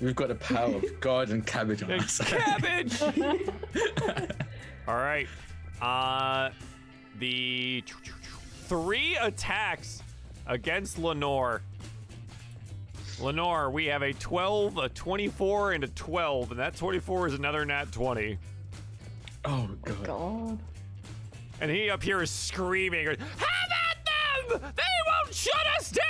We've 0.00 0.14
got 0.14 0.28
the 0.28 0.36
power 0.36 0.76
of 0.76 0.84
God 1.00 1.30
and 1.30 1.44
cabbage 1.44 1.82
on 1.82 1.90
our 1.90 2.06
side. 2.06 2.28
Cabbage. 2.28 3.02
All 4.86 4.94
right. 4.94 5.26
Uh, 5.82 6.50
the 7.18 7.82
three 8.68 9.16
attacks 9.16 10.00
against 10.46 10.98
Lenore. 11.00 11.62
Lenore, 13.20 13.70
we 13.70 13.86
have 13.86 14.02
a 14.02 14.12
12, 14.12 14.78
a 14.78 14.88
24, 14.88 15.72
and 15.72 15.84
a 15.84 15.88
12, 15.88 16.50
and 16.50 16.60
that 16.60 16.76
24 16.76 17.28
is 17.28 17.34
another 17.34 17.64
nat 17.64 17.92
20. 17.92 18.38
Oh 19.44 19.70
god. 19.84 20.04
God. 20.04 20.58
And 21.60 21.70
he 21.70 21.90
up 21.90 22.02
here 22.02 22.22
is 22.22 22.30
screaming, 22.30 23.06
Have 23.06 23.18
at 23.20 24.50
them! 24.50 24.72
They 24.76 24.82
won't 25.06 25.34
shut 25.34 25.66
us 25.78 25.90
down! 25.90 26.04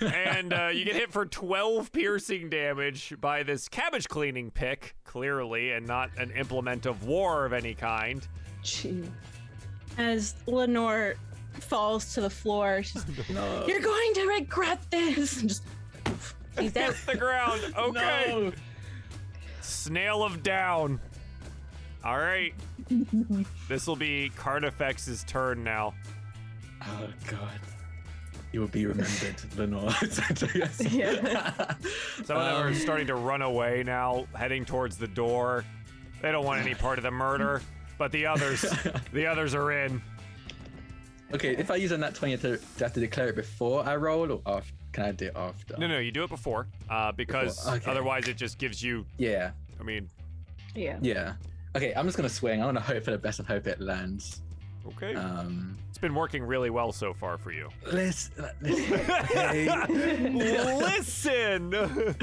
and 0.00 0.52
uh, 0.52 0.68
you 0.68 0.84
get 0.84 0.94
hit 0.94 1.12
for 1.12 1.26
12 1.26 1.92
piercing 1.92 2.48
damage 2.48 3.14
by 3.20 3.42
this 3.42 3.68
cabbage 3.68 4.08
cleaning 4.08 4.50
pick, 4.50 4.94
clearly, 5.04 5.72
and 5.72 5.86
not 5.86 6.10
an 6.16 6.30
implement 6.32 6.86
of 6.86 7.04
war 7.04 7.44
of 7.44 7.52
any 7.52 7.74
kind. 7.74 8.26
Gee. 8.62 9.04
As 9.98 10.34
Lenore 10.46 11.16
falls 11.62 12.14
to 12.14 12.20
the 12.20 12.30
floor, 12.30 12.82
she's, 12.82 13.04
No. 13.30 13.64
"You're 13.66 13.80
going 13.80 14.14
to 14.14 14.26
regret 14.26 14.80
this." 14.90 15.40
And 15.40 15.48
just 15.48 15.62
he's 16.58 16.76
out. 16.76 16.86
Hits 16.90 17.04
the 17.04 17.16
ground. 17.16 17.60
Okay. 17.76 18.24
No. 18.28 18.52
Snail 19.60 20.22
of 20.22 20.42
down. 20.42 21.00
All 22.04 22.18
right. 22.18 22.54
this 23.68 23.86
will 23.86 23.96
be 23.96 24.30
Carnifex's 24.36 25.24
turn 25.24 25.62
now. 25.64 25.94
Oh 26.84 27.08
god. 27.26 27.60
You 28.52 28.60
will 28.60 28.68
be 28.68 28.86
remembered, 28.86 29.36
Lenore. 29.58 29.90
Yeah. 30.80 31.74
Some 32.24 32.36
of 32.38 32.44
them 32.46 32.62
are 32.62 32.68
Um, 32.68 32.74
starting 32.74 33.06
to 33.08 33.14
run 33.14 33.42
away 33.42 33.82
now, 33.84 34.26
heading 34.34 34.64
towards 34.64 34.96
the 34.96 35.06
door. 35.08 35.64
They 36.22 36.32
don't 36.32 36.46
want 36.46 36.62
any 36.62 36.74
part 36.74 36.98
of 36.98 37.02
the 37.04 37.10
murder, 37.10 37.60
but 37.98 38.10
the 38.10 38.24
others, 38.26 38.64
the 39.12 39.26
others 39.26 39.54
are 39.54 39.70
in. 39.72 40.00
Okay, 41.34 41.56
if 41.56 41.70
I 41.70 41.76
use 41.76 41.92
a 41.92 41.98
nat 41.98 42.14
20, 42.14 42.36
do 42.36 42.58
I 42.78 42.82
have 42.82 42.92
to 42.94 43.00
declare 43.00 43.28
it 43.28 43.36
before 43.36 43.84
I 43.84 43.96
roll 43.96 44.30
or 44.32 44.40
after? 44.46 44.72
Can 44.92 45.04
I 45.04 45.12
do 45.12 45.26
it 45.26 45.36
after? 45.36 45.76
No, 45.78 45.86
no, 45.86 45.98
you 45.98 46.10
do 46.10 46.24
it 46.24 46.30
before, 46.30 46.66
uh, 46.90 47.12
because 47.12 47.56
Before, 47.58 47.74
okay. 47.76 47.90
otherwise 47.90 48.26
it 48.28 48.36
just 48.36 48.58
gives 48.58 48.82
you. 48.82 49.04
Yeah, 49.18 49.50
I 49.78 49.82
mean, 49.82 50.08
Yeah. 50.74 50.98
yeah. 51.02 51.34
Okay, 51.76 51.92
I'm 51.94 52.06
just 52.06 52.16
gonna 52.16 52.28
swing. 52.28 52.60
I'm 52.60 52.68
gonna 52.68 52.80
hope 52.80 53.04
for 53.04 53.10
the 53.10 53.18
best 53.18 53.38
and 53.38 53.46
hope 53.46 53.66
it 53.66 53.80
lands. 53.80 54.40
okay, 54.86 55.14
Um, 55.14 55.76
it's 55.90 55.98
been 55.98 56.14
working 56.14 56.42
really 56.42 56.70
well 56.70 56.90
so 56.92 57.12
far 57.12 57.36
for 57.38 57.52
you. 57.52 57.68
let's. 57.92 58.30
let's 58.38 58.72
okay. 59.30 59.68
Listen, 60.30 61.70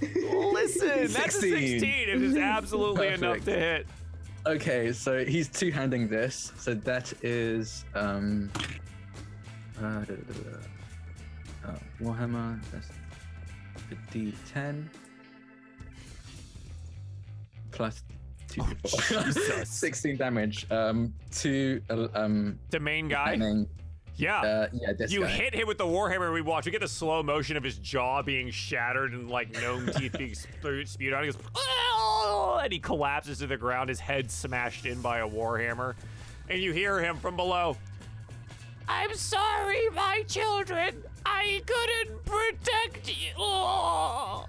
listen. 0.00 0.88
That's 1.12 1.36
a 1.36 1.40
16. 1.40 1.80
16. 1.80 1.84
It 1.84 2.22
is 2.22 2.36
absolutely 2.36 3.08
enough 3.08 3.20
Perfect. 3.38 3.44
to 3.46 3.52
hit. 3.52 3.86
Okay, 4.46 4.92
so 4.92 5.24
he's 5.24 5.48
two-handing 5.48 6.08
this. 6.08 6.52
So 6.58 6.74
that 6.74 7.12
is 7.22 7.84
um. 7.94 8.50
Uh, 9.78 9.80
da, 9.80 10.04
da, 10.04 10.14
da, 10.14 10.50
da. 11.64 11.70
Uh, 11.70 11.78
Warhammer. 12.00 12.60
That's 12.70 12.90
a 13.90 13.94
D10 14.12 14.84
plus 17.70 18.02
two. 18.48 18.60
d4. 18.60 19.16
Oh, 19.16 19.22
Jesus. 19.32 19.68
16 19.70 20.16
damage. 20.16 20.70
Um, 20.70 21.14
to 21.36 21.80
uh, 21.88 22.08
um. 22.14 22.58
The 22.70 22.80
main 22.80 23.08
guy. 23.08 23.32
And 23.32 23.42
then, 23.42 23.66
Yeah. 24.16 24.40
uh, 24.40 24.68
yeah, 24.72 25.06
You 25.08 25.22
guy. 25.22 25.28
hit 25.28 25.54
him 25.54 25.66
with 25.66 25.78
the 25.78 25.84
warhammer. 25.86 26.32
We 26.32 26.40
watch. 26.40 26.66
We 26.66 26.72
get 26.72 26.80
the 26.80 26.88
slow 26.88 27.22
motion 27.22 27.56
of 27.56 27.62
his 27.64 27.78
jaw 27.78 28.22
being 28.22 28.50
shattered 28.50 29.12
and 29.12 29.28
like 29.28 29.52
gnome 29.52 29.90
teeth 29.96 30.16
being 30.16 30.34
sp- 30.38 30.86
spewed 30.86 31.12
out. 31.12 31.24
He 31.24 31.30
goes, 31.32 31.38
"Oh!" 31.56 32.60
and 32.62 32.72
he 32.72 32.78
collapses 32.78 33.38
to 33.38 33.46
the 33.46 33.56
ground. 33.56 33.88
His 33.88 33.98
head 34.00 34.30
smashed 34.30 34.86
in 34.86 35.00
by 35.02 35.18
a 35.18 35.28
warhammer, 35.28 35.94
and 36.48 36.60
you 36.62 36.72
hear 36.72 37.00
him 37.00 37.16
from 37.16 37.36
below. 37.36 37.76
I'm 38.88 39.14
sorry, 39.14 39.88
my 39.94 40.22
children. 40.28 41.02
I 41.26 41.62
couldn't 41.66 42.24
protect 42.24 43.08
you. 43.08 43.32
Oh." 43.36 44.46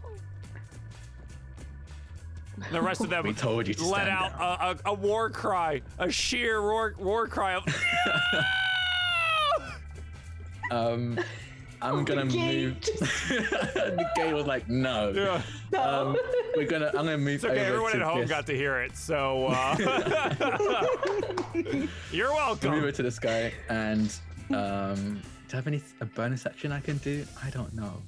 The 2.72 2.82
rest 2.82 3.02
of 3.02 3.10
them 3.10 3.24
We 3.24 3.34
told 3.34 3.68
you 3.68 3.74
to 3.74 3.86
let 3.86 4.08
out 4.08 4.32
a, 4.40 4.90
a, 4.90 4.92
a 4.92 4.94
war 4.94 5.30
cry, 5.30 5.82
a 6.00 6.10
sheer 6.12 6.62
war, 6.62 6.94
war 7.00 7.28
cry 7.28 7.56
of. 7.56 7.66
Um, 10.72 11.20
I'm 11.82 12.04
gonna 12.06 12.26
gate. 12.26 12.66
move. 12.66 12.82
the 13.30 14.10
gate 14.16 14.34
was 14.34 14.46
like, 14.48 14.68
no. 14.70 15.12
Yeah. 15.12 15.80
Um, 15.80 16.18
we're 16.56 16.66
gonna. 16.68 16.88
I'm 16.88 16.94
gonna 17.06 17.18
move 17.18 17.36
It's 17.36 17.46
okay, 17.46 17.60
over 17.68 17.68
everyone 17.68 17.92
to 17.92 17.98
at 18.00 18.04
home 18.04 18.22
this. 18.22 18.30
got 18.30 18.46
to 18.48 18.56
hear 18.56 18.82
it, 18.82 18.98
so 18.98 19.48
uh, 19.50 19.76
you're 22.12 22.28
Move 22.28 22.36
welcome. 22.36 22.74
over 22.74 22.92
to 22.92 23.04
this 23.04 23.20
guy 23.20 23.54
and 23.70 24.14
um. 24.52 25.22
Do 25.48 25.54
I 25.54 25.56
have 25.58 25.68
any 25.68 25.84
a 26.02 26.06
bonus 26.06 26.48
action 26.48 26.72
I 26.72 26.80
can 26.80 26.98
do? 26.98 27.24
I 27.44 27.52
don't 27.52 27.72
know. 27.76 28.02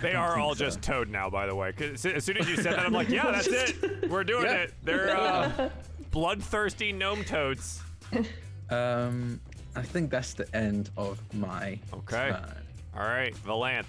They 0.00 0.12
don't 0.12 0.22
are 0.22 0.38
all 0.38 0.54
so. 0.54 0.64
just 0.64 0.80
Toad 0.80 1.10
now, 1.10 1.28
by 1.28 1.46
the 1.46 1.54
way. 1.54 1.72
'cause 1.72 2.06
as 2.06 2.24
soon 2.24 2.38
as 2.38 2.48
you 2.48 2.56
said 2.56 2.72
that, 2.72 2.78
I'm 2.80 2.92
like, 2.94 3.10
yeah, 3.10 3.30
that's 3.30 3.46
it. 3.48 3.76
We're 4.10 4.24
doing 4.24 4.44
Yeah. 4.46 4.52
it. 4.62 4.74
They're 4.82 5.14
uh, 5.14 5.68
bloodthirsty 6.10 6.92
gnome 6.92 7.22
toads. 7.24 7.82
Um, 8.70 9.40
I 9.76 9.82
think 9.82 10.10
that's 10.10 10.34
the 10.34 10.54
end 10.54 10.90
of 10.96 11.20
my. 11.34 11.78
Okay. 11.92 12.30
turn. 12.30 12.52
All 12.94 13.02
right, 13.04 13.34
Valanth, 13.46 13.86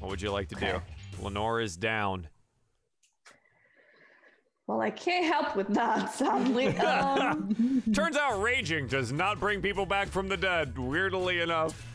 what 0.00 0.10
would 0.10 0.20
you 0.20 0.30
like 0.32 0.48
to 0.48 0.56
do? 0.56 0.80
Lenore 1.22 1.60
is 1.60 1.76
down. 1.76 2.26
Well, 4.66 4.80
I 4.80 4.90
can't 4.90 5.26
help 5.26 5.56
with 5.56 5.68
that, 5.74 6.12
sadly. 6.14 6.68
Um, 6.78 7.82
Turns 7.92 8.16
out 8.16 8.40
raging 8.40 8.86
does 8.86 9.12
not 9.12 9.38
bring 9.38 9.60
people 9.60 9.84
back 9.86 10.08
from 10.08 10.26
the 10.26 10.36
dead, 10.36 10.76
weirdly 10.78 11.40
enough. 11.40 11.86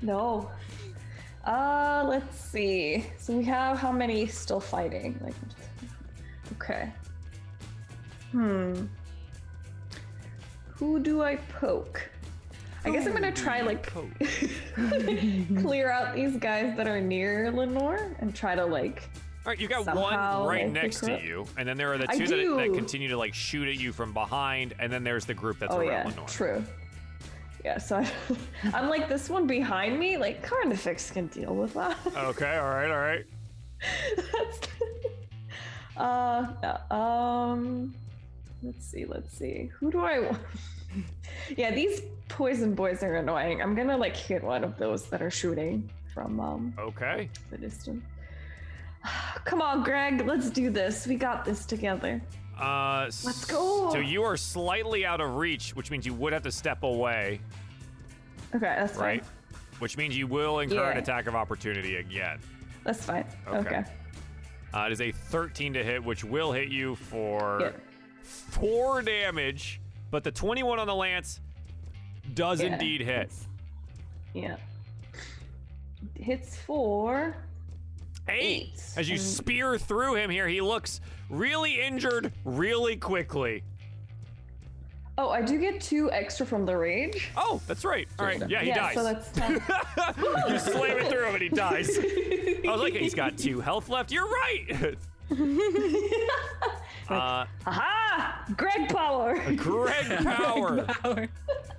no. 0.00 0.50
Uh, 1.44 2.04
let's 2.06 2.38
see. 2.38 3.04
So 3.18 3.36
we 3.36 3.44
have 3.44 3.78
how 3.78 3.90
many 3.90 4.26
still 4.28 4.60
fighting? 4.60 5.18
Like, 5.20 5.34
okay. 6.52 6.92
Hmm. 8.30 8.86
Who 10.82 10.98
do 10.98 11.22
I 11.22 11.36
poke? 11.36 12.10
I 12.84 12.90
guess 12.90 13.06
I'm 13.06 13.12
gonna 13.12 13.30
try 13.30 13.60
like 13.60 13.86
clear 15.62 15.92
out 15.92 16.16
these 16.16 16.36
guys 16.38 16.76
that 16.76 16.88
are 16.88 17.00
near 17.00 17.52
Lenore 17.52 18.10
and 18.18 18.34
try 18.34 18.56
to 18.56 18.66
like. 18.66 19.08
All 19.46 19.50
right, 19.52 19.60
you 19.60 19.68
got 19.68 19.86
one 19.86 20.44
right 20.44 20.68
next 20.68 20.98
to 21.02 21.14
up. 21.14 21.22
you, 21.22 21.46
and 21.56 21.68
then 21.68 21.76
there 21.76 21.92
are 21.92 21.98
the 21.98 22.08
two 22.08 22.26
that, 22.26 22.56
that 22.56 22.74
continue 22.74 23.08
to 23.10 23.16
like 23.16 23.32
shoot 23.32 23.68
at 23.68 23.76
you 23.76 23.92
from 23.92 24.12
behind, 24.12 24.74
and 24.80 24.92
then 24.92 25.04
there's 25.04 25.24
the 25.24 25.34
group 25.34 25.60
that's 25.60 25.72
Oh 25.72 25.78
around 25.78 25.86
yeah, 25.86 26.04
Lenore. 26.08 26.26
true. 26.26 26.64
Yeah, 27.64 27.78
so 27.78 27.98
I, 27.98 28.10
I'm 28.74 28.88
like 28.88 29.08
this 29.08 29.30
one 29.30 29.46
behind 29.46 30.00
me. 30.00 30.16
Like 30.16 30.42
Carnifex 30.42 31.12
can 31.12 31.28
deal 31.28 31.54
with 31.54 31.74
that. 31.74 31.96
Okay, 32.16 32.56
all 32.56 32.70
right, 32.70 32.90
all 32.90 32.98
right. 32.98 33.24
That's 34.16 34.58
uh 35.96 36.78
um 36.90 37.94
let's 38.62 38.86
see 38.86 39.04
let's 39.04 39.36
see 39.36 39.70
who 39.78 39.90
do 39.90 40.00
i 40.00 40.20
want 40.20 40.38
yeah 41.56 41.70
these 41.70 42.02
poison 42.28 42.74
boys 42.74 43.02
are 43.02 43.16
annoying 43.16 43.60
i'm 43.62 43.74
gonna 43.74 43.96
like 43.96 44.16
hit 44.16 44.42
one 44.42 44.64
of 44.64 44.76
those 44.78 45.06
that 45.10 45.20
are 45.22 45.30
shooting 45.30 45.88
from 46.14 46.40
um 46.40 46.74
Okay. 46.78 47.28
the 47.50 47.58
distance 47.58 48.04
come 49.44 49.60
on 49.62 49.82
greg 49.82 50.24
let's 50.26 50.50
do 50.50 50.70
this 50.70 51.06
we 51.06 51.14
got 51.16 51.44
this 51.44 51.64
together 51.66 52.20
Uh, 52.58 53.04
Let's 53.24 53.44
go. 53.46 53.90
So 53.90 53.98
you 53.98 54.22
are 54.22 54.36
slightly 54.36 55.04
out 55.06 55.20
of 55.20 55.36
reach, 55.36 55.74
which 55.74 55.90
means 55.90 56.04
you 56.06 56.14
would 56.14 56.32
have 56.34 56.42
to 56.42 56.52
step 56.52 56.82
away, 56.84 57.40
okay 58.54 58.76
that's 58.78 58.92
fine 58.92 59.02
right? 59.04 59.24
Which 59.80 59.96
means 59.96 60.16
you 60.16 60.26
will 60.28 60.60
incur 60.60 60.90
an 60.92 60.98
attack 60.98 61.26
of 61.26 61.34
opportunity 61.34 61.96
again. 61.96 62.38
that's 62.84 63.04
fine 63.04 63.24
Okay. 63.48 63.58
okay, 63.58 63.84
Uh, 64.74 64.84
it 64.86 64.92
is 64.92 65.00
a 65.00 65.10
13 65.10 65.72
to 65.74 65.82
hit, 65.82 66.04
which 66.04 66.22
will 66.24 66.52
hit 66.52 66.68
you 66.68 66.94
for 66.94 67.58
Yeah. 67.62 67.70
four 68.22 69.02
damage, 69.02 69.80
but 70.12 70.22
the 70.22 70.30
21 70.30 70.78
on 70.78 70.86
the 70.86 70.94
lance 70.94 71.40
does 72.34 72.60
Yeah, 72.60 72.74
indeed 72.74 73.00
hit. 73.00 73.32
yeah 74.34 74.56
hits 76.14 76.56
for 76.56 77.36
Eight. 78.28 78.70
eight. 78.74 78.82
As 78.96 79.08
you 79.08 79.14
And- 79.16 79.22
spear 79.24 79.76
through 79.78 80.14
him 80.14 80.30
here, 80.30 80.46
he 80.46 80.60
looks 80.60 81.00
really 81.28 81.80
injured 81.82 82.32
really 82.44 82.96
quickly. 82.96 83.64
oh 85.18 85.30
i 85.30 85.42
do 85.42 85.58
get 85.58 85.80
two 85.80 86.10
extra 86.12 86.44
from 86.46 86.64
the 86.64 86.76
rage 86.76 87.30
Oh, 87.36 87.60
that's 87.66 87.84
right. 87.84 88.06
All 88.18 88.26
right. 88.26 88.48
Yeah, 88.48 88.60
he 88.60 88.68
yeah 88.68 88.92
dies. 88.92 88.94
so 88.94 89.02
that's 89.02 89.38
you 90.48 90.58
slam 90.58 90.98
it 90.98 91.08
through 91.10 91.26
him 91.26 91.34
and 91.34 91.42
he 91.42 91.48
dies. 91.48 91.98
I 91.98 92.70
was 92.70 92.80
like, 92.80 92.94
he's 92.94 93.14
got 93.14 93.36
two 93.36 93.60
health 93.60 93.88
left. 93.88 94.12
You're 94.12 94.28
right. 94.28 94.94
uh, 97.08 97.46
Aha! 97.66 98.44
Greg 98.56 98.88
power! 98.88 99.34
Greg 99.56 100.24
Power. 100.24 100.84
Power. 100.84 101.28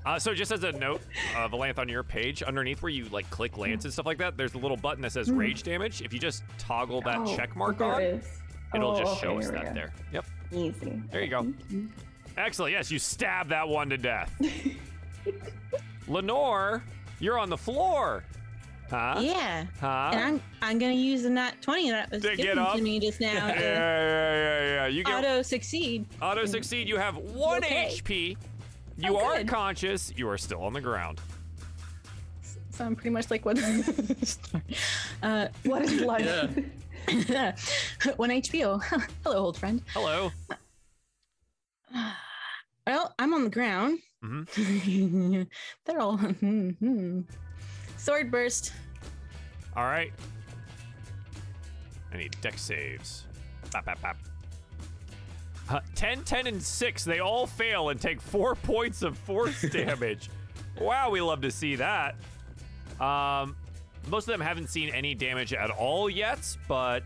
Uh, 0.05 0.19
so 0.19 0.33
just 0.33 0.51
as 0.51 0.63
a 0.63 0.71
note, 0.73 1.01
uh, 1.35 1.47
Valanth, 1.47 1.77
on 1.79 1.87
your 1.89 2.03
page, 2.03 2.43
underneath 2.43 2.81
where 2.81 2.89
you 2.91 3.05
like 3.05 3.29
click 3.29 3.57
lance 3.57 3.85
and 3.85 3.93
stuff 3.93 4.05
like 4.05 4.17
that, 4.17 4.35
there's 4.37 4.53
a 4.53 4.57
little 4.57 4.77
button 4.77 5.01
that 5.01 5.11
says 5.11 5.31
rage 5.31 5.63
damage. 5.63 6.01
If 6.01 6.13
you 6.13 6.19
just 6.19 6.43
toggle 6.57 7.01
that 7.01 7.17
Oh, 7.19 7.35
check 7.35 7.55
mark 7.55 7.79
on, 7.81 8.01
it 8.01 8.05
is. 8.15 8.27
it'll 8.75 8.91
Oh, 8.91 8.99
just 8.99 9.13
okay, 9.13 9.21
show 9.21 9.37
us 9.37 9.45
here 9.45 9.53
that 9.53 9.65
go. 9.65 9.73
there. 9.73 9.93
Yep. 10.11 10.25
Easy. 10.51 11.01
There 11.11 11.21
you 11.23 11.29
go. 11.29 11.53
Excellent. 12.37 12.71
Yes, 12.73 12.91
you 12.91 12.99
stab 12.99 13.49
that 13.49 13.67
one 13.67 13.89
to 13.89 13.97
death. 13.97 14.33
Lenore, 16.07 16.83
you're 17.19 17.39
on 17.39 17.49
the 17.49 17.57
floor. 17.57 18.23
Huh? 18.93 19.19
Yeah. 19.21 19.65
Huh? 19.81 20.11
And 20.13 20.19
I'm 20.21 20.41
I'm 20.61 20.77
gonna 20.77 20.93
use 20.93 21.23
the 21.23 21.29
nat 21.31 21.53
20 21.61 21.89
that 21.89 22.11
was 22.11 22.21
To 22.21 22.29
get 22.35 22.37
given 22.37 22.59
up? 22.59 22.75
to 22.75 22.81
me 22.81 22.99
just 22.99 23.19
now 23.19 23.27
yeah, 23.47 23.53
to 23.55 23.59
yeah, 23.59 23.63
yeah, 23.63 24.73
yeah. 24.75 24.87
You 24.87 25.03
get 25.03 25.15
auto 25.25 25.41
succeed. 25.41 26.05
auto 26.21 26.45
succeed. 26.45 26.87
You 26.87 26.97
have 26.97 27.17
one 27.17 27.63
Okay. 27.63 27.89
HP. 27.91 28.37
You 28.97 29.17
Oh, 29.17 29.25
are 29.25 29.37
good. 29.37 29.47
conscious. 29.47 30.13
You 30.15 30.29
are 30.29 30.37
still 30.37 30.61
on 30.61 30.73
the 30.73 30.81
ground. 30.81 31.19
So 32.69 32.85
I'm 32.85 32.95
pretty 32.95 33.09
much 33.09 33.31
like 33.31 33.45
what 33.45 33.57
uh 35.23 35.47
What 35.63 35.81
is 35.81 36.01
life? 36.01 36.55
Yeah. 37.27 37.55
one 38.17 38.29
HP. 38.29 38.63
Oh, 38.63 38.77
hello, 39.23 39.37
old 39.45 39.57
friend. 39.57 39.81
Hello. 39.93 40.31
Well, 42.85 43.15
I'm 43.17 43.33
on 43.33 43.45
the 43.45 43.49
ground. 43.49 43.99
Mhm. 44.25 45.47
They're 45.85 45.99
all 46.01 46.17
hmm. 46.17 47.21
sword 47.97 48.29
burst. 48.29 48.73
All 49.75 49.85
right. 49.85 50.11
I 52.11 52.17
need 52.17 52.35
Dex 52.41 52.61
saves. 52.61 53.25
Bap, 53.71 53.85
bap, 53.85 54.01
bap. 54.01 54.17
Uh, 55.69 55.79
10, 55.95 56.23
10, 56.23 56.47
and 56.47 56.61
6. 56.61 57.05
They 57.05 57.19
all 57.19 57.47
fail 57.47 57.89
and 57.89 57.99
take 57.99 58.21
4 58.21 58.55
points 58.63 59.01
of 59.01 59.17
force 59.17 59.61
damage. 59.71 60.29
Wow, 60.79 61.09
we 61.09 61.21
love 61.21 61.41
to 61.41 61.51
see 61.51 61.75
that. 61.75 62.15
Um, 62.99 63.55
most 64.07 64.27
of 64.27 64.33
them 64.33 64.41
haven't 64.41 64.69
seen 64.69 64.89
any 64.89 65.15
damage 65.15 65.53
at 65.53 65.69
all 65.69 66.09
yet, 66.09 66.57
but 66.67 67.03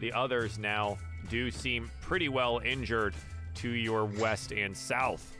the 0.00 0.12
others 0.12 0.58
now 0.58 0.98
do 1.30 1.50
seem 1.50 1.90
pretty 2.00 2.28
well 2.28 2.60
injured 2.64 3.14
to 3.56 3.70
your 3.70 4.04
west 4.04 4.52
and 4.52 4.76
south. 4.76 5.36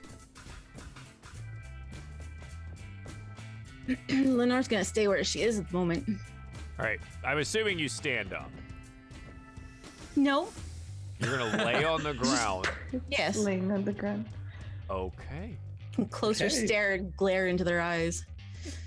Lenore's 4.10 4.68
gonna 4.68 4.84
stay 4.84 5.08
where 5.08 5.22
she 5.24 5.42
is 5.42 5.58
at 5.58 5.68
the 5.70 5.76
moment. 5.76 6.08
All 6.78 6.84
right. 6.84 7.00
I'm 7.24 7.38
assuming 7.38 7.78
you 7.78 7.88
stand 7.88 8.32
up. 8.32 8.50
No. 10.14 10.48
You're 11.20 11.36
going 11.38 11.50
to 11.50 11.64
lay 11.64 11.84
on 11.84 12.02
the 12.02 12.14
ground. 12.14 12.70
Yes. 13.10 13.36
Laying 13.36 13.70
on 13.72 13.84
the 13.84 13.92
ground. 13.92 14.26
Okay. 14.88 15.56
Closer 16.10 16.46
Okay. 16.46 16.66
stare 16.66 16.94
and 16.94 17.14
glare 17.16 17.48
into 17.48 17.64
their 17.64 17.80
eyes. 17.80 18.24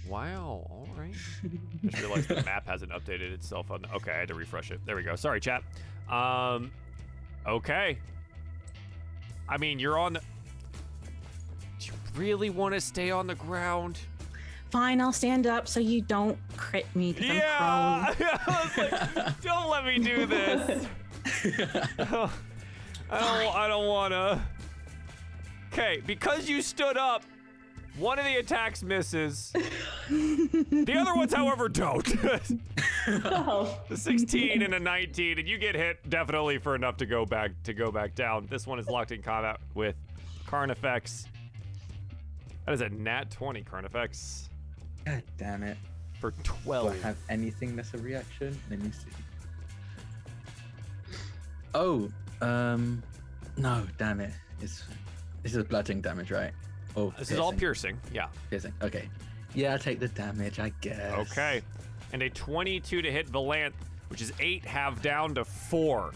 Wow. 0.08 0.66
All 0.70 0.88
right. 0.98 1.14
I 1.44 1.88
Just 1.88 2.02
realized 2.02 2.28
the 2.30 2.44
map 2.44 2.66
hasn't 2.66 2.92
updated 2.92 3.34
itself 3.34 3.70
on. 3.72 3.86
Okay, 3.94 4.12
I 4.12 4.20
had 4.20 4.28
to 4.30 4.34
refresh 4.34 4.72
it. 4.72 4.80
There 4.86 4.96
we 4.96 5.04
go. 5.04 5.16
Sorry, 5.16 5.40
chat. 5.40 5.62
Um. 6.10 6.72
Okay. 7.46 7.98
I 9.50 9.58
mean, 9.58 9.78
you're 9.80 10.00
on. 10.00 10.14
The... 10.14 10.22
Do 11.80 11.88
you 11.88 11.94
really 12.16 12.50
want 12.50 12.74
to 12.74 12.82
stay 12.82 13.12
on 13.12 13.28
the 13.28 13.36
ground? 13.36 14.00
Fine, 14.72 15.02
I'll 15.02 15.12
stand 15.12 15.48
up 15.48 15.68
so 15.68 15.80
you 15.80 16.02
don't 16.02 16.38
crit 16.56 16.86
me 16.96 17.12
because 17.14 17.36
Yeah. 17.36 18.06
I'm 18.10 18.16
prone. 18.16 18.30
I 18.48 18.64
was 18.64 19.16
like, 19.18 19.42
don't 19.42 19.70
let 19.70 19.86
me 19.86 20.00
do 20.00 20.26
this. 20.26 20.88
I 23.10 23.20
don't. 23.20 23.56
I 23.56 23.68
don't 23.68 23.88
wanna. 23.88 24.42
Okay, 25.74 26.02
because 26.06 26.48
you 26.50 26.62
stood 26.62 26.98
up, 26.98 27.24
one 27.98 28.18
of 28.20 28.26
the 28.26 28.36
attacks 28.38 28.82
misses. 28.84 29.54
the 30.10 30.96
other 30.98 31.16
ones, 31.16 31.34
however, 31.34 31.68
don't. 31.70 32.08
Oh. 33.08 33.80
The 33.90 33.98
16 33.98 34.62
and 34.62 34.76
a 34.76 34.80
19, 34.80 35.40
and 35.40 35.48
you 35.48 35.58
get 35.58 35.74
hit 35.74 36.08
definitely 36.12 36.60
for 36.60 36.76
enough 36.76 36.98
to 36.98 37.08
go 37.08 37.26
back 37.26 37.50
to 37.64 37.74
go 37.74 37.92
back 37.92 38.14
down. 38.14 38.46
This 38.48 38.68
one 38.68 38.78
is 38.78 38.88
locked 38.88 39.12
in 39.12 39.24
combat 39.24 39.60
with 39.74 39.96
Carnifex. 40.46 41.26
That 42.68 42.74
is 42.74 42.82
a 42.82 42.90
nat 42.90 43.32
20 43.32 43.64
Carnifex 43.64 44.51
God 45.06 45.24
damn 45.38 45.64
it. 45.64 45.78
for 46.20 46.32
12. 46.44 46.44
Do 46.44 46.52
12. 46.64 46.88
I 47.04 47.08
have 47.08 47.18
anything 47.30 47.76
that's 47.76 47.94
a 47.94 47.98
reaction? 47.98 48.58
Let 48.70 48.80
me 48.80 48.92
see. 48.92 49.10
Oh, 51.74 52.10
um, 52.42 53.02
no, 53.58 53.86
damn 53.98 54.20
it. 54.20 54.32
It's 54.62 54.84
this 55.44 55.56
is 55.56 55.64
bludgeoning 55.64 56.02
damage, 56.02 56.32
right? 56.32 56.52
Oh, 56.96 57.14
This 57.18 57.32
is 57.32 57.40
all 57.40 57.54
piercing. 57.54 57.98
Yeah. 58.14 58.28
piercing. 58.50 58.74
Okay. 58.82 59.10
Yeah, 59.56 59.74
I 59.74 59.78
take 59.78 60.00
the 60.00 60.10
damage, 60.10 60.60
I 60.60 60.72
guess. 60.82 61.32
Okay. 61.32 61.62
And 62.14 62.22
a 62.22 62.30
22 62.30 63.02
to 63.02 63.12
hit 63.12 63.32
Valanth, 63.32 63.74
which 64.10 64.22
is 64.22 64.34
8 64.40 64.66
half 64.66 65.02
down 65.02 65.34
to 65.36 65.46
4. 65.46 66.12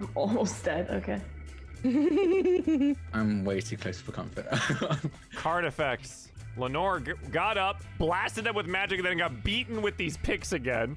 I'm 0.00 0.08
almost 0.14 0.64
dead. 0.64 0.88
Okay. 0.90 1.20
I'm 3.14 3.44
way 3.44 3.60
too 3.60 3.76
close 3.76 4.00
for 4.00 4.12
comfort. 4.12 4.46
Carnifex. 5.34 6.29
Lenore 6.56 7.00
g- 7.00 7.12
got 7.30 7.56
up, 7.56 7.82
blasted 7.98 8.44
them 8.44 8.54
with 8.54 8.66
magic, 8.66 8.98
and 8.98 9.06
then 9.06 9.18
got 9.18 9.42
beaten 9.44 9.82
with 9.82 9.96
these 9.96 10.16
picks 10.18 10.52
again. 10.52 10.96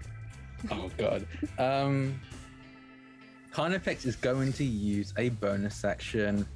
oh 0.71 0.89
god. 0.97 1.25
Um, 1.57 2.19
Carnifex 3.51 4.05
is 4.05 4.15
going 4.15 4.51
to 4.53 4.63
use 4.63 5.13
a 5.17 5.29
bonus 5.29 5.83
action, 5.85 6.47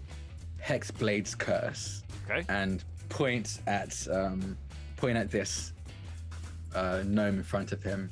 Hexblade's 0.64 1.36
Curse, 1.36 2.04
Okay. 2.30 2.44
and 2.50 2.84
point 3.10 3.60
at 3.68 4.08
um, 4.12 4.58
point 4.96 5.18
at 5.18 5.30
this 5.30 5.74
uh, 6.76 7.04
gnome 7.06 7.38
in 7.38 7.44
front 7.44 7.72
of 7.72 7.84
him, 7.84 8.12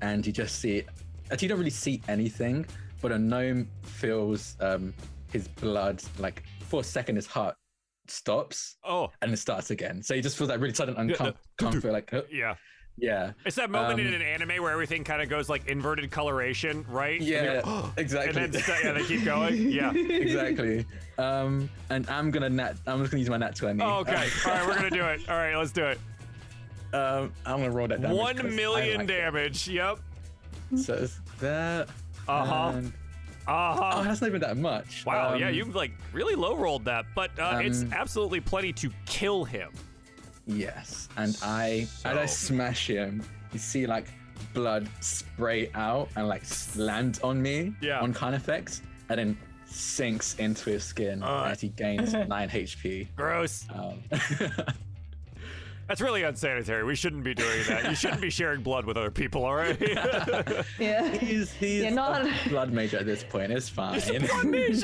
and 0.00 0.26
you 0.26 0.32
just 0.32 0.58
see. 0.60 0.82
Actually, 1.30 1.46
you 1.46 1.48
don't 1.50 1.58
really 1.58 1.70
see 1.70 2.02
anything, 2.08 2.66
but 3.00 3.12
a 3.12 3.18
gnome 3.18 3.68
feels 3.82 4.56
um, 4.60 4.92
his 5.32 5.48
blood 5.48 6.02
like 6.18 6.42
for 6.60 6.80
a 6.80 6.84
second. 6.84 7.16
His 7.16 7.26
heart 7.26 7.54
stops 8.08 8.76
Oh, 8.84 9.10
and 9.22 9.32
it 9.32 9.36
starts 9.38 9.70
again. 9.70 10.02
So 10.02 10.14
you 10.14 10.22
just 10.22 10.36
feel 10.36 10.46
that 10.48 10.60
really 10.60 10.74
sudden 10.74 10.94
Yeah, 11.08 11.14
uncom- 11.16 11.34
the- 11.34 11.34
comfort, 11.64 11.92
like 11.92 12.12
yeah. 12.30 12.54
yeah, 12.98 13.32
It's 13.46 13.56
that 13.56 13.70
moment 13.70 14.00
in 14.00 14.08
Um, 14.08 14.14
an 14.14 14.22
anime 14.22 14.62
where 14.62 14.72
everything 14.72 15.02
kind 15.04 15.22
of 15.22 15.28
goes 15.28 15.48
like 15.48 15.66
inverted 15.68 16.10
coloration, 16.10 16.84
right? 16.88 17.18
And 17.20 17.28
yeah, 17.28 17.42
you're, 17.64 17.92
and 17.96 18.34
then 18.34 18.52
st- 18.52 18.84
yeah, 18.84 18.92
they 18.92 19.04
keep 19.04 19.24
going. 19.34 19.70
Yeah. 19.70 19.92
exactly. 19.94 20.84
Um, 21.18 21.70
and 21.90 22.08
I'm 22.10 22.30
gonna 22.30 22.50
nat. 22.50 22.76
I'm 22.86 23.00
just 23.00 23.10
gonna 23.12 23.20
use 23.20 23.30
my 23.30 23.38
nat 23.38 23.54
twenty. 23.56 23.82
Oh, 23.82 24.00
okay. 24.00 24.28
All 24.46 24.52
right, 24.52 24.66
we're 24.66 24.74
gonna 24.74 24.90
do 24.90 25.04
it. 25.04 25.28
All 25.28 25.36
right, 25.36 25.56
let's 25.56 25.72
do 25.72 25.84
it. 25.86 25.98
Um, 26.92 27.32
I'm 27.46 27.58
gonna 27.60 27.70
roll 27.70 27.88
that 27.88 28.00
One 28.00 28.36
million 28.54 29.00
like 29.00 29.08
it. 29.08 29.12
damage. 29.12 29.68
Yep. 29.68 29.98
So 30.76 30.94
it's 30.94 31.18
that. 31.40 31.88
Uh 32.28 32.44
huh. 32.44 32.80
And- 33.46 33.54
Uh 33.56 33.92
Oh, 33.96 34.04
that's 34.04 34.20
not 34.20 34.28
even 34.28 34.40
that 34.40 34.56
much. 34.56 35.04
Wow. 35.06 35.34
yeah, 35.34 35.48
Um, 35.48 35.54
you've 35.54 35.74
like 35.74 35.92
really 36.12 36.34
low 36.34 36.56
rolled 36.56 36.84
that, 36.86 37.06
but 37.14 37.30
uh, 37.38 37.60
it's 37.62 37.82
um, 37.82 37.92
absolutely 37.92 38.40
plenty 38.40 38.72
to 38.74 38.90
kill 39.06 39.44
him. 39.44 39.70
Yes, 40.46 41.08
and 41.16 41.36
I 41.42 41.86
as 42.04 42.16
I 42.18 42.26
smash 42.26 42.86
him, 42.88 43.22
you 43.52 43.58
see 43.58 43.86
like 43.86 44.06
blood 44.54 44.88
spray 45.00 45.70
out 45.74 46.08
and 46.16 46.26
like 46.28 46.42
land 46.76 47.20
on 47.22 47.40
me. 47.40 47.74
Yeah. 47.80 48.00
On 48.00 48.12
Carnifex, 48.12 48.82
and 49.08 49.18
then 49.18 49.38
sinks 49.66 50.34
into 50.34 50.70
his 50.70 50.84
skin 50.84 51.22
Uh. 51.22 51.44
as 51.50 51.60
he 51.60 51.68
gains 51.68 52.12
nine 52.28 52.48
HP. 52.48 53.06
Gross. 53.16 53.64
Um, 53.74 54.02
That's 55.92 56.00
really 56.00 56.22
unsanitary. 56.22 56.84
We 56.84 56.94
shouldn't 56.94 57.22
be 57.22 57.34
doing 57.34 57.64
that. 57.68 57.84
You 57.90 57.94
shouldn't 57.94 58.22
be 58.22 58.30
sharing 58.30 58.62
blood 58.62 58.86
with 58.86 58.96
other 58.96 59.10
people. 59.10 59.44
All 59.44 59.54
right. 59.54 59.78
Yeah. 60.78 61.06
he's 61.18 61.52
he's 61.52 61.82
Yeah, 61.82 61.90
not- 61.90 62.24
a 62.26 62.48
blood 62.48 62.72
major 62.72 62.96
at 62.96 63.04
this 63.04 63.22
point. 63.22 63.52
It's 63.52 63.68
fine. 63.68 64.00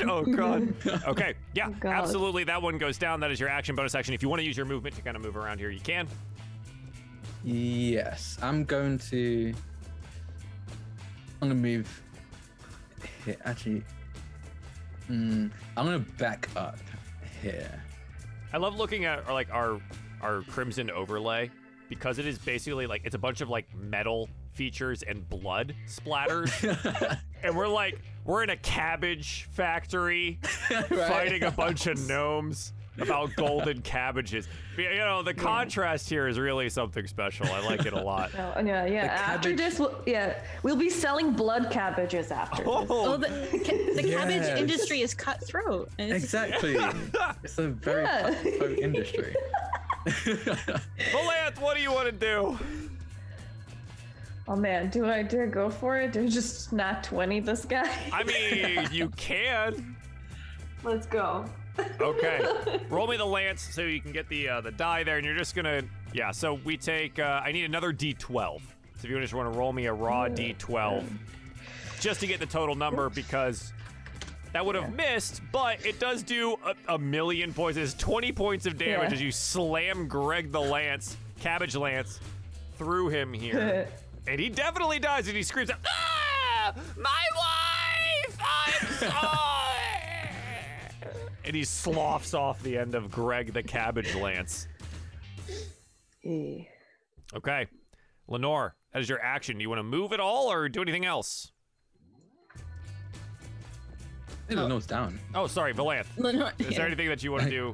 oh 0.07 0.21
god. 0.23 0.71
Okay. 1.07 1.33
Yeah. 1.55 1.69
Oh, 1.69 1.75
God. 1.79 1.93
absolutely. 1.93 2.43
That 2.43 2.61
one 2.61 2.77
goes 2.77 2.99
down. 2.99 3.21
That 3.21 3.31
is 3.31 3.39
your 3.39 3.49
action 3.49 3.75
bonus 3.75 3.95
action. 3.95 4.13
If 4.13 4.21
you 4.21 4.29
want 4.29 4.41
to 4.41 4.45
use 4.45 4.55
your 4.55 4.67
movement 4.67 4.97
to 4.97 5.01
kind 5.01 5.17
of 5.17 5.23
move 5.23 5.35
around 5.35 5.57
here, 5.57 5.71
you 5.71 5.79
can. 5.79 6.07
Yes, 7.43 8.37
I'm 8.43 8.63
going 8.63 8.99
to. 9.09 9.51
I'm 11.41 11.49
gonna 11.49 11.55
move. 11.55 12.03
Here. 13.25 13.37
Actually, 13.45 13.83
mm, 15.09 15.49
I'm 15.75 15.85
gonna 15.85 15.97
back 16.19 16.49
up 16.55 16.77
here. 17.41 17.81
I 18.53 18.57
love 18.57 18.75
looking 18.77 19.05
at 19.05 19.25
our, 19.27 19.33
like 19.33 19.51
our 19.51 19.81
our 20.21 20.41
crimson 20.43 20.89
overlay 20.91 21.49
because 21.89 22.19
it 22.19 22.25
is 22.25 22.37
basically 22.37 22.85
like 22.87 23.01
it's 23.05 23.15
a 23.15 23.19
bunch 23.19 23.41
of 23.41 23.49
like 23.49 23.65
metal 23.75 24.29
features 24.51 25.03
and 25.03 25.27
blood 25.29 25.73
splatters, 25.87 27.17
and 27.43 27.55
we're 27.55 27.67
like 27.67 27.99
we're 28.25 28.43
in 28.43 28.49
a 28.49 28.57
cabbage 28.57 29.47
factory 29.51 30.39
Right? 30.71 30.87
fighting 30.89 31.43
a 31.43 31.51
bunch 31.51 31.87
of 31.87 31.99
gnomes. 32.07 32.73
About 33.01 33.35
golden 33.35 33.81
cabbages. 33.83 34.47
You 34.77 34.97
know, 34.97 35.21
the 35.23 35.33
contrast 35.33 36.09
here 36.09 36.27
is 36.27 36.39
really 36.39 36.69
something 36.69 37.05
special. 37.07 37.45
I 37.47 37.59
like 37.65 37.85
it 37.85 37.93
a 37.93 38.01
lot. 38.01 38.31
Oh, 38.39 38.61
yeah, 38.61 38.85
yeah. 38.85 39.07
The 39.07 39.11
After 39.13 39.49
cabbage- 39.49 39.57
this, 39.57 39.79
we'll, 39.79 40.01
yeah, 40.05 40.39
we'll 40.63 40.75
be 40.75 40.89
selling 40.89 41.31
blood 41.33 41.69
cabbages 41.71 42.31
after. 42.31 42.63
this. 42.63 42.65
Oh, 42.89 43.17
the, 43.17 43.27
ca- 43.27 43.93
the 43.95 44.03
cabbage 44.09 44.57
industry 44.59 45.01
is 45.01 45.13
cutthroat. 45.13 45.89
it's- 45.97 46.23
Exactly. 46.23 46.77
it's 47.43 47.57
a 47.57 47.67
very 47.69 48.03
Yeah. 48.03 48.33
cutthroat 48.33 48.79
industry. 48.79 49.35
Valanth, 50.05 51.59
what 51.59 51.75
do 51.75 51.81
you 51.83 51.91
want 51.91 52.05
to 52.07 52.11
do? 52.11 52.57
Oh 54.47 54.55
man, 54.55 54.89
do 54.89 55.05
I 55.05 55.21
dare 55.21 55.45
go 55.45 55.69
for 55.69 55.97
it? 55.99 56.13
Do 56.13 56.23
I 56.23 56.27
just 56.27 56.73
not 56.73 57.03
twenty 57.03 57.39
this 57.39 57.65
guy? 57.65 57.87
I 58.11 58.23
mean, 58.23 58.87
you 58.91 59.09
can. 59.09 59.95
Let's 60.83 61.05
go. 61.05 61.45
Okay. 62.01 62.79
Roll 62.89 63.07
me 63.07 63.17
the 63.17 63.25
lance 63.25 63.61
so 63.61 63.81
you 63.81 64.01
can 64.01 64.11
get 64.11 64.27
the 64.29 64.49
uh, 64.49 64.61
the 64.61 64.71
die 64.71 65.03
there, 65.03 65.17
and 65.17 65.25
you're 65.25 65.35
just 65.37 65.55
gonna 65.55 65.81
yeah. 66.13 66.31
So 66.31 66.55
we 66.63 66.77
take. 66.77 67.19
Uh, 67.19 67.41
I 67.43 67.51
need 67.51 67.65
another 67.65 67.91
D12. 67.93 68.61
So 68.61 69.05
if 69.05 69.09
you 69.09 69.19
just 69.21 69.33
want 69.33 69.51
to 69.51 69.57
roll 69.57 69.71
me 69.71 69.85
a 69.85 69.93
raw 69.93 70.27
D12, 70.27 71.05
just 72.01 72.19
to 72.19 72.27
get 72.27 72.39
the 72.39 72.45
total 72.45 72.75
number 72.75 73.09
because 73.09 73.71
that 74.51 74.65
would 74.65 74.75
have 74.75 74.93
missed, 74.93 75.41
but 75.53 75.85
it 75.85 75.99
does 75.99 76.21
do 76.23 76.57
a, 76.65 76.95
a 76.95 76.97
million 76.99 77.53
points. 77.53 77.77
It's 77.77 77.93
20 77.93 78.31
points 78.33 78.65
of 78.65 78.77
damage 78.77 79.09
Yeah. 79.11 79.15
as 79.15 79.21
you 79.21 79.31
slam 79.31 80.07
Greg 80.07 80.51
the 80.51 80.59
Lance, 80.59 81.15
Cabbage 81.39 81.75
Lance, 81.77 82.19
through 82.77 83.09
him 83.09 83.31
here. 83.33 83.87
And 84.27 84.39
he 84.39 84.47
definitely 84.49 84.99
dies, 84.99 85.27
and 85.27 85.35
he 85.35 85.41
screams 85.41 85.71
out, 85.71 85.79
"Ah, 85.87 86.73
my 86.97 87.25
wife! 87.35 88.37
I'm 88.39 88.87
sorry!" 88.97 89.11
and 91.45 91.55
he 91.55 91.63
sloughs 91.63 92.33
off 92.33 92.61
the 92.63 92.77
end 92.77 92.95
of 92.95 93.09
Greg 93.11 93.53
the 93.53 93.63
Cabbage 93.63 94.13
Lance. 94.15 94.67
Eh. 96.25 96.63
Okay, 97.35 97.67
Lenore, 98.27 98.75
that 98.93 99.01
is 99.01 99.09
your 99.09 99.21
action. 99.21 99.57
Do 99.57 99.61
you 99.61 99.69
want 99.69 99.79
to 99.79 99.83
move 99.83 100.11
at 100.13 100.19
all, 100.19 100.51
or 100.51 100.67
do 100.69 100.81
anything 100.81 101.05
else? 101.05 101.51
Hey, 104.47 104.55
Lenore's 104.55 104.87
down. 104.87 105.19
Oh, 105.35 105.45
sorry, 105.47 105.73
Valanth. 105.73 106.07
Lenore- 106.17 106.53
Is 106.57 106.75
there 106.75 106.87
anything 106.87 107.07
that 107.09 107.23
you 107.23 107.31
want 107.31 107.43
to 107.43 107.49
do? 107.49 107.73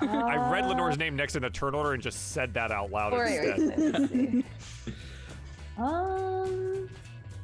I 0.00 0.50
read 0.52 0.66
Lenore's 0.66 0.98
name 0.98 1.14
next 1.16 1.36
in 1.36 1.42
the 1.42 1.50
turn 1.50 1.74
order 1.74 1.92
and 1.94 2.02
just 2.02 2.32
said 2.32 2.52
that 2.54 2.70
out 2.72 2.90
loud 2.90 3.12
Or- 3.14 3.24
instead. 3.24 3.58
let's 3.58 4.12
um, 5.78 6.88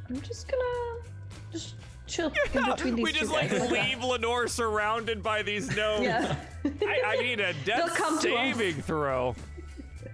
I'm 0.08 0.20
just 0.20 0.48
gonna 0.48 1.00
just 1.52 1.76
chill 2.06 2.32
in 2.54 2.64
between 2.64 2.96
these 2.96 3.04
we 3.04 3.12
two 3.12 3.18
just 3.20 3.32
like 3.32 3.50
guys. 3.50 3.70
leave 3.70 4.02
Lenore 4.02 4.48
surrounded 4.48 5.22
by 5.22 5.42
these 5.42 5.68
gnomes. 5.76 6.04
Yeah. 6.04 6.36
I, 6.64 7.02
I 7.06 7.16
need 7.22 7.40
a 7.40 7.52
death 7.64 7.94
come 7.94 8.18
saving 8.20 8.82
throw. 8.82 9.34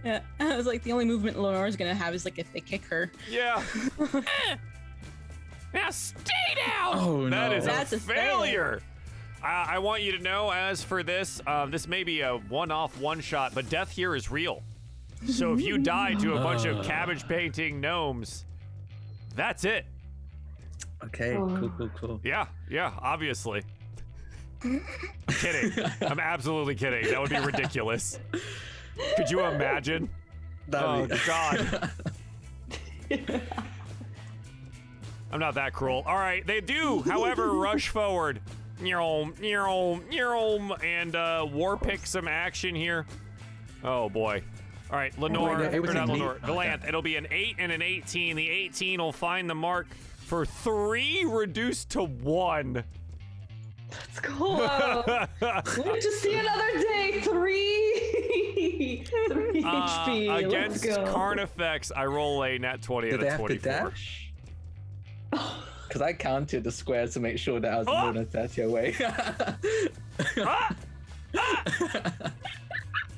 Yeah, 0.04 0.20
I 0.40 0.56
was 0.56 0.66
like, 0.66 0.82
the 0.84 0.92
only 0.92 1.04
movement 1.04 1.38
Lenore's 1.40 1.76
gonna 1.76 1.94
have 1.94 2.14
is 2.14 2.24
like 2.24 2.38
if 2.38 2.52
they 2.52 2.60
kick 2.60 2.84
her. 2.86 3.10
Yeah. 3.28 3.62
Now 5.74 5.90
stay 5.90 6.54
down. 6.66 6.94
Oh, 6.98 7.28
That 7.28 7.50
no. 7.50 7.56
is 7.56 7.64
That's 7.64 7.92
a 7.92 7.96
a 7.96 8.00
failure. 8.00 8.80
I, 9.42 9.74
I 9.74 9.78
want 9.78 10.02
you 10.02 10.12
to 10.12 10.18
know, 10.22 10.50
as 10.50 10.82
for 10.82 11.02
this, 11.02 11.40
um, 11.46 11.70
this 11.70 11.86
may 11.86 12.02
be 12.04 12.22
a 12.22 12.36
one-off, 12.48 12.98
one-shot, 12.98 13.54
but 13.54 13.68
death 13.70 13.90
here 13.90 14.16
is 14.16 14.30
real. 14.30 14.62
So 15.28 15.52
if 15.52 15.60
you 15.60 15.78
die 15.78 16.14
to 16.14 16.34
a 16.36 16.40
bunch 16.40 16.64
of 16.64 16.84
cabbage 16.84 17.26
painting 17.28 17.80
gnomes, 17.80 18.44
that's 19.36 19.64
it. 19.64 19.84
Okay, 21.04 21.34
cool, 21.36 21.70
cool, 21.78 21.90
cool. 21.96 22.20
Yeah, 22.24 22.46
yeah, 22.70 22.92
obviously. 22.98 23.62
I'm 24.64 24.82
kidding. 25.28 25.72
I'm 26.02 26.18
absolutely 26.18 26.74
kidding. 26.74 27.08
That 27.10 27.20
would 27.20 27.30
be 27.30 27.38
ridiculous. 27.38 28.18
Could 29.16 29.30
you 29.30 29.44
imagine? 29.44 30.08
Oh 30.72 31.06
That'd 31.06 31.10
be- 31.10 31.26
God. 31.26 31.90
I'm 35.32 35.40
not 35.40 35.54
that 35.54 35.72
cruel. 35.72 36.02
All 36.06 36.16
right, 36.16 36.46
they 36.46 36.60
do, 36.60 37.02
however, 37.02 37.52
rush 37.52 37.88
forward. 37.88 38.40
And 38.80 38.86
uh, 41.16 41.46
war 41.50 41.76
pick 41.76 42.06
some 42.06 42.28
action 42.28 42.74
here. 42.74 43.06
Oh 43.84 44.08
boy. 44.08 44.42
All 44.90 44.96
right, 44.96 45.16
Lenore, 45.18 45.58
Wait, 45.58 45.74
it 45.74 45.80
was 45.80 45.90
or 45.90 45.94
not? 45.94 46.08
Lenore, 46.08 46.38
Okay. 46.42 46.46
Valanth. 46.46 46.88
It'll 46.88 47.02
be 47.02 47.16
an 47.16 47.26
8 47.30 47.56
and 47.58 47.70
an 47.70 47.82
18. 47.82 48.36
The 48.36 48.48
18 48.48 49.00
will 49.00 49.12
find 49.12 49.50
the 49.50 49.54
mark 49.54 49.86
for 50.28 50.44
3 50.44 51.24
reduced 51.24 51.88
to 51.90 52.02
1. 52.04 52.84
Let's 53.90 54.20
go. 54.20 54.56
Live 55.40 56.00
to 56.00 56.12
see 56.20 56.34
another 56.38 56.82
day. 56.82 57.20
Three. 57.22 59.04
Three 59.30 59.62
Uh, 59.64 59.88
HP. 59.88 60.28
Let's 60.28 60.44
against 60.46 60.84
go. 60.84 61.10
Carnifex, 61.12 61.90
I 61.96 62.04
roll 62.04 62.44
a 62.44 62.58
nat 62.58 62.82
20 62.82 63.08
Did 63.08 63.14
out 63.14 63.20
they 63.20 63.26
of 63.28 63.32
have 63.32 63.40
to 63.48 63.58
24. 63.58 63.72
dash? 63.90 64.32
Because 65.88 66.02
I 66.02 66.12
counted 66.12 66.64
the 66.64 66.70
squares 66.70 67.14
to 67.14 67.20
make 67.20 67.38
sure 67.38 67.60
that 67.60 67.72
I 67.72 67.78
was 67.78 67.86
Oh! 67.88 68.02
more 68.02 68.12
than 68.12 68.26
30 68.26 68.60
away. 68.60 68.94
Ah! 69.00 69.56
Ah! 71.34 71.64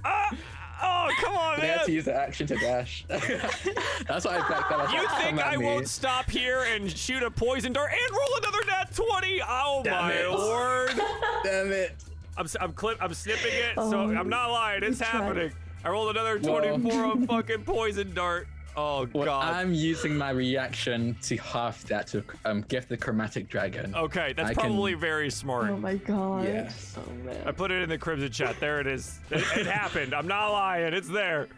Ah! 0.05 0.37
Oh, 0.83 1.11
come 1.21 1.37
on, 1.37 1.61
they 1.61 1.67
had 1.69 1.85
to 1.85 1.93
use 1.93 2.05
the 2.07 2.15
action 2.15 2.47
to 2.49 2.57
dash. 2.57 3.05
That's 3.09 4.25
why 4.25 4.37
I 4.39 4.49
backed 4.49 4.71
that 4.71 4.81
up. 4.81 4.93
You 4.93 5.07
Come 5.07 5.21
think 5.21 5.45
I 5.47 5.57
me. 5.57 5.65
won't 5.65 5.89
stop 5.89 6.31
here 6.31 6.63
and 6.75 6.91
shoot 6.91 7.23
a 7.23 7.31
poison 7.31 7.73
dart 7.73 7.91
and 7.93 8.17
roll 8.17 8.37
another 8.39 8.65
nat 8.67 8.95
20? 8.95 9.43
Oh 9.47 9.81
Damn 9.85 9.93
my 10.03 10.13
it. 10.13 10.31
lord. 10.31 10.93
Damn 11.45 11.73
it. 11.73 11.97
I'm 12.37 12.45
s- 12.47 12.57
I'm 12.61 12.73
clip 12.73 12.97
I'm 13.01 13.13
snipping 13.13 13.53
it, 13.53 13.75
so 13.77 14.01
Oh, 14.01 14.11
I'm 14.15 14.29
not 14.29 14.51
lying. 14.51 14.83
It's 14.83 15.01
you 15.01 15.07
tried. 15.07 15.23
happening. 15.23 15.53
I 15.85 15.89
rolled 15.91 16.11
another 16.17 16.39
Well- 16.39 16.61
24 16.61 17.05
on 17.05 17.27
fucking 17.27 17.65
poison 17.65 18.15
dart. 18.15 18.47
Oh 18.77 19.09
Well, 19.13 19.25
god. 19.25 19.55
I'm 19.55 19.75
using 19.75 20.17
my 20.17 20.31
reaction 20.31 21.17
to 21.23 21.37
half 21.39 21.83
that 21.85 22.07
to 22.09 22.23
um, 22.45 22.63
give 22.69 22.87
the 22.89 22.97
chromatic 22.97 23.49
dragon. 23.49 23.95
Okay, 23.95 24.33
that's 24.35 24.51
I 24.51 24.55
can- 24.55 24.63
probably 24.71 24.95
very 24.95 25.31
smart. 25.31 25.71
Oh 25.71 25.77
my 25.77 25.97
god. 25.97 26.45
Yeah. 26.45 26.71
Oh 26.97 27.13
man. 27.25 27.37
I 27.47 27.53
put 27.53 27.71
it 27.71 27.83
in 27.83 27.89
the 27.89 27.99
crimson 27.99 28.31
chat. 28.31 28.59
There 28.61 28.81
it 28.81 28.87
is. 28.87 29.19
It, 29.31 29.39
it 29.57 29.67
happened. 29.81 30.15
I'm 30.15 30.29
not 30.29 30.51
lying. 30.53 30.95
It's 30.95 31.09
there. 31.09 31.49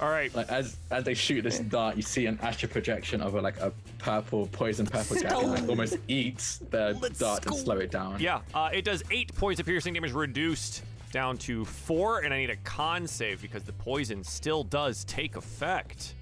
All 0.00 0.08
right. 0.10 0.32
Like 0.34 0.48
as 0.48 0.76
as 0.90 1.04
they 1.04 1.14
shoot 1.14 1.42
this 1.42 1.58
dart, 1.58 1.96
you 1.96 2.02
see 2.02 2.26
an 2.26 2.38
astral 2.42 2.70
projection 2.70 3.20
of 3.20 3.34
a, 3.34 3.40
like 3.40 3.58
a 3.58 3.72
purple 3.98 4.46
poison 4.52 4.86
purple 4.86 5.16
dragon 5.16 5.50
like 5.50 5.68
almost 5.68 5.96
eats 6.06 6.58
the 6.70 6.92
dart 7.18 7.44
and 7.46 7.54
slow 7.56 7.78
it 7.78 7.90
down. 7.90 8.20
Yeah, 8.20 8.40
uh, 8.54 8.70
it 8.72 8.84
does 8.84 9.02
eight 9.10 9.34
points 9.34 9.58
of 9.58 9.66
piercing 9.66 9.94
damage 9.94 10.12
reduced 10.12 10.84
down 11.10 11.36
to 11.38 11.64
four, 11.64 12.20
and 12.20 12.32
I 12.34 12.36
need 12.38 12.50
a 12.50 12.56
con 12.64 13.06
save 13.06 13.40
because 13.42 13.64
the 13.64 13.72
poison 13.72 14.22
still 14.22 14.62
does 14.62 15.04
take 15.04 15.34
effect. 15.36 16.14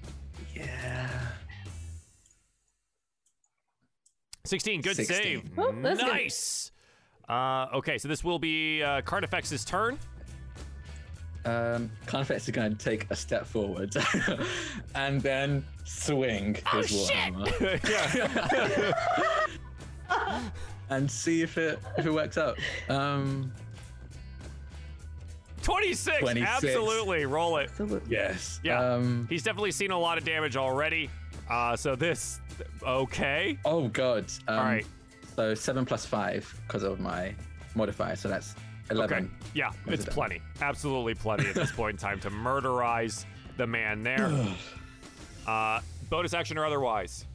Yeah. 0.63 1.09
16, 4.45 4.81
good 4.81 4.95
16. 4.95 5.17
save. 5.17 5.43
Oh, 5.57 5.73
that's 5.81 5.99
good. 5.99 6.07
nice. 6.07 6.71
Uh, 7.27 7.67
okay, 7.73 7.97
so 7.97 8.07
this 8.07 8.23
will 8.23 8.39
be 8.39 8.81
uh, 8.81 9.01
Carnifex's 9.01 9.65
turn. 9.65 9.99
Um, 11.45 11.91
Carnifex 12.05 12.43
is 12.43 12.49
going 12.49 12.75
to 12.75 12.83
take 12.83 13.09
a 13.09 13.15
step 13.15 13.45
forward 13.45 13.95
and 14.95 15.21
then 15.21 15.65
swing 15.85 16.55
his 16.73 16.91
warhammer 16.91 17.89
yeah. 20.09 20.41
and 20.89 21.09
see 21.09 21.41
if 21.41 21.57
it 21.57 21.79
if 21.97 22.05
it 22.05 22.11
works 22.11 22.37
out. 22.37 22.57
Um, 22.89 23.53
26, 25.67 26.19
26. 26.19 26.49
absolutely. 26.49 27.25
Roll 27.25 27.57
it. 27.57 27.69
yes. 28.07 28.61
Yeah. 28.63 28.79
Um, 28.79 29.27
He's 29.29 29.43
definitely 29.43 29.71
seen 29.71 29.91
a 29.91 29.99
lot 29.99 30.17
of 30.17 30.23
damage 30.23 30.55
already. 30.55 31.09
Uh, 31.49 31.75
so 31.75 31.93
this, 31.93 32.39
okay. 32.83 33.57
oh 33.65 33.89
god. 33.89 34.31
Um, 34.47 34.59
All 34.59 34.63
right. 34.63 34.85
So 35.35 35.53
seven 35.53 35.85
plus 35.85 36.05
five 36.05 36.61
because 36.65 36.83
of 36.83 37.01
my 37.01 37.35
modifier, 37.75 38.15
so 38.15 38.29
that's 38.29 38.55
eleven. 38.89 39.25
Okay. 39.25 39.49
Yeah, 39.55 39.71
it's 39.87 40.03
it 40.03 40.05
done? 40.05 40.13
plenty. 40.13 40.41
Absolutely 40.61 41.15
plenty 41.15 41.47
at 41.49 41.55
this 41.55 41.71
point 41.73 41.95
in 41.95 41.97
time 41.97 42.21
to 42.21 42.29
murderize 42.29 43.25
the 43.57 43.67
man 43.67 44.03
there. 44.03 44.31
uh, 45.47 45.81
bonus 46.09 46.33
action 46.33 46.57
or 46.57 46.65
otherwise. 46.65 47.25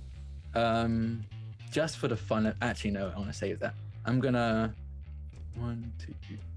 Um, 0.54 1.22
just 1.70 1.98
for 1.98 2.08
the 2.08 2.16
fun. 2.16 2.46
Of, 2.46 2.56
actually, 2.62 2.92
no. 2.92 3.12
I 3.14 3.18
want 3.18 3.30
to 3.30 3.36
save 3.36 3.58
that. 3.58 3.74
I'm 4.06 4.20
gonna 4.20 4.74
one, 5.56 5.92
two, 5.98 6.14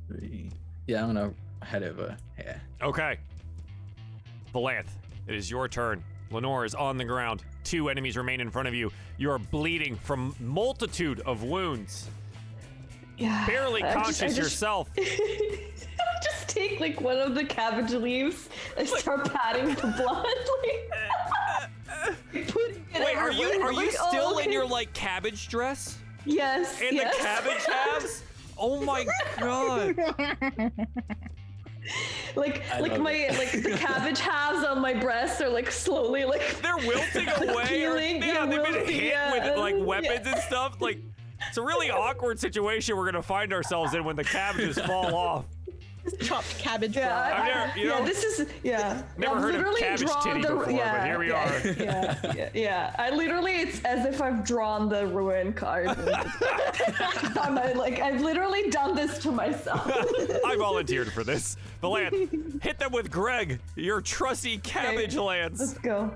three. 0.08 0.50
Yeah, 0.88 1.02
I'm 1.04 1.14
gonna 1.14 1.34
head 1.66 1.84
over 1.84 2.04
uh, 2.12 2.16
here. 2.42 2.62
Okay. 2.82 3.18
Valanth, 4.54 4.88
it 5.28 5.36
is 5.36 5.50
your 5.50 5.68
turn. 5.68 6.04
Lenore 6.32 6.66
is 6.66 6.76
on 6.76 6.98
the 6.98 7.04
ground. 7.04 7.44
Two 7.64 7.90
enemies 7.90 8.18
remain 8.18 8.42
in 8.42 8.50
front 8.50 8.68
of 8.68 8.74
you. 8.74 8.92
You 9.18 9.32
are 9.32 9.40
bleeding 9.40 9.96
from 9.96 10.36
multitude 10.40 11.20
of 11.22 11.44
wounds. 11.44 12.10
Yeah. 13.18 13.46
Barely 13.46 13.84
I 13.84 13.88
just- 13.88 13.98
I 13.98 14.02
conscious 14.04 14.20
just- 14.20 14.38
yourself. 14.38 14.90
just 14.96 16.48
take 16.48 16.80
like 16.80 17.02
one 17.02 17.18
of 17.18 17.36
the 17.36 17.44
cabbage 17.46 17.92
leaves 17.92 18.50
and 18.78 18.88
start 18.88 19.32
patting 19.32 19.74
the 19.76 19.94
blood. 19.98 20.26
Like, 22.06 22.16
it 22.34 22.56
Wait, 23.00 23.18
are 23.18 23.32
you 23.32 23.48
are 23.62 23.72
you 23.72 23.78
Like, 23.78 23.96
oh, 24.00 24.08
still 24.10 24.38
in 24.38 24.52
your 24.52 24.66
like 24.66 24.94
cabbage 24.94 25.48
dress 25.48 25.98
Yes. 26.26 26.80
and 26.82 26.96
yes. 26.96 27.16
the 27.16 27.24
cabbage 27.24 27.66
halves? 27.66 28.24
Oh 28.58 28.82
my 28.84 29.06
god. 29.40 30.72
Like 32.36 32.64
I 32.72 32.80
like 32.80 33.00
my 33.00 33.12
it. 33.12 33.38
like 33.38 33.52
the 33.52 33.72
cabbage 33.78 34.20
halves 34.20 34.64
on 34.64 34.82
my 34.82 34.94
breasts 34.94 35.42
are 35.42 35.50
like 35.50 35.72
slowly 35.72 36.26
like 36.26 36.42
They're 36.62 36.78
wilting 36.78 37.28
away. 37.50 37.66
Peeling, 37.68 38.22
yeah, 38.22 38.34
yeah, 38.34 38.46
they've 38.46 38.64
been 38.64 38.86
hit 38.86 39.04
yeah, 39.04 39.32
with 39.32 39.58
like 39.58 39.76
yeah. 39.76 39.84
weapons 39.84 40.28
and 40.28 40.38
stuff. 40.38 40.82
Like 40.82 41.00
it's 41.48 41.58
a 41.58 41.62
really 41.62 41.92
awkward 41.92 42.40
situation 42.40 42.96
we're 42.98 43.06
gonna 43.06 43.22
find 43.22 43.54
ourselves 43.54 43.94
in 43.94 44.04
when 44.04 44.16
the 44.16 44.24
cabbages 44.24 44.80
fall 44.80 45.14
off. 45.16 45.46
Chopped 46.22 46.58
cabbage 46.58 46.96
yeah. 46.96 47.18
I- 47.18 47.32
I've 47.32 47.56
never- 47.56 47.80
you 47.80 47.90
yeah, 47.90 48.00
know, 48.00 48.06
this 48.06 48.24
is 48.24 48.48
yeah. 48.64 49.04
never 49.18 49.36
I've 49.36 49.42
heard 49.42 49.56
of 49.56 49.60
literally 49.62 49.82
cabbage 49.82 50.02
drawn 50.02 50.24
titty 50.24 50.42
the, 50.42 50.48
before, 50.50 50.66
but 50.66 50.74
yeah, 50.74 51.06
here 51.06 51.20
we 51.20 51.30
yeah, 51.30 51.44
are. 51.44 51.68
Yeah, 51.68 52.34
yeah, 52.36 52.50
yeah. 52.54 52.96
I 52.98 53.10
literally, 53.10 53.54
it's 53.54 53.84
as 53.84 54.06
if 54.06 54.22
I've 54.22 54.46
drawn 54.46 54.88
the 54.90 55.08
ruin 55.08 55.54
card. 55.54 55.88
I'm 57.40 57.56
like, 57.78 58.00
I've 58.00 58.22
literally 58.22 58.70
done 58.70 58.96
this 58.96 59.20
to 59.20 59.32
myself. 59.32 59.86
I 60.46 60.56
volunteered 60.58 61.12
for 61.12 61.24
this. 61.24 61.58
The 61.82 61.90
land. 61.90 62.60
Hit 62.62 62.80
them 62.80 62.92
with 62.92 63.12
Greg, 63.12 63.60
your 63.76 64.02
trusty 64.02 64.58
cabbage 64.60 65.16
lance. 65.16 65.60
Let's 65.60 65.74
go. 65.74 66.12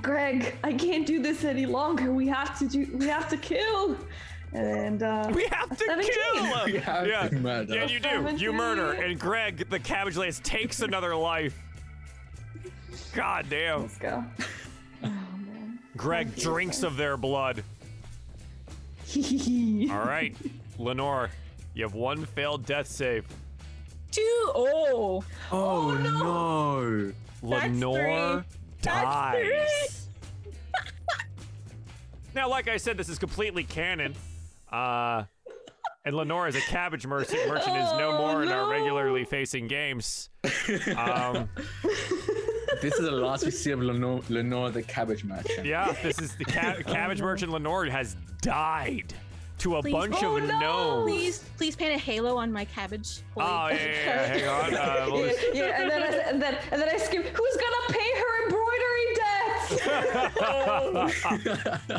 Greg, 0.00 0.56
I 0.62 0.72
can't 0.72 1.06
do 1.06 1.22
this 1.22 1.44
any 1.44 1.66
longer. 1.66 2.12
We 2.12 2.26
have 2.28 2.58
to 2.58 2.68
do. 2.68 2.88
We 2.98 3.06
have 3.06 3.28
to 3.30 3.36
kill. 3.36 3.96
And 4.52 5.02
uh, 5.02 5.30
We 5.34 5.46
have 5.48 5.68
to 5.70 5.84
17. 5.84 6.12
kill. 6.12 6.44
him. 6.44 6.74
yeah. 6.74 7.28
to 7.28 7.36
murder. 7.36 7.74
Yeah, 7.74 7.84
you 7.86 8.00
do. 8.00 8.36
You 8.36 8.52
murder, 8.52 8.92
and 8.92 9.18
Greg, 9.18 9.68
the 9.68 9.78
cabbage 9.78 10.16
lance, 10.16 10.40
takes 10.42 10.80
another 10.80 11.14
life. 11.14 11.58
God 13.14 13.46
damn. 13.50 13.82
let's 13.82 13.98
go. 13.98 14.24
Oh 15.02 15.08
man. 15.08 15.78
Greg 15.96 16.34
drinks 16.36 16.82
of 16.82 16.96
their 16.96 17.16
blood. 17.16 17.62
All 19.16 20.04
right, 20.04 20.34
Lenore, 20.78 21.30
you 21.74 21.82
have 21.84 21.94
one 21.94 22.24
failed 22.24 22.64
death 22.66 22.86
save. 22.88 23.26
Two. 24.10 24.22
Oh. 24.54 25.24
Oh, 25.52 25.94
no. 25.94 27.12
Lenore 27.42 28.44
dies. 28.82 30.08
now, 32.34 32.48
like 32.48 32.68
I 32.68 32.78
said, 32.78 32.96
this 32.96 33.08
is 33.08 33.18
completely 33.18 33.62
canon. 33.64 34.14
Uh, 34.76 35.24
and 36.04 36.14
Lenore, 36.14 36.46
as 36.46 36.54
a 36.54 36.60
cabbage 36.60 37.06
merchant, 37.06 37.48
merchant 37.48 37.76
is 37.76 37.90
no 37.98 38.10
Oh, 38.12 38.18
more 38.18 38.42
in 38.42 38.48
our 38.50 38.70
regularly 38.70 39.24
facing 39.24 39.66
games. 39.68 40.30
Um, 40.96 41.48
This 42.82 42.92
is 42.94 43.06
the 43.06 43.10
last 43.10 43.42
we 43.44 43.50
see 43.52 43.70
of 43.70 43.80
Lenore, 43.80 44.20
Lenore 44.28 44.70
the 44.70 44.82
cabbage 44.82 45.24
merchant. 45.24 45.64
yeah, 45.66 45.92
this 46.02 46.18
is 46.20 46.36
the 46.36 46.44
ca- 46.44 46.82
cabbage 46.86 47.22
merchant 47.28 47.50
Lenore 47.50 47.86
has 47.86 48.16
died 48.42 49.14
to 49.58 49.76
a 49.76 49.82
Please. 49.82 49.92
bunch 49.92 50.16
Oh, 50.22 50.36
of 50.36 50.44
no. 50.44 50.60
gnomes. 50.60 51.04
Please, 51.10 51.44
please 51.56 51.74
paint 51.74 51.94
a 51.94 51.98
halo 51.98 52.36
on 52.36 52.52
my 52.52 52.66
cabbage. 52.66 53.22
plate. 53.32 53.46
Oh 53.48 53.68
yeah, 53.68 53.76
yeah, 53.76 54.04
yeah, 54.04 54.26
hang 54.26 54.48
on. 54.48 54.74
Uh, 54.74 55.06
we'll 55.10 55.20
Yeah, 55.26 55.32
just- 55.32 55.54
yeah, 55.54 55.80
and 55.80 55.90
then 55.90 56.02
I, 56.02 56.06
and 56.28 56.42
then 56.42 56.58
and 56.70 56.82
then 56.82 56.88
I 56.90 56.98
scream, 56.98 57.22
"Who's 57.22 57.56
gonna 57.56 57.98
pay 57.98 58.10
her 58.18 58.50
embroidery? 59.96 61.12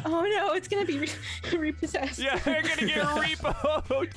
Oh 0.05 0.25
no, 0.29 0.53
it's 0.53 0.67
gonna 0.67 0.85
be 0.85 0.99
re- 0.99 1.09
repossessed. 1.57 2.19
Yeah, 2.19 2.37
they're 2.39 2.61
gonna 2.61 2.85
get 2.85 2.97
repoed. 3.05 4.11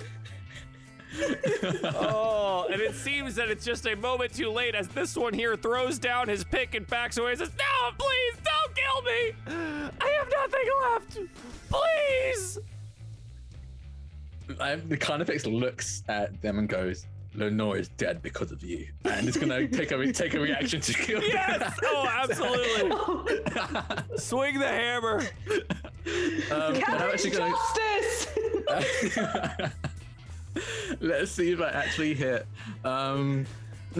oh, 1.85 2.69
and 2.71 2.81
it 2.81 2.95
seems 2.95 3.35
that 3.35 3.49
it's 3.51 3.65
just 3.65 3.87
a 3.87 3.97
moment 3.97 4.33
too 4.33 4.51
late 4.51 4.75
as 4.75 4.87
this 4.89 5.17
one 5.17 5.35
here 5.35 5.57
throws 5.57 5.99
down 5.99 6.29
his 6.29 6.45
pick 6.45 6.75
and 6.75 6.87
backs 6.87 7.19
away 7.19 7.31
and 7.31 7.39
says, 7.41 7.51
No, 7.59 7.91
please, 7.99 8.35
don't 8.45 8.75
kill 8.77 9.03
me! 9.03 9.33
I 10.01 10.09
have 10.19 10.31
nothing 10.31 10.69
left! 10.83 11.19
Please! 11.69 12.59
Um, 14.59 14.83
the 14.89 14.97
Carnifex 14.97 15.47
looks 15.47 16.03
at 16.09 16.41
them 16.43 16.59
and 16.59 16.69
goes, 16.69 17.07
Lenore 17.41 17.77
is 17.79 17.89
dead 17.89 18.23
because 18.23 18.53
of 18.53 18.63
you. 18.63 18.87
And 19.05 19.27
it's 19.27 19.37
going 19.37 19.49
to 19.49 19.67
take 19.77 19.91
a, 19.93 19.99
re- 19.99 20.13
take 20.13 20.35
a 20.35 20.41
reaction 20.41 20.81
to 20.83 20.93
kill 20.93 21.21
them. 21.21 21.31
Yes! 21.33 21.79
Oh, 21.85 22.07
absolutely. 22.09 22.91
Swing 24.19 24.59
the 24.59 24.69
hammer. 24.69 25.19
Um, 25.19 25.25
and 26.51 26.53
I'm 26.53 26.81
Cabbage 26.81 27.33
gonna- 27.33 27.51
justice. 27.51 28.29
Let's 31.01 31.31
see 31.31 31.53
if 31.53 31.61
I 31.61 31.71
actually 31.71 32.15
hit. 32.15 32.47
Um, 32.85 33.47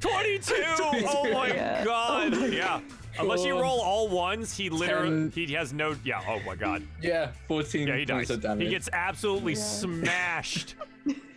22! 0.00 0.54
Oh 0.78 1.30
my 1.32 1.48
Yeah. 1.48 1.84
god. 1.84 2.36
yeah. 2.52 2.80
Unless 3.18 3.44
you 3.44 3.60
roll 3.60 3.80
all 3.80 4.08
ones, 4.08 4.56
he 4.56 4.70
literally 4.70 5.30
Ten. 5.30 5.46
he 5.46 5.52
has 5.54 5.72
no 5.72 5.94
yeah, 6.04 6.20
oh 6.28 6.40
my 6.46 6.54
god. 6.54 6.82
yeah, 7.02 7.32
14 7.48 7.86
Yeah, 7.86 7.96
he 7.96 8.06
points 8.06 8.28
dies. 8.28 8.36
of 8.36 8.42
damage. 8.42 8.64
He 8.64 8.70
gets 8.70 8.88
absolutely 8.92 9.54
smashed 9.54 10.74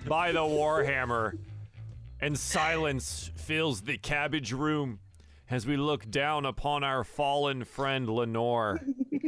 by 0.08 0.32
the 0.32 0.40
warhammer, 0.40 1.38
and 2.22 2.38
silence 2.38 3.32
fills 3.36 3.82
the 3.82 3.98
cabbage 3.98 4.52
room 4.54 5.00
as 5.50 5.68
we 5.68 5.78
look 5.78 6.10
down 6.10 6.46
upon 6.46 6.84
our 6.84 7.04
fallen 7.04 7.64
friend 7.64 8.10
Lenore 8.10 8.80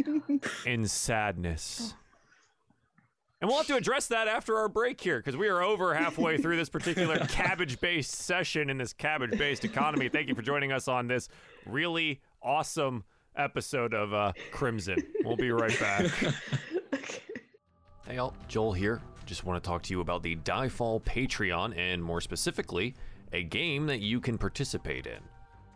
in 0.65 0.87
sadness. 0.87 1.93
And 3.39 3.47
we'll 3.47 3.57
have 3.59 3.67
to 3.67 3.75
address 3.75 4.07
that 4.07 4.27
after 4.27 4.57
our 4.57 4.67
break 4.67 4.99
here 4.99 5.19
because 5.19 5.37
we 5.37 5.47
are 5.47 5.61
over 5.61 5.93
halfway 5.93 6.39
through 6.39 6.55
this 6.57 6.69
particular 6.69 7.17
cabbage 7.29 7.79
based 7.79 8.11
session 8.15 8.67
in 8.71 8.79
this 8.79 8.93
cabbage 8.93 9.37
based 9.37 9.63
economy. 9.63 10.09
Thank 10.09 10.27
you 10.27 10.33
for 10.33 10.41
joining 10.41 10.71
us 10.71 10.87
on 10.87 11.07
this 11.07 11.29
really 11.67 12.19
awesome 12.47 13.03
episode 13.35 13.93
of 13.93 14.13
uh, 14.13 14.31
Crimson. 14.51 14.97
We'll 15.23 15.35
be 15.35 15.51
right 15.51 15.77
back. 15.79 16.11
Hey, 18.07 18.15
y'all. 18.15 18.33
Joel 18.47 18.71
here. 18.71 19.01
Just 19.25 19.43
want 19.43 19.61
to 19.61 19.67
talk 19.67 19.83
to 19.83 19.93
you 19.93 19.99
about 19.99 20.23
the 20.23 20.37
Diefall 20.37 21.03
Patreon 21.03 21.77
and 21.77 22.01
more 22.01 22.21
specifically, 22.21 22.95
a 23.33 23.43
game 23.43 23.85
that 23.87 23.99
you 23.99 24.21
can 24.21 24.37
participate 24.37 25.07
in. 25.07 25.19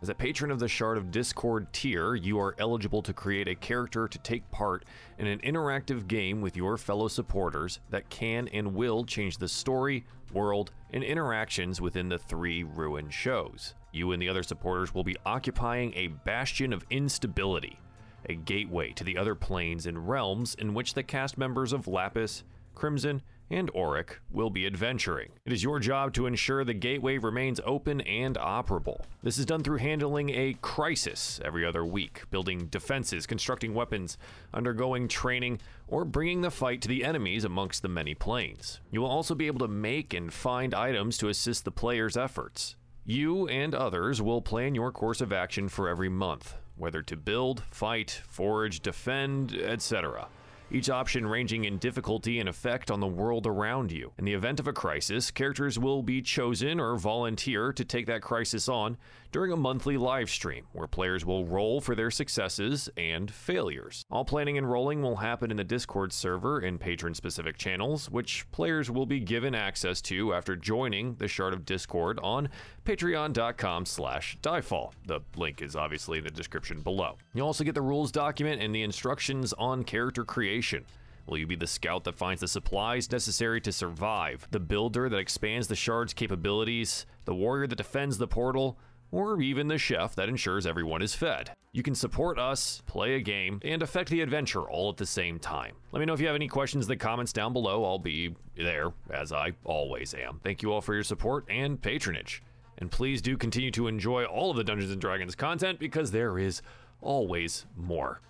As 0.00 0.08
a 0.08 0.14
patron 0.14 0.50
of 0.50 0.58
the 0.58 0.66
Shard 0.66 0.96
of 0.96 1.10
Discord 1.10 1.70
tier, 1.74 2.14
you 2.14 2.38
are 2.40 2.56
eligible 2.58 3.02
to 3.02 3.12
create 3.12 3.48
a 3.48 3.54
character 3.54 4.08
to 4.08 4.18
take 4.20 4.50
part 4.50 4.86
in 5.18 5.26
an 5.26 5.40
interactive 5.40 6.08
game 6.08 6.40
with 6.40 6.56
your 6.56 6.78
fellow 6.78 7.06
supporters 7.06 7.80
that 7.90 8.08
can 8.08 8.48
and 8.48 8.74
will 8.74 9.04
change 9.04 9.36
the 9.36 9.46
story, 9.46 10.06
world, 10.32 10.72
and 10.90 11.04
interactions 11.04 11.82
within 11.82 12.08
the 12.08 12.18
three 12.18 12.62
Ruin 12.62 13.10
shows. 13.10 13.74
You 13.92 14.12
and 14.12 14.20
the 14.20 14.28
other 14.28 14.42
supporters 14.42 14.94
will 14.94 15.04
be 15.04 15.16
occupying 15.24 15.92
a 15.94 16.08
bastion 16.08 16.72
of 16.72 16.84
instability, 16.90 17.78
a 18.26 18.34
gateway 18.34 18.92
to 18.92 19.04
the 19.04 19.18
other 19.18 19.34
planes 19.34 19.86
and 19.86 20.08
realms 20.08 20.54
in 20.54 20.74
which 20.74 20.94
the 20.94 21.02
cast 21.02 21.36
members 21.36 21.72
of 21.72 21.86
Lapis, 21.86 22.42
Crimson, 22.74 23.22
and 23.50 23.70
Auric 23.76 24.18
will 24.30 24.48
be 24.48 24.66
adventuring. 24.66 25.28
It 25.44 25.52
is 25.52 25.62
your 25.62 25.78
job 25.78 26.14
to 26.14 26.24
ensure 26.24 26.64
the 26.64 26.72
gateway 26.72 27.18
remains 27.18 27.60
open 27.66 28.00
and 28.00 28.36
operable. 28.36 29.02
This 29.22 29.36
is 29.36 29.44
done 29.44 29.62
through 29.62 29.76
handling 29.76 30.30
a 30.30 30.56
crisis 30.62 31.38
every 31.44 31.66
other 31.66 31.84
week, 31.84 32.22
building 32.30 32.68
defenses, 32.68 33.26
constructing 33.26 33.74
weapons, 33.74 34.16
undergoing 34.54 35.06
training, 35.06 35.60
or 35.86 36.06
bringing 36.06 36.40
the 36.40 36.50
fight 36.50 36.80
to 36.80 36.88
the 36.88 37.04
enemies 37.04 37.44
amongst 37.44 37.82
the 37.82 37.88
many 37.88 38.14
planes. 38.14 38.80
You 38.90 39.02
will 39.02 39.10
also 39.10 39.34
be 39.34 39.48
able 39.48 39.66
to 39.66 39.68
make 39.68 40.14
and 40.14 40.32
find 40.32 40.72
items 40.72 41.18
to 41.18 41.28
assist 41.28 41.66
the 41.66 41.70
player's 41.70 42.16
efforts. 42.16 42.76
You 43.04 43.48
and 43.48 43.74
others 43.74 44.22
will 44.22 44.40
plan 44.40 44.76
your 44.76 44.92
course 44.92 45.20
of 45.20 45.32
action 45.32 45.68
for 45.68 45.88
every 45.88 46.08
month, 46.08 46.54
whether 46.76 47.02
to 47.02 47.16
build, 47.16 47.64
fight, 47.72 48.22
forage, 48.28 48.78
defend, 48.78 49.56
etc. 49.56 50.28
Each 50.70 50.88
option 50.88 51.26
ranging 51.26 51.64
in 51.64 51.78
difficulty 51.78 52.38
and 52.38 52.48
effect 52.48 52.92
on 52.92 53.00
the 53.00 53.08
world 53.08 53.44
around 53.44 53.90
you. 53.90 54.12
In 54.18 54.24
the 54.24 54.34
event 54.34 54.60
of 54.60 54.68
a 54.68 54.72
crisis, 54.72 55.32
characters 55.32 55.80
will 55.80 56.04
be 56.04 56.22
chosen 56.22 56.78
or 56.78 56.96
volunteer 56.96 57.72
to 57.72 57.84
take 57.84 58.06
that 58.06 58.22
crisis 58.22 58.68
on 58.68 58.96
during 59.32 59.50
a 59.50 59.56
monthly 59.56 59.96
live 59.96 60.28
stream 60.30 60.66
where 60.72 60.86
players 60.86 61.24
will 61.24 61.46
roll 61.46 61.80
for 61.80 61.94
their 61.94 62.10
successes 62.10 62.88
and 62.98 63.30
failures. 63.30 64.04
All 64.10 64.24
planning 64.24 64.58
and 64.58 64.70
rolling 64.70 65.00
will 65.00 65.16
happen 65.16 65.50
in 65.50 65.56
the 65.56 65.64
Discord 65.64 66.12
server 66.12 66.60
in 66.60 66.78
patron 66.78 67.14
specific 67.14 67.56
channels, 67.56 68.10
which 68.10 68.46
players 68.52 68.90
will 68.90 69.06
be 69.06 69.20
given 69.20 69.54
access 69.54 70.02
to 70.02 70.34
after 70.34 70.54
joining 70.54 71.14
the 71.14 71.28
Shard 71.28 71.54
of 71.54 71.64
Discord 71.64 72.20
on 72.22 72.50
patreon.com 72.84 73.86
slash 73.86 74.36
diefall. 74.42 74.92
The 75.06 75.20
link 75.36 75.62
is 75.62 75.74
obviously 75.74 76.18
in 76.18 76.24
the 76.24 76.30
description 76.30 76.82
below. 76.82 77.16
You'll 77.32 77.46
also 77.46 77.64
get 77.64 77.74
the 77.74 77.80
rules 77.80 78.12
document 78.12 78.60
and 78.60 78.74
the 78.74 78.82
instructions 78.82 79.54
on 79.54 79.82
character 79.84 80.24
creation. 80.24 80.84
Will 81.26 81.38
you 81.38 81.46
be 81.46 81.56
the 81.56 81.66
scout 81.66 82.04
that 82.04 82.16
finds 82.16 82.40
the 82.40 82.48
supplies 82.48 83.10
necessary 83.10 83.60
to 83.60 83.72
survive, 83.72 84.46
the 84.50 84.60
builder 84.60 85.08
that 85.08 85.18
expands 85.18 85.68
the 85.68 85.76
shard's 85.76 86.12
capabilities, 86.12 87.06
the 87.24 87.34
warrior 87.34 87.68
that 87.68 87.76
defends 87.76 88.18
the 88.18 88.26
portal, 88.26 88.76
or 89.12 89.40
even 89.40 89.68
the 89.68 89.78
chef 89.78 90.16
that 90.16 90.28
ensures 90.28 90.66
everyone 90.66 91.02
is 91.02 91.14
fed? 91.14 91.52
You 91.74 91.82
can 91.82 91.94
support 91.94 92.38
us, 92.38 92.82
play 92.86 93.14
a 93.14 93.20
game, 93.20 93.60
and 93.64 93.82
affect 93.82 94.10
the 94.10 94.20
adventure 94.20 94.62
all 94.62 94.90
at 94.90 94.96
the 94.96 95.06
same 95.06 95.38
time. 95.38 95.74
Let 95.92 96.00
me 96.00 96.06
know 96.06 96.12
if 96.12 96.20
you 96.20 96.26
have 96.26 96.34
any 96.34 96.48
questions 96.48 96.86
in 96.86 96.88
the 96.88 96.96
comments 96.96 97.32
down 97.32 97.52
below. 97.52 97.84
I'll 97.84 97.98
be 97.98 98.34
there, 98.56 98.92
as 99.10 99.32
I 99.32 99.52
always 99.64 100.12
am. 100.12 100.40
Thank 100.42 100.62
you 100.62 100.72
all 100.72 100.80
for 100.80 100.94
your 100.94 101.04
support 101.04 101.46
and 101.48 101.80
patronage. 101.80 102.42
And 102.78 102.90
please 102.90 103.22
do 103.22 103.36
continue 103.36 103.70
to 103.70 103.86
enjoy 103.86 104.24
all 104.24 104.50
of 104.50 104.56
the 104.56 104.64
Dungeons 104.64 104.90
and 104.90 105.00
Dragons 105.00 105.34
content 105.34 105.78
because 105.78 106.10
there 106.10 106.38
is 106.38 106.60
always 107.00 107.66
more. 107.76 108.20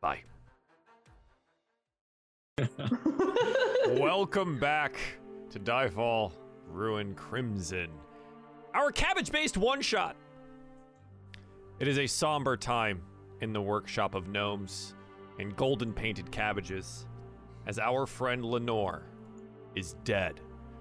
Bye. 0.00 0.22
Welcome 3.88 4.58
back 4.58 4.98
to 5.50 5.58
Diefall 5.58 6.32
Ruin 6.68 7.14
Crimson. 7.14 7.90
Our 8.76 8.92
cabbage 8.92 9.32
based 9.32 9.56
one 9.56 9.80
shot. 9.80 10.16
It 11.80 11.88
is 11.88 11.98
a 11.98 12.06
somber 12.06 12.58
time 12.58 13.00
in 13.40 13.54
the 13.54 13.60
workshop 13.60 14.14
of 14.14 14.28
gnomes 14.28 14.94
and 15.38 15.56
golden 15.56 15.94
painted 15.94 16.30
cabbages 16.30 17.06
as 17.66 17.78
our 17.78 18.04
friend 18.04 18.44
Lenore 18.44 19.04
is 19.74 19.94
dead 20.04 20.40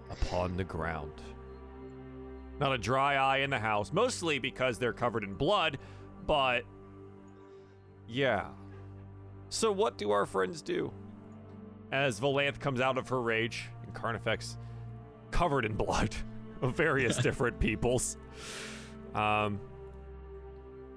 upon 0.10 0.58
the 0.58 0.64
ground. 0.66 1.22
Not 2.60 2.74
a 2.74 2.78
dry 2.78 3.16
eye 3.16 3.38
in 3.38 3.50
the 3.50 3.60
house, 3.60 3.94
mostly 3.94 4.40
because 4.40 4.78
they're 4.78 4.92
covered 4.92 5.24
in 5.24 5.34
blood, 5.34 5.78
but 6.28 6.64
yeah. 8.10 8.48
So, 9.48 9.72
what 9.72 9.98
do 9.98 10.12
our 10.12 10.26
friends 10.26 10.62
do? 10.62 10.92
As 11.94 12.20
Valanth 12.20 12.60
comes 12.60 12.82
out 12.82 12.98
of 12.98 13.08
her 13.08 13.22
rage 13.22 13.70
and 13.84 13.94
Carnifex 13.94 14.58
covered 15.32 15.64
in 15.64 15.76
blood 15.76 16.14
of 16.62 16.76
various 16.76 17.18
different 17.28 17.60
peoples, 17.60 18.18
um, 19.14 19.60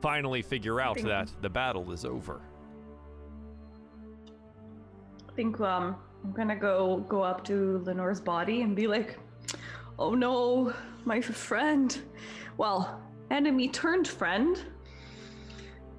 finally 0.01 0.43
figure 0.43 0.81
out 0.81 0.97
think- 0.97 1.09
that 1.09 1.31
the 1.41 1.49
battle 1.49 1.91
is 1.93 2.05
over. 2.05 2.41
I 5.29 5.33
think 5.35 5.61
um 5.61 5.97
I'm 6.25 6.33
gonna 6.33 6.57
go 6.57 6.99
go 7.09 7.23
up 7.23 7.45
to 7.45 7.79
Lenore's 7.85 8.21
body 8.21 8.63
and 8.63 8.75
be 8.75 8.87
like, 8.87 9.19
"Oh 9.99 10.15
no, 10.15 10.73
my 11.05 11.21
friend. 11.21 11.97
Well, 12.57 13.01
enemy 13.31 13.69
turned 13.69 14.09
friend. 14.09 14.61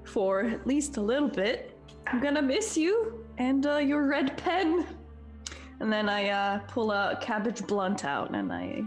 For 0.04 0.42
at 0.42 0.66
least 0.68 0.98
a 0.98 1.02
little 1.02 1.30
bit. 1.30 1.78
I'm 2.08 2.20
gonna 2.20 2.42
miss 2.42 2.76
you 2.76 3.26
and 3.38 3.66
uh, 3.66 3.78
your 3.78 4.08
red 4.08 4.38
pen." 4.38 4.86
And 5.80 5.92
then 5.92 6.10
I 6.10 6.30
uh, 6.30 6.60
pull 6.68 6.92
a 6.92 7.18
cabbage 7.22 7.66
blunt 7.66 8.04
out 8.04 8.36
and 8.36 8.52
I 8.52 8.84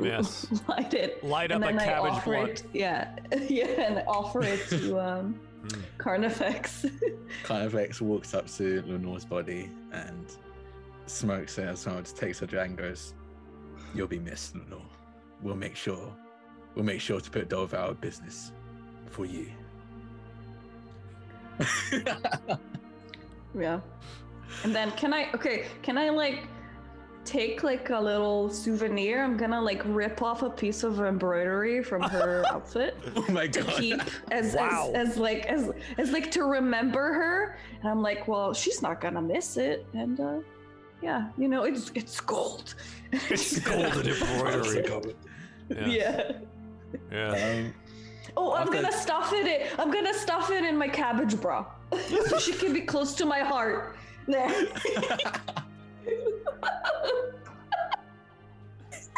Yes. 0.00 0.46
light 0.68 0.94
it. 0.94 1.22
Light 1.24 1.50
up 1.50 1.62
a 1.62 1.72
cabbage 1.72 2.12
offer 2.12 2.30
blunt. 2.30 2.50
It, 2.50 2.64
yeah, 2.72 3.16
yeah, 3.48 3.66
and 3.66 4.04
offer 4.06 4.42
it 4.42 4.66
to 4.70 4.98
um, 5.08 5.40
Hmm. 5.58 5.80
Carnifex. 5.98 6.86
Carnifex 7.42 8.00
walks 8.00 8.32
up 8.32 8.46
to 8.52 8.80
Lenore's 8.86 9.24
body 9.24 9.68
and 9.90 10.36
smokes 11.06 11.58
it 11.58 11.66
as 11.66 11.84
well. 11.84 12.00
Just 12.00 12.16
takes 12.16 12.42
a 12.42 12.46
drag 12.46 12.68
and 12.68 12.78
goes, 12.78 13.12
"You'll 13.92 14.06
be 14.06 14.20
missed, 14.20 14.54
Lenore. 14.54 14.80
We'll 15.42 15.56
make 15.56 15.74
sure. 15.74 16.14
We'll 16.76 16.84
make 16.84 17.00
sure 17.00 17.20
to 17.20 17.30
put 17.30 17.48
Dove 17.48 17.74
out 17.74 17.90
of 17.90 18.00
business 18.00 18.52
for 19.06 19.26
you." 19.26 19.50
Yeah. 23.58 23.80
And 24.64 24.74
then 24.74 24.90
can 24.92 25.12
I 25.12 25.30
okay, 25.34 25.66
can 25.82 25.98
I 25.98 26.10
like 26.10 26.44
take 27.28 27.62
like 27.62 27.90
a 27.90 28.00
little 28.00 28.48
souvenir? 28.50 29.22
I'm 29.22 29.36
gonna 29.36 29.60
like 29.60 29.82
rip 29.86 30.22
off 30.22 30.42
a 30.42 30.50
piece 30.50 30.82
of 30.82 30.98
embroidery 31.00 31.82
from 31.82 32.02
her 32.02 32.44
outfit 32.50 32.96
oh 33.16 33.24
my 33.30 33.46
to 33.48 33.62
god! 33.62 33.74
keep 33.74 34.00
as, 34.32 34.54
Wow. 34.56 34.90
as 34.94 35.10
as 35.10 35.16
like 35.18 35.46
as 35.46 35.70
as 35.98 36.10
like 36.10 36.30
to 36.32 36.44
remember 36.44 37.12
her. 37.12 37.58
And 37.80 37.90
I'm 37.90 38.00
like, 38.02 38.26
well, 38.28 38.54
she's 38.54 38.80
not 38.82 39.00
gonna 39.00 39.22
miss 39.22 39.56
it. 39.56 39.86
And 39.92 40.18
uh 40.20 40.38
yeah, 41.02 41.28
you 41.36 41.48
know, 41.48 41.64
it's 41.64 41.92
it's 41.94 42.18
gold. 42.20 42.74
It's 43.12 43.58
golden 43.70 44.08
embroidery. 44.08 44.84
Yeah. 45.70 45.86
yeah. 45.86 46.32
yeah. 47.12 47.58
Um, 47.66 47.74
Oh, 48.36 48.52
I'm 48.54 48.62
After- 48.68 48.82
gonna 48.82 48.92
stuff 48.92 49.32
it 49.32 49.46
in 49.46 49.66
I'm 49.80 49.90
gonna 49.90 50.14
stuff 50.14 50.50
it 50.50 50.64
in 50.64 50.76
my 50.76 50.88
cabbage 50.88 51.40
bra. 51.40 51.66
so 52.28 52.38
she 52.38 52.52
can 52.52 52.72
be 52.72 52.82
close 52.82 53.14
to 53.16 53.26
my 53.26 53.40
heart. 53.40 53.96
There. 54.26 54.48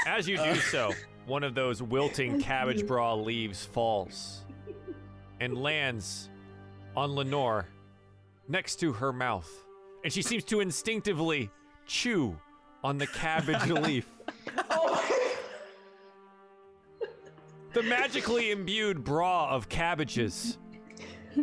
As 0.07 0.29
you 0.29 0.37
do 0.39 0.55
so, 0.57 0.93
one 1.27 1.45
of 1.45 1.55
those 1.55 1.83
wilting 1.83 2.41
cabbage 2.41 2.87
bra 2.87 3.15
leaves 3.15 3.65
falls 3.65 4.43
and 5.41 5.57
lands 5.57 6.29
on 6.97 7.15
Lenore 7.15 7.67
next 8.49 8.77
to 8.77 8.93
her 8.93 9.13
mouth. 9.13 9.49
And 10.03 10.13
she 10.13 10.23
seems 10.23 10.45
to 10.45 10.61
instinctively 10.61 11.51
chew 11.87 12.37
on 12.83 12.99
the 12.99 13.07
cabbage 13.07 13.69
leaf. 13.71 14.07
The 17.73 17.83
magically 17.85 18.51
imbued 18.51 19.05
bra 19.05 19.51
of 19.51 19.69
cabbages 19.69 20.59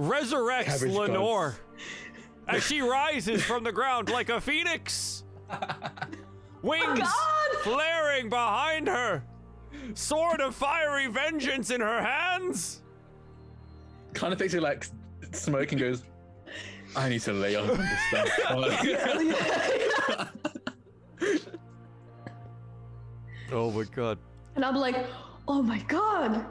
resurrects 0.00 0.64
Cabbage 0.64 0.92
Lenore 0.92 1.56
as 2.48 2.62
she 2.62 2.80
rises 2.80 3.42
from 3.42 3.64
the 3.64 3.72
ground 3.72 4.08
like 4.08 4.28
a 4.28 4.40
phoenix. 4.40 5.24
Wings 6.62 7.00
oh, 7.02 7.50
God! 7.52 7.62
flaring 7.62 8.28
behind 8.28 8.88
her, 8.88 9.22
sword 9.92 10.40
of 10.40 10.54
fiery 10.54 11.06
vengeance 11.08 11.70
in 11.70 11.80
her 11.80 12.02
hands. 12.02 12.82
Carnifex 14.14 14.54
is 14.54 14.62
like 14.62 14.86
smoke 15.32 15.72
and 15.72 15.80
goes. 15.80 16.04
I 16.96 17.08
need 17.08 17.20
to 17.22 17.32
lay 17.32 17.56
off 17.56 17.66
this 17.66 18.00
stuff. 18.08 18.30
Oh 23.52 23.70
my 23.70 23.84
god. 23.84 24.18
And 24.56 24.64
I'm 24.64 24.74
like, 24.74 25.06
oh 25.46 25.62
my 25.62 25.78
god, 25.80 26.44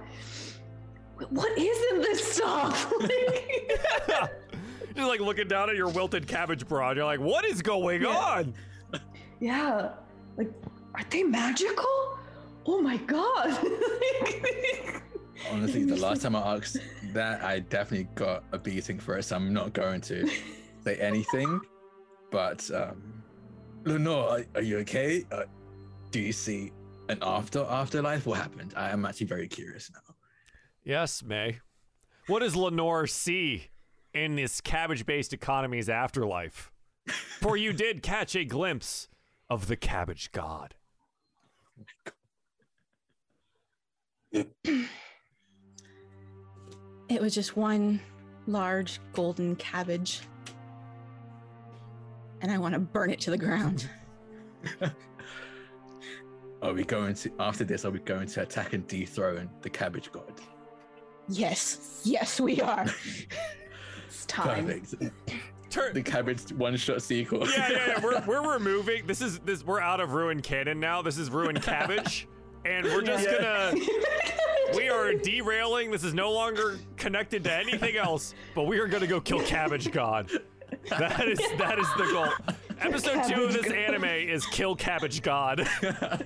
what 1.30 1.58
is 1.58 1.78
in 1.92 2.02
this 2.02 2.36
stuff? 2.36 2.94
Like- 3.02 4.32
You're 4.96 5.08
like 5.08 5.20
looking 5.20 5.48
down 5.48 5.70
at 5.70 5.76
your 5.76 5.90
wilted 5.90 6.28
cabbage 6.28 6.68
bra. 6.68 6.90
And 6.90 6.98
you're 6.98 7.06
like, 7.06 7.20
what 7.20 7.46
is 7.46 7.62
going 7.62 8.02
Yeah. 8.04 8.10
on? 8.10 8.54
yeah, 9.40 9.90
like, 10.38 10.52
are 10.96 11.04
they 11.10 11.24
magical? 11.24 12.18
Oh 12.66 12.80
my 12.82 12.98
god. 12.98 13.58
Honestly, 15.52 15.84
the 15.84 15.98
last 15.98 16.22
time 16.22 16.36
I 16.36 16.56
asked 16.56 16.78
that, 17.14 17.44
I 17.44 17.60
definitely 17.60 18.08
got 18.16 18.44
a 18.54 18.58
beating 18.58 19.00
for 19.00 19.18
it, 19.18 19.24
so 19.24 19.36
I'm 19.36 19.52
not 19.54 19.74
going 19.74 20.00
to 20.02 20.30
say 20.84 20.96
anything. 20.96 21.60
But, 22.32 22.70
um, 22.72 23.22
Lenore, 23.84 24.30
are, 24.30 24.46
are 24.56 24.62
you 24.62 24.78
okay? 24.80 25.26
Uh, 25.32 25.44
do 26.12 26.20
you 26.22 26.32
see 26.32 26.72
an 27.10 27.18
after 27.22 27.64
afterlife? 27.66 28.26
What 28.26 28.38
happened? 28.40 28.74
I 28.78 28.92
am 28.92 29.06
actually 29.06 29.28
very 29.28 29.48
curious 29.50 29.92
now. 29.94 30.16
Yes, 30.86 31.22
May. 31.24 31.60
What 32.28 32.40
does 32.40 32.56
Lenore 32.56 33.06
see 33.08 33.68
in 34.14 34.36
this 34.36 34.62
cabbage 34.62 35.06
based 35.06 35.34
economy's 35.34 35.90
afterlife? 35.90 36.72
For 37.40 37.58
you 37.58 37.74
did 37.74 38.02
catch 38.02 38.36
a 38.36 38.46
glimpse 38.46 39.08
of 39.50 39.68
the 39.68 39.76
cabbage 39.76 40.32
god. 40.32 40.76
It 47.10 47.22
was 47.22 47.36
just 47.36 47.56
one 47.56 48.00
large 48.48 49.00
golden 49.12 49.56
cabbage. 49.58 50.22
And 52.42 52.52
I 52.52 52.58
want 52.58 52.74
to 52.74 52.80
burn 52.80 53.10
it 53.10 53.20
to 53.22 53.32
the 53.32 53.38
ground. 53.38 53.88
Are 56.62 56.74
we 56.74 56.84
going 56.86 57.14
to, 57.16 57.32
after 57.40 57.66
this, 57.66 57.84
are 57.84 57.92
we 57.92 58.00
going 58.00 58.26
to 58.28 58.42
attack 58.42 58.72
and 58.72 58.88
dethrone 58.88 59.50
the 59.62 59.70
cabbage 59.70 60.12
god? 60.14 60.40
yes, 61.28 62.02
yes, 62.06 62.40
we 62.40 62.62
are. 62.62 62.86
it's 64.24 64.32
time. 64.34 64.66
Perfect. 64.66 64.96
Turn. 65.70 65.94
The 65.94 66.04
cabbage 66.04 66.52
one 66.54 66.76
shot 66.78 67.02
sequel. 67.02 67.48
yeah, 67.50 67.70
yeah, 67.72 67.88
yeah. 67.88 68.04
We're, 68.04 68.22
we're 68.28 68.54
removing. 68.54 69.06
This 69.08 69.22
is 69.22 69.40
this. 69.40 69.64
We're 69.66 69.82
out 69.82 70.00
of 70.00 70.14
ruined 70.14 70.44
canon 70.44 70.80
now. 70.80 71.02
This 71.02 71.18
is 71.18 71.30
ruined 71.32 71.62
cabbage, 71.64 72.28
and 72.66 72.86
we're 72.86 73.02
just 73.02 73.26
Yeah. 73.26 73.72
gonna. 73.72 73.82
We 74.76 74.90
are 74.90 75.14
derailing. 75.14 75.92
This 75.92 76.04
is 76.04 76.14
no 76.14 76.32
longer 76.32 76.78
connected 76.96 77.44
to 77.46 77.54
anything 77.54 77.98
else. 77.98 78.34
But 78.56 78.64
we 78.64 78.80
are 78.80 78.88
gonna 78.88 79.08
go 79.08 79.20
kill 79.20 79.42
Cabbage 79.42 79.92
God. 79.92 80.30
That 80.90 81.28
is 81.28 81.40
that 81.58 81.78
is 81.80 81.88
the 81.98 82.06
goal. 82.12 82.56
Episode 82.80 83.24
two 83.24 83.44
of 83.44 83.54
this 83.54 83.66
God. 83.66 83.76
anime 83.76 84.06
is 84.06 84.46
kill 84.48 84.76
Cabbage 84.76 85.22
God. 85.22 85.68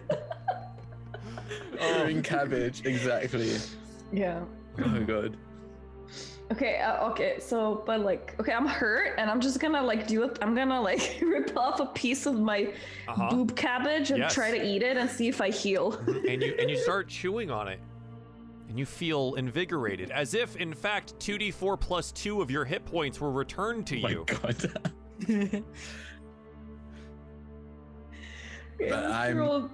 Green 2.03 2.21
cabbage, 2.23 2.85
exactly. 2.85 3.55
yeah. 4.11 4.41
Oh 4.79 4.87
my 4.87 4.99
god. 4.99 5.37
Okay, 6.51 6.79
uh, 6.79 7.09
okay, 7.09 7.39
so, 7.39 7.83
but 7.85 7.99
like, 8.01 8.33
okay, 8.39 8.53
I'm 8.53 8.65
hurt 8.67 9.15
and 9.17 9.29
I'm 9.29 9.41
just 9.41 9.59
gonna 9.59 9.83
like 9.83 10.07
do 10.07 10.23
it. 10.23 10.39
I'm 10.41 10.55
gonna 10.55 10.81
like 10.81 11.19
rip 11.21 11.55
off 11.57 11.79
a 11.81 11.87
piece 11.87 12.25
of 12.25 12.39
my 12.39 12.71
Uh-huh. 13.07 13.29
boob 13.29 13.55
cabbage 13.55 14.11
and 14.11 14.19
Yes. 14.19 14.33
try 14.33 14.51
to 14.51 14.65
eat 14.65 14.81
it 14.81 14.95
and 14.97 15.09
see 15.09 15.27
if 15.27 15.41
I 15.41 15.49
heal. 15.49 15.93
and 16.07 16.41
you 16.41 16.55
and 16.57 16.69
you 16.69 16.77
start 16.77 17.07
chewing 17.17 17.51
on 17.51 17.67
it 17.67 17.79
and 18.69 18.79
you 18.79 18.85
feel 18.85 19.33
invigorated 19.35 20.09
as 20.11 20.33
if 20.33 20.55
in 20.55 20.73
fact 20.73 21.17
2d4 21.19 21.79
plus 21.79 22.11
2 22.13 22.41
of 22.41 22.49
your 22.49 22.63
hit 22.65 22.85
points 22.85 23.19
were 23.19 23.31
returned 23.31 23.85
to 23.87 23.97
Oh 23.97 24.01
my 24.03 24.09
you 24.09 24.25
god. 24.25 25.63
Yeah, 28.79 29.09
I'm- 29.09 29.69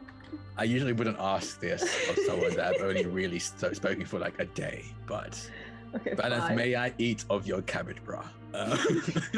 I 0.58 0.64
usually 0.64 0.94
wouldn't 0.94 1.18
ask 1.20 1.60
this 1.60 1.82
of 2.10 2.18
someone 2.26 2.56
that 2.56 2.76
I've 2.76 2.82
only 2.82 3.06
really 3.06 3.40
so 3.40 3.74
spoken 3.74 4.06
for 4.06 4.20
like 4.20 4.40
a 4.40 4.46
day, 4.46 4.86
but 5.08 5.50
Okay, 5.96 6.14
but 6.16 6.32
fine. 6.32 6.56
may 6.56 6.76
I 6.76 6.92
eat 6.98 7.24
of 7.30 7.46
your 7.48 7.62
cabbage 7.64 8.04
bra? 8.04 8.24
Uh, 8.54 8.78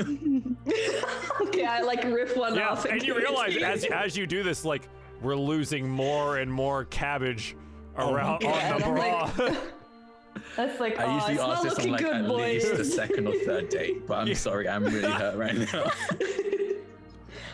okay, 1.41 1.65
I 1.65 1.81
like 1.81 2.03
rip 2.03 2.35
one 2.35 2.55
yeah 2.55 2.69
off. 2.69 2.85
and 2.85 3.01
you 3.01 3.13
give 3.13 3.17
it 3.17 3.21
to 3.21 3.27
realize 3.27 3.57
as 3.57 3.85
as 3.85 4.17
you 4.17 4.27
do 4.27 4.43
this 4.43 4.65
like 4.65 4.87
we're 5.21 5.35
losing 5.35 5.87
more 5.87 6.37
and 6.37 6.51
more 6.51 6.85
cabbage 6.85 7.55
Oh 7.97 8.13
around 8.13 8.41
God. 8.41 8.51
on 8.51 8.81
the 8.81 8.87
Yeah, 8.87 8.87
and 8.87 8.95
bra. 9.37 9.45
like- 9.45 9.57
That's 10.57 10.79
like, 10.81 10.99
I 10.99 11.05
oh, 11.05 11.15
usually 11.15 11.33
it's 11.35 11.41
ask 11.43 11.47
not 11.47 11.63
this 11.63 11.73
on 11.73 11.77
looking 11.79 11.91
like 11.93 12.01
good, 12.01 12.15
at 12.15 12.27
boys. 12.27 12.63
least 12.63 12.77
the 12.77 12.85
second 12.85 13.27
or 13.27 13.33
third 13.45 13.69
date, 13.77 14.05
but 14.05 14.15
I'm 14.19 14.27
Yeah. 14.27 14.33
sorry, 14.35 14.67
I'm 14.67 14.83
really 14.83 15.09
hurt 15.11 15.35
right 15.37 15.55
now. 15.73 15.91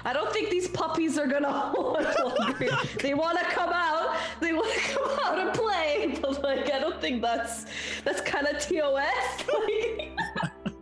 I 0.03 0.13
don't 0.13 0.31
think 0.33 0.49
these 0.49 0.67
puppies 0.67 1.17
are 1.17 1.27
gonna 1.27 1.51
hold 1.51 2.01
longer. 2.39 2.69
they 2.99 3.13
want 3.13 3.37
to 3.37 3.45
come 3.45 3.71
out. 3.71 4.17
They 4.39 4.53
want 4.53 4.73
to 4.73 4.79
come 4.93 5.19
out 5.23 5.39
and 5.39 5.53
play, 5.53 6.17
but 6.21 6.43
like 6.43 6.71
I 6.71 6.79
don't 6.79 6.99
think 6.99 7.21
that's 7.21 7.65
that's 8.03 8.21
kind 8.21 8.47
of 8.47 8.59
TOS. 8.59 9.47
Like, 9.47 10.19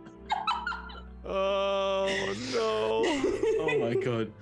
oh 1.24 2.34
no. 2.52 3.02
oh 3.60 3.78
my 3.78 3.94
god. 3.94 4.32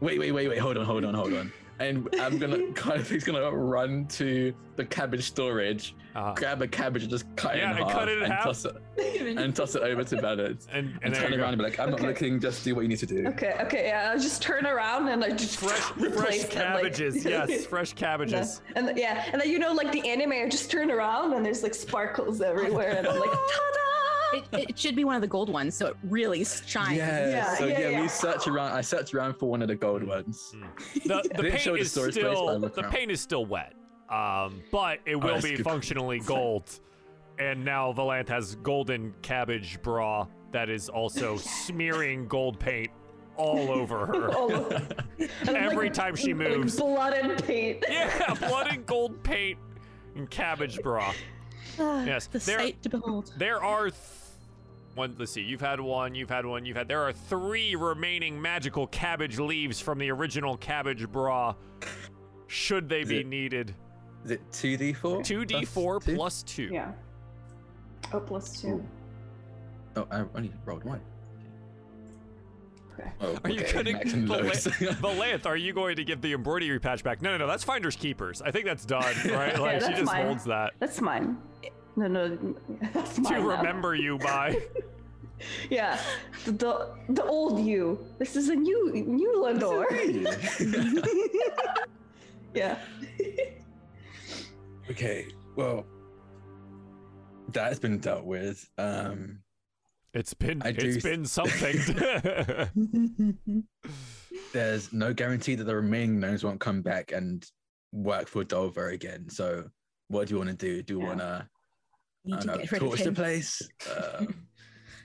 Wait, 0.00 0.18
wait, 0.18 0.30
wait, 0.30 0.48
wait, 0.48 0.58
hold 0.58 0.76
on, 0.78 0.84
hold 0.84 1.04
on, 1.04 1.14
hold 1.14 1.34
on. 1.34 1.52
And 1.80 2.08
I'm 2.20 2.38
gonna 2.38 2.72
kind 2.74 3.00
of 3.00 3.08
he's 3.08 3.24
gonna 3.24 3.50
run 3.50 4.06
to 4.08 4.52
the 4.76 4.84
cabbage 4.84 5.24
storage, 5.24 5.94
Uh, 6.14 6.34
grab 6.34 6.60
a 6.62 6.66
cabbage 6.68 7.02
and 7.02 7.10
just 7.10 7.24
cut 7.36 7.54
it 7.56 7.62
in 7.62 7.70
and 7.70 7.78
half, 7.78 7.90
cut 7.92 8.08
it 8.08 8.18
in 8.18 8.24
and 8.24 8.32
half. 8.32 8.44
toss 8.44 8.64
it 8.64 8.76
and 9.38 9.54
toss 9.54 9.74
it 9.76 9.82
over 9.82 10.02
to 10.04 10.16
Bennett. 10.22 10.66
and 10.72 10.88
And, 10.94 10.98
and 11.02 11.14
turn 11.14 11.32
you 11.32 11.40
around 11.40 11.50
and 11.54 11.58
be 11.58 11.64
like, 11.64 11.78
I'm 11.78 11.90
not 11.90 12.00
looking, 12.00 12.40
just 12.40 12.64
do 12.64 12.74
what 12.74 12.82
you 12.82 12.88
need 12.88 12.98
to 12.98 13.06
do. 13.06 13.26
okay, 13.28 13.54
okay, 13.62 13.86
yeah. 13.86 14.12
I 14.14 14.18
just 14.18 14.42
turn 14.42 14.66
around 14.66 15.08
and 15.08 15.24
I 15.24 15.30
just 15.30 15.56
fresh 15.58 15.72
fresh 15.78 16.00
replace 16.10 16.44
them, 16.46 16.74
like- 16.74 16.82
cabbages. 16.94 17.24
yes, 17.24 17.66
fresh 17.66 17.92
Yeah. 17.92 17.98
cabbages. 18.00 18.60
And 18.74 18.96
yeah, 18.98 19.24
and 19.32 19.40
then 19.40 19.48
you 19.48 19.58
know, 19.58 19.72
like 19.72 19.92
the 19.92 20.08
anime, 20.08 20.32
I 20.32 20.48
just 20.48 20.70
turn 20.70 20.90
around 20.90 21.32
and 21.34 21.44
there's 21.46 21.62
like 21.62 21.74
sparkles 21.74 22.40
everywhere, 22.40 22.96
and 22.98 23.06
I'm 23.06 23.18
like, 23.18 23.30
ta-da! 23.30 24.07
It, 24.32 24.44
it 24.70 24.78
should 24.78 24.94
be 24.96 25.04
one 25.04 25.14
of 25.14 25.20
the 25.22 25.26
gold 25.28 25.48
ones, 25.50 25.74
so 25.74 25.86
it 25.86 25.96
really 26.04 26.44
shines. 26.44 26.96
Yeah, 26.98 27.28
Yeah, 27.30 27.54
so 27.56 27.66
yeah, 27.66 27.78
yeah, 27.78 27.88
yeah. 27.90 28.00
we 28.02 28.08
search 28.08 28.46
around. 28.46 28.72
I 28.72 28.80
searched 28.80 29.14
around 29.14 29.34
for 29.34 29.48
one 29.48 29.62
of 29.62 29.68
the 29.68 29.74
gold 29.76 30.02
ones. 30.02 30.54
The, 31.04 31.22
the 31.34 31.42
paint 31.42 31.64
the 31.64 31.74
is 31.74 31.90
storage 31.92 32.14
place, 32.14 32.24
still 32.36 32.58
looked 32.60 32.74
the 32.76 32.82
around. 32.82 32.92
paint 32.92 33.10
is 33.10 33.20
still 33.20 33.46
wet. 33.46 33.74
Um, 34.10 34.62
but 34.72 34.98
it 35.06 35.16
will 35.16 35.34
that's 35.34 35.44
be 35.44 35.56
good. 35.56 35.64
functionally 35.64 36.20
gold. 36.26 36.80
And 37.38 37.64
now 37.64 37.92
Valanth 37.92 38.28
has 38.30 38.56
golden 38.56 39.14
cabbage 39.22 39.80
bra 39.82 40.26
that 40.52 40.68
is 40.68 40.88
also 40.88 41.36
smearing 41.38 42.26
gold 42.26 42.58
paint 42.58 42.90
all 43.36 43.70
over 43.70 44.04
her. 44.06 44.34
All 44.34 44.52
of- 44.52 44.92
Every 45.46 45.86
like- 45.86 45.92
time 45.94 46.16
she 46.16 46.34
like 46.34 46.48
moves. 46.50 46.76
blood 46.76 47.12
and 47.12 47.42
paint. 47.44 47.84
Yeah, 47.88 48.34
blood 48.34 48.66
and 48.72 48.84
gold 48.84 49.22
paint 49.22 49.58
and 50.16 50.28
cabbage 50.28 50.80
bra. 50.82 51.12
Ah, 51.80 52.04
Yes, 52.04 52.26
the 52.26 52.38
there- 52.38 52.58
sight 52.58 52.82
to 52.82 52.88
behold. 52.88 53.32
There 53.36 53.62
are 53.62 53.90
th- 53.90 53.94
one. 54.94 55.14
Let's 55.18 55.32
see. 55.32 55.42
You've 55.42 55.60
had 55.60 55.80
one. 55.80 56.14
You've 56.14 56.30
had 56.30 56.44
one. 56.46 56.64
You've 56.64 56.76
had. 56.76 56.88
There 56.88 57.02
are 57.02 57.12
three 57.12 57.74
remaining 57.76 58.40
magical 58.40 58.86
cabbage 58.88 59.38
leaves 59.38 59.80
from 59.80 59.98
the 59.98 60.10
original 60.10 60.56
cabbage 60.56 61.08
bra. 61.10 61.54
Should 62.46 62.88
they 62.88 63.04
be 63.04 63.18
it- 63.20 63.26
needed? 63.26 63.74
Is 64.24 64.32
it 64.32 64.50
2d4? 64.50 65.22
Two 65.24 65.44
D 65.44 65.64
four 65.64 66.00
two? 66.00 66.16
plus. 66.16 66.44
Yeah. 66.58 66.92
Oh, 68.12 68.20
plus 68.20 68.60
two. 68.60 68.84
Oh, 69.96 70.06
I 70.10 70.24
only 70.34 70.52
rolled 70.64 70.84
one. 70.84 71.00
Okay. 72.98 73.10
Oh, 73.20 73.38
Are 73.44 73.50
you 73.50 73.60
okay, 73.60 73.82
gonna 73.82 73.92
max. 74.44 74.66
Valanth, 74.66 75.46
are 75.46 75.56
you 75.56 75.72
going 75.72 75.96
to 75.96 76.04
give 76.04 76.20
the 76.20 76.32
embroidery 76.32 76.80
patch 76.80 77.04
back? 77.04 77.22
No, 77.22 77.30
no, 77.30 77.36
no. 77.38 77.46
That's 77.46 77.64
finders 77.64 77.96
keepers. 77.96 78.42
I 78.42 78.50
think 78.50 78.64
that's 78.64 78.84
done, 78.84 79.02
right? 79.30 79.52
Yeah, 79.54 79.60
Like 79.60 79.80
she 79.82 79.88
just 79.90 80.04
mine. 80.04 80.26
holds 80.26 80.44
that 80.44 80.72
That's 80.80 81.00
mine. 81.00 81.38
No, 81.96 82.06
no, 82.08 82.28
that's 82.92 83.14
to 83.16 83.20
mine. 83.22 83.32
now. 83.32 83.56
remember 83.58 83.94
you 83.94 84.18
by. 84.18 84.60
Yeah, 85.70 85.96
the, 86.46 86.50
the 86.50 86.90
the 87.10 87.22
old 87.24 87.60
you. 87.64 88.04
This 88.18 88.34
is 88.34 88.48
a 88.48 88.56
new 88.56 88.90
new 88.92 89.40
Lenore. 89.40 89.86
yeah. 92.54 92.76
okay, 94.90 95.28
well, 95.54 95.86
that's 97.52 97.78
been 97.78 97.98
dealt 98.00 98.24
with. 98.24 98.68
Um, 98.78 99.38
It's 100.14 100.32
been 100.34 100.62
I 100.62 100.72
do 100.72 100.88
it's 100.88 100.96
s- 100.98 101.02
been 101.02 101.24
something. 101.26 101.76
there's 104.52 104.92
no 104.92 105.12
guarantee 105.12 105.54
that 105.54 105.64
the 105.64 105.76
remaining 105.76 106.18
gnomes 106.20 106.44
won't 106.44 106.60
come 106.60 106.82
back 106.82 107.12
and 107.12 107.44
work 107.92 108.28
for 108.28 108.44
Dover 108.44 108.88
again. 108.90 109.28
So, 109.28 109.64
what 110.08 110.28
do 110.28 110.34
you 110.34 110.38
want 110.38 110.50
to 110.50 110.56
do? 110.56 110.82
Do 110.82 110.94
you 110.94 111.00
Yeah. 111.00 111.06
want 111.08 111.18
to 111.20 111.48
Need 112.24 112.34
I 112.34 112.36
don't 112.38 112.46
know, 112.46 112.56
get 112.58 112.72
rid 112.72 112.82
of 112.82 112.88
torch 112.88 113.02
the 113.04 113.12
place? 113.12 113.62
Um, 113.96 114.46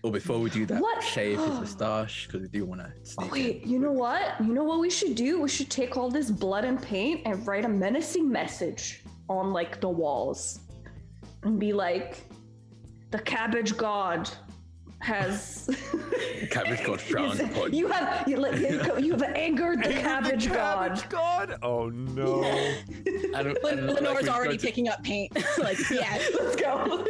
or 0.03 0.11
before 0.11 0.39
we 0.39 0.49
do 0.49 0.65
that, 0.65 0.81
What? 0.81 1.01
shave 1.03 1.38
his 1.39 1.47
moustache 1.59 2.27
because 2.27 2.41
we 2.41 2.47
do 2.47 2.65
want 2.65 2.81
to 2.81 2.91
sneak 3.05 3.25
in. 3.27 3.31
Wait, 3.31 3.65
you 3.65 3.80
know 3.80 3.91
what? 3.91 4.39
You 4.41 4.53
know 4.53 4.63
what 4.63 4.80
we 4.80 4.89
should 4.89 5.15
do? 5.15 5.41
We 5.41 5.49
should 5.49 5.69
take 5.69 5.95
all 5.97 6.09
this 6.09 6.30
blood 6.31 6.65
and 6.65 6.81
paint 6.81 7.21
and 7.25 7.45
write 7.45 7.65
a 7.65 7.69
menacing 7.69 8.30
message 8.30 9.03
on 9.30 9.53
like 9.53 9.80
the 9.81 9.89
walls, 9.89 10.59
and 11.43 11.59
be 11.59 11.71
like, 11.73 12.23
"The 13.11 13.19
cabbage 13.19 13.77
god 13.77 14.30
has." 15.03 15.69
Cabbage 16.49 16.84
god 16.84 17.01
frowns 17.01 17.39
upon 17.39 17.73
you 17.73 17.88
have 17.88 18.27
you, 18.27 18.38
like, 18.38 18.55
you 19.01 19.11
have 19.11 19.23
angered 19.23 19.23
the 19.23 19.38
Angered 19.38 19.84
the 19.84 19.93
cabbage 20.01 20.47
god. 20.49 20.89
cabbage 20.89 21.09
god. 21.09 21.57
Oh 21.63 21.89
no. 21.89 22.43
I 22.43 22.51
don't- 23.07 23.35
I 23.35 23.43
don't 23.43 23.53
know, 23.85 23.93
like, 23.93 24.01
Lenore's 24.01 24.27
already 24.30 24.55
got 24.55 24.59
to- 24.61 24.65
picking 24.67 24.88
up 24.89 25.03
paint. 25.03 25.31
like, 25.57 25.77
yeah. 25.89 26.19
Let's 26.39 26.55
go. 26.55 27.05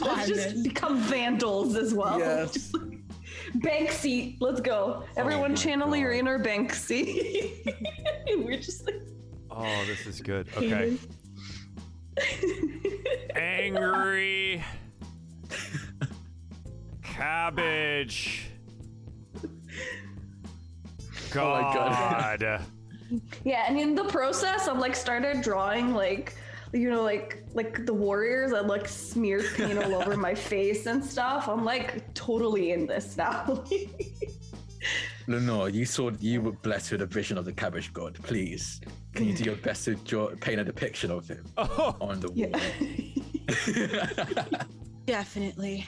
Let's 0.00 0.28
just 0.28 0.62
become 0.64 0.98
vandals 1.02 1.76
as 1.76 1.94
well. 1.94 2.18
Yes. 2.18 2.52
Just 2.54 2.74
Banksy, 3.58 4.36
let's 4.40 4.60
go. 4.60 5.04
Everyone 5.16 5.46
oh 5.46 5.48
my 5.50 5.54
channel 5.54 5.96
your 5.96 6.12
God. 6.12 6.18
inner 6.18 6.38
Banksy. 6.38 7.74
we're 8.44 8.58
just 8.58 8.84
like 8.86 9.00
Oh, 9.50 9.84
this 9.86 10.06
is 10.06 10.20
good. 10.20 10.46
Okay. 10.56 10.96
Angry 13.34 14.62
cabbage. 17.20 18.46
Oh 21.32 21.48
my 21.52 21.60
God. 21.72 22.40
God. 22.40 22.60
Yeah, 23.44 23.66
and 23.68 23.78
in 23.78 23.94
the 23.94 24.02
process 24.06 24.66
I've 24.66 24.78
like 24.78 24.96
started 24.96 25.42
drawing 25.42 25.94
like 25.94 26.34
you 26.72 26.90
know 26.90 27.04
like 27.04 27.44
like 27.54 27.86
the 27.86 27.94
warriors 27.94 28.52
I 28.52 28.58
like 28.62 28.88
smeared 28.88 29.44
paint 29.54 29.78
all 29.80 29.94
over 29.94 30.16
my 30.16 30.34
face 30.50 30.86
and 30.86 31.04
stuff. 31.04 31.46
I'm 31.48 31.64
like 31.64 32.12
totally 32.14 32.72
in 32.72 32.84
this 32.84 33.16
now. 33.16 33.62
Lenore, 35.28 35.68
you 35.68 35.84
saw 35.86 36.10
you 36.18 36.40
were 36.42 36.50
blessed 36.66 36.90
with 36.92 37.02
a 37.02 37.06
vision 37.06 37.38
of 37.38 37.44
the 37.44 37.52
cabbage 37.52 37.92
god. 37.92 38.14
Please, 38.24 38.80
can 39.14 39.26
you 39.28 39.36
do 39.36 39.44
your 39.44 39.56
best 39.56 39.84
to 39.84 39.94
draw, 39.94 40.30
paint 40.40 40.60
a 40.60 40.64
depiction 40.64 41.12
of 41.12 41.28
him 41.28 41.44
Oh, 41.56 41.94
on 42.00 42.18
the 42.18 42.32
yeah. 42.34 42.48
wall? 44.50 44.62
Definitely. 45.06 45.86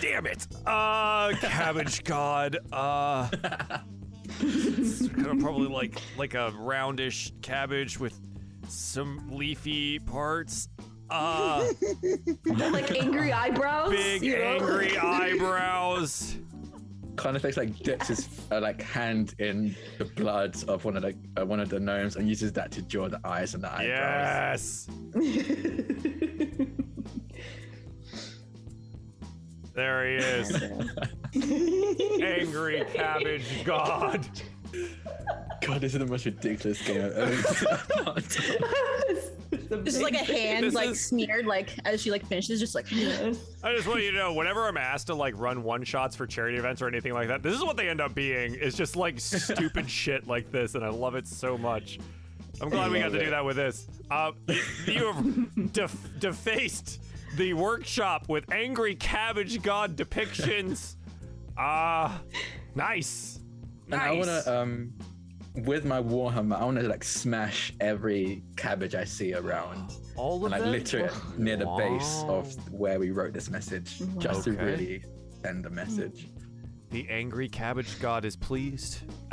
Damn 0.00 0.26
it. 0.26 0.46
Uh, 0.66 1.32
cabbage 1.40 2.02
god. 2.10 2.58
Uh, 2.72 3.28
it's 4.40 5.08
kind 5.08 5.26
of 5.26 5.38
probably 5.40 5.68
like 5.68 6.00
like 6.16 6.34
a 6.34 6.52
roundish 6.58 7.32
cabbage 7.42 7.98
with 7.98 8.18
some 8.68 9.28
leafy 9.30 9.98
parts. 9.98 10.68
Uh, 11.10 11.68
like 12.46 12.90
angry 12.96 13.32
eyebrows. 13.32 13.90
big 13.90 14.22
you 14.22 14.38
know? 14.38 14.44
angry 14.44 14.96
eyebrows. 14.96 16.36
kind 17.16 17.36
of 17.36 17.42
looks 17.42 17.56
like 17.56 17.76
dips 17.80 18.08
his 18.08 18.28
uh, 18.52 18.60
like 18.60 18.80
hand 18.80 19.34
in 19.40 19.74
the 19.98 20.04
blood 20.04 20.56
of 20.68 20.84
one 20.84 20.96
of 20.96 21.02
the 21.02 21.14
uh, 21.36 21.44
one 21.44 21.58
of 21.60 21.68
the 21.68 21.80
gnomes 21.80 22.16
and 22.16 22.28
uses 22.28 22.52
that 22.52 22.70
to 22.70 22.82
draw 22.82 23.08
the 23.08 23.20
eyes 23.24 23.54
and 23.54 23.64
the 23.64 23.72
eyebrows. 23.72 24.88
Yes. 25.14 26.66
There 29.74 30.06
he 30.08 30.16
is. 30.16 30.52
Angry 32.22 32.84
cabbage 32.92 33.64
god. 33.64 34.26
God, 35.62 35.80
this 35.80 35.92
is 35.94 35.98
the 35.98 36.06
most 36.06 36.24
ridiculous 36.24 36.80
game 36.82 37.04
I've 37.04 37.12
ever 37.12 38.20
This 39.82 39.94
is 39.96 40.02
like 40.02 40.14
a 40.14 40.18
hand 40.18 40.64
This 40.64 40.74
like 40.74 40.90
is- 40.90 41.04
smeared 41.04 41.46
like 41.46 41.70
as 41.84 42.00
she 42.02 42.10
like 42.10 42.24
finishes, 42.26 42.58
just 42.60 42.74
like 42.74 42.86
I 42.92 43.74
just 43.74 43.86
want 43.86 44.02
you 44.02 44.10
to 44.12 44.16
know, 44.16 44.32
whenever 44.32 44.66
I'm 44.66 44.76
asked 44.76 45.06
to 45.08 45.14
like 45.14 45.34
run 45.38 45.62
one 45.62 45.84
shots 45.84 46.16
for 46.16 46.26
charity 46.26 46.56
events 46.58 46.82
or 46.82 46.88
anything 46.88 47.12
like 47.12 47.28
that, 47.28 47.42
this 47.42 47.54
is 47.54 47.62
what 47.62 47.76
they 47.76 47.88
end 47.88 48.00
up 48.00 48.14
being. 48.14 48.56
It's 48.60 48.76
just 48.76 48.96
like 48.96 49.20
stupid 49.20 49.88
shit 49.90 50.26
like 50.26 50.50
this, 50.50 50.74
and 50.74 50.84
I 50.84 50.88
love 50.88 51.14
it 51.14 51.26
so 51.28 51.56
much. 51.58 51.98
I'm 52.60 52.68
glad 52.68 52.90
we 52.90 52.98
got 52.98 53.04
love 53.12 53.12
to 53.14 53.24
do 53.24 53.30
that 53.30 53.44
with 53.44 53.56
this. 53.56 53.86
Uh, 54.10 54.32
you 54.86 55.12
have 55.12 55.72
def- 55.72 56.08
defaced 56.20 57.00
the 57.36 57.52
workshop 57.54 58.28
with 58.28 58.50
angry 58.52 58.94
cabbage 58.94 59.62
god 59.62 59.96
depictions. 59.96 60.96
Ah, 61.56 62.20
nice. 62.74 63.40
And 63.90 64.00
I 64.00 64.12
want 64.12 64.26
to, 64.26 64.58
um, 64.60 64.92
with 65.66 65.84
my 65.84 66.00
warhammer, 66.00 66.56
I 66.60 66.64
want 66.64 66.78
to 66.78 66.88
like 66.88 67.02
smash 67.04 67.72
every 67.80 68.42
cabbage 68.56 68.94
I 68.94 69.04
see 69.04 69.34
around, 69.34 69.92
All 70.16 70.36
of 70.38 70.44
and 70.44 70.52
like 70.52 70.62
them? 70.62 70.70
litter 70.72 71.06
it 71.06 71.12
near 71.38 71.56
the 71.56 71.66
base 71.76 72.22
Wow. 72.26 72.36
of 72.38 72.72
where 72.72 72.98
we 73.00 73.10
wrote 73.10 73.32
this 73.32 73.50
message, 73.50 74.00
just 74.18 74.46
Okay. 74.46 74.56
to 74.56 74.62
really 74.64 75.04
send 75.42 75.64
the 75.64 75.70
message. 75.70 76.28
The 76.90 77.08
angry 77.08 77.48
cabbage 77.48 78.00
god 78.00 78.24
is 78.24 78.36
pleased. 78.36 78.98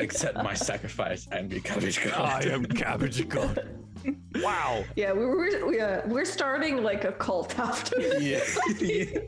Accept 0.00 0.36
my 0.36 0.54
sacrifice, 0.54 1.28
angry 1.32 1.60
cabbage 1.60 2.02
god. 2.04 2.46
I 2.46 2.50
am 2.50 2.64
cabbage 2.64 3.28
god. 3.28 3.68
Wow. 4.36 4.84
Yeah, 4.96 5.12
we 5.12 5.26
were 5.26 5.66
we, 5.66 5.80
uh, 5.80 6.02
we're 6.06 6.24
starting 6.24 6.82
like 6.82 7.04
a 7.04 7.12
cult 7.12 7.58
after 7.58 7.96
this. 8.00 8.58
yeah. 8.80 9.20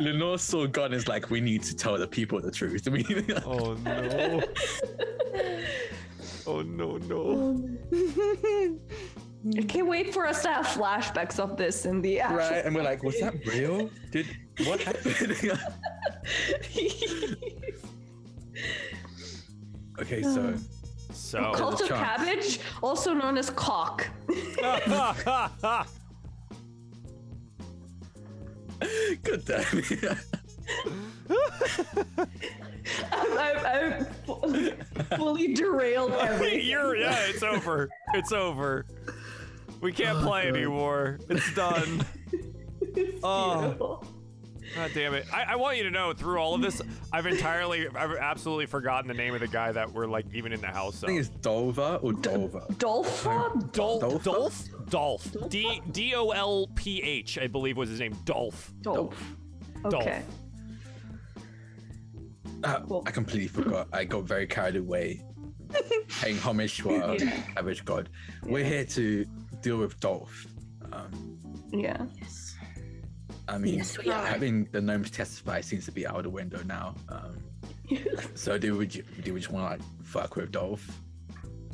Lenore 0.00 0.38
saw 0.38 0.66
God 0.66 0.92
is 0.92 1.08
like, 1.08 1.30
we 1.30 1.40
need 1.40 1.62
to 1.64 1.74
tell 1.74 1.98
the 1.98 2.06
people 2.06 2.40
the 2.40 2.50
truth. 2.50 2.88
We 2.88 3.04
Oh 3.44 3.74
no. 3.74 4.42
Oh 6.46 6.62
no 6.62 6.96
no. 6.98 7.68
I 9.58 9.62
can't 9.62 9.88
wait 9.88 10.14
for 10.14 10.26
us 10.26 10.42
to 10.42 10.48
have 10.48 10.66
flashbacks 10.66 11.40
of 11.40 11.56
this 11.56 11.84
in 11.84 12.00
the 12.00 12.20
actual. 12.20 12.38
right, 12.38 12.64
and 12.64 12.74
we're 12.74 12.82
like, 12.82 13.02
was 13.02 13.18
that 13.20 13.34
real? 13.44 13.90
Did 14.12 14.26
what 14.64 14.80
happened? 14.80 15.58
okay, 20.00 20.22
so 20.22 20.54
So 21.32 21.50
Cult 21.54 21.80
of 21.80 21.88
chance. 21.88 21.98
Cabbage, 21.98 22.60
also 22.82 23.14
known 23.14 23.38
as 23.38 23.48
cock. 23.48 24.06
good 29.22 29.42
damn. 29.46 29.64
I'm, 33.12 33.38
I've, 33.38 33.64
I've 33.64 34.16
fu- 34.26 34.72
fully 35.16 35.54
derailed 35.54 36.12
everything. 36.20 36.66
You're 36.66 36.96
yeah, 36.96 37.16
it's 37.28 37.42
over. 37.42 37.88
It's 38.12 38.32
over. 38.32 38.84
We 39.80 39.90
can't 39.90 40.18
oh, 40.18 40.26
play 40.26 40.48
anymore. 40.48 41.18
It's 41.30 41.54
done. 41.54 42.04
Oh. 43.22 43.60
Beautiful. 43.62 44.04
God 44.74 44.90
damn 44.94 45.14
it. 45.14 45.26
I, 45.32 45.42
I 45.52 45.56
want 45.56 45.76
you 45.76 45.82
to 45.84 45.90
know 45.90 46.12
through 46.12 46.38
all 46.38 46.54
of 46.54 46.62
this, 46.62 46.80
I've 47.12 47.26
entirely, 47.26 47.86
I've 47.88 48.12
absolutely 48.16 48.66
forgotten 48.66 49.06
the 49.08 49.14
name 49.14 49.34
of 49.34 49.40
the 49.40 49.48
guy 49.48 49.70
that 49.72 49.92
we're 49.92 50.06
like 50.06 50.26
even 50.32 50.52
in 50.52 50.60
the 50.60 50.66
house. 50.68 51.02
I 51.04 51.08
think 51.08 51.20
it's 51.20 51.28
Dolva 51.28 52.02
or 52.02 52.12
Dolva. 52.12 52.66
Dolpha? 52.76 53.72
Dol- 53.72 54.00
Dolph? 54.00 54.24
Dolph? 54.24 54.64
Dolph. 54.88 55.36
D 55.50 55.82
D 55.92 56.14
O 56.14 56.30
L 56.30 56.68
P 56.74 57.02
H, 57.02 57.38
I 57.38 57.46
believe 57.46 57.76
was 57.76 57.88
his 57.90 58.00
name. 58.00 58.16
Dolph. 58.24 58.72
Dolph. 58.82 59.22
Okay. 59.84 60.22
Uh, 62.64 62.80
Cool. 62.80 63.02
I 63.06 63.10
completely 63.10 63.48
forgot. 63.48 63.88
I 63.92 64.04
got 64.04 64.24
very 64.24 64.46
carried 64.46 64.76
away 64.76 65.20
paying 66.20 66.38
homage 66.38 66.78
to 66.78 66.90
our 67.02 67.16
Yeah. 67.16 67.42
average 67.56 67.84
god. 67.84 68.08
We're 68.44 68.64
here 68.64 68.84
to 68.84 69.24
deal 69.62 69.78
with 69.78 69.98
Dolph. 70.00 70.46
Um, 70.92 71.38
Yeah. 71.72 72.06
I 73.48 73.58
mean, 73.58 73.74
Yes, 73.78 73.98
we 73.98 74.10
are. 74.10 74.24
having 74.26 74.68
the 74.72 74.80
gnomes 74.80 75.10
testify 75.10 75.60
seems 75.60 75.84
to 75.86 75.92
be 75.92 76.06
out 76.06 76.16
of 76.16 76.22
the 76.24 76.30
window 76.30 76.62
now. 76.64 76.94
Um, 77.08 77.36
so 78.34 78.56
do 78.58 78.76
we, 78.76 78.86
do 78.86 79.34
we 79.34 79.40
just 79.40 79.50
want 79.52 79.66
to 79.66 79.84
like 79.84 80.04
fuck 80.04 80.36
with 80.36 80.52
Dolph? 80.52 80.86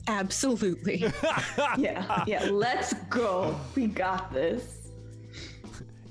Absolutely. 0.08 1.04
Yeah. 1.76 2.24
Yeah. 2.26 2.48
Let's 2.50 2.94
go. 3.10 3.58
We 3.74 3.86
got 3.88 4.32
this. 4.32 4.88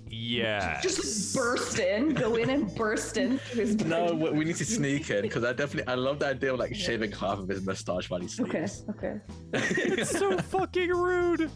Yeah. 0.09 0.79
Just 0.81 1.35
burst 1.35 1.79
in, 1.79 2.13
go 2.13 2.35
in 2.35 2.49
and 2.49 2.73
burst 2.75 3.17
in. 3.17 3.39
His 3.51 3.75
No, 3.77 4.13
we 4.13 4.29
we 4.31 4.45
need 4.45 4.55
to 4.57 4.65
sneak 4.65 5.09
in 5.09 5.21
because 5.23 5.43
I 5.43 5.53
definitely 5.53 5.91
I 5.91 5.95
love 5.95 6.19
the 6.19 6.27
idea 6.27 6.53
of 6.53 6.59
like 6.59 6.75
shaving 6.75 7.11
half 7.11 7.39
of 7.39 7.47
his 7.47 7.65
mustache 7.65 8.09
while 8.09 8.19
he 8.21 8.29
Okay. 8.41 8.67
Okay. 8.89 9.19
It's 9.53 10.11
so 10.17 10.37
fucking 10.53 10.89
rude. 10.89 11.49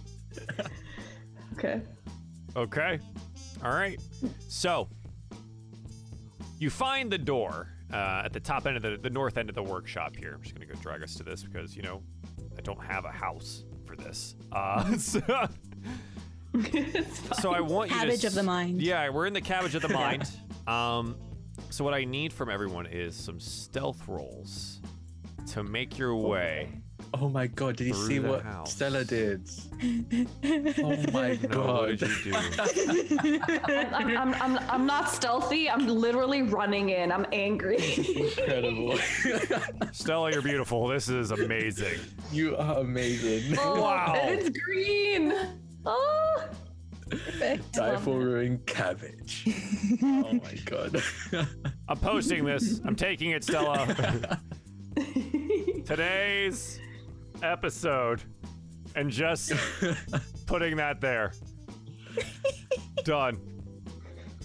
Okay. 1.53 1.81
Okay. 2.55 2.99
All 3.63 3.71
right. 3.71 3.99
So 4.47 4.89
you 6.59 6.69
find 6.69 7.11
the 7.11 7.17
door 7.17 7.67
uh, 7.93 8.23
at 8.25 8.33
the 8.33 8.39
top 8.39 8.65
end 8.65 8.77
of 8.77 8.83
the, 8.83 8.97
the 8.97 9.09
north 9.09 9.37
end 9.37 9.49
of 9.49 9.55
the 9.55 9.63
workshop 9.63 10.15
here. 10.15 10.33
I'm 10.33 10.41
just 10.41 10.53
gonna 10.53 10.65
go 10.65 10.75
drag 10.75 11.03
us 11.03 11.15
to 11.15 11.23
this 11.23 11.43
because 11.43 11.75
you 11.75 11.83
know 11.83 12.01
I 12.57 12.61
don't 12.61 12.83
have 12.83 13.05
a 13.05 13.11
house 13.11 13.63
for 13.85 13.95
this. 13.95 14.35
Uh, 14.51 14.95
so, 14.97 15.21
so 17.39 17.53
I 17.53 17.61
want 17.61 17.89
you 17.91 17.95
to. 17.95 18.01
Cabbage 18.01 18.25
of 18.25 18.33
the 18.33 18.43
mind. 18.43 18.81
Yeah, 18.81 19.09
we're 19.09 19.25
in 19.25 19.33
the 19.33 19.41
cabbage 19.41 19.75
of 19.75 19.81
the 19.81 19.89
mind. 19.93 20.29
Um, 20.67 21.15
so 21.69 21.83
what 21.83 21.93
I 21.93 22.03
need 22.03 22.33
from 22.33 22.49
everyone 22.49 22.85
is 22.87 23.15
some 23.15 23.39
stealth 23.39 24.07
rolls 24.07 24.81
to 25.51 25.63
make 25.63 25.97
your 25.97 26.15
way. 26.15 26.80
Oh 27.13 27.27
my 27.29 27.47
god, 27.47 27.75
did 27.75 27.87
you 27.87 27.93
see 27.93 28.19
what 28.19 28.41
house. 28.43 28.73
Stella 28.73 29.03
did? 29.03 29.47
Oh 30.43 30.95
my 31.11 31.37
No, 31.49 31.49
what 31.49 31.49
god. 31.49 31.97
did 31.99 32.25
you 32.25 32.31
do? 32.31 33.39
I'm, 33.63 34.17
I'm, 34.17 34.33
I'm, 34.35 34.59
I'm 34.69 34.85
not 34.85 35.09
stealthy. 35.09 35.69
I'm 35.69 35.87
literally 35.87 36.41
running 36.43 36.89
in. 36.89 37.11
I'm 37.11 37.25
angry. 37.31 37.77
Incredible. 38.15 38.97
Stella, 39.91 40.31
you're 40.31 40.41
beautiful. 40.41 40.87
This 40.87 41.09
is 41.09 41.31
amazing. 41.31 41.99
you 42.31 42.55
are 42.57 42.79
amazing. 42.79 43.57
Oh, 43.59 43.81
Wow. 43.81 44.13
And 44.21 44.39
it's 44.39 44.49
green. 44.57 45.33
Oh. 45.85 46.43
Die 47.73 47.97
for 47.97 48.19
ruin 48.19 48.59
cabbage. 48.65 49.45
oh 50.03 50.31
my 50.33 50.55
god. 50.65 51.01
I'm 51.89 51.97
posting 51.97 52.45
this. 52.45 52.79
I'm 52.85 52.95
taking 52.95 53.31
it, 53.31 53.43
Stella. 53.43 54.39
Today's 55.85 56.79
episode, 57.43 58.21
and 58.95 59.09
just 59.09 59.53
putting 60.45 60.75
that 60.77 61.01
there. 61.01 61.33
Done. 63.03 63.39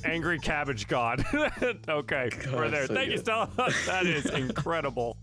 Angry 0.05 0.39
cabbage 0.39 0.87
god. 0.87 1.25
okay, 1.89 2.31
we're 2.53 2.69
there. 2.69 2.87
so 2.87 2.95
Thank 2.95 3.11
you, 3.11 3.17
good. 3.17 3.25
Stella. 3.25 3.51
that 3.87 4.07
is 4.07 4.27
incredible. 4.27 5.17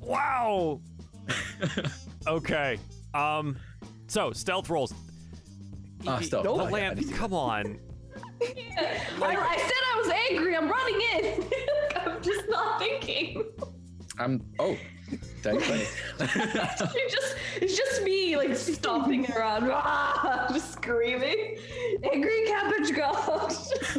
Wow. 0.00 0.80
Okay. 2.26 2.78
Um. 3.14 3.56
So 4.08 4.32
stealth 4.32 4.68
rolls. 4.68 4.92
Ah, 6.06 6.16
Y- 6.16 6.22
stealth. 6.22 6.44
The 6.44 6.50
Oh, 6.50 6.56
land. 6.56 6.98
need 6.98 7.08
to- 7.08 7.14
Come 7.14 7.32
on. 7.32 7.78
I, 8.42 8.46
I 9.22 9.56
said 9.56 9.82
I 9.94 10.02
was 10.02 10.12
angry. 10.30 10.54
I'm 10.56 10.68
running 10.68 11.00
in. 11.14 11.44
I'm 11.96 12.22
just 12.22 12.48
not 12.50 12.78
thinking. 12.78 13.42
I'm 14.18 14.42
oh. 14.58 14.76
Dang 15.44 15.60
funny. 15.60 15.84
It's 16.20 17.12
just, 17.14 17.36
it's 17.60 17.76
just 17.76 18.02
me 18.02 18.34
like 18.36 18.56
stomping 18.56 19.30
around, 19.32 19.70
ah, 19.70 20.46
just 20.50 20.72
screaming. 20.72 21.58
Angry 22.02 22.46
cabbage 22.46 22.96
god. 22.96 23.52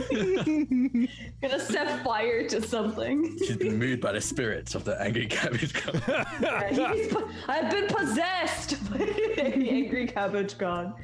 Gonna 1.41 1.59
set 1.59 2.03
fire 2.03 2.47
to 2.49 2.61
something. 2.63 3.37
She's 3.37 3.57
been 3.57 3.77
moved 3.77 4.01
by 4.01 4.11
the 4.13 4.21
spirits 4.21 4.73
of 4.73 4.85
the 4.85 4.99
angry 4.99 5.27
cabbage 5.27 5.73
god. 5.73 6.01
Yeah, 6.41 6.93
he's 6.93 7.13
po- 7.13 7.29
I've 7.47 7.69
been 7.69 7.87
possessed 7.87 8.89
by 8.89 8.97
the 8.97 9.67
angry 9.69 10.07
cabbage 10.07 10.57
god. 10.57 10.95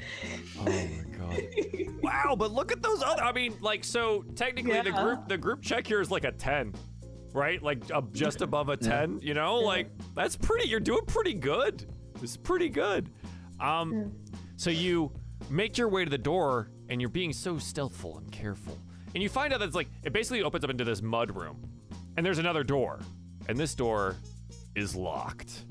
Oh 0.59 0.63
my 0.63 0.89
god. 1.18 2.01
wow, 2.01 2.35
but 2.35 2.51
look 2.51 2.72
at 2.72 2.81
those 2.81 3.03
other 3.03 3.23
I 3.23 3.31
mean, 3.31 3.53
like 3.61 3.84
so 3.84 4.26
technically 4.35 4.81
the 4.81 4.91
group 4.91 5.27
the 5.27 5.38
group 5.38 5.61
check 5.61 5.85
here 5.85 6.01
is 6.01 6.09
like 6.09 6.23
a 6.23 6.31
10. 6.31 6.73
Right? 7.33 7.61
Like 7.61 7.79
uh, 7.93 8.01
just 8.13 8.41
above 8.41 8.69
a 8.69 8.77
10, 8.77 9.19
you 9.21 9.33
know? 9.33 9.55
Like 9.59 9.89
that's 10.15 10.35
pretty 10.35 10.67
you're 10.69 10.79
doing 10.79 11.05
pretty 11.05 11.33
good. 11.33 11.85
It's 12.21 12.37
pretty 12.37 12.69
good. 12.69 13.09
Um 13.59 14.11
so 14.57 14.69
you 14.69 15.11
make 15.49 15.77
your 15.77 15.87
way 15.89 16.03
to 16.03 16.09
the 16.11 16.17
door 16.17 16.69
and 16.89 16.99
you're 17.01 17.09
being 17.09 17.33
so 17.33 17.55
stealthful 17.55 18.17
and 18.17 18.31
careful. 18.31 18.77
And 19.13 19.21
you 19.23 19.29
find 19.29 19.53
out 19.53 19.59
that 19.59 19.65
it's 19.67 19.75
like 19.75 19.89
it 20.03 20.13
basically 20.13 20.43
opens 20.43 20.63
up 20.63 20.69
into 20.69 20.83
this 20.83 21.01
mud 21.01 21.35
room. 21.35 21.61
And 22.17 22.25
there's 22.25 22.39
another 22.39 22.63
door. 22.63 22.99
And 23.47 23.57
this 23.57 23.73
door 23.75 24.15
is 24.75 24.95
locked. 24.95 25.65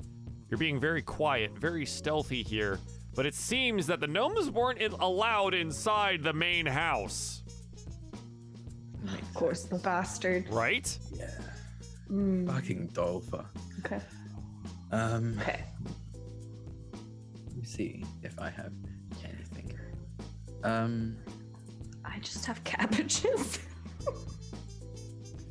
You're 0.49 0.57
being 0.57 0.79
very 0.79 1.01
quiet, 1.01 1.57
very 1.57 1.85
stealthy 1.85 2.43
here, 2.43 2.79
but 3.15 3.25
it 3.25 3.33
seems 3.33 3.87
that 3.87 3.99
the 4.01 4.07
gnomes 4.07 4.49
weren't 4.49 4.79
in- 4.79 4.91
allowed 4.93 5.53
inside 5.53 6.21
the 6.23 6.33
main 6.33 6.65
house, 6.65 7.43
Of 9.05 9.33
course, 9.33 9.63
the 9.63 9.77
bastard. 9.77 10.49
right? 10.49 10.97
Yeah. 11.13 11.29
Mm, 12.11 12.45
Fucking 12.47 12.89
Dolpha. 12.89 13.45
okay. 13.85 14.01
Um 14.91 15.37
Okay. 15.39 15.63
let 16.93 17.55
me 17.55 17.63
see 17.63 18.03
if 18.23 18.37
I 18.39 18.49
have 18.49 18.73
anything. 19.23 19.77
Um 20.63 21.17
I 22.03 22.19
just 22.19 22.45
have 22.45 22.63
cabbages. 22.63 23.59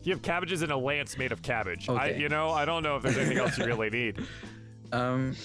You 0.02 0.14
have 0.14 0.22
cabbages 0.22 0.62
and 0.62 0.72
a 0.72 0.76
lance 0.78 1.18
made 1.18 1.30
of 1.30 1.42
cabbage. 1.42 1.86
I, 1.90 1.92
Okay. 2.12 2.20
you 2.20 2.30
know, 2.30 2.48
I 2.48 2.64
don't 2.64 2.82
know 2.82 2.96
if 2.96 3.02
there's 3.02 3.18
anything 3.18 3.36
else 3.36 3.58
you 3.58 3.66
really 3.66 3.90
need. 4.00 4.18
um 4.92 5.36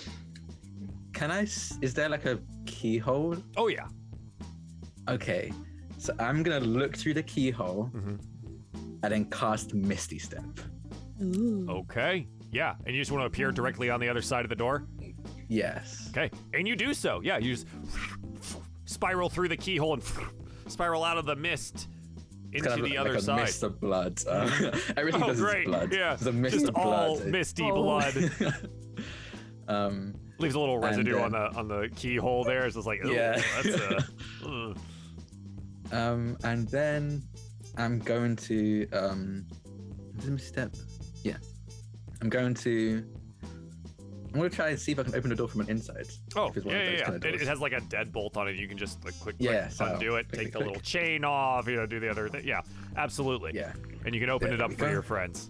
can 1.14 1.30
I 1.32 1.42
s- 1.44 1.78
is 1.82 1.94
there 1.94 2.08
like 2.10 2.26
a 2.26 2.40
keyhole? 2.66 3.36
Oh 3.58 3.68
yeah. 3.68 3.88
Okay. 5.10 5.52
So 5.98 6.14
I'm 6.20 6.42
gonna 6.44 6.66
look 6.66 6.96
through 6.96 7.16
the 7.16 7.24
keyhole 7.24 7.90
Mhm. 7.94 8.20
and 9.04 9.12
then 9.14 9.26
cast 9.30 9.74
Misty 9.74 10.20
Step. 10.20 10.46
Ooh. 11.22 11.66
Okay. 11.70 12.28
Yeah, 12.52 12.76
and 12.86 12.96
you 12.96 13.02
just 13.02 13.12
want 13.12 13.22
to 13.22 13.26
appear 13.26 13.52
directly 13.52 13.90
on 13.90 14.00
the 14.00 14.08
other 14.10 14.22
side 14.22 14.46
of 14.46 14.50
the 14.50 14.56
door. 14.56 14.86
Yes. 15.48 16.08
Okay, 16.12 16.32
and 16.54 16.68
you 16.68 16.76
do 16.76 16.94
so. 16.94 17.22
Yeah, 17.22 17.38
you 17.38 17.54
just 17.56 17.68
spiral 18.86 19.30
through 19.30 19.50
the 19.50 19.58
keyhole 19.58 19.94
and 19.94 20.04
spiral 20.68 21.04
out 21.04 21.18
of 21.18 21.26
the 21.26 21.36
mist 21.36 21.88
into 22.54 22.70
kind 22.70 22.80
of 22.80 22.86
the 22.86 22.92
like 22.98 23.00
other 23.00 23.16
a 23.16 23.22
side. 23.22 23.42
mist 23.42 23.64
of 23.64 23.80
blood. 23.82 24.22
Uh, 24.28 24.50
everything 24.98 25.24
oh, 25.24 25.28
does 25.28 25.40
great! 25.40 25.64
is 25.64 25.66
blood. 25.68 25.94
Yeah, 25.94 26.14
It's 26.14 26.26
a 26.26 26.32
mist 26.32 26.54
just 26.56 26.68
of 26.70 26.76
all 26.78 27.16
blood. 27.18 27.28
misty 27.28 27.64
Oh. 27.64 27.76
blood. 27.76 28.16
um, 29.68 30.14
Leaves 30.38 30.56
a 30.56 30.60
little 30.60 30.78
residue 30.80 31.18
on 31.20 31.32
the 31.32 31.50
on 31.56 31.68
the 31.68 31.90
keyhole 31.96 32.44
there. 32.44 32.66
It's 32.66 32.76
just 32.76 32.88
like, 32.88 33.00
yeah, 33.06 33.12
Yeah. 33.38 33.42
that's 33.64 33.82
uh, 33.82 34.02
ugh. 34.46 34.78
um, 35.92 36.38
and 36.44 36.68
then 36.70 37.24
I'm 37.78 38.00
going 38.00 38.36
to 38.38 38.88
um, 38.92 39.46
is 40.20 40.28
it 40.28 40.34
a 40.34 40.40
step. 40.40 40.76
Yeah, 41.26 41.38
I'm 42.22 42.30
going 42.30 42.54
to. 42.54 43.04
I'm 44.34 44.42
gonna 44.42 44.50
try 44.50 44.70
and 44.70 44.80
see 44.80 44.92
if 44.92 45.00
I 45.00 45.04
can 45.04 45.16
open 45.16 45.30
the 45.30 45.36
door 45.36 45.48
from 45.48 45.62
an 45.62 45.70
inside. 45.70 46.08
Oh, 46.36 46.52
yeah, 46.56 46.62
yeah, 46.66 46.90
yeah. 46.90 47.04
kind 47.06 47.16
of 47.16 47.26
It, 47.26 47.36
it 47.42 47.48
has 47.48 47.62
like 47.62 47.72
a 47.72 47.80
deadbolt 47.80 48.36
on 48.36 48.48
it. 48.50 48.58
You 48.58 48.68
can 48.68 48.78
just 48.78 49.04
like 49.06 49.18
quick, 49.22 49.38
quick 49.38 49.50
Yeah, 49.50 49.70
so 49.70 49.86
undo 49.86 50.16
it, 50.18 50.28
click, 50.28 50.42
take 50.42 50.48
the 50.48 50.58
click, 50.58 50.68
little 50.68 50.74
click. 50.74 50.84
chain 50.84 51.24
off, 51.24 51.68
you 51.70 51.78
know, 51.78 51.86
do 51.86 52.02
the 52.02 52.10
other 52.10 52.28
thing. 52.28 52.46
Yeah, 52.46 52.60
absolutely. 52.98 53.54
Yeah. 53.56 53.72
And 54.06 54.14
you 54.14 54.20
can 54.20 54.30
open 54.30 54.50
There 54.50 54.56
it 54.56 54.62
up 54.62 54.72
for 54.74 54.86
go. 54.88 54.92
your 54.92 55.02
friends. 55.02 55.50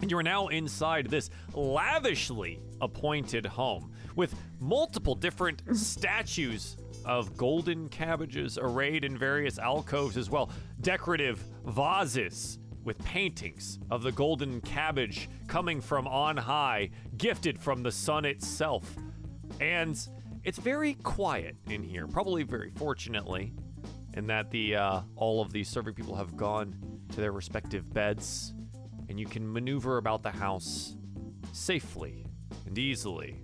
And 0.00 0.08
you 0.10 0.16
are 0.18 0.22
now 0.22 0.46
inside 0.48 1.08
this 1.10 1.30
lavishly 1.52 2.60
appointed 2.80 3.44
home 3.44 3.92
with 4.14 4.34
multiple 4.60 5.16
different 5.16 5.62
statues 5.76 6.76
of 7.04 7.36
golden 7.36 7.88
cabbages 7.88 8.56
arrayed 8.56 9.04
in 9.04 9.18
various 9.18 9.58
alcoves 9.58 10.16
as 10.16 10.30
well. 10.30 10.52
Decorative 10.80 11.44
vases 11.66 12.59
with 12.84 12.98
paintings 13.04 13.78
of 13.90 14.02
the 14.02 14.12
golden 14.12 14.60
cabbage 14.60 15.28
coming 15.46 15.80
from 15.80 16.06
on 16.06 16.36
high, 16.36 16.90
gifted 17.16 17.58
from 17.58 17.82
the 17.82 17.92
sun 17.92 18.24
itself. 18.24 18.94
And 19.60 19.98
it's 20.44 20.58
very 20.58 20.94
quiet 20.94 21.56
in 21.68 21.82
here, 21.82 22.06
probably 22.06 22.42
very 22.42 22.70
fortunately, 22.70 23.52
in 24.14 24.26
that 24.28 24.50
the 24.50 24.76
uh, 24.76 25.00
all 25.16 25.42
of 25.42 25.52
the 25.52 25.64
serving 25.64 25.94
people 25.94 26.14
have 26.14 26.36
gone 26.36 26.74
to 27.10 27.20
their 27.20 27.32
respective 27.32 27.92
beds, 27.92 28.54
and 29.08 29.20
you 29.20 29.26
can 29.26 29.50
maneuver 29.52 29.98
about 29.98 30.22
the 30.22 30.30
house 30.30 30.96
safely 31.52 32.24
and 32.66 32.78
easily. 32.78 33.42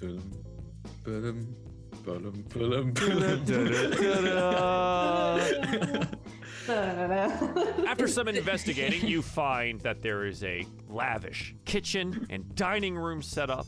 After 6.68 8.08
some 8.08 8.28
investigating, 8.36 9.06
you 9.06 9.22
find 9.22 9.80
that 9.80 10.02
there 10.02 10.24
is 10.24 10.42
a 10.44 10.66
lavish 10.88 11.54
kitchen 11.64 12.26
and 12.30 12.54
dining 12.54 12.96
room 12.96 13.22
set 13.22 13.50
up, 13.50 13.66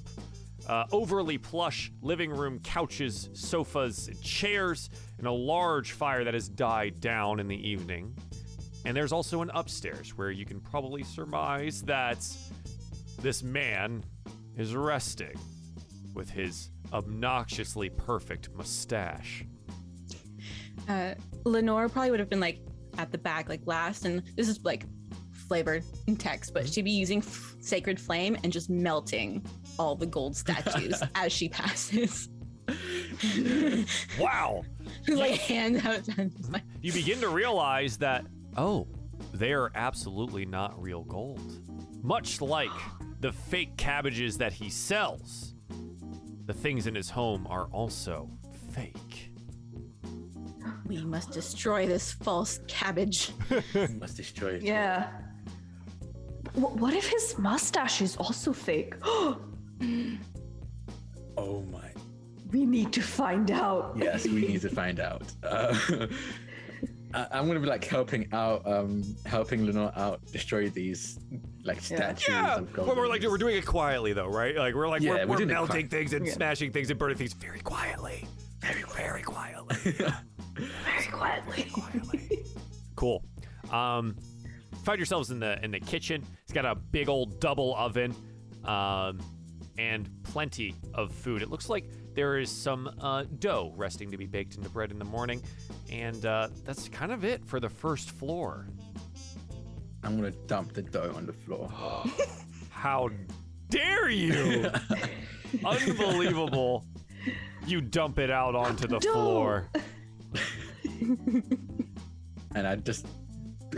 uh, 0.68 0.84
overly 0.92 1.38
plush 1.38 1.92
living 2.02 2.30
room 2.30 2.60
couches, 2.60 3.30
sofas, 3.32 4.08
and 4.08 4.20
chairs, 4.22 4.90
and 5.18 5.26
a 5.26 5.32
large 5.32 5.92
fire 5.92 6.24
that 6.24 6.34
has 6.34 6.48
died 6.48 7.00
down 7.00 7.40
in 7.40 7.48
the 7.48 7.68
evening. 7.68 8.16
And 8.84 8.96
there's 8.96 9.12
also 9.12 9.42
an 9.42 9.50
upstairs 9.54 10.16
where 10.16 10.30
you 10.30 10.44
can 10.44 10.60
probably 10.60 11.02
surmise 11.04 11.82
that 11.82 12.26
this 13.20 13.42
man 13.42 14.04
is 14.56 14.74
resting 14.74 15.38
with 16.14 16.30
his 16.30 16.70
obnoxiously 16.92 17.88
perfect 17.88 18.52
mustache. 18.54 19.44
Uh, 20.88 21.14
Lenore 21.44 21.88
probably 21.88 22.10
would 22.10 22.20
have 22.20 22.28
been 22.28 22.40
like 22.40 22.60
at 22.98 23.10
the 23.12 23.18
back, 23.18 23.48
like 23.48 23.60
last, 23.66 24.04
and 24.04 24.22
this 24.36 24.48
is 24.48 24.62
like 24.64 24.84
flavored 25.32 25.84
in 26.06 26.16
text, 26.16 26.54
but 26.54 26.68
she'd 26.68 26.84
be 26.84 26.90
using 26.90 27.18
f- 27.18 27.56
sacred 27.60 28.00
flame 28.00 28.36
and 28.42 28.52
just 28.52 28.70
melting 28.70 29.44
all 29.78 29.94
the 29.94 30.06
gold 30.06 30.36
statues 30.36 31.02
as 31.14 31.32
she 31.32 31.48
passes. 31.48 32.28
Wow! 34.18 34.62
Like 35.08 35.40
hand 35.40 35.82
out. 35.84 36.02
you 36.80 36.92
begin 36.92 37.20
to 37.20 37.28
realize 37.28 37.96
that, 37.98 38.24
oh, 38.56 38.86
they 39.34 39.52
are 39.52 39.70
absolutely 39.74 40.44
not 40.44 40.80
real 40.80 41.02
gold. 41.04 41.40
Much 42.02 42.40
like 42.40 42.70
the 43.20 43.32
fake 43.32 43.76
cabbages 43.76 44.38
that 44.38 44.52
he 44.52 44.70
sells, 44.70 45.54
the 46.46 46.52
things 46.52 46.86
in 46.86 46.94
his 46.94 47.10
home 47.10 47.46
are 47.48 47.66
also 47.66 48.30
fake. 48.72 48.96
We 50.86 50.98
must 51.04 51.30
destroy 51.32 51.86
this 51.86 52.12
false 52.12 52.60
cabbage. 52.68 53.32
Must 53.98 54.16
destroy 54.16 54.54
it. 54.54 54.62
Yeah. 54.62 55.08
Wh- 56.54 56.76
What 56.80 56.94
if 56.94 57.08
his 57.08 57.38
mustache 57.38 58.02
is 58.02 58.16
also 58.16 58.52
fake? 58.52 58.94
Oh 61.36 61.62
my. 61.72 61.90
we 62.52 62.66
need 62.66 62.92
to 62.92 63.00
find 63.02 63.50
out. 63.50 63.94
Yes, 63.96 64.26
we 64.26 64.42
need 64.46 64.60
to 64.60 64.68
find 64.82 65.00
out. 65.00 65.22
Uh, 65.42 65.74
I, 67.14 67.26
I'm 67.32 67.46
gonna 67.46 67.60
be 67.60 67.66
like 67.66 67.84
helping 67.84 68.28
out, 68.32 68.66
um, 68.66 69.02
helping 69.26 69.66
Lenore 69.66 69.92
out 69.96 70.24
destroy 70.30 70.68
these 70.70 71.18
like 71.64 71.80
statues 71.80 72.28
Yeah, 72.28 72.56
of 72.56 72.72
gold. 72.72 72.88
but 72.88 72.96
we're 72.96 73.08
like 73.08 73.22
we're 73.22 73.38
doing 73.38 73.56
it 73.56 73.66
quietly 73.66 74.12
though, 74.12 74.28
right? 74.28 74.54
Like 74.56 74.74
we're 74.74 74.88
like 74.88 75.02
Yeah, 75.02 75.10
we're, 75.12 75.18
we're 75.20 75.26
we're 75.28 75.36
doing 75.38 75.50
it 75.50 75.52
melting 75.52 75.72
quiet. 75.88 75.90
things 75.90 76.12
and 76.12 76.26
Yeah. 76.26 76.32
smashing 76.32 76.70
things 76.72 76.90
and 76.90 76.98
burning 76.98 77.16
things 77.18 77.32
very 77.32 77.60
quietly, 77.60 78.26
very 78.60 78.82
very 78.94 79.22
quietly. 79.22 79.94
Very 80.54 81.04
quietly. 81.10 81.64
quietly. 81.72 82.44
cool. 82.96 83.24
Um, 83.70 84.16
find 84.84 84.98
yourselves 84.98 85.30
in 85.30 85.40
the 85.40 85.62
in 85.64 85.70
the 85.70 85.80
kitchen. 85.80 86.24
It's 86.44 86.52
got 86.52 86.64
a 86.64 86.74
big 86.74 87.08
old 87.08 87.40
double 87.40 87.74
oven, 87.76 88.14
um, 88.64 89.18
and 89.78 90.08
plenty 90.24 90.74
of 90.94 91.12
food. 91.12 91.42
It 91.42 91.50
looks 91.50 91.68
like 91.68 91.84
there 92.14 92.38
is 92.38 92.50
some 92.50 92.90
uh, 93.00 93.24
dough 93.38 93.72
resting 93.76 94.10
to 94.10 94.18
be 94.18 94.26
baked 94.26 94.56
into 94.56 94.68
bread 94.68 94.90
in 94.90 94.98
the 94.98 95.04
morning, 95.04 95.42
and 95.90 96.24
uh, 96.26 96.48
that's 96.64 96.88
kind 96.88 97.12
of 97.12 97.24
it 97.24 97.44
for 97.46 97.58
the 97.60 97.68
first 97.70 98.10
floor. 98.10 98.66
I'm 100.04 100.16
gonna 100.16 100.32
dump 100.46 100.74
the 100.74 100.82
dough 100.82 101.12
on 101.16 101.26
the 101.26 101.32
floor. 101.32 101.70
How 102.70 103.08
dare 103.70 104.10
you! 104.10 104.68
Unbelievable. 105.64 106.84
You 107.66 107.80
dump 107.80 108.18
it 108.18 108.30
out 108.30 108.54
onto 108.56 108.88
the 108.88 108.98
Dough. 108.98 109.12
floor. 109.12 109.68
and 112.54 112.66
I 112.66 112.76
just 112.76 113.06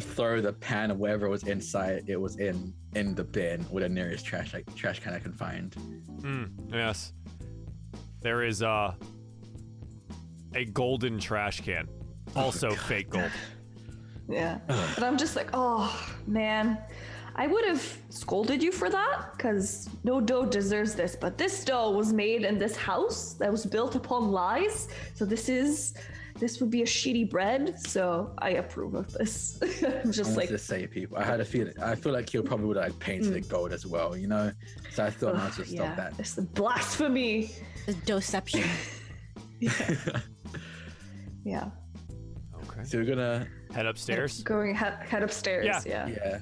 throw 0.01 0.40
the 0.40 0.52
pan 0.52 0.90
or 0.90 0.94
whatever 0.94 1.28
was 1.28 1.44
inside 1.44 2.02
it 2.09 2.20
was 2.20 2.36
in 2.36 2.74
in 2.97 3.14
the 3.14 3.22
bin 3.22 3.64
with 3.70 3.85
the 3.85 3.89
nearest 3.89 4.26
trash 4.26 4.52
like 4.52 4.74
trash 4.74 5.01
can 5.01 5.14
I 5.14 5.18
can 5.18 5.32
find. 5.32 5.70
Mm, 6.20 6.51
yes. 6.72 7.12
There 8.20 8.43
is 8.43 8.62
uh, 8.62 8.94
a 10.55 10.64
golden 10.64 11.18
trash 11.18 11.60
can. 11.60 11.89
Also 12.35 12.70
fake 12.70 13.10
gold. 13.10 13.31
Yeah. 14.28 14.59
But 14.66 15.02
I'm 15.02 15.18
just 15.18 15.36
like, 15.36 15.51
oh, 15.52 15.94
man. 16.26 16.78
I 17.36 17.48
would 17.48 17.64
have 17.66 17.98
scolded 18.10 18.62
you 18.62 18.70
for 18.70 18.89
that 18.89 19.32
because 19.36 19.89
no 20.05 20.20
dough 20.20 20.47
deserves 20.47 20.94
this. 20.94 21.16
But 21.16 21.36
this 21.36 21.64
dough 21.64 21.90
was 21.90 22.12
made 22.12 22.44
in 22.44 22.59
this 22.59 22.76
house 22.76 23.35
that 23.35 23.51
was 23.51 23.66
built 23.66 23.97
upon 23.97 24.31
lies. 24.31 24.89
So 25.14 25.24
this 25.24 25.48
is, 25.48 25.94
this 26.44 26.60
would 26.60 26.70
be 26.70 26.82
a 26.82 26.86
shitty 26.86 27.30
bread. 27.30 27.80
So 27.80 28.34
I 28.38 28.50
approve 28.50 28.94
of 28.94 29.10
this. 29.12 29.58
I'm 29.82 30.12
just 30.12 30.30
wanted 30.30 30.36
like, 30.36 30.48
to 30.50 30.58
say 30.58 30.86
people. 30.86 31.16
I 31.16 31.24
had 31.24 31.40
a 31.40 31.44
feeling. 31.44 31.74
I 31.82 31.94
feel 31.94 32.12
like 32.12 32.28
he 32.28 32.40
probably 32.42 32.66
would 32.66 32.76
have 32.76 32.90
like 32.90 32.98
painted 32.98 33.34
it 33.34 33.44
mm. 33.44 33.48
gold 33.48 33.72
as 33.72 33.86
well, 33.86 34.16
you 34.16 34.28
know. 34.28 34.52
So 34.92 35.04
I 35.04 35.10
thought 35.10 35.34
I 35.34 35.38
ugh, 35.38 35.44
might 35.44 35.54
just 35.54 35.70
yeah, 35.70 35.94
stop 35.94 35.96
that. 35.96 36.20
It's 36.20 36.34
blasphemy. 36.34 37.50
The 37.86 37.94
doception. 37.94 38.68
Yeah. 41.44 41.68
Okay. 42.54 42.84
So 42.84 42.96
we're 42.96 43.04
gonna 43.04 43.46
Head 43.74 43.86
upstairs. 43.86 44.42
Going 44.44 44.74
head, 44.74 44.98
head 45.06 45.22
upstairs. 45.22 45.66
Yeah. 45.66 46.06
Yeah. 46.06 46.08
yeah. 46.08 46.38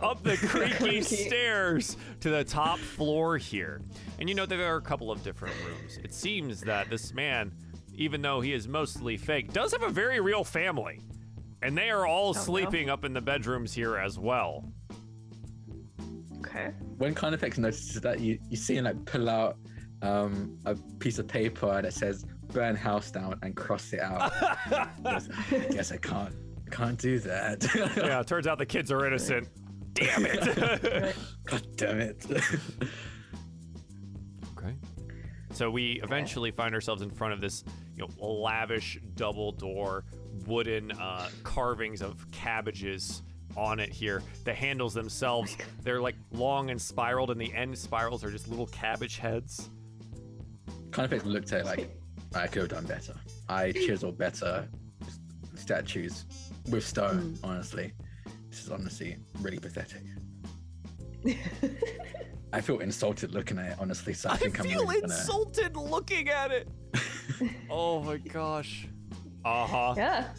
Up 0.00 0.22
the 0.22 0.36
creaky 0.36 1.00
stairs 1.02 1.96
to 2.20 2.30
the 2.30 2.44
top 2.44 2.78
floor 2.78 3.36
here. 3.36 3.80
And 4.18 4.28
you 4.28 4.34
know 4.34 4.46
that 4.46 4.56
there 4.56 4.72
are 4.72 4.76
a 4.76 4.82
couple 4.82 5.10
of 5.10 5.22
different 5.22 5.54
rooms. 5.64 5.98
It 6.02 6.14
seems 6.14 6.60
that 6.62 6.88
this 6.90 7.12
man, 7.12 7.52
even 7.94 8.22
though 8.22 8.40
he 8.40 8.52
is 8.52 8.68
mostly 8.68 9.16
fake, 9.16 9.52
does 9.52 9.72
have 9.72 9.82
a 9.82 9.88
very 9.88 10.20
real 10.20 10.44
family. 10.44 11.00
And 11.62 11.76
they 11.76 11.90
are 11.90 12.06
all 12.06 12.32
no. 12.32 12.40
sleeping 12.40 12.90
up 12.90 13.04
in 13.04 13.12
the 13.12 13.20
bedrooms 13.20 13.72
here 13.72 13.96
as 13.96 14.18
well. 14.18 14.64
Okay. 16.38 16.72
When 16.98 17.14
Carnifex 17.14 17.58
notices 17.58 18.00
that 18.00 18.20
you 18.20 18.38
you 18.48 18.56
see 18.56 18.76
him 18.76 18.84
like 18.84 19.04
pull 19.04 19.28
out 19.28 19.56
um 20.02 20.58
a 20.64 20.74
piece 20.98 21.18
of 21.18 21.26
paper 21.26 21.82
that 21.82 21.92
says 21.92 22.24
burn 22.52 22.76
house 22.76 23.10
down 23.10 23.38
and 23.42 23.56
cross 23.56 23.92
it 23.92 24.00
out. 24.00 24.32
Yes, 25.04 25.28
I 25.50 25.58
guess 25.70 25.92
I 25.92 25.96
can't 25.96 26.32
I 26.32 26.45
can't 26.70 26.98
do 26.98 27.18
that. 27.20 27.64
Yeah, 27.96 28.20
it 28.20 28.26
turns 28.26 28.46
out 28.46 28.58
the 28.58 28.66
kids 28.66 28.90
are 28.90 29.06
innocent. 29.06 29.48
Damn 29.94 30.26
it. 30.26 31.16
God 31.44 31.66
damn 31.76 32.00
it. 32.00 32.26
Okay. 34.56 34.74
So 35.52 35.70
we 35.70 36.00
eventually 36.02 36.50
find 36.50 36.74
ourselves 36.74 37.02
in 37.02 37.10
front 37.10 37.32
of 37.32 37.40
this, 37.40 37.64
you 37.96 38.06
know, 38.06 38.26
lavish 38.26 38.98
double 39.14 39.52
door 39.52 40.04
wooden 40.46 40.92
uh, 40.92 41.28
carvings 41.42 42.02
of 42.02 42.30
cabbages 42.30 43.22
on 43.56 43.80
it 43.80 43.90
here. 43.90 44.22
The 44.44 44.52
handles 44.52 44.92
themselves, 44.92 45.56
they're 45.82 46.00
like 46.00 46.16
long 46.32 46.70
and 46.70 46.80
spiraled, 46.80 47.30
and 47.30 47.40
the 47.40 47.52
end 47.54 47.76
spirals 47.78 48.22
are 48.22 48.30
just 48.30 48.48
little 48.48 48.66
cabbage 48.66 49.18
heads. 49.18 49.70
Kind 50.66 51.10
Carnifex 51.10 51.24
looked 51.24 51.52
at 51.52 51.60
it 51.60 51.66
like 51.66 51.96
I 52.34 52.46
could 52.46 52.62
have 52.62 52.70
done 52.70 52.86
better. 52.86 53.14
I 53.48 53.72
chiseled 53.72 54.18
better 54.18 54.68
statues 55.54 56.26
with 56.68 56.86
stone. 56.86 57.38
Honestly, 57.42 57.92
this 58.50 58.62
is 58.64 58.70
honestly 58.70 59.16
really 59.40 59.58
pathetic. 59.58 60.02
I 62.52 62.60
feel 62.60 62.78
insulted 62.78 63.32
looking 63.32 63.58
at 63.58 63.72
it. 63.72 63.76
Honestly, 63.80 64.14
so 64.14 64.30
I, 64.30 64.34
I 64.34 64.36
think 64.36 64.58
I'm 64.60 64.66
feel 64.66 64.80
really 64.82 65.00
gonna- 65.00 65.12
insulted 65.14 65.76
looking 65.76 66.28
at 66.28 66.50
it. 66.52 66.68
oh 67.70 68.02
my 68.02 68.16
gosh. 68.18 68.88
Uh 69.44 69.66
huh. 69.66 69.94
Yeah. 69.96 70.28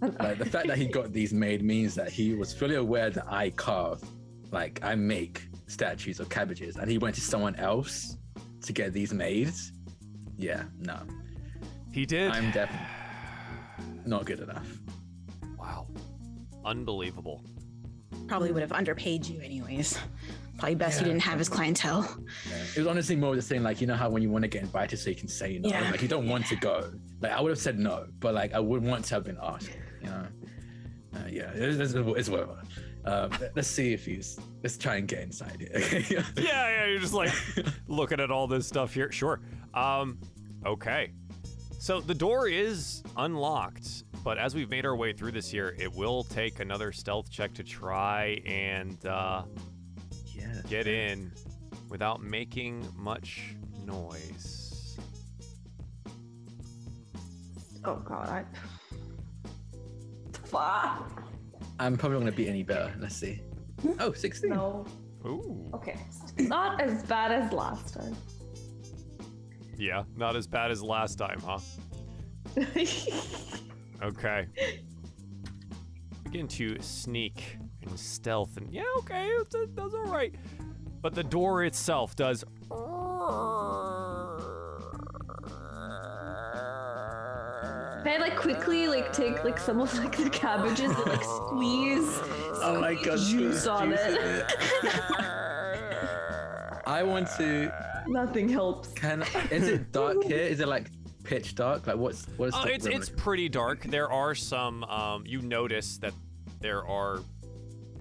Like 0.00 0.38
the 0.38 0.44
fact 0.44 0.68
that 0.68 0.78
he 0.78 0.86
got 0.86 1.12
these 1.12 1.32
made 1.32 1.60
means 1.60 1.96
that 1.96 2.08
he 2.08 2.32
was 2.34 2.54
fully 2.54 2.76
aware 2.76 3.10
that 3.10 3.26
I 3.28 3.50
carve, 3.50 4.00
like 4.52 4.78
I 4.84 4.94
make 4.94 5.48
statues 5.66 6.20
of 6.20 6.28
cabbages, 6.28 6.76
and 6.76 6.88
he 6.88 6.98
went 6.98 7.16
to 7.16 7.20
someone 7.20 7.56
else 7.56 8.16
to 8.62 8.72
get 8.72 8.92
these 8.92 9.12
made. 9.12 9.50
Yeah, 10.36 10.62
no, 10.78 11.00
He 11.92 12.06
did. 12.06 12.30
I'm 12.30 12.52
definitely 12.52 12.86
not 14.06 14.24
good 14.24 14.38
enough. 14.38 14.68
Wow. 15.68 15.86
Unbelievable. 16.64 17.44
Probably 18.26 18.52
would 18.52 18.62
have 18.62 18.72
underpaid 18.72 19.26
you 19.26 19.40
anyways. 19.40 19.98
Probably 20.58 20.74
best 20.74 21.00
you 21.00 21.06
Yeah. 21.06 21.12
didn't 21.12 21.22
have 21.24 21.38
his 21.38 21.48
clientele. 21.48 22.02
Yeah. 22.48 22.56
It 22.74 22.78
was 22.78 22.86
honestly 22.86 23.16
more 23.16 23.30
of 23.30 23.36
the 23.36 23.42
thing, 23.42 23.62
like 23.62 23.80
you 23.80 23.86
know 23.86 23.94
how 23.94 24.08
when 24.08 24.22
you 24.22 24.30
want 24.30 24.42
to 24.42 24.48
get 24.48 24.62
invited, 24.62 24.96
so 24.98 25.10
you 25.10 25.16
can 25.16 25.28
say 25.28 25.58
no, 25.58 25.68
Yeah. 25.68 25.90
like 25.90 26.02
you 26.02 26.08
don't 26.08 26.26
want 26.28 26.46
to 26.46 26.56
go. 26.56 26.90
Like 27.20 27.32
I 27.32 27.40
would 27.40 27.50
have 27.50 27.58
said 27.58 27.78
no, 27.78 28.06
but 28.18 28.34
like 28.34 28.54
I 28.54 28.60
would 28.60 28.82
want 28.82 29.04
to 29.06 29.14
have 29.14 29.24
been 29.24 29.38
asked. 29.42 29.70
You 30.02 30.06
know, 30.08 30.26
uh, 31.16 31.18
yeah, 31.30 31.50
it's, 31.54 31.78
it's, 31.78 31.94
it's 31.94 32.28
whatever. 32.28 32.60
Uh, 33.04 33.28
let- 33.40 33.54
let's 33.56 33.68
see 33.68 33.92
if 33.92 34.04
he's. 34.06 34.38
Let's 34.62 34.76
try 34.78 34.96
and 34.96 35.06
get 35.06 35.20
inside 35.20 35.62
it. 35.62 35.70
Okay. 35.74 36.04
Yeah, 36.42 36.68
yeah, 36.70 36.86
you're 36.86 36.98
just 37.00 37.14
like 37.14 37.32
looking 37.88 38.20
at 38.20 38.30
all 38.30 38.46
this 38.48 38.66
stuff 38.66 38.92
here. 38.94 39.12
Sure. 39.12 39.40
Um, 39.74 40.18
okay. 40.66 41.12
So 41.78 42.00
the 42.00 42.14
door 42.14 42.48
is 42.48 43.04
unlocked, 43.16 44.02
but 44.28 44.36
as 44.36 44.54
we've 44.54 44.68
made 44.68 44.84
our 44.84 44.94
way 44.94 45.10
through 45.14 45.32
this 45.32 45.54
year, 45.54 45.74
it 45.78 45.90
will 45.90 46.22
take 46.22 46.60
another 46.60 46.92
stealth 46.92 47.30
check 47.30 47.54
to 47.54 47.64
try 47.64 48.38
and 48.44 49.06
uh, 49.06 49.42
yeah. 50.26 50.52
get 50.68 50.86
in 50.86 51.32
without 51.88 52.22
making 52.22 52.86
much 52.94 53.56
noise. 53.86 54.98
Oh 57.86 57.96
god. 58.04 58.28
I... 58.28 58.44
Fuck. 60.44 61.22
I'm 61.80 61.96
probably 61.96 62.18
not 62.18 62.24
gonna 62.24 62.32
be 62.32 62.50
any 62.50 62.62
better. 62.62 62.94
Let's 62.98 63.16
see. 63.16 63.40
Oh, 63.98 64.12
16. 64.12 64.50
No. 64.50 64.84
Ooh. 65.24 65.70
Okay. 65.72 65.96
Not 66.36 66.82
as 66.82 67.02
bad 67.04 67.32
as 67.32 67.50
last 67.50 67.94
time. 67.94 68.14
Yeah, 69.78 70.02
not 70.16 70.36
as 70.36 70.46
bad 70.46 70.70
as 70.70 70.82
last 70.82 71.16
time, 71.16 71.40
huh? 71.42 71.60
Okay. 74.02 74.46
Begin 76.24 76.46
to 76.48 76.80
sneak 76.80 77.58
and 77.82 77.98
stealth, 77.98 78.56
and 78.56 78.72
yeah, 78.72 78.82
okay, 78.98 79.26
it's, 79.28 79.54
it 79.54 79.74
does 79.74 79.94
all 79.94 80.06
right. 80.06 80.34
But 81.00 81.14
the 81.14 81.24
door 81.24 81.64
itself 81.64 82.14
does. 82.16 82.44
Can 88.04 88.12
I 88.12 88.16
like 88.20 88.36
quickly 88.36 88.88
like 88.88 89.12
take 89.12 89.44
like 89.44 89.58
some 89.58 89.80
of 89.80 89.92
like 89.98 90.16
the 90.16 90.30
cabbages 90.30 90.90
and 90.92 91.06
like 91.06 91.22
squeeze 91.24 92.20
Oh 92.62 92.80
my 92.80 92.94
god. 92.94 93.18
juice 93.18 93.66
on 93.66 93.90
juice 93.90 94.00
it? 94.02 94.46
I 96.86 97.02
want 97.02 97.28
to. 97.36 97.72
Nothing 98.06 98.48
helps. 98.48 98.92
Can 98.92 99.22
is 99.50 99.68
it 99.68 99.92
dark 99.92 100.24
here? 100.24 100.38
Is 100.38 100.60
it 100.60 100.68
like 100.68 100.90
pitch 101.28 101.54
dark? 101.54 101.86
Like 101.86 101.96
what's 101.96 102.24
what 102.36 102.48
is 102.48 102.54
Oh, 102.56 102.62
the 102.64 102.72
it's 102.74 102.86
it's 102.86 103.08
like? 103.10 103.18
pretty 103.18 103.48
dark. 103.48 103.82
There 103.84 104.10
are 104.10 104.34
some. 104.34 104.84
Um, 104.84 105.24
you 105.26 105.40
notice 105.42 105.98
that 105.98 106.14
there 106.60 106.86
are 106.86 107.20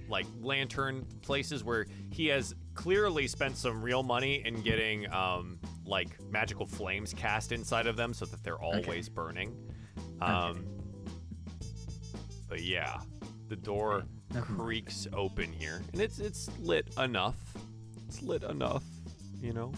like 0.09 0.25
lantern 0.41 1.05
places 1.21 1.63
where 1.63 1.85
he 2.11 2.27
has 2.27 2.55
clearly 2.73 3.27
spent 3.27 3.57
some 3.57 3.81
real 3.81 4.03
money 4.03 4.41
in 4.45 4.61
getting 4.61 5.11
um, 5.11 5.59
like 5.85 6.09
magical 6.31 6.65
flames 6.65 7.13
cast 7.13 7.51
inside 7.51 7.87
of 7.87 7.97
them 7.97 8.13
so 8.13 8.25
that 8.25 8.41
they're 8.43 8.61
always 8.61 9.09
burning. 9.09 9.55
Um, 10.21 10.65
But 12.47 12.63
yeah, 12.63 13.01
the 13.49 13.57
door 13.57 14.05
creaks 14.39 15.05
open 15.11 15.51
here, 15.51 15.81
and 15.91 16.01
it's 16.01 16.19
it's 16.19 16.49
lit 16.59 16.87
enough. 16.97 17.35
It's 18.07 18.21
lit 18.21 18.43
enough, 18.43 18.83
you 19.41 19.51
know. 19.51 19.73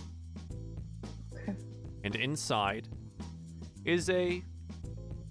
Okay. 1.33 1.55
And 2.03 2.15
inside 2.15 2.87
is 3.85 4.09
a 4.09 4.43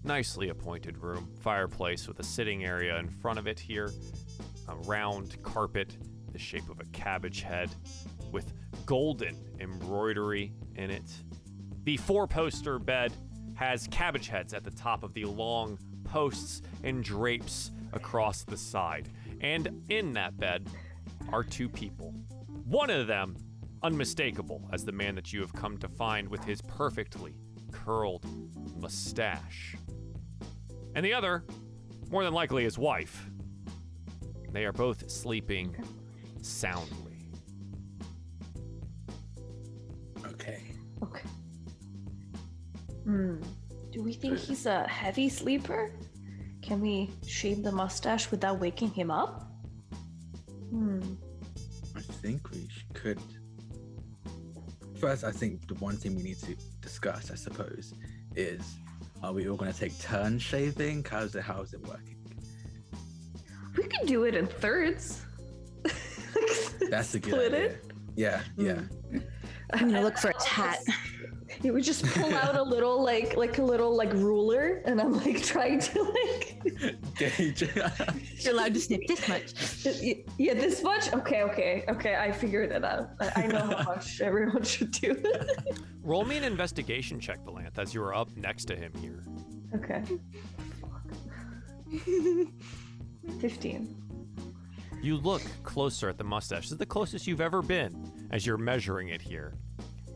nicely 0.04 0.48
appointed 0.48 0.98
room, 0.98 1.28
fireplace 1.40 2.08
with 2.08 2.18
a 2.20 2.24
sitting 2.24 2.64
area 2.64 2.98
in 2.98 3.08
front 3.08 3.38
of 3.38 3.46
it 3.46 3.58
here, 3.58 3.90
a 4.68 4.76
round 4.76 5.40
carpet 5.42 5.96
the 6.32 6.38
shape 6.38 6.68
of 6.68 6.80
a 6.80 6.84
cabbage 6.86 7.42
head 7.42 7.70
with 8.30 8.52
golden 8.86 9.36
embroidery 9.60 10.52
in 10.76 10.90
it. 10.90 11.10
The 11.84 11.96
four-poster 11.96 12.78
bed 12.78 13.12
has 13.54 13.88
cabbage 13.90 14.28
heads 14.28 14.54
at 14.54 14.62
the 14.62 14.70
top 14.70 15.02
of 15.02 15.14
the 15.14 15.24
long 15.24 15.78
posts 16.04 16.62
and 16.84 17.02
drapes 17.02 17.72
across 17.92 18.44
the 18.44 18.56
side. 18.56 19.08
And 19.40 19.82
in 19.88 20.12
that 20.12 20.36
bed 20.38 20.68
are 21.32 21.42
two 21.42 21.68
people. 21.68 22.14
One 22.64 22.90
of 22.90 23.06
them 23.06 23.36
unmistakable 23.82 24.68
as 24.72 24.84
the 24.84 24.92
man 24.92 25.14
that 25.14 25.32
you 25.32 25.40
have 25.40 25.52
come 25.52 25.78
to 25.78 25.88
find 25.88 26.28
with 26.28 26.44
his 26.44 26.60
perfectly 26.62 27.34
curled 27.72 28.24
mustache. 28.80 29.76
And 30.94 31.04
the 31.04 31.12
other, 31.12 31.44
more 32.10 32.24
than 32.24 32.32
likely 32.32 32.64
his 32.64 32.78
wife. 32.78 33.28
They 34.52 34.64
are 34.64 34.72
both 34.72 35.10
sleeping 35.10 35.76
soundly. 36.42 37.28
Okay. 40.26 40.62
Okay. 41.02 41.28
Hmm. 43.04 43.36
Do 43.92 44.02
we 44.02 44.12
think 44.12 44.38
he's 44.38 44.66
a 44.66 44.86
heavy 44.88 45.28
sleeper? 45.28 45.92
Can 46.62 46.80
we 46.80 47.10
shave 47.26 47.62
the 47.62 47.72
mustache 47.72 48.30
without 48.30 48.58
waking 48.58 48.90
him 48.90 49.10
up? 49.10 49.50
Hmm. 50.70 51.00
I 51.96 52.00
think 52.00 52.50
we 52.50 52.68
could. 52.94 53.20
First, 54.98 55.24
I 55.24 55.30
think 55.30 55.66
the 55.68 55.74
one 55.74 55.96
thing 55.96 56.16
we 56.16 56.22
need 56.22 56.38
to 56.40 56.56
discuss, 56.88 57.30
I 57.30 57.34
suppose, 57.34 57.92
is 58.34 58.62
are 59.22 59.32
we 59.32 59.46
all 59.48 59.56
going 59.56 59.70
to 59.70 59.78
take 59.78 59.98
turns 60.00 60.42
shaving? 60.42 61.04
How's 61.08 61.34
it, 61.34 61.42
how's 61.42 61.74
it 61.74 61.86
working? 61.86 62.16
We 63.76 63.84
could 63.84 64.06
do 64.08 64.24
it 64.24 64.34
in 64.34 64.46
thirds. 64.46 65.22
That's 66.90 67.14
a 67.14 67.20
good 67.20 67.34
Split 67.34 67.52
idea. 67.54 67.66
it. 67.66 67.84
Yeah, 68.16 68.40
yeah. 68.56 68.72
Hmm. 68.74 69.18
I'm 69.74 69.88
gonna 69.90 70.00
look 70.00 70.16
for 70.16 70.30
a 70.30 70.42
hat. 70.42 70.78
You 71.62 71.72
would 71.72 71.82
just 71.82 72.04
pull 72.04 72.32
out 72.34 72.56
a 72.56 72.62
little 72.62 73.02
like 73.02 73.36
like 73.36 73.58
a 73.58 73.62
little 73.62 73.96
like 73.96 74.12
ruler, 74.12 74.82
and 74.84 75.00
I'm 75.00 75.12
like 75.12 75.42
trying 75.42 75.80
to 75.80 76.02
like 76.02 76.60
Gauge. 77.16 77.62
You're 78.44 78.52
allowed 78.54 78.74
to 78.74 78.80
snip 78.80 79.00
this 79.08 79.28
much. 79.28 79.52
yeah 80.38 80.54
this 80.54 80.82
much. 80.82 81.12
Okay, 81.12 81.42
okay, 81.42 81.84
okay. 81.88 82.16
I 82.16 82.30
figured 82.30 82.70
it 82.70 82.84
out. 82.84 83.10
I, 83.20 83.42
I 83.42 83.46
know 83.48 83.58
how 83.58 83.82
much 83.82 84.20
everyone 84.20 84.62
should 84.62 84.92
do. 84.92 85.20
Roll 86.02 86.24
me 86.24 86.36
an 86.36 86.44
investigation 86.44 87.18
check, 87.18 87.44
Valanth, 87.44 87.78
as 87.78 87.92
you 87.92 88.02
are 88.02 88.14
up 88.14 88.34
next 88.36 88.66
to 88.66 88.76
him 88.76 88.92
here. 89.00 89.24
okay. 89.74 90.02
Fifteen. 93.40 93.96
You 95.02 95.16
look 95.16 95.42
closer 95.62 96.08
at 96.08 96.18
the 96.18 96.24
mustache. 96.24 96.64
This 96.64 96.72
is 96.72 96.78
the 96.78 96.86
closest 96.86 97.26
you've 97.26 97.40
ever 97.40 97.62
been 97.62 98.28
as 98.30 98.44
you're 98.46 98.58
measuring 98.58 99.08
it 99.08 99.22
here. 99.22 99.54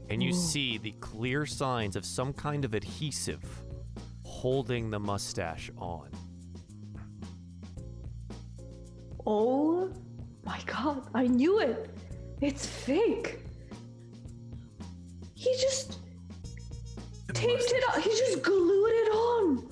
And 0.08 0.22
you 0.22 0.32
mm. 0.32 0.34
see 0.34 0.78
the 0.78 0.92
clear 0.92 1.46
signs 1.46 1.96
of 1.96 2.04
some 2.04 2.32
kind 2.32 2.64
of 2.64 2.74
adhesive 2.74 3.42
holding 4.24 4.90
the 4.90 4.98
mustache 4.98 5.70
on. 5.78 6.10
Oh 9.24 9.92
my 10.44 10.58
god! 10.66 11.08
I 11.14 11.26
knew 11.26 11.60
it. 11.60 11.90
It's 12.40 12.66
fake. 12.66 13.38
He 15.34 15.52
just 15.60 15.98
taped 17.32 17.72
it 17.72 17.84
on. 17.94 18.02
He 18.02 18.10
just 18.10 18.42
glued 18.42 18.92
it 18.92 19.14
on. 19.14 19.68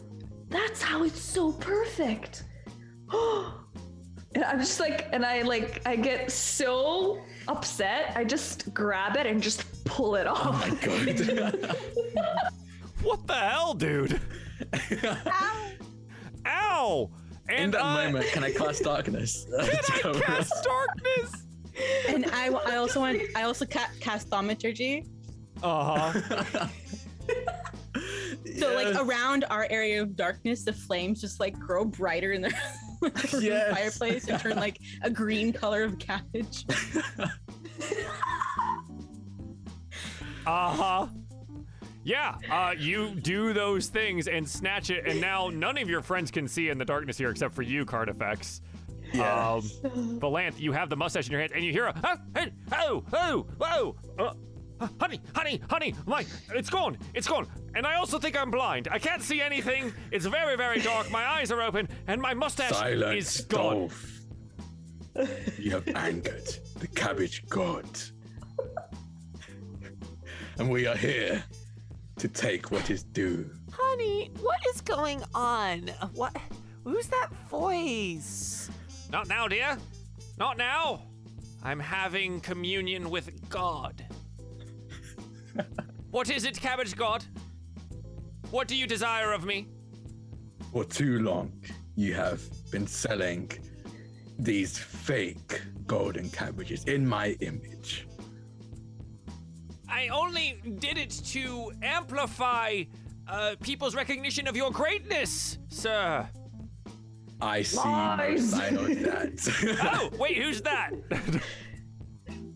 That's 0.48 0.82
how 0.82 1.04
it's 1.04 1.20
so 1.20 1.52
perfect. 1.52 2.44
and 3.12 4.44
I'm 4.44 4.58
just 4.58 4.80
like, 4.80 5.08
and 5.12 5.24
I 5.24 5.42
like, 5.42 5.82
I 5.86 5.96
get 5.96 6.30
so 6.30 7.20
upset. 7.48 8.12
I 8.16 8.24
just 8.24 8.72
grab 8.72 9.16
it 9.16 9.26
and 9.26 9.42
just 9.42 9.64
pull 9.84 10.16
it 10.16 10.26
off. 10.26 10.40
Oh 10.40 10.52
my 10.52 11.12
god. 11.12 11.76
What 13.02 13.26
the 13.26 13.32
hell, 13.34 13.72
dude? 13.72 14.20
Ow! 16.46 17.10
And 17.48 17.58
In 17.64 17.70
that 17.70 17.80
uh, 17.82 17.94
moment, 17.94 18.26
can 18.26 18.44
I 18.44 18.52
cast 18.52 18.82
darkness? 18.84 19.46
can 19.50 20.14
I 20.14 20.20
cast 20.20 20.52
us? 20.52 20.62
darkness? 20.66 21.32
And 22.08 22.26
I, 22.26 22.48
I 22.48 22.76
also 22.76 23.00
want 23.00 23.22
I 23.34 23.44
also 23.44 23.64
ca- 23.64 23.90
cast 24.00 24.28
thaumaturgy. 24.28 25.06
Uh 25.62 26.12
huh. 26.12 26.66
So 28.58 28.74
like 28.74 28.94
around 28.96 29.44
our 29.50 29.66
area 29.70 30.02
of 30.02 30.14
darkness, 30.14 30.64
the 30.64 30.72
flames 30.74 31.20
just 31.22 31.40
like 31.40 31.58
grow 31.58 31.84
brighter 31.86 32.32
in 32.32 32.42
the 32.42 32.52
Yes. 33.40 33.74
fireplace 33.74 34.28
and 34.28 34.38
turn 34.38 34.56
like 34.56 34.78
a 35.02 35.10
green 35.10 35.52
color 35.54 35.84
of 35.84 35.98
cabbage. 35.98 36.66
Uh 40.46 40.70
huh. 40.70 41.06
Yeah, 42.02 42.36
uh, 42.50 42.74
you 42.76 43.10
do 43.10 43.52
those 43.52 43.88
things 43.88 44.26
and 44.26 44.48
snatch 44.48 44.90
it, 44.90 45.06
and 45.06 45.20
now 45.20 45.48
none 45.48 45.76
of 45.76 45.88
your 45.88 46.00
friends 46.00 46.30
can 46.30 46.48
see 46.48 46.70
in 46.70 46.78
the 46.78 46.84
darkness 46.84 47.18
here 47.18 47.30
except 47.30 47.54
for 47.54 47.62
you, 47.62 47.84
Carnifex. 47.84 48.62
Yeah. 49.12 49.54
Um, 49.54 49.62
Valanth, 50.18 50.58
you 50.58 50.72
have 50.72 50.88
the 50.88 50.96
mustache 50.96 51.26
in 51.26 51.32
your 51.32 51.40
hand, 51.40 51.52
and 51.54 51.64
you 51.64 51.72
hear 51.72 51.86
a 51.86 51.94
ah, 52.02 52.16
hey, 52.34 52.52
oh, 52.72 53.04
oh, 53.12 53.46
whoa, 53.58 53.96
uh, 54.18 54.32
uh, 54.80 54.88
honey, 54.98 55.20
honey, 55.34 55.60
honey, 55.68 55.94
my, 56.06 56.24
it's 56.54 56.70
gone, 56.70 56.96
it's 57.12 57.28
gone. 57.28 57.46
And 57.74 57.86
I 57.86 57.96
also 57.96 58.18
think 58.18 58.36
I'm 58.40 58.50
blind. 58.50 58.88
I 58.90 58.98
can't 58.98 59.22
see 59.22 59.42
anything. 59.42 59.92
It's 60.10 60.24
very, 60.24 60.56
very 60.56 60.80
dark. 60.80 61.10
My 61.10 61.24
eyes 61.26 61.52
are 61.52 61.60
open, 61.60 61.88
and 62.06 62.20
my 62.20 62.32
mustache 62.32 62.72
Silence, 62.72 63.40
is 63.40 63.44
gone. 63.44 63.88
Dolph. 63.88 64.20
You 65.58 65.72
have 65.72 65.86
angered 65.88 66.48
the 66.78 66.86
cabbage 66.86 67.46
god. 67.48 67.84
And 70.60 70.68
we 70.68 70.86
are 70.86 70.94
here 70.94 71.42
to 72.18 72.28
take 72.28 72.70
what 72.70 72.90
is 72.90 73.02
due. 73.02 73.50
Honey, 73.72 74.30
what 74.40 74.58
is 74.74 74.82
going 74.82 75.22
on? 75.34 75.88
What? 76.12 76.36
Who's 76.84 77.06
that 77.06 77.30
voice? 77.48 78.70
Not 79.10 79.26
now, 79.26 79.48
dear. 79.48 79.78
Not 80.36 80.58
now. 80.58 81.06
I'm 81.62 81.80
having 81.80 82.42
communion 82.42 83.08
with 83.08 83.48
God. 83.48 84.04
what 86.10 86.28
is 86.28 86.44
it, 86.44 86.60
Cabbage 86.60 86.94
God? 86.94 87.24
What 88.50 88.68
do 88.68 88.76
you 88.76 88.86
desire 88.86 89.32
of 89.32 89.46
me? 89.46 89.66
For 90.74 90.84
too 90.84 91.20
long, 91.20 91.58
you 91.96 92.12
have 92.12 92.42
been 92.70 92.86
selling 92.86 93.50
these 94.38 94.78
fake 94.78 95.62
golden 95.86 96.28
cabbages 96.28 96.84
in 96.84 97.08
my 97.08 97.28
image. 97.40 98.06
I 99.90 100.08
only 100.08 100.60
did 100.78 100.98
it 100.98 101.10
to 101.26 101.72
amplify 101.82 102.84
uh, 103.28 103.56
people's 103.62 103.94
recognition 103.94 104.46
of 104.48 104.56
your 104.56 104.70
greatness, 104.70 105.58
sir. 105.68 106.28
I 107.40 107.62
see 107.62 107.76
no 107.78 107.82
Lies. 107.84 108.50
sign 108.50 108.76
of 108.76 108.86
that. 109.02 109.78
Oh, 109.94 110.10
wait, 110.18 110.36
who's 110.36 110.60
that? 110.62 110.90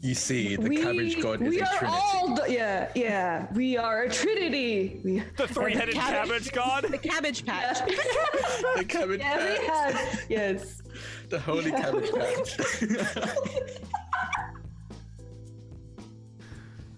you 0.02 0.14
see, 0.14 0.56
the 0.56 0.68
we, 0.68 0.76
cabbage 0.82 1.22
god 1.22 1.40
is 1.40 1.48
we 1.48 1.60
a 1.60 1.64
are 1.64 1.78
trinity. 1.78 1.98
all 1.98 2.34
the, 2.34 2.52
yeah 2.52 2.90
yeah 2.94 3.46
we 3.54 3.78
are 3.78 4.02
a 4.02 4.10
trinity 4.10 5.00
we, 5.02 5.22
the 5.38 5.48
three-headed 5.48 5.94
cabbage. 5.94 6.50
cabbage 6.50 6.52
god? 6.52 6.84
The 6.90 6.98
cabbage 6.98 7.46
patch. 7.46 7.78
the 8.76 8.84
cabbage 8.86 9.20
yeah 9.20 9.38
we 9.60 9.66
patch. 9.66 9.94
had 9.94 10.18
yes 10.28 10.82
The 11.30 11.40
holy 11.40 11.70
cabbage 11.70 12.12
patch. 12.12 12.56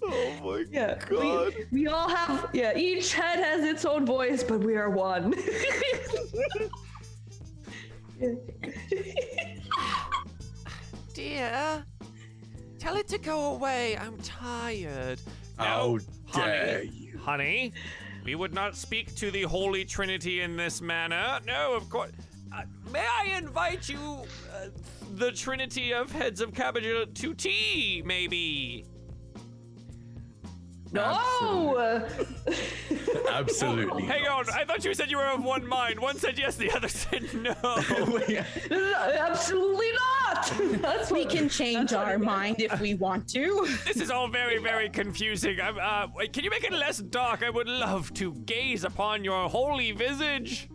Oh 0.09 0.33
my 0.43 0.65
yeah 0.71 0.99
we, 1.11 1.65
we 1.73 1.87
all 1.89 2.09
have 2.09 2.49
yeah 2.53 2.77
each 2.77 3.13
head 3.13 3.39
has 3.39 3.65
its 3.65 3.85
own 3.85 4.07
voice 4.07 4.43
but 4.43 4.61
we 4.61 4.77
are 4.77 4.91
one 4.91 5.35
Dear, 11.15 11.85
tell 12.79 12.97
it 12.97 13.09
to 13.09 13.19
go 13.19 13.55
away. 13.55 13.97
I'm 13.97 14.19
tired. 14.19 15.21
How 15.57 15.99
honey. 16.27 16.53
dare 16.53 16.83
you? 16.85 17.19
Honey, 17.19 17.73
we 18.25 18.35
would 18.35 18.55
not 18.55 18.77
speak 18.77 19.15
to 19.17 19.31
the 19.31 19.43
Holy 19.43 19.85
Trinity 19.85 20.43
in 20.43 20.57
this 20.57 20.81
manner. 20.81 21.41
No, 21.47 21.75
of 21.75 21.89
course. 21.89 22.13
Uh, 22.55 22.63
may 22.93 23.07
I 23.07 23.37
invite 23.37 23.89
you, 23.89 23.99
uh, 24.55 24.69
the 25.15 25.33
Trinity 25.33 25.93
of 25.93 26.13
Heads 26.13 26.41
of 26.41 26.55
Cabbage, 26.55 27.15
to 27.15 27.35
tea, 27.35 28.03
maybe? 28.05 28.85
No 30.93 32.07
Absolutely. 33.31 34.03
Hang 34.13 34.27
on, 34.27 34.49
I 34.51 34.65
thought 34.65 34.85
you 34.85 34.95
said 34.95 35.11
you 35.11 35.19
were 35.19 35.27
of 35.27 35.45
one 35.45 35.67
mind. 35.67 35.99
One 36.01 36.17
said 36.17 36.39
yes, 36.39 36.57
the 36.57 36.71
other 36.73 36.89
said 36.89 37.23
no. 37.35 37.55
absolutely 39.19 39.91
not 39.93 40.53
that's 40.83 41.11
We 41.11 41.25
what 41.25 41.31
can 41.31 41.49
change 41.49 41.93
our 41.93 42.19
mind 42.19 42.61
if 42.61 42.81
we 42.81 42.95
want 42.95 43.29
to. 43.31 43.67
this 43.85 43.97
is 43.97 44.11
all 44.11 44.29
very, 44.29 44.59
very 44.59 44.89
confusing. 44.89 45.61
I'm, 45.61 45.79
uh, 45.79 46.09
can 46.33 46.45
you 46.45 46.51
make 46.51 46.65
it 46.65 46.73
less 46.73 46.99
dark? 46.99 47.43
I 47.43 47.51
would 47.51 47.69
love 47.69 48.13
to 48.15 48.35
gaze 48.45 48.85
upon 48.85 49.25
your 49.25 49.49
holy 49.49 49.93
visage. 49.93 50.69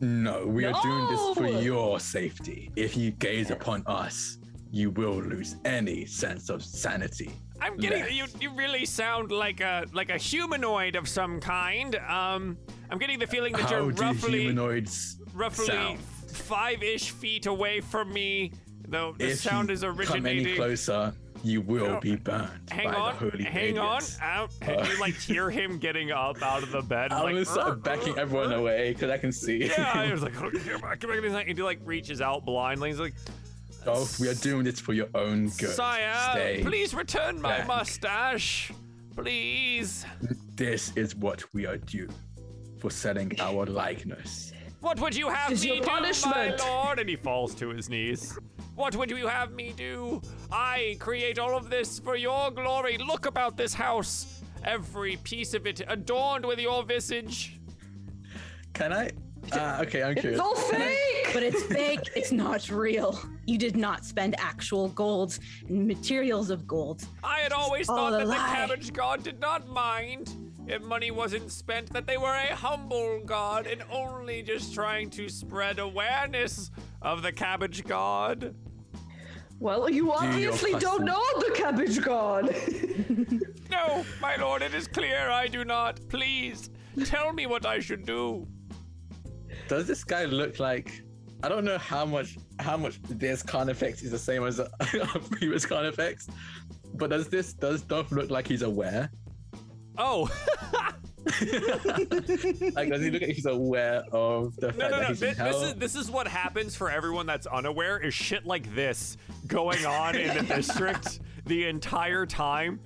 No, 0.00 0.46
we 0.46 0.64
are 0.64 0.80
doing 0.82 1.06
this 1.08 1.36
for 1.36 1.60
your 1.62 2.00
safety. 2.00 2.70
If 2.76 2.96
you 2.96 3.10
gaze 3.10 3.50
upon 3.50 3.82
us, 3.86 4.38
you 4.70 4.90
will 4.90 5.20
lose 5.22 5.56
any 5.64 6.06
sense 6.06 6.48
of 6.48 6.62
sanity. 6.64 7.30
I'm 7.60 7.76
getting 7.76 8.00
left. 8.00 8.12
you. 8.12 8.50
You 8.50 8.56
really 8.56 8.84
sound 8.86 9.30
like 9.30 9.60
a 9.60 9.86
like 9.92 10.10
a 10.10 10.16
humanoid 10.18 10.96
of 10.96 11.08
some 11.08 11.40
kind. 11.40 11.96
Um, 11.96 12.56
I'm 12.90 12.98
getting 12.98 13.18
the 13.18 13.26
feeling 13.26 13.52
that 13.52 13.62
How 13.62 13.76
you're 13.80 13.90
roughly 13.92 14.40
humanoids 14.40 15.16
roughly 15.34 15.96
five-ish 16.28 17.10
feet 17.10 17.46
away 17.46 17.80
from 17.80 18.12
me. 18.12 18.52
Though 18.88 19.14
the 19.18 19.30
if 19.30 19.38
sound 19.40 19.68
you 19.68 19.74
is 19.74 19.82
come 20.08 20.26
any 20.26 20.56
closer, 20.56 21.12
you 21.44 21.60
will 21.60 21.86
No. 21.86 22.00
be 22.00 22.16
burned 22.16 22.68
Hang 22.70 22.88
by 22.90 22.94
on, 22.94 23.12
the 23.14 23.30
holy 23.30 23.44
hang 23.44 23.78
on. 23.78 24.02
Out, 24.20 24.50
and 24.62 24.86
you 24.88 24.98
like 25.00 25.14
hear 25.14 25.48
him 25.48 25.78
getting 25.78 26.10
up 26.10 26.42
out 26.42 26.62
of 26.64 26.72
the 26.72 26.82
bed. 26.82 27.12
I'm 27.12 27.22
like, 27.22 27.34
gonna 27.34 27.44
start 27.44 27.84
backing 27.84 28.18
everyone 28.18 28.52
away 28.52 28.92
because 28.92 29.10
I 29.10 29.18
can 29.18 29.30
see. 29.30 29.66
Yeah, 29.66 29.92
I 29.94 30.10
was 30.10 30.22
like, 30.22 30.32
"Oh, 30.42 30.50
get 30.50 30.82
back, 30.82 30.98
get 31.00 31.10
back. 31.22 31.48
And 31.48 31.56
he 31.56 31.62
like 31.62 31.78
reaches 31.84 32.20
out 32.20 32.44
blindly. 32.44 32.90
He's 32.90 32.98
like, 32.98 33.14
oh, 33.86 34.08
we 34.20 34.28
are 34.28 34.34
doing 34.34 34.64
this 34.64 34.80
for 34.80 34.92
your 34.92 35.08
own 35.14 35.48
good. 35.58 35.70
Sire, 35.70 36.14
Stay. 36.32 36.62
please 36.62 36.94
return 36.94 37.40
my 37.40 37.58
back. 37.58 37.66
mustache. 37.66 38.72
Please. 39.16 40.06
This 40.56 40.92
is 40.96 41.16
what 41.16 41.42
we 41.52 41.66
are 41.66 41.78
due 41.78 42.08
for 42.78 42.90
selling 42.90 43.32
our 43.40 43.66
likeness. 43.66 44.52
What 44.80 44.98
would 45.00 45.14
you 45.14 45.28
have 45.28 45.52
Is 45.52 45.62
me 45.64 45.76
your 45.76 45.84
do, 45.84 46.26
my 46.26 46.54
lord? 46.56 46.98
And 47.00 47.08
he 47.08 47.16
falls 47.16 47.54
to 47.56 47.68
his 47.68 47.90
knees. 47.90 48.38
What 48.74 48.96
would 48.96 49.10
you 49.10 49.26
have 49.26 49.52
me 49.52 49.74
do? 49.76 50.22
I 50.50 50.96
create 50.98 51.38
all 51.38 51.54
of 51.54 51.68
this 51.68 51.98
for 51.98 52.16
your 52.16 52.50
glory. 52.50 52.96
Look 52.96 53.26
about 53.26 53.58
this 53.58 53.74
house. 53.74 54.42
Every 54.64 55.16
piece 55.16 55.52
of 55.52 55.66
it 55.66 55.82
adorned 55.86 56.46
with 56.46 56.58
your 56.58 56.82
visage. 56.82 57.60
Can 58.72 58.92
I? 58.92 59.10
Uh, 59.52 59.78
okay, 59.82 60.02
I'm 60.02 60.14
curious. 60.14 60.38
it's 60.38 60.40
all 60.40 60.54
fake 60.54 61.30
But 61.32 61.42
it's 61.42 61.62
fake. 61.64 62.10
It's 62.14 62.32
not 62.32 62.70
real. 62.70 63.18
You 63.46 63.58
did 63.58 63.76
not 63.76 64.04
spend 64.04 64.34
actual 64.38 64.88
golds 64.90 65.40
and 65.68 65.86
materials 65.86 66.50
of 66.50 66.66
gold. 66.66 67.02
I 67.24 67.40
had 67.40 67.52
always 67.52 67.88
all 67.88 67.96
thought 67.96 68.22
a 68.22 68.26
that 68.26 68.26
the 68.26 68.34
cabbage 68.34 68.92
god 68.92 69.22
did 69.22 69.40
not 69.40 69.68
mind 69.68 70.36
if 70.68 70.82
money 70.82 71.10
wasn't 71.10 71.50
spent, 71.50 71.92
that 71.92 72.06
they 72.06 72.16
were 72.16 72.34
a 72.34 72.54
humble 72.54 73.20
god 73.24 73.66
and 73.66 73.82
only 73.90 74.42
just 74.42 74.72
trying 74.72 75.10
to 75.10 75.28
spread 75.28 75.80
awareness 75.80 76.70
of 77.02 77.22
the 77.22 77.32
cabbage 77.32 77.84
god. 77.84 78.54
well 79.58 79.90
you 79.90 80.12
obviously 80.12 80.72
don't 80.74 81.04
know 81.04 81.22
the 81.38 81.52
cabbage 81.56 82.00
god 82.02 82.54
No, 83.70 84.04
my 84.20 84.34
lord, 84.36 84.62
it 84.62 84.74
is 84.74 84.88
clear 84.88 85.30
I 85.30 85.46
do 85.46 85.64
not. 85.64 86.00
Please, 86.08 86.70
tell 87.04 87.32
me 87.32 87.46
what 87.46 87.64
I 87.64 87.78
should 87.78 88.04
do. 88.04 88.46
Does 89.70 89.86
this 89.86 90.02
guy 90.02 90.24
look 90.24 90.58
like? 90.58 91.00
I 91.44 91.48
don't 91.48 91.64
know 91.64 91.78
how 91.78 92.04
much 92.04 92.36
how 92.58 92.76
much 92.76 93.00
this 93.02 93.40
Carnifex 93.40 94.02
is 94.02 94.10
the 94.10 94.18
same 94.18 94.42
as 94.42 94.58
our 94.58 94.68
previous 95.30 95.64
effects, 95.64 96.26
but 96.94 97.10
does 97.10 97.28
this 97.28 97.52
does 97.52 97.82
Dolph 97.82 98.10
look 98.10 98.30
like 98.30 98.48
he's 98.48 98.62
aware? 98.62 99.12
Oh, 99.96 100.28
Like 102.74 102.88
does 102.88 103.02
he 103.02 103.10
look 103.10 103.22
like 103.22 103.30
he's 103.30 103.46
aware 103.46 104.02
of 104.10 104.56
the 104.56 104.72
fact 104.72 104.78
no, 104.78 104.88
no, 104.88 104.90
that 104.90 105.02
no. 105.02 105.08
he's 105.08 105.20
This, 105.20 105.38
in 105.38 105.44
hell? 105.44 105.60
this 105.60 105.68
is 105.70 105.74
this 105.76 105.94
is 105.94 106.10
what 106.10 106.26
happens 106.26 106.74
for 106.74 106.90
everyone 106.90 107.26
that's 107.26 107.46
unaware. 107.46 107.98
Is 108.00 108.12
shit 108.12 108.44
like 108.44 108.74
this 108.74 109.16
going 109.46 109.86
on 109.86 110.16
in 110.16 110.36
the 110.36 110.42
district 110.56 111.20
the 111.46 111.66
entire 111.66 112.26
time? 112.26 112.80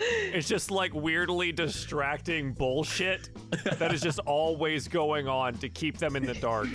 It's 0.00 0.48
just 0.48 0.70
like 0.70 0.94
weirdly 0.94 1.52
distracting 1.52 2.52
bullshit 2.52 3.30
that 3.78 3.92
is 3.92 4.00
just 4.00 4.18
always 4.20 4.86
going 4.88 5.26
on 5.28 5.54
to 5.54 5.68
keep 5.68 5.98
them 5.98 6.14
in 6.16 6.24
the 6.24 6.34
dark. 6.34 6.68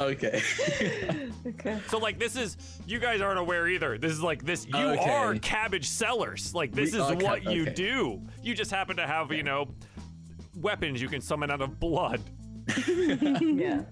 Okay. 0.00 0.40
okay 1.46 1.78
So 1.88 1.98
like 1.98 2.18
this 2.18 2.34
is 2.34 2.56
you 2.86 2.98
guys 2.98 3.20
aren't 3.20 3.38
aware 3.38 3.68
either. 3.68 3.98
This 3.98 4.12
is 4.12 4.22
like 4.22 4.42
this 4.44 4.66
you 4.66 4.74
Okay. 4.76 5.10
are 5.10 5.34
cabbage 5.36 5.86
sellers. 5.88 6.54
Like 6.54 6.72
this 6.72 6.92
We 6.92 6.98
is 6.98 7.04
are 7.04 7.16
ca- 7.16 7.22
what 7.26 7.44
you 7.44 7.62
okay. 7.62 7.74
do. 7.74 8.22
You 8.42 8.54
just 8.54 8.70
happen 8.70 8.96
to 8.96 9.06
have, 9.06 9.30
you 9.30 9.42
know, 9.42 9.68
weapons 10.56 11.00
you 11.02 11.08
can 11.08 11.20
summon 11.20 11.50
out 11.50 11.60
of 11.60 11.78
blood. 11.78 12.20
yeah 12.88 13.82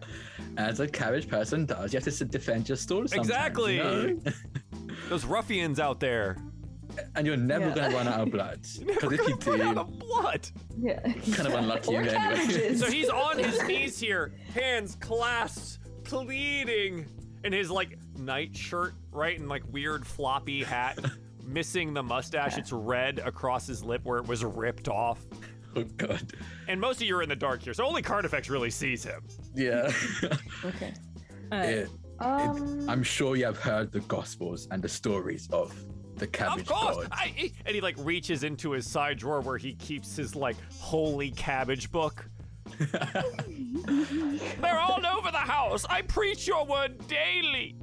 As 0.56 0.80
a 0.80 0.86
cabbage 0.88 1.28
person 1.28 1.66
does, 1.66 1.92
you 1.92 2.00
have 2.00 2.12
to 2.14 2.24
defend 2.24 2.68
your 2.68 2.76
store. 2.76 3.04
Exactly. 3.12 3.76
you 3.76 3.82
know? 3.82 4.18
Those 5.08 5.24
ruffians 5.24 5.78
out 5.78 6.00
there. 6.00 6.36
And 7.16 7.26
you're 7.26 7.36
never 7.36 7.68
Yeah. 7.68 7.74
gonna 7.74 7.94
run 7.94 8.08
out 8.08 8.20
of 8.20 8.30
blood. 8.30 8.60
Because 8.86 9.12
if 9.12 9.28
you 9.28 9.52
Run 9.52 9.60
out 9.62 9.74
do, 9.74 9.80
of 9.80 9.98
blood. 9.98 10.48
Yeah. 10.78 11.00
kind 11.00 11.46
of 11.48 11.54
unlucky 11.54 11.94
Or 11.94 12.00
anyway. 12.00 12.14
cabbages. 12.14 12.80
So 12.80 12.90
he's 12.90 13.08
on 13.08 13.38
his 13.38 13.62
knees 13.64 13.98
here, 13.98 14.32
hands 14.54 14.96
clasped, 15.00 15.78
pleading, 16.04 17.06
in 17.44 17.52
his 17.52 17.70
like 17.70 17.98
nightshirt, 18.18 18.94
right, 19.12 19.38
and 19.38 19.48
like 19.48 19.62
weird 19.70 20.06
floppy 20.06 20.62
hat, 20.64 20.98
missing 21.44 21.94
the 21.94 22.02
mustache. 22.02 22.58
It's 22.58 22.72
red 22.72 23.18
across 23.20 23.66
his 23.66 23.82
lip 23.84 24.02
where 24.04 24.18
it 24.18 24.26
was 24.26 24.44
ripped 24.44 24.88
off. 24.88 25.20
oh 25.76 25.84
god. 25.96 26.32
And 26.66 26.80
most 26.80 26.96
of 27.00 27.06
you 27.06 27.16
are 27.16 27.22
in 27.22 27.28
the 27.28 27.36
dark 27.36 27.62
here, 27.62 27.74
so 27.74 27.84
only 27.84 28.02
Carnifex 28.02 28.48
really 28.50 28.70
sees 28.70 29.04
him. 29.04 29.22
Yeah. 29.54 29.90
Okay. 30.64 30.92
Uh, 31.52 31.56
It- 31.56 31.68
it- 31.78 31.90
Um, 32.20 32.88
I'm 32.90 33.04
sure 33.04 33.36
you 33.36 33.44
have 33.44 33.58
heard 33.58 33.92
the 33.92 34.00
gospels 34.00 34.66
and 34.72 34.82
the 34.82 34.88
stories 34.88 35.48
of 35.52 35.72
the 36.18 36.26
cabbage 36.26 36.62
of 36.62 36.66
course, 36.68 36.96
god. 36.96 37.08
I, 37.12 37.52
and 37.66 37.74
he 37.74 37.80
like 37.80 37.96
reaches 37.98 38.44
into 38.44 38.72
his 38.72 38.86
side 38.86 39.18
drawer 39.18 39.40
where 39.40 39.58
he 39.58 39.74
keeps 39.74 40.16
his 40.16 40.34
like 40.36 40.56
holy 40.78 41.30
cabbage 41.30 41.90
book. 41.90 42.28
They're 42.78 44.78
all 44.80 45.04
over 45.06 45.30
the 45.30 45.38
house. 45.38 45.84
I 45.88 46.02
preach 46.02 46.46
your 46.46 46.66
word 46.66 47.06
daily. 47.08 47.76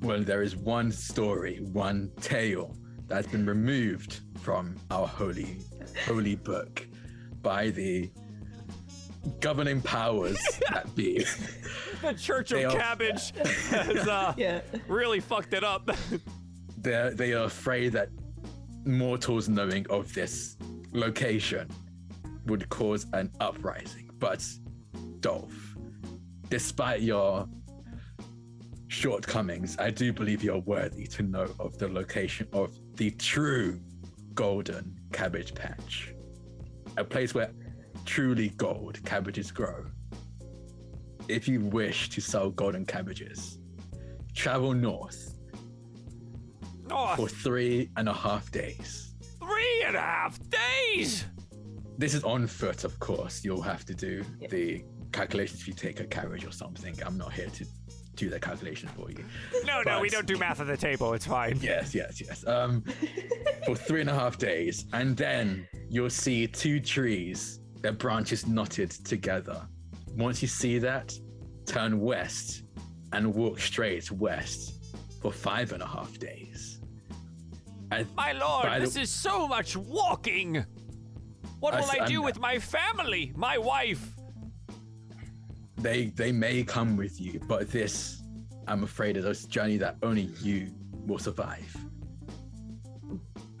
Well, 0.00 0.22
there 0.22 0.42
is 0.42 0.56
one 0.56 0.90
story, 0.90 1.58
one 1.72 2.10
tale 2.20 2.74
that 3.08 3.16
has 3.16 3.26
been 3.26 3.46
removed 3.46 4.20
from 4.40 4.76
our 4.90 5.06
holy, 5.06 5.58
holy 6.06 6.36
book 6.36 6.86
by 7.42 7.70
the 7.70 8.10
governing 9.40 9.80
powers 9.82 10.38
that 10.70 10.92
be. 10.96 11.24
The 12.00 12.14
Church 12.14 12.50
of 12.50 12.58
They 12.58 12.64
are- 12.64 12.76
Cabbage 12.76 13.32
has 13.70 14.08
uh, 14.08 14.34
yeah. 14.36 14.62
really 14.88 15.20
fucked 15.20 15.52
it 15.54 15.62
up. 15.62 15.88
They're, 16.82 17.12
they 17.12 17.32
are 17.32 17.44
afraid 17.44 17.92
that 17.92 18.08
mortals 18.84 19.48
knowing 19.48 19.86
of 19.88 20.12
this 20.12 20.56
location 20.92 21.68
would 22.46 22.68
cause 22.68 23.06
an 23.12 23.30
uprising. 23.40 24.10
But, 24.18 24.44
Dolph, 25.20 25.76
despite 26.48 27.02
your 27.02 27.48
shortcomings, 28.88 29.78
I 29.78 29.90
do 29.90 30.12
believe 30.12 30.42
you're 30.42 30.58
worthy 30.58 31.06
to 31.06 31.22
know 31.22 31.54
of 31.60 31.78
the 31.78 31.88
location 31.88 32.48
of 32.52 32.76
the 32.96 33.12
true 33.12 33.80
golden 34.34 34.98
cabbage 35.12 35.54
patch. 35.54 36.14
A 36.96 37.04
place 37.04 37.32
where 37.32 37.52
truly 38.04 38.48
gold 38.50 39.02
cabbages 39.04 39.52
grow. 39.52 39.86
If 41.28 41.46
you 41.46 41.60
wish 41.60 42.10
to 42.10 42.20
sell 42.20 42.50
golden 42.50 42.84
cabbages, 42.84 43.58
travel 44.34 44.74
north 44.74 45.31
Oh, 46.92 47.14
for 47.16 47.28
three 47.28 47.90
and 47.96 48.08
a 48.08 48.12
half 48.12 48.50
days. 48.50 49.14
three 49.38 49.82
and 49.86 49.96
a 49.96 50.00
half 50.00 50.38
days. 50.50 51.24
This 51.98 52.14
is 52.14 52.24
on 52.24 52.46
foot, 52.46 52.84
of 52.84 52.98
course. 53.00 53.44
You'll 53.44 53.62
have 53.62 53.84
to 53.86 53.94
do 53.94 54.24
the 54.50 54.84
calculations 55.12 55.60
if 55.60 55.68
you 55.68 55.74
take 55.74 56.00
a 56.00 56.04
carriage 56.04 56.44
or 56.44 56.52
something. 56.52 56.94
I'm 57.04 57.16
not 57.18 57.32
here 57.32 57.48
to 57.48 57.66
do 58.14 58.28
the 58.28 58.38
calculation 58.40 58.88
for 58.90 59.10
you. 59.10 59.24
No, 59.64 59.82
no, 59.82 60.00
we 60.00 60.08
don't 60.08 60.26
do 60.26 60.36
math 60.38 60.60
at 60.60 60.66
the 60.66 60.76
table. 60.76 61.12
It's 61.14 61.26
fine. 61.26 61.58
Yes, 61.60 61.94
yes, 61.94 62.20
yes. 62.20 62.46
Um, 62.46 62.82
for 63.64 63.74
three 63.74 64.00
and 64.00 64.10
a 64.10 64.14
half 64.14 64.38
days, 64.38 64.86
and 64.92 65.16
then 65.16 65.66
you'll 65.88 66.10
see 66.10 66.46
two 66.46 66.78
trees, 66.80 67.60
their 67.80 67.92
branches 67.92 68.46
knotted 68.46 68.90
together. 68.90 69.66
Once 70.16 70.42
you 70.42 70.48
see 70.48 70.78
that, 70.78 71.12
turn 71.66 72.00
west 72.00 72.64
and 73.12 73.34
walk 73.34 73.60
straight 73.60 74.10
west 74.10 74.94
for 75.20 75.30
five 75.32 75.72
and 75.72 75.82
a 75.82 75.86
half 75.86 76.18
days. 76.18 76.71
And 77.92 78.14
My 78.16 78.32
lord, 78.32 78.80
this 78.80 78.96
is 78.96 79.10
so 79.10 79.46
much 79.46 79.76
walking. 79.76 80.64
What 81.60 81.74
I 81.74 81.80
will 81.80 81.84
s- 81.90 81.96
I 82.00 82.06
do 82.06 82.14
I'm- 82.14 82.24
with 82.24 82.38
my 82.40 82.58
family, 82.58 83.32
my 83.36 83.58
wife? 83.58 84.14
they 85.78 86.06
they 86.06 86.30
may 86.32 86.62
come 86.62 86.96
with 86.96 87.20
you, 87.20 87.40
but 87.48 87.70
this, 87.70 88.22
I'm 88.68 88.82
afraid, 88.84 89.16
is 89.16 89.24
a 89.24 89.48
journey 89.48 89.76
that 89.78 89.96
only 90.02 90.30
you 90.40 90.72
will 91.06 91.18
survive. 91.18 91.76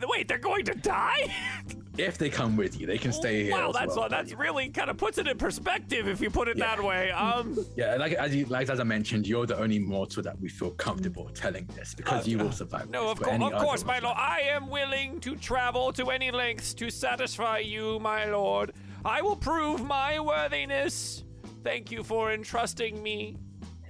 Wait, 0.08 0.28
they're 0.28 0.38
going 0.38 0.64
to 0.66 0.74
die? 0.74 1.32
If 1.98 2.16
they 2.16 2.30
come 2.30 2.56
with 2.56 2.80
you, 2.80 2.86
they 2.86 2.96
can 2.96 3.12
stay 3.12 3.44
here. 3.44 3.52
wow, 3.52 3.70
that's 3.70 3.96
well. 3.96 4.08
that's 4.08 4.32
really 4.32 4.70
kind 4.70 4.88
of 4.88 4.96
puts 4.96 5.18
it 5.18 5.28
in 5.28 5.36
perspective 5.36 6.08
if 6.08 6.20
you 6.22 6.30
put 6.30 6.48
it 6.48 6.56
Yeah. 6.56 6.76
that 6.76 6.82
way. 6.84 7.10
Um, 7.10 7.56
Yeah, 7.76 7.96
like 7.96 8.12
as 8.14 8.34
you 8.34 8.46
like 8.46 8.70
as 8.70 8.80
I 8.80 8.84
mentioned, 8.84 9.26
you're 9.26 9.44
the 9.46 9.58
only 9.58 9.78
mortal 9.78 10.22
that 10.22 10.40
we 10.40 10.48
feel 10.48 10.70
comfortable 10.70 11.28
telling 11.34 11.66
this 11.76 11.94
because 11.94 12.26
you 12.26 12.38
will 12.38 12.52
survive. 12.52 12.88
no, 12.88 13.02
this, 13.02 13.12
of, 13.12 13.20
course, 13.20 13.52
of 13.52 13.62
course, 13.62 13.84
my 13.84 13.98
lord. 13.98 14.16
I 14.16 14.40
am 14.50 14.70
willing 14.70 15.20
to 15.20 15.36
travel 15.36 15.92
to 15.92 16.10
any 16.10 16.30
lengths 16.30 16.72
to 16.74 16.90
satisfy 16.90 17.58
you, 17.58 17.98
my 18.00 18.24
lord. 18.24 18.72
I 19.04 19.20
will 19.20 19.36
prove 19.36 19.84
my 19.84 20.18
worthiness. 20.18 21.24
Thank 21.62 21.90
you 21.90 22.02
for 22.02 22.32
entrusting 22.32 23.02
me 23.02 23.36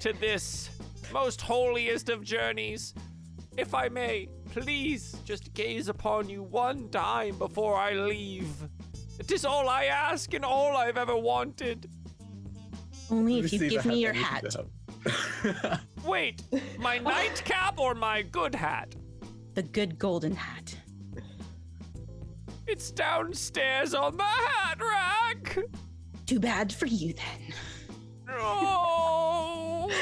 to 0.00 0.12
this 0.14 0.70
most 1.12 1.40
holiest 1.40 2.08
of 2.08 2.24
journeys. 2.24 2.94
If 3.56 3.74
I 3.74 3.88
may, 3.88 4.28
please 4.52 5.16
just 5.24 5.52
gaze 5.54 5.88
upon 5.88 6.28
you 6.28 6.42
one 6.42 6.88
time 6.90 7.38
before 7.38 7.74
I 7.76 7.94
leave. 7.94 8.48
It 9.18 9.32
is 9.32 9.44
all 9.46 9.68
I 9.68 9.86
ask 9.86 10.34
and 10.34 10.44
all 10.44 10.76
I've 10.76 10.98
ever 10.98 11.16
wanted. 11.16 11.88
only 13.10 13.38
if 13.38 13.50
you 13.52 13.58
see 13.58 13.68
give 13.70 13.86
I 13.86 13.88
me 13.88 14.00
your 14.02 14.12
have 14.12 14.44
hat. 14.44 14.44
anything 14.44 14.70
to 15.42 15.52
help. 15.52 15.80
Wait, 16.04 16.42
my 16.78 16.98
nightcap 16.98 17.80
or 17.80 17.94
my 17.94 18.20
good 18.22 18.54
hat? 18.54 18.94
The 19.54 19.62
good 19.62 19.98
golden 19.98 20.36
hat. 20.36 20.76
It's 22.66 22.90
downstairs 22.90 23.94
on 23.94 24.16
the 24.18 24.22
hat 24.22 24.78
rack. 24.80 25.58
Too 26.26 26.38
bad 26.40 26.72
for 26.72 26.86
you 26.86 27.14
then. 27.14 27.54
No. 28.26 28.34
Oh. 28.38 29.90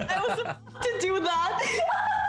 I 0.00 0.20
was 0.26 0.38
about 0.40 0.82
to 0.82 0.98
do 1.00 1.20
that. 1.20 2.22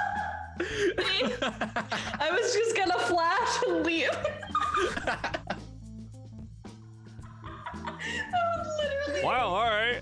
I 2.19 2.29
was 2.31 2.53
just 2.53 2.75
gonna 2.75 2.97
flash 2.99 3.63
and 3.67 3.85
leave. 3.85 4.09
I 7.97 8.57
was 8.57 8.67
literally. 8.81 9.23
Well, 9.23 9.49
all 9.49 9.69
right. 9.69 10.01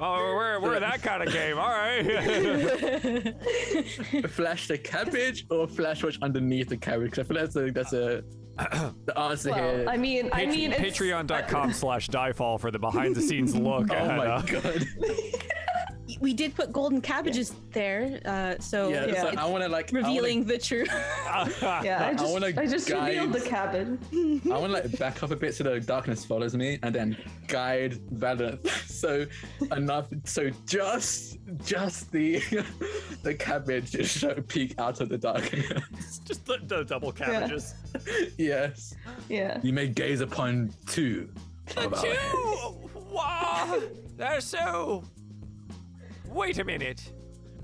Oh, 0.00 0.34
we're, 0.34 0.58
we're 0.60 0.80
that 0.80 1.02
kind 1.02 1.22
of 1.22 1.32
game. 1.32 1.56
All 1.56 1.68
right. 1.68 2.02
flash 4.30 4.66
the 4.66 4.76
cabbage 4.76 5.46
or 5.50 5.68
flash 5.68 6.02
what's 6.02 6.18
underneath 6.20 6.68
the 6.68 6.76
cabbage? 6.76 7.12
'Cause 7.12 7.20
I 7.20 7.22
feel 7.28 7.36
that's 7.36 7.54
a 7.56 7.70
that's 7.70 7.92
a 7.92 8.24
the 8.56 9.12
answer 9.16 9.54
here. 9.54 9.86
I 9.88 9.96
mean, 9.96 10.30
I 10.32 10.46
mean, 10.46 10.72
Patreon.com 10.72 11.72
slash 11.72 12.08
diefall 12.08 12.60
for 12.60 12.70
the 12.70 12.78
behind 12.78 13.16
the 13.16 13.22
scenes 13.22 13.56
look 13.56 13.88
oh 13.90 13.94
at 13.94 14.16
my 14.16 14.26
uh, 14.26 14.42
god. 14.42 14.86
We 16.20 16.34
did 16.34 16.54
put 16.54 16.70
golden 16.72 17.00
cabbages 17.00 17.54
there, 17.72 18.20
uh, 18.26 18.56
so 18.60 18.88
Yeah, 18.90 19.06
Yeah. 19.06 19.22
so 19.22 19.28
it's 19.28 19.36
I 19.38 19.46
want 19.46 19.64
to 19.64 19.70
like 19.70 19.92
I 19.92 19.96
wanna- 19.96 20.08
revealing 20.08 20.44
the 20.44 20.58
truth. 20.68 20.88
Yeah, 20.92 22.02
I 22.04 22.10
I 22.10 22.14
just, 22.14 22.32
wanna 22.32 22.46
I, 22.56 22.66
just 22.66 22.90
revealed 22.90 23.32
the 23.32 23.40
cabin. 23.40 23.98
I 24.44 24.58
want 24.58 24.66
to 24.74 24.80
like 24.80 24.98
back 24.98 25.22
up 25.22 25.30
a 25.30 25.36
bit 25.36 25.54
so 25.54 25.64
the 25.64 25.80
darkness 25.80 26.24
follows 26.24 26.54
me, 26.54 26.78
and 26.82 26.94
then 26.94 27.16
guide 27.48 27.94
Valanth. 28.14 28.68
So 29.04 29.26
enough, 29.72 30.06
so 30.24 30.50
just 30.66 31.38
just 31.64 32.10
the 32.12 32.40
the 33.22 33.34
cabbage 33.34 33.90
just 33.92 34.16
show 34.18 34.34
peek 34.48 34.74
out 34.78 35.00
of 35.00 35.08
the 35.10 35.18
darkness. 35.18 36.20
just 36.24 36.44
the, 36.46 36.58
the 36.66 36.84
double 36.84 37.12
cabbages. 37.12 37.74
yes, 38.38 38.94
Yeah. 39.28 39.58
you 39.62 39.72
may 39.72 39.88
gaze 39.88 40.20
upon 40.20 40.72
two 40.86 41.28
The 41.74 41.88
two. 41.88 42.90
Wow. 43.10 43.80
They're 44.16 44.40
so. 44.40 45.02
Wait 46.34 46.58
a 46.58 46.64
minute. 46.64 47.12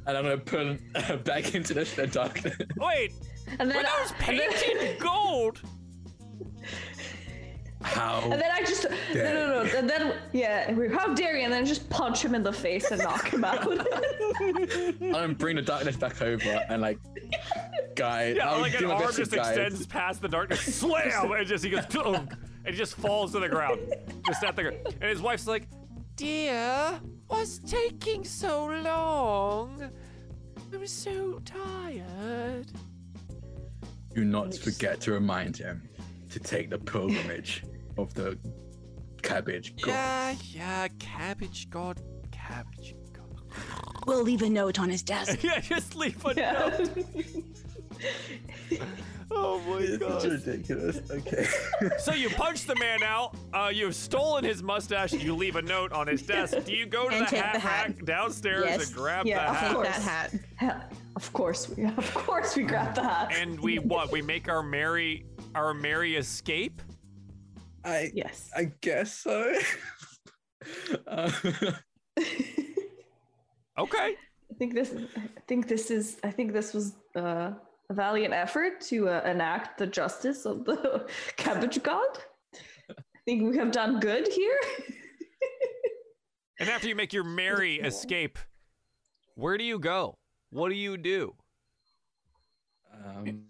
and 0.07 0.17
I'm 0.17 0.23
gonna 0.25 0.39
pull 0.39 0.77
uh, 0.95 1.17
back 1.17 1.55
into 1.55 1.75
the, 1.75 1.85
the 1.97 2.07
darkness. 2.07 2.57
Wait. 2.77 3.13
And 3.59 3.69
Were 3.69 3.75
then, 3.75 3.85
those 3.85 4.13
and 4.29 4.39
then, 4.39 4.53
painted 4.53 4.99
gold? 5.01 5.61
How? 7.83 8.21
and 8.25 8.33
then 8.33 8.51
I 8.53 8.61
just 8.61 8.87
no 9.15 9.33
no 9.33 9.65
no. 9.65 9.71
And 9.77 9.89
then 9.89 10.15
yeah, 10.33 10.71
we 10.73 10.89
how 10.89 11.15
dare 11.15 11.37
you? 11.39 11.45
And 11.45 11.53
then 11.53 11.65
just 11.65 11.89
punch 11.89 12.23
him 12.23 12.35
in 12.35 12.43
the 12.43 12.53
face 12.53 12.91
and 12.91 13.03
knock 13.03 13.29
him 13.33 13.43
out. 13.43 13.67
I'm 14.41 14.99
gonna 15.13 15.35
bring 15.35 15.57
the 15.57 15.63
darkness 15.63 15.97
back 15.97 16.21
over 16.21 16.63
and 16.69 16.83
like 16.83 16.99
guide. 17.97 18.37
Yeah, 18.37 18.51
I'll 18.51 18.61
like 18.61 18.79
an 18.79 18.85
arm 18.91 19.13
just 19.15 19.33
guide. 19.33 19.57
extends 19.59 19.87
past 19.87 20.21
the 20.21 20.29
darkness, 20.29 20.61
slam, 20.61 21.33
and 21.33 21.47
just 21.47 21.65
he 21.65 21.71
goes, 21.71 21.87
"Tung," 21.87 22.29
and 22.67 22.75
he 22.75 22.79
just 22.79 22.97
falls 22.97 23.33
to 23.33 23.41
the 23.41 23.49
ground, 23.49 23.81
just 24.27 24.45
at 24.45 24.57
the 24.57 24.63
ground. 24.63 24.79
And 25.01 25.05
his 25.11 25.23
wife's 25.23 25.47
like, 25.47 25.67
"Dear, 26.17 27.01
what's 27.31 27.59
taking 27.61 28.25
so 28.25 28.67
long? 28.67 29.91
I'm 30.73 30.87
so 30.87 31.41
tired." 31.45 32.67
Do 34.15 34.25
not 34.25 34.55
forget 34.55 35.01
to 35.03 35.13
remind 35.13 35.57
him 35.57 35.89
to 36.31 36.39
take 36.41 36.69
the 36.71 36.79
pilgrimage 36.79 37.65
of 37.99 38.13
the 38.15 38.37
cabbage. 39.23 39.77
god. 39.81 39.89
Yeah, 39.89 40.35
yeah, 40.51 40.89
cabbage 40.99 41.71
god, 41.71 42.01
cabbage 42.33 42.95
god. 43.13 43.43
We'll 44.07 44.23
leave 44.23 44.43
a 44.43 44.51
note 44.51 44.79
on 44.81 44.91
his 44.91 45.03
desk. 45.03 45.43
yeah, 45.45 45.61
just 45.61 45.95
leave 45.97 46.25
a 46.25 46.35
Yeah. 46.37 46.53
note. 46.79 47.07
Oh 49.33 49.61
my 49.61 49.79
It's 49.79 49.99
god. 49.99 50.25
ridiculous. 50.25 51.01
Okay. 51.11 51.47
So 51.99 52.13
you 52.13 52.29
punch 52.31 52.65
the 52.67 52.75
man 52.77 53.03
out. 53.03 53.37
Uh, 53.53 53.71
you've 53.73 53.95
stolen 53.95 54.45
his 54.45 54.63
mustache. 54.63 55.13
You 55.13 55.35
leave 55.35 55.57
a 55.57 55.63
note 55.63 55.93
on 55.93 56.07
his 56.07 56.23
desk. 56.23 56.57
Do 56.65 56.73
you 56.75 56.87
go 56.87 57.09
to 57.09 57.15
And 57.15 57.27
the 57.27 57.31
take 57.31 57.41
hat, 57.41 57.53
the 57.55 57.59
hat. 57.61 57.89
rack 57.89 58.05
downstairs 58.05 58.65
Yes. 58.67 58.87
and 58.89 58.97
grab 58.97 59.27
Yeah, 59.27 59.45
the 59.45 59.79
of 59.79 59.87
hat? 59.87 60.31
Take 60.33 60.41
that 60.41 60.57
hat. 60.57 60.93
Of 61.17 61.33
course 61.33 61.69
we 61.69 61.85
of 61.85 62.15
course 62.15 62.57
we 62.57 62.63
grab 62.65 62.95
the 62.95 63.03
hat. 63.03 63.33
And 63.35 63.59
we 63.61 63.79
what? 63.79 64.11
We 64.11 64.23
make 64.23 64.49
our 64.49 64.63
merry 64.63 65.27
our 65.55 65.75
merry 65.75 66.17
escape. 66.17 66.81
I 67.85 68.11
yes. 68.15 68.51
I 68.57 68.73
guess 68.81 69.13
so. 69.17 69.55
uh, 71.07 71.31
Okay. 73.79 74.15
I 74.51 74.55
think 74.59 74.75
this 74.75 74.93
I 75.17 75.41
think 75.47 75.69
this 75.69 75.91
is 75.91 76.19
I 76.25 76.31
think 76.31 76.53
this 76.53 76.75
was 76.75 76.95
uh, 77.17 77.53
a 77.91 77.95
valiant 77.95 78.33
effort 78.33 78.81
to 78.81 79.09
uh, 79.09 79.21
enact 79.27 79.77
the 79.77 79.87
justice 79.87 80.47
of 80.47 80.65
the 80.65 81.07
cabbage 81.37 81.83
god. 81.83 82.07
I 82.89 82.95
think 83.27 83.43
we 83.51 83.57
have 83.59 83.73
done 83.73 84.01
good 84.01 84.29
here. 84.29 84.59
And 86.61 86.69
after 86.71 86.89
you 86.89 86.95
make 86.95 87.13
your 87.13 87.25
merry 87.25 87.75
escape, 87.81 88.39
where 89.35 89.59
do 89.59 89.65
you 89.65 89.79
go? 89.79 90.17
What 90.51 90.69
do 90.71 90.77
you 90.77 90.97
do? 90.97 91.35
um, 93.05 93.45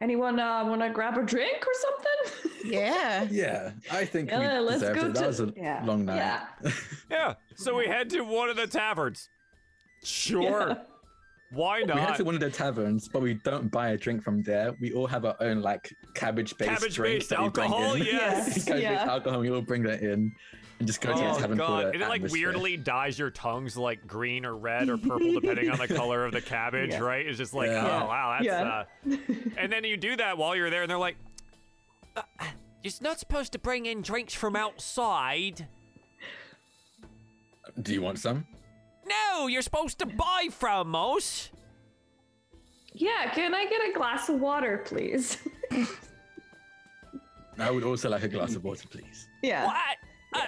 Anyone 0.00 0.38
uh, 0.38 0.64
want 0.64 0.80
to 0.82 0.90
grab 0.90 1.16
a 1.18 1.22
drink 1.24 1.64
or 1.66 1.72
something? 1.74 2.70
Yeah. 2.72 3.22
yeah, 3.30 3.72
I 3.90 4.04
think 4.04 4.30
Yeah, 4.30 4.60
we 4.60 4.66
let's 4.66 4.82
go 4.82 4.88
it. 4.90 5.14
That 5.14 5.20
to- 5.22 5.26
was 5.26 5.40
a 5.40 5.52
yeah, 5.56 5.82
long 5.84 6.04
night. 6.04 6.16
yeah. 6.16 6.70
Yeah. 7.10 7.34
So 7.56 7.76
we 7.76 7.86
head 7.86 8.10
to 8.10 8.20
one 8.22 8.48
of 8.48 8.56
the 8.56 8.66
taverns. 8.66 9.28
Sure. 10.04 10.68
Yeah. 10.70 10.74
Why 11.50 11.80
not? 11.82 11.96
We 11.96 12.02
head 12.02 12.16
to 12.16 12.24
one 12.24 12.34
of 12.34 12.40
the 12.40 12.50
taverns, 12.50 13.08
but 13.08 13.22
we 13.22 13.34
don't 13.34 13.70
buy 13.70 13.90
a 13.90 13.96
drink 13.96 14.22
from 14.22 14.42
there. 14.42 14.74
We 14.80 14.92
all 14.92 15.06
have 15.06 15.24
our 15.24 15.36
own 15.40 15.62
like 15.62 15.92
cabbage-based 16.14 16.70
Cabbage 16.70 16.94
drinks 16.94 17.24
based 17.24 17.30
that 17.30 17.42
we 17.42 17.48
bring 17.48 17.72
alcohol, 17.72 17.94
in. 17.94 18.02
yes. 18.04 18.44
cabbage-based 18.66 18.68
Yeah. 18.82 19.04
alcohol. 19.10 19.40
We 19.40 19.50
all 19.50 19.62
bring 19.62 19.82
that 19.84 20.00
in 20.02 20.30
and 20.78 20.86
just 20.86 21.00
go 21.00 21.12
to 21.12 21.18
the 21.18 21.30
Oh 21.30 21.38
tavern 21.38 21.56
for 21.58 21.66
god! 21.66 21.86
the 21.86 21.90
And 21.94 22.02
it 22.02 22.08
like 22.08 22.22
weirdly 22.30 22.76
dyes 22.76 23.18
your 23.18 23.30
tongues 23.30 23.76
like 23.76 24.06
green 24.06 24.44
or 24.44 24.56
red 24.56 24.88
or 24.90 24.98
purple 24.98 25.32
depending 25.40 25.70
on 25.70 25.78
the 25.78 25.88
color 25.88 26.24
of 26.26 26.32
the 26.32 26.40
cabbage, 26.42 26.90
Yeah. 26.90 26.98
right? 27.00 27.26
It's 27.26 27.38
just 27.38 27.54
like, 27.54 27.70
Yeah. 27.70 28.02
oh 28.02 28.06
wow, 28.06 28.36
that's 28.38 28.44
Yeah. 28.44 28.84
uh 29.10 29.16
And 29.56 29.72
then 29.72 29.84
you 29.84 29.96
do 29.96 30.16
that 30.16 30.36
while 30.38 30.54
you're 30.54 30.70
there 30.70 30.82
and 30.82 30.90
they're 30.90 30.98
like 30.98 31.16
uh, 32.14 32.22
you're 32.82 32.92
not 33.00 33.18
supposed 33.18 33.52
to 33.52 33.58
bring 33.58 33.86
in 33.86 34.02
drinks 34.02 34.34
from 34.34 34.54
outside. 34.54 35.66
Do 37.80 37.92
you 37.94 38.02
want 38.02 38.18
some? 38.18 38.46
No, 39.08 39.46
you're 39.46 39.62
supposed 39.62 39.98
to 40.00 40.06
buy 40.06 40.48
from 40.50 40.94
us. 40.94 41.50
Yeah, 42.92 43.30
can 43.32 43.54
I 43.54 43.64
get 43.66 43.80
a 43.90 43.92
glass 43.96 44.28
of 44.28 44.40
water, 44.40 44.82
please? 44.84 45.38
I 47.58 47.70
would 47.70 47.84
also 47.84 48.08
like 48.08 48.22
a 48.22 48.28
glass 48.28 48.54
of 48.54 48.64
water, 48.64 48.86
please. 48.88 49.28
yeah. 49.42 49.66
What? 49.66 49.96
Uh, 50.34 50.46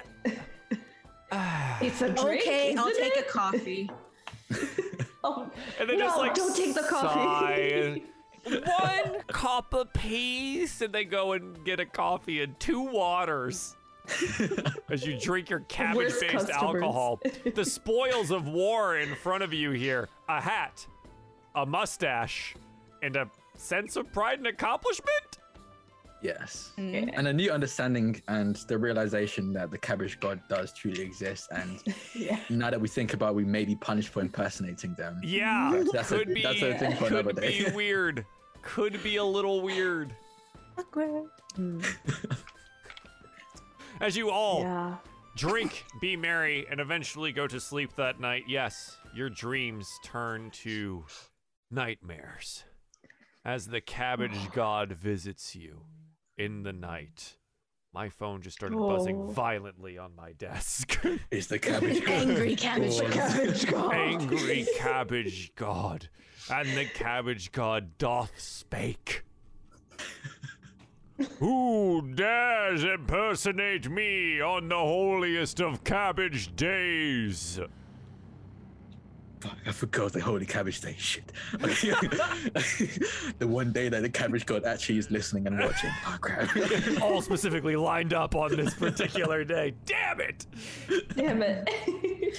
It's 1.80 2.02
a 2.02 2.08
drink. 2.10 2.42
Okay, 2.42 2.74
I'll 2.76 2.86
take 2.90 3.16
it? 3.16 3.26
a 3.28 3.30
coffee. 3.32 3.90
Oh, 5.22 5.50
and 5.78 5.86
then 5.86 5.98
no, 5.98 6.06
just 6.06 6.16
like 6.16 6.32
don't 6.34 6.56
take 6.56 6.74
the 6.74 6.80
coffee. 6.80 7.06
sigh 7.08 8.00
and, 8.46 8.64
One 8.66 9.20
cup 9.28 9.74
apiece, 9.74 10.80
and 10.80 10.94
they 10.94 11.04
go 11.04 11.32
and 11.32 11.62
get 11.62 11.78
a 11.78 11.84
coffee 11.84 12.40
and 12.42 12.58
two 12.58 12.80
waters. 12.80 13.76
As 14.90 15.06
you 15.06 15.18
drink 15.18 15.50
your 15.50 15.60
cabbage-based 15.68 16.50
alcohol, 16.50 17.20
the 17.54 17.64
spoils 17.64 18.30
of 18.30 18.48
war 18.48 18.96
in 18.98 19.14
front 19.16 19.42
of 19.42 19.52
you 19.52 19.70
here: 19.72 20.08
a 20.28 20.40
hat, 20.40 20.86
a 21.54 21.64
mustache, 21.66 22.54
and 23.02 23.16
a 23.16 23.30
sense 23.56 23.96
of 23.96 24.12
pride 24.12 24.38
and 24.38 24.46
accomplishment. 24.46 25.38
Yes. 26.22 26.72
Okay. 26.78 27.10
And 27.14 27.28
a 27.28 27.32
new 27.32 27.50
understanding 27.50 28.20
and 28.28 28.56
the 28.68 28.76
realization 28.76 29.54
that 29.54 29.70
the 29.70 29.78
cabbage 29.78 30.20
god 30.20 30.38
does 30.50 30.70
truly 30.74 31.00
exist. 31.00 31.48
And 31.50 31.82
Yeah. 32.14 32.38
now 32.50 32.68
that 32.68 32.78
we 32.78 32.88
think 32.88 33.14
about 33.14 33.30
it, 33.30 33.36
we 33.36 33.44
may 33.46 33.64
be 33.64 33.74
punished 33.74 34.10
for 34.10 34.20
impersonating 34.20 34.94
them. 34.96 35.18
Yeah, 35.24 35.70
That's- 35.72 35.92
that's 35.92 36.12
a- 36.12 36.18
could 36.18 36.34
be. 36.34 36.42
that's 36.42 36.60
a 36.60 36.76
thing 36.78 36.94
for 36.96 37.06
another 37.06 37.32
could 37.32 37.40
day. 37.40 37.64
be 37.64 37.70
weird. 37.74 38.26
Could 38.60 39.02
be 39.02 39.16
a 39.16 39.24
little 39.24 39.62
weird. 39.62 40.14
As 44.00 44.16
you 44.16 44.30
all 44.30 44.62
Yeah. 44.62 44.96
drink, 45.36 45.84
be 46.00 46.16
merry, 46.16 46.66
and 46.70 46.80
eventually 46.80 47.32
go 47.32 47.46
to 47.46 47.60
sleep 47.60 47.94
that 47.96 48.18
night, 48.20 48.44
yes, 48.48 48.96
your 49.14 49.28
dreams 49.30 49.88
turn 50.02 50.50
to 50.50 51.04
nightmares 51.70 52.64
as 53.44 53.66
the 53.66 53.80
cabbage 53.80 54.50
god 54.52 54.92
visits 54.92 55.54
you 55.54 55.82
in 56.38 56.62
the 56.62 56.72
night. 56.72 57.36
My 57.92 58.08
phone 58.08 58.40
just 58.40 58.56
started 58.56 58.78
buzzing 58.78 59.16
Oh. 59.20 59.30
violently 59.32 59.98
on 59.98 60.14
my 60.14 60.32
desk. 60.32 60.98
Is 61.32 61.48
the 61.48 61.58
cabbage 61.58 62.00
god 62.04 62.10
Angry 62.28 62.54
cabbage. 62.56 63.00
Oh, 63.00 63.08
Cabbage 63.10 63.66
god. 63.66 63.94
Angry 63.94 64.66
cabbage 64.78 65.54
god. 65.56 66.08
And 66.50 66.68
the 66.76 66.84
cabbage 66.86 67.50
god 67.52 67.98
doth 67.98 68.38
spake. 68.40 69.24
Who 71.38 72.10
dares 72.14 72.84
impersonate 72.84 73.90
me 73.90 74.40
on 74.40 74.68
the 74.68 74.76
holiest 74.76 75.60
of 75.60 75.84
cabbage 75.84 76.54
days? 76.56 77.60
Fuck, 79.40 79.56
I 79.66 79.72
forgot 79.72 80.12
the 80.12 80.20
holy 80.20 80.44
cabbage 80.44 80.80
day. 80.82 80.94
Shit. 80.98 81.32
the 83.38 83.46
one 83.46 83.72
day 83.72 83.88
that 83.88 84.02
the 84.02 84.08
cabbage 84.08 84.44
god 84.44 84.64
actually 84.64 84.98
is 84.98 85.10
listening 85.10 85.46
and 85.46 85.58
watching. 85.58 85.90
Oh 86.06 86.18
crap. 86.20 86.50
All 87.02 87.22
specifically 87.22 87.74
lined 87.76 88.12
up 88.12 88.34
on 88.34 88.54
this 88.54 88.74
particular 88.74 89.42
day. 89.44 89.74
Damn 89.86 90.20
it! 90.20 90.46
Damn 91.16 91.42
it. 91.42 92.38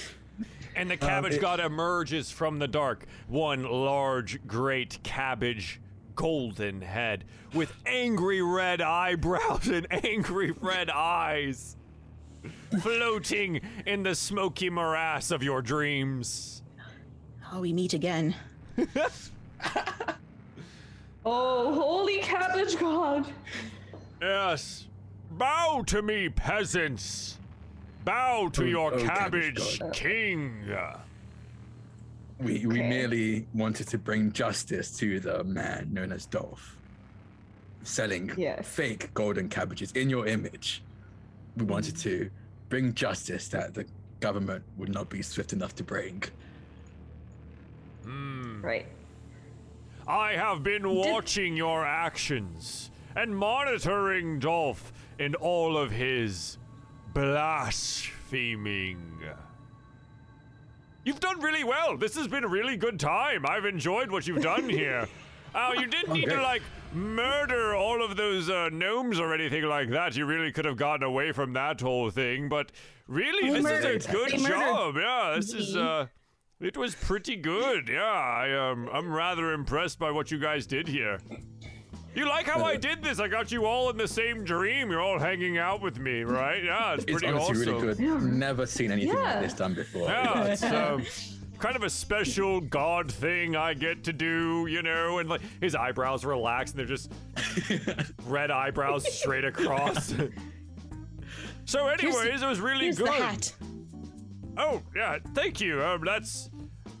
And 0.76 0.88
the 0.88 0.94
um, 0.94 1.00
cabbage 1.00 1.34
it- 1.34 1.40
god 1.40 1.58
emerges 1.58 2.30
from 2.30 2.60
the 2.60 2.68
dark, 2.68 3.06
one 3.26 3.64
large, 3.64 4.46
great 4.46 5.02
cabbage 5.02 5.80
golden 6.14 6.80
head 6.80 7.24
with 7.54 7.72
angry 7.86 8.42
red 8.42 8.80
eyebrows 8.80 9.68
and 9.68 9.86
angry 10.04 10.52
red 10.60 10.90
eyes, 10.90 11.76
floating 12.80 13.60
in 13.86 14.02
the 14.02 14.14
smoky 14.14 14.70
morass 14.70 15.30
of 15.30 15.42
your 15.42 15.62
dreams. 15.62 16.62
Oh, 17.52 17.60
we 17.60 17.72
meet 17.72 17.92
again. 17.92 18.34
oh, 21.24 21.74
holy 21.74 22.18
cabbage 22.18 22.78
god. 22.78 23.26
Yes, 24.20 24.86
bow 25.32 25.82
to 25.86 26.02
me, 26.02 26.28
peasants. 26.28 27.38
Bow 28.04 28.48
to 28.54 28.62
Oh, 28.62 28.66
your 28.66 28.94
oh, 28.94 28.98
cabbage, 29.04 29.56
cabbage 29.56 29.78
god. 29.80 29.92
king. 29.92 30.64
We 32.42 32.66
we 32.66 32.82
merely 32.82 33.46
wanted 33.54 33.88
to 33.88 33.98
bring 33.98 34.32
justice 34.32 34.96
to 34.98 35.20
the 35.20 35.44
man 35.44 35.92
known 35.92 36.12
as 36.12 36.26
Dolph. 36.26 36.76
Selling 37.84 38.32
Yes. 38.36 38.66
fake 38.66 39.12
golden 39.14 39.48
cabbages 39.48 39.92
in 39.92 40.08
your 40.08 40.26
image. 40.26 40.82
We 41.56 41.64
wanted 41.64 41.96
to 41.98 42.26
mm. 42.26 42.30
bring 42.68 42.94
justice 42.94 43.48
that 43.48 43.74
the 43.74 43.86
government 44.20 44.64
would 44.76 44.88
not 44.88 45.08
be 45.10 45.20
swift 45.22 45.52
enough 45.52 45.74
to 45.76 45.82
bring. 45.82 46.22
Hmm. 48.04 48.60
Right. 48.62 48.86
I 50.06 50.32
have 50.32 50.62
been 50.62 50.88
watching 50.88 51.56
your 51.56 51.84
actions 51.84 52.90
and 53.14 53.36
monitoring 53.36 54.38
Dolph 54.38 54.92
in 55.18 55.34
all 55.36 55.76
of 55.76 55.90
his 55.90 56.58
blaspheming. 57.14 58.98
You've 61.04 61.20
done 61.20 61.40
really 61.40 61.64
well. 61.64 61.96
This 61.96 62.14
has 62.16 62.28
been 62.28 62.44
a 62.44 62.48
really 62.48 62.76
good 62.76 63.00
time. 63.00 63.44
I've 63.46 63.64
enjoyed 63.64 64.10
what 64.10 64.26
you've 64.26 64.42
done 64.42 64.68
here. 64.68 65.08
Oh, 65.54 65.72
you 65.78 65.86
didn't 65.86 66.12
need 66.12 66.28
to 66.28 66.40
like 66.40 66.62
murder 66.94 67.74
all 67.74 68.04
of 68.04 68.16
those 68.16 68.48
uh, 68.48 68.68
gnomes 68.72 69.18
or 69.18 69.34
anything 69.34 69.64
like 69.64 69.90
that. 69.90 70.16
You 70.16 70.26
really 70.26 70.52
could 70.52 70.64
have 70.64 70.76
gotten 70.76 71.02
away 71.02 71.32
from 71.32 71.52
that 71.54 71.80
whole 71.80 72.10
thing. 72.10 72.48
But 72.48 72.70
really, 73.08 73.48
They 73.48 73.54
this 73.54 73.62
murdered- 73.64 73.96
is 73.96 74.06
a 74.06 74.12
good 74.12 74.30
they 74.32 74.38
murdered 74.38 74.58
job. 74.58 74.94
Yeah, 74.96 75.32
this 75.36 75.52
is 75.52 75.76
uh, 75.76 76.06
it 76.60 76.76
was 76.76 76.94
pretty 76.94 77.34
good. 77.36 77.88
Yeah, 77.88 78.02
I 78.04 78.70
um, 78.70 78.88
I'm 78.92 79.12
rather 79.12 79.52
impressed 79.52 79.98
by 79.98 80.10
what 80.12 80.30
you 80.30 80.38
guys 80.38 80.66
did 80.66 80.86
here. 80.86 81.18
You 82.14 82.28
like 82.28 82.46
how 82.46 82.62
I 82.64 82.76
did 82.76 83.02
this? 83.02 83.20
I 83.20 83.28
got 83.28 83.50
you 83.50 83.64
all 83.64 83.88
in 83.90 83.96
the 83.96 84.06
same 84.08 84.44
dream. 84.44 84.90
You're 84.90 85.00
all 85.00 85.18
hanging 85.18 85.56
out 85.58 85.80
with 85.80 85.98
me, 85.98 86.22
right? 86.24 86.62
Yeah, 86.62 86.92
it's 86.94 87.04
It's 87.04 87.12
pretty 87.12 87.26
honestly 87.28 87.66
awesome. 87.72 87.86
really 87.86 87.94
good. 87.94 88.22
Never 88.32 88.66
seen 88.66 88.92
anything 88.92 89.14
Yeah. 89.16 89.34
like 89.34 89.40
this 89.44 89.54
done 89.54 89.72
before. 89.74 90.08
Yeah, 90.08 90.44
it's 90.48 90.62
um, 90.62 91.04
kind 91.58 91.74
of 91.74 91.84
a 91.84 91.90
special 91.90 92.60
god 92.60 93.10
thing 93.10 93.56
I 93.56 93.72
get 93.72 94.04
to 94.04 94.12
do, 94.12 94.66
you 94.68 94.82
know. 94.82 95.18
And 95.20 95.28
like 95.30 95.40
his 95.62 95.74
eyebrows 95.74 96.24
relax, 96.24 96.72
and 96.72 96.80
they're 96.80 96.86
just 96.86 97.10
red 98.26 98.50
eyebrows 98.50 99.10
straight 99.10 99.44
across. 99.46 100.14
so, 101.64 101.86
anyways, 101.88 102.42
it 102.42 102.46
was 102.46 102.60
really 102.60 102.84
Here's 102.86 102.98
good. 102.98 103.06
the 103.08 103.12
hat. 103.12 103.52
Oh, 104.58 104.82
yeah, 104.94 105.16
thank 105.34 105.62
you. 105.62 105.82
Um, 105.82 106.02
that's. 106.04 106.50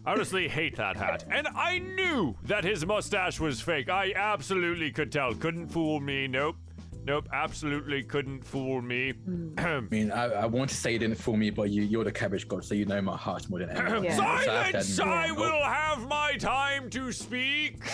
I 0.04 0.12
honestly 0.12 0.48
hate 0.48 0.76
that 0.76 0.96
hat. 0.96 1.24
And 1.30 1.46
I 1.48 1.78
knew 1.78 2.36
that 2.44 2.64
his 2.64 2.84
mustache 2.84 3.38
was 3.38 3.60
fake. 3.60 3.88
I 3.88 4.12
absolutely 4.16 4.90
could 4.90 5.12
tell. 5.12 5.34
Couldn't 5.34 5.68
fool 5.68 6.00
me. 6.00 6.26
Nope. 6.26 6.56
Nope. 7.04 7.28
Absolutely 7.32 8.02
couldn't 8.02 8.44
fool 8.44 8.82
me. 8.82 9.12
Hmm. 9.12 9.52
I 9.58 9.80
mean, 9.80 10.10
I, 10.10 10.24
I 10.24 10.46
want 10.46 10.70
to 10.70 10.76
say 10.76 10.92
you 10.92 10.98
didn't 10.98 11.16
fool 11.18 11.36
me, 11.36 11.50
but 11.50 11.70
you, 11.70 11.82
you're 11.82 12.04
the 12.04 12.12
cabbage 12.12 12.48
god, 12.48 12.64
so 12.64 12.74
you 12.74 12.84
know 12.84 13.00
my 13.00 13.16
heart 13.16 13.48
more 13.48 13.60
than 13.60 13.70
anyone. 13.76 14.04
Yeah. 14.04 14.16
So 14.16 14.22
I 14.24 14.44
Silence! 14.82 15.00
I 15.00 15.30
will 15.32 15.62
have 15.62 16.08
my 16.08 16.34
time 16.36 16.90
to 16.90 17.12
speak. 17.12 17.82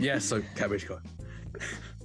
Yeah, 0.00 0.20
so 0.20 0.40
cabbage 0.54 0.86
god. 0.86 1.02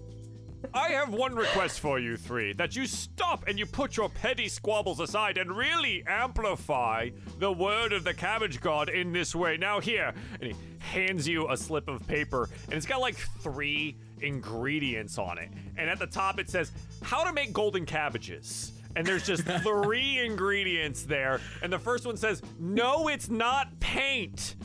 I 0.74 0.90
have 0.90 1.14
one 1.14 1.36
request 1.36 1.80
for 1.80 2.00
you 2.00 2.16
three 2.16 2.54
that 2.54 2.76
you 2.76 2.86
stop 2.86 3.48
and 3.48 3.60
you 3.60 3.66
put 3.66 3.98
your 3.98 4.10
petty 4.10 4.48
squabbles 4.48 5.00
aside 5.00 5.38
and 5.38 5.56
really 5.56 6.04
amplify 6.08 7.10
the 7.40 7.52
word 7.52 7.94
of 7.94 8.04
the 8.04 8.14
cabbage 8.14 8.62
god 8.62 8.90
in 8.90 9.12
this 9.12 9.36
way. 9.36 9.58
Now, 9.58 9.80
here, 9.80 10.14
and 10.40 10.52
he 10.52 10.56
hands 10.80 11.28
you 11.28 11.50
a 11.50 11.58
slip 11.58 11.88
of 11.88 12.06
paper, 12.08 12.50
and 12.66 12.74
it's 12.74 12.86
got 12.86 13.02
like 13.02 13.16
three 13.42 13.98
ingredients 14.22 15.18
on 15.18 15.38
it. 15.38 15.50
And 15.78 15.90
at 15.90 16.00
the 16.00 16.08
top, 16.08 16.40
it 16.40 16.50
says, 16.50 16.72
How 17.02 17.24
to 17.24 17.34
make 17.34 17.54
golden 17.54 17.86
cabbages. 17.86 18.74
And 18.96 19.06
there's 19.06 19.26
just 19.26 19.44
three 19.64 20.20
ingredients 20.20 21.04
there. 21.04 21.42
And 21.62 21.74
the 21.74 21.80
first 21.80 22.06
one 22.06 22.18
says, 22.18 22.42
No, 22.60 23.10
it's 23.10 23.30
not 23.30 23.80
paint. 23.80 24.56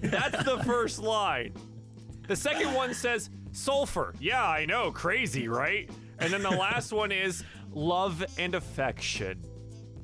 That's 0.00 0.44
the 0.44 0.62
first 0.64 0.98
line. 1.00 1.54
The 2.28 2.36
second 2.36 2.72
one 2.74 2.94
says 2.94 3.30
sulfur. 3.52 4.14
Yeah, 4.20 4.44
I 4.46 4.64
know, 4.66 4.90
crazy, 4.90 5.48
right? 5.48 5.88
And 6.18 6.32
then 6.32 6.42
the 6.42 6.50
last 6.66 6.92
one 6.92 7.12
is 7.12 7.44
love 7.70 8.24
and 8.38 8.54
affection. 8.54 9.42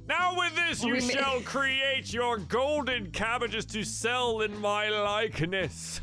Now 0.07 0.37
with 0.39 0.55
this 0.57 0.83
you 0.83 1.01
shall 1.01 1.41
create 1.41 2.13
your 2.15 2.39
golden 2.39 3.11
cabbages 3.11 3.67
to 3.67 3.85
sell 3.85 4.41
in 4.41 4.59
my 4.59 4.89
likeness. 4.89 6.01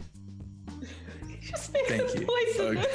Just 1.42 1.74
make 1.74 1.88
Thank 1.88 2.14
you. 2.20 2.26
voice 2.26 2.60
Okay. 2.60 2.86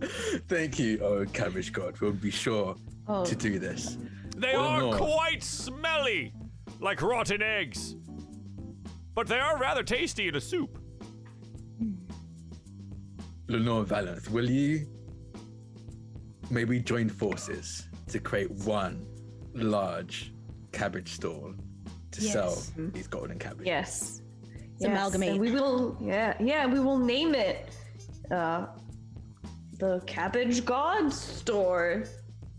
Thank 0.48 0.78
you, 0.78 0.98
oh 1.00 1.24
cabbage 1.26 1.72
god. 1.72 2.00
We'll 2.00 2.12
be 2.12 2.30
sure 2.30 2.74
Oh. 3.08 3.24
to 3.24 3.34
do 3.36 3.58
this. 3.58 3.96
They 4.36 4.54
Oh, 4.54 4.60
are 4.62 4.80
no. 4.80 4.96
quite 4.96 5.42
smelly, 5.42 6.32
like 6.80 7.00
rotten 7.02 7.42
eggs. 7.42 7.94
But 9.14 9.26
they 9.28 9.38
are 9.38 9.58
rather 9.58 9.82
tasty 9.82 10.26
in 10.28 10.34
a 10.36 10.40
soup. 10.40 10.78
Lenore 13.52 13.84
Valanth, 13.84 14.30
will 14.30 14.48
you 14.48 14.86
maybe 16.50 16.80
join 16.80 17.08
forces 17.10 17.86
to 18.08 18.18
create 18.18 18.50
one 18.50 19.06
large 19.54 20.32
cabbage 20.72 21.12
stall 21.12 21.54
to 22.12 22.22
Yes. 22.22 22.32
sell 22.32 22.62
these 22.92 23.06
golden 23.06 23.38
cabbages? 23.38 23.66
Yes. 23.66 24.22
It's 24.76 24.84
amalgamate. 24.84 25.32
And 25.32 25.40
we 25.40 25.50
will, 25.52 25.98
yeah, 26.00 26.34
yeah, 26.40 26.66
we 26.66 26.80
will 26.80 26.98
name 26.98 27.34
it 27.34 27.68
uh, 28.30 28.66
the 29.78 30.00
Cabbage 30.06 30.64
God 30.64 31.12
Store. 31.12 32.04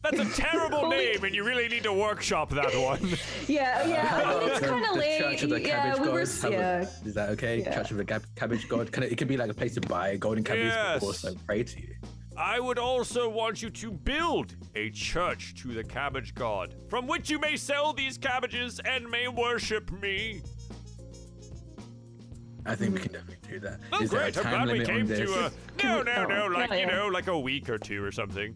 That's 0.03 0.19
a 0.19 0.41
terrible 0.41 0.89
name, 0.89 1.23
and 1.23 1.33
you 1.33 1.43
really 1.45 1.67
need 1.69 1.83
to 1.83 1.93
workshop 1.93 2.49
that 2.51 2.75
one. 2.79 2.99
Yeah, 3.47 3.81
oh, 3.85 3.89
yeah. 3.89 4.21
I 4.25 4.39
mean, 4.39 4.49
it's 4.49 4.59
The- 4.59 4.67
kind 4.67 4.85
of 4.85 4.95
late. 4.97 5.19
Church 5.21 5.43
of 5.43 5.49
the 5.49 5.61
yeah, 5.61 5.67
Cabbage 5.93 6.01
we 6.01 6.07
were, 6.09 6.25
God. 6.25 6.41
How 6.41 6.49
would- 6.49 6.57
yeah. 6.59 6.85
Is 7.05 7.13
that 7.13 7.29
okay? 7.29 7.59
Yeah. 7.61 7.73
Church 7.75 7.91
of 7.91 7.97
the 7.97 8.03
Gab- 8.03 8.25
Cabbage 8.35 8.67
God. 8.67 8.91
Can 8.91 9.03
it, 9.03 9.13
it 9.13 9.17
could 9.17 9.29
be 9.29 9.37
like 9.37 9.49
a 9.49 9.53
place 9.53 9.73
to 9.75 9.81
buy 9.81 10.17
golden 10.17 10.43
cabbages, 10.43 10.73
Yes. 10.73 10.99
but 10.99 11.05
also 11.07 11.35
pray 11.47 11.63
to 11.63 11.79
you. 11.81 11.95
I 12.35 12.59
would 12.59 12.79
also 12.79 13.29
want 13.29 13.61
you 13.61 13.69
to 13.69 13.91
build 13.91 14.55
a 14.75 14.89
church 14.89 15.53
to 15.61 15.67
the 15.69 15.83
cabbage 15.83 16.33
god, 16.35 16.75
from 16.89 17.05
which 17.07 17.29
you 17.29 17.39
may 17.39 17.55
sell 17.55 17.93
these 17.93 18.17
cabbages 18.17 18.81
and 18.83 19.09
may 19.09 19.27
worship 19.27 19.89
me. 20.01 20.41
I 22.65 22.75
think 22.75 22.95
we 22.95 23.01
can 23.01 23.11
definitely 23.13 23.37
do 23.47 23.59
that. 23.59 23.79
Oh, 23.91 24.01
Is 24.01 24.09
there 24.09 24.21
a 24.21 24.31
great! 24.31 24.37
I'm 24.37 24.43
time 24.43 24.53
glad 24.53 24.67
we 24.67 24.79
limit 24.85 24.89
on 24.89 24.95
came 24.95 25.27
to. 25.27 25.45
a 25.45 25.51
no, 25.83 26.01
no, 26.01 26.25
no, 26.25 26.43
Oh, 26.45 26.47
like 26.47 26.69
yeah, 26.71 26.77
you 26.77 26.85
know, 26.87 27.07
like 27.07 27.27
a 27.27 27.37
week 27.39 27.69
or 27.69 27.77
two 27.77 28.03
or 28.03 28.11
something. 28.11 28.55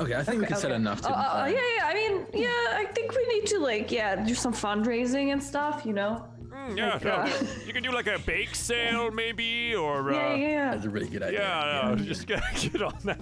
Okay, 0.00 0.14
I 0.14 0.22
think 0.24 0.40
we 0.40 0.46
can 0.46 0.56
sell 0.56 0.70
Okay. 0.70 0.76
enough 0.76 1.00
to. 1.02 1.08
Uh, 1.10 1.46
yeah, 1.46 1.60
yeah. 1.76 1.86
I 1.86 1.94
mean, 1.94 2.26
yeah. 2.34 2.48
I 2.80 2.84
think 2.94 3.14
we 3.14 3.26
need 3.28 3.46
to 3.46 3.58
like, 3.60 3.92
yeah, 3.92 4.16
do 4.16 4.34
some 4.34 4.52
fundraising 4.52 5.32
and 5.32 5.42
stuff. 5.42 5.82
You 5.86 5.92
know. 5.92 6.24
Mm, 6.48 6.76
yeah, 6.76 6.94
Like, 6.94 7.04
no, 7.04 7.10
uh, 7.12 7.30
you 7.66 7.72
can 7.72 7.82
do 7.82 7.90
like 7.92 8.06
a 8.06 8.18
bake 8.20 8.54
sale 8.54 9.10
maybe, 9.10 9.74
or 9.74 10.12
uh, 10.12 10.16
Yeah, 10.16 10.34
yeah, 10.34 10.70
That's 10.72 10.84
a 10.86 10.88
really 10.90 11.08
good 11.08 11.22
idea. 11.22 11.40
yeah, 11.40 11.88
no, 11.88 11.96
just 11.96 12.26
get, 12.28 12.42
get 12.72 12.80
on 12.80 12.94
that. 13.04 13.20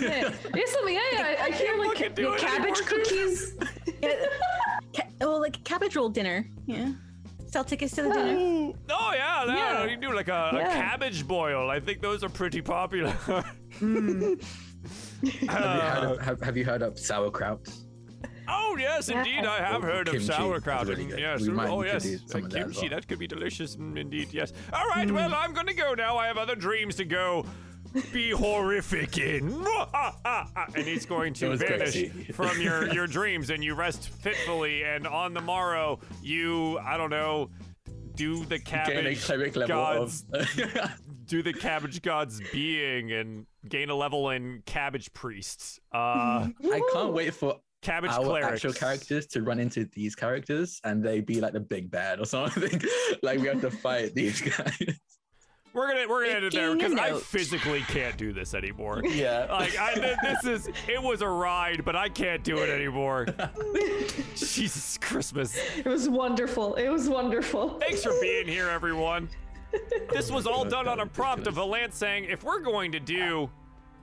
yeah. 0.00 0.30
yeah. 0.54 0.64
something. 0.66 0.94
Yeah, 0.94 1.00
yeah. 1.12 1.36
I, 1.40 1.44
I 1.46 1.50
hear 1.52 1.76
like 1.78 1.88
fucking 1.96 2.14
do 2.14 2.22
yeah, 2.22 2.34
it 2.34 2.38
cabbage 2.40 2.80
anymore, 2.80 3.04
dude. 3.04 3.06
cookies. 3.06 3.54
Ca- 4.94 5.08
well, 5.20 5.40
like 5.40 5.62
cabbage 5.64 5.96
roll 5.96 6.08
dinner. 6.10 6.46
Yeah. 6.66 6.92
Sell 7.46 7.64
tickets 7.64 7.94
to 7.96 8.02
the 8.02 8.10
dinner. 8.10 8.72
Oh 8.90 9.12
yeah, 9.14 9.44
no, 9.46 9.54
Yeah. 9.54 9.82
you 9.84 9.90
can 9.90 10.00
do 10.00 10.14
like 10.14 10.28
a, 10.28 10.50
a 10.54 10.60
cabbage 10.68 11.26
boil. 11.26 11.68
I 11.70 11.80
think 11.80 12.00
those 12.00 12.22
are 12.22 12.28
pretty 12.28 12.60
popular. 12.62 13.16
Have, 15.22 15.30
you 15.32 15.48
heard 15.48 16.04
of, 16.04 16.20
have, 16.20 16.40
have 16.42 16.56
you 16.56 16.64
heard 16.64 16.82
of 16.82 16.98
sauerkraut? 16.98 17.68
Oh 18.48 18.76
yes, 18.78 19.08
indeed, 19.08 19.44
I 19.44 19.58
have 19.58 19.84
Or 19.84 19.86
heard 19.86 20.08
of 20.08 20.14
kimchi. 20.14 20.26
sauerkraut. 20.26 20.86
Really 20.88 21.08
yes, 21.16 21.46
oh 21.48 21.82
yes, 21.82 22.02
do 22.02 22.14
uh, 22.14 22.18
some 22.26 22.48
that 22.48 22.52
kimchi. 22.64 22.80
well. 22.82 22.90
That 22.90 23.06
could 23.08 23.18
be 23.18 23.26
delicious, 23.28 23.76
mm, 23.76 23.96
indeed. 23.98 24.28
Yes. 24.32 24.52
All 24.72 24.86
right, 24.88 25.08
well, 25.10 25.32
I'm 25.34 25.52
gonna 25.52 25.74
go 25.74 25.94
now. 25.94 26.16
I 26.16 26.26
have 26.26 26.36
other 26.38 26.56
dreams 26.56 26.96
to 26.96 27.04
go. 27.04 27.44
Be 28.12 28.30
horrific 28.30 29.18
in, 29.18 29.52
and 30.24 30.84
he's 30.86 31.04
going 31.06 31.34
to 31.34 31.56
That 31.56 31.68
vanish 31.68 31.92
crazy. 31.92 32.08
from 32.32 32.60
your 32.60 32.86
your 32.94 33.06
dreams, 33.08 33.50
and 33.50 33.64
you 33.64 33.74
rest 33.74 34.08
fitfully. 34.10 34.84
And 34.84 35.06
on 35.08 35.34
the 35.34 35.40
morrow, 35.40 35.98
you 36.22 36.78
I 36.78 36.96
don't 36.96 37.10
know, 37.10 37.50
do 38.14 38.44
the 38.44 38.58
Gain 38.58 38.78
a 38.78 38.84
cabbage 38.84 39.24
cleric 39.24 39.56
level 39.56 39.76
gods 39.76 40.24
of. 40.32 40.48
do 41.30 41.42
the 41.44 41.52
cabbage 41.52 42.02
god's 42.02 42.40
being 42.52 43.12
and 43.12 43.46
gain 43.68 43.88
a 43.88 43.94
level 43.94 44.30
in 44.30 44.62
cabbage 44.66 45.12
priests. 45.12 45.78
Uh, 45.94 46.48
I 46.64 46.80
can't 46.92 47.12
wait 47.12 47.32
for 47.34 47.56
cabbage 47.82 48.10
our 48.10 48.24
clerics. 48.24 48.52
actual 48.64 48.72
characters 48.72 49.26
to 49.28 49.42
run 49.42 49.60
into 49.60 49.88
these 49.94 50.16
characters 50.16 50.80
and 50.82 51.02
they 51.02 51.20
be 51.20 51.40
like 51.40 51.52
the 51.52 51.60
big 51.60 51.88
bad 51.88 52.18
or 52.20 52.24
something. 52.26 52.82
like 53.22 53.38
we 53.38 53.46
have 53.46 53.60
to 53.60 53.70
fight 53.70 54.12
these 54.14 54.40
guys. 54.56 54.76
We're 55.72 55.86
gonna 55.86 56.08
we're 56.08 56.24
gonna 56.24 56.34
end 56.34 56.44
it 56.46 56.52
there 56.52 56.74
because 56.74 56.94
a 56.94 57.00
I 57.00 57.10
note. 57.10 57.22
physically 57.22 57.82
can't 57.82 58.16
do 58.16 58.32
this 58.32 58.54
anymore. 58.54 59.02
Yeah. 59.04 59.46
Like 59.52 59.78
I, 59.78 60.16
this 60.20 60.44
is 60.44 60.68
it 60.88 61.00
was 61.00 61.22
a 61.22 61.28
ride, 61.28 61.84
but 61.84 61.94
I 61.94 62.08
can't 62.08 62.42
do 62.42 62.58
it 62.58 62.68
anymore. 62.70 63.26
Jesus 64.34 64.98
Christmas! 64.98 65.56
It 65.76 65.86
was 65.86 66.08
wonderful. 66.08 66.74
It 66.74 66.88
was 66.88 67.08
wonderful. 67.08 67.78
Thanks 67.78 68.02
for 68.02 68.12
being 68.20 68.48
here, 68.48 68.68
everyone. 68.68 69.28
This 70.12 70.30
was 70.30 70.46
all 70.46 70.64
done 70.64 70.88
on 70.88 71.00
a 71.00 71.06
prompt 71.06 71.46
of 71.46 71.54
Valanth 71.54 71.92
saying, 71.92 72.24
if 72.24 72.42
we're 72.44 72.60
going 72.60 72.92
to 72.92 73.00
do 73.00 73.48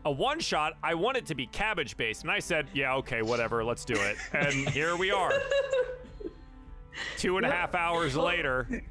a 0.06 0.12
one 0.12 0.40
shot, 0.40 0.74
I 0.84 0.94
want 0.96 1.18
it 1.18 1.26
to 1.28 1.36
be 1.36 1.48
cabbage 1.48 1.98
based, 1.98 2.22
and 2.24 2.32
I 2.32 2.40
said, 2.40 2.68
yeah, 2.74 2.94
okay, 2.96 3.22
whatever, 3.22 3.64
let's 3.64 3.84
do 3.86 3.96
it. 3.96 4.16
And 4.34 4.70
here 4.70 4.96
we 4.96 5.12
are. 5.12 5.34
Two 7.18 7.38
and 7.38 7.46
a 7.46 7.52
half 7.52 7.76
hours 7.76 8.16
later. 8.16 8.84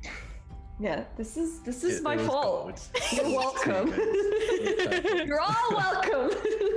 Yeah, 0.79 1.05
this 1.17 1.37
is 1.39 1.61
this 1.61 1.83
is 1.85 1.99
It- 1.99 2.03
my 2.03 2.15
it 2.15 2.27
fault. 2.27 2.67
gold. 2.67 3.03
You're 3.13 3.25
welcome. 3.37 3.89
You're 5.27 5.41
all 5.41 5.71
welcome. 5.71 6.31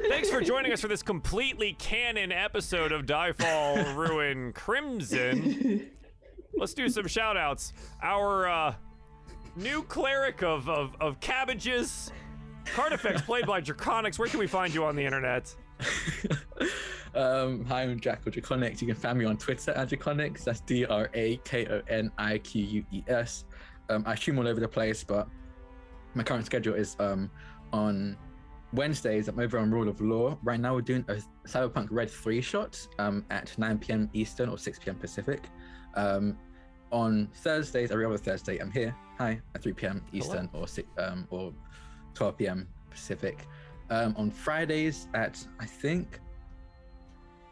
Thanks 0.08 0.30
for 0.30 0.40
joining 0.42 0.72
us 0.72 0.80
for 0.82 0.88
this 0.88 1.04
completely 1.04 1.74
canon 1.74 2.32
episode 2.32 2.92
of 2.94 3.06
Diefall 3.06 3.96
Ruin 3.96 4.54
Crimson. 4.54 5.90
Let's 6.56 6.74
do 6.74 6.88
some 6.90 7.08
shout 7.08 7.36
outs. 7.38 7.74
Our 8.02 8.48
uh, 8.48 8.74
new 9.60 9.84
cleric 9.84 10.42
of, 10.42 10.68
of, 10.70 10.96
of 11.00 11.20
cabbages, 11.20 12.12
Carnifex, 12.74 13.22
played 13.22 13.46
by 13.46 13.62
Drakoniques. 13.62 14.18
Where 14.18 14.30
can 14.30 14.40
we 14.40 14.48
find 14.48 14.74
you 14.74 14.86
on 14.86 14.96
the 14.96 15.04
internet? 15.04 15.54
um, 17.16 17.66
hi, 17.66 17.84
I'm 17.84 18.00
Jackal 18.00 18.32
Drakoniques. 18.32 18.82
You 18.82 18.88
can 18.88 18.96
find 18.96 19.18
me 19.18 19.26
on 19.26 19.38
Twitter 19.38 19.72
at 19.72 19.90
Drakoniques. 19.90 20.44
That's 20.44 20.62
D 20.62 20.86
R 20.86 21.10
A 21.14 21.38
K 21.44 21.68
O 21.68 21.82
N 21.90 22.12
I 22.18 22.38
Q 22.40 22.64
U 22.64 22.86
E 22.92 23.04
S. 23.08 23.46
Um, 23.90 24.04
I 24.06 24.16
stream 24.16 24.40
all 24.40 24.48
over 24.48 24.60
the 24.60 24.68
place, 24.68 25.04
but 25.04 25.28
my 26.16 26.24
current 26.24 26.46
schedule 26.46 26.76
is 26.76 26.96
um, 27.00 27.30
on 27.74 28.18
Wednesdays. 28.74 29.28
I'm 29.28 29.40
over 29.40 29.58
on 29.60 29.72
Rule 29.72 29.90
of 29.90 30.00
Law. 30.00 30.38
Right 30.44 30.60
now, 30.60 30.76
we're 30.76 30.82
doing 30.82 31.06
a 31.08 31.18
Cyberpunk 31.48 31.88
Red 31.92 32.10
3 32.10 32.42
shot 32.42 32.88
um, 33.00 33.26
at 33.30 33.58
9 33.58 33.80
p.m. 33.80 34.10
Eastern 34.14 34.50
or 34.50 34.58
6 34.58 34.80
p.m. 34.80 34.96
Pacific. 34.96 35.50
Um, 35.96 36.38
on 36.92 37.30
Thursdays, 37.34 37.92
every 37.92 38.06
other 38.06 38.18
Thursday, 38.18 38.58
I'm 38.58 38.72
here. 38.72 38.96
Hi, 39.18 39.40
at 39.56 39.62
3 39.62 39.74
p.m. 39.74 40.04
Eastern 40.14 40.50
or 40.54 40.68
6, 40.68 40.88
um, 40.98 41.28
or 41.30 41.54
12 42.14 42.38
p.m. 42.38 42.68
Pacific. 42.90 43.48
Um, 43.90 44.14
on 44.18 44.30
Fridays 44.32 45.08
at 45.14 45.44
I 45.60 45.66
think 45.66 46.20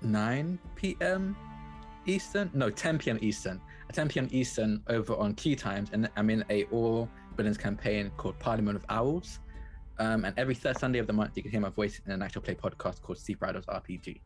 9 0.02 0.60
p.m. 0.76 1.36
Eastern. 2.06 2.50
No, 2.54 2.70
10 2.70 3.00
p.m. 3.00 3.20
Eastern. 3.22 3.60
At 3.90 3.96
10 3.96 4.10
p.m. 4.10 4.28
Eastern 4.32 4.82
over 4.88 5.16
on 5.16 5.34
Key 5.34 5.56
Times, 5.56 5.90
and 5.94 6.10
I'm 6.16 6.30
in 6.30 6.44
a 6.50 6.64
all 6.66 7.10
villains 7.36 7.58
campaign 7.58 8.12
called 8.18 8.38
Parliament 8.40 8.76
of 8.76 8.86
Owls. 8.90 9.40
Um, 10.00 10.26
and 10.26 10.38
every 10.38 10.54
third 10.54 10.78
Sunday 10.78 11.00
of 11.00 11.08
the 11.08 11.14
month, 11.14 11.32
you 11.36 11.42
can 11.42 11.52
hear 11.52 11.60
my 11.60 11.70
voice 11.70 12.00
in 12.06 12.12
an 12.12 12.22
actual 12.22 12.42
play 12.42 12.54
podcast 12.54 13.02
called 13.02 13.18
Sea 13.18 13.36
Riders 13.40 13.66
RPG. 13.66 14.22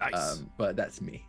Nice. 0.00 0.38
Um, 0.38 0.50
but 0.56 0.76
that's 0.76 1.00
me. 1.00 1.24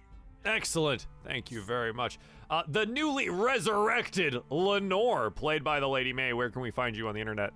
Excellent. 0.46 1.08
Thank 1.26 1.52
you 1.52 1.62
very 1.62 1.94
much. 1.94 2.20
Uh, 2.50 2.64
the 2.68 2.86
newly 2.86 3.30
resurrected 3.30 4.36
Lenore, 4.50 5.30
played 5.32 5.64
by 5.64 5.80
the 5.80 5.88
Lady 5.88 6.14
May. 6.14 6.34
Where 6.34 6.50
can 6.50 6.62
we 6.62 6.72
find 6.72 6.96
you 6.96 7.08
on 7.08 7.14
the 7.14 7.22
internet? 7.22 7.52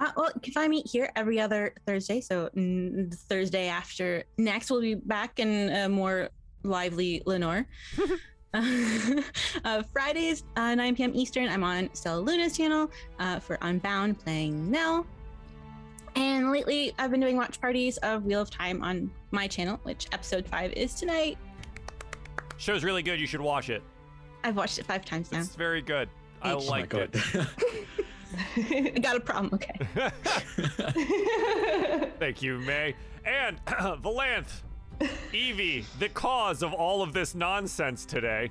Uh, 0.00 0.10
well, 0.16 0.30
you 0.34 0.40
can 0.40 0.52
find 0.52 0.70
me 0.70 0.82
here 0.82 1.10
every 1.14 1.40
other 1.40 1.74
Thursday. 1.86 2.20
So 2.20 2.50
the 2.54 3.16
Thursday 3.28 3.68
after 3.68 4.24
next, 4.38 4.70
we'll 4.70 4.80
be 4.80 4.94
back 4.94 5.38
in 5.38 5.70
a 5.70 5.88
more 5.88 6.30
lively 6.64 7.22
Lenore. 7.26 7.66
uh, 9.64 9.82
Fridays, 9.92 10.44
uh, 10.56 10.76
9 10.76 10.94
p.m. 10.94 11.12
Eastern, 11.14 11.48
I'm 11.48 11.64
on 11.64 11.90
Stella 11.92 12.20
Luna's 12.20 12.56
channel 12.56 12.88
uh, 13.18 13.40
for 13.40 13.58
Unbound 13.62 14.20
playing 14.20 14.70
Nell. 14.70 15.06
And 16.14 16.52
lately, 16.52 16.92
I've 16.96 17.10
been 17.10 17.18
doing 17.18 17.36
watch 17.36 17.60
parties 17.60 17.96
of 17.98 18.24
Wheel 18.24 18.40
of 18.40 18.50
Time 18.50 18.80
on 18.82 19.10
my 19.32 19.48
channel, 19.48 19.80
which 19.82 20.06
episode 20.12 20.46
five 20.46 20.72
is 20.74 20.94
tonight. 20.94 21.36
Show's 22.64 22.82
really 22.82 23.02
good. 23.02 23.20
You 23.20 23.26
should 23.26 23.42
watch 23.42 23.68
it. 23.68 23.82
I've 24.42 24.56
watched 24.56 24.78
it 24.78 24.86
five 24.86 25.04
times 25.04 25.30
now. 25.30 25.40
It's 25.40 25.54
very 25.54 25.82
good. 25.82 26.08
I 26.40 26.52
Oh 26.52 26.58
liked 26.60 26.94
it. 26.94 27.14
I 28.56 28.88
got 29.02 29.16
a 29.16 29.20
problem. 29.20 29.52
Okay. 29.52 29.78
Thank 32.18 32.40
you, 32.40 32.58
May. 32.60 32.94
And 33.26 33.62
Valanth, 33.66 34.62
Evie, 35.34 35.84
the 35.98 36.08
cause 36.08 36.62
of 36.62 36.72
all 36.72 37.02
of 37.02 37.12
this 37.12 37.34
nonsense 37.34 38.06
today. 38.06 38.50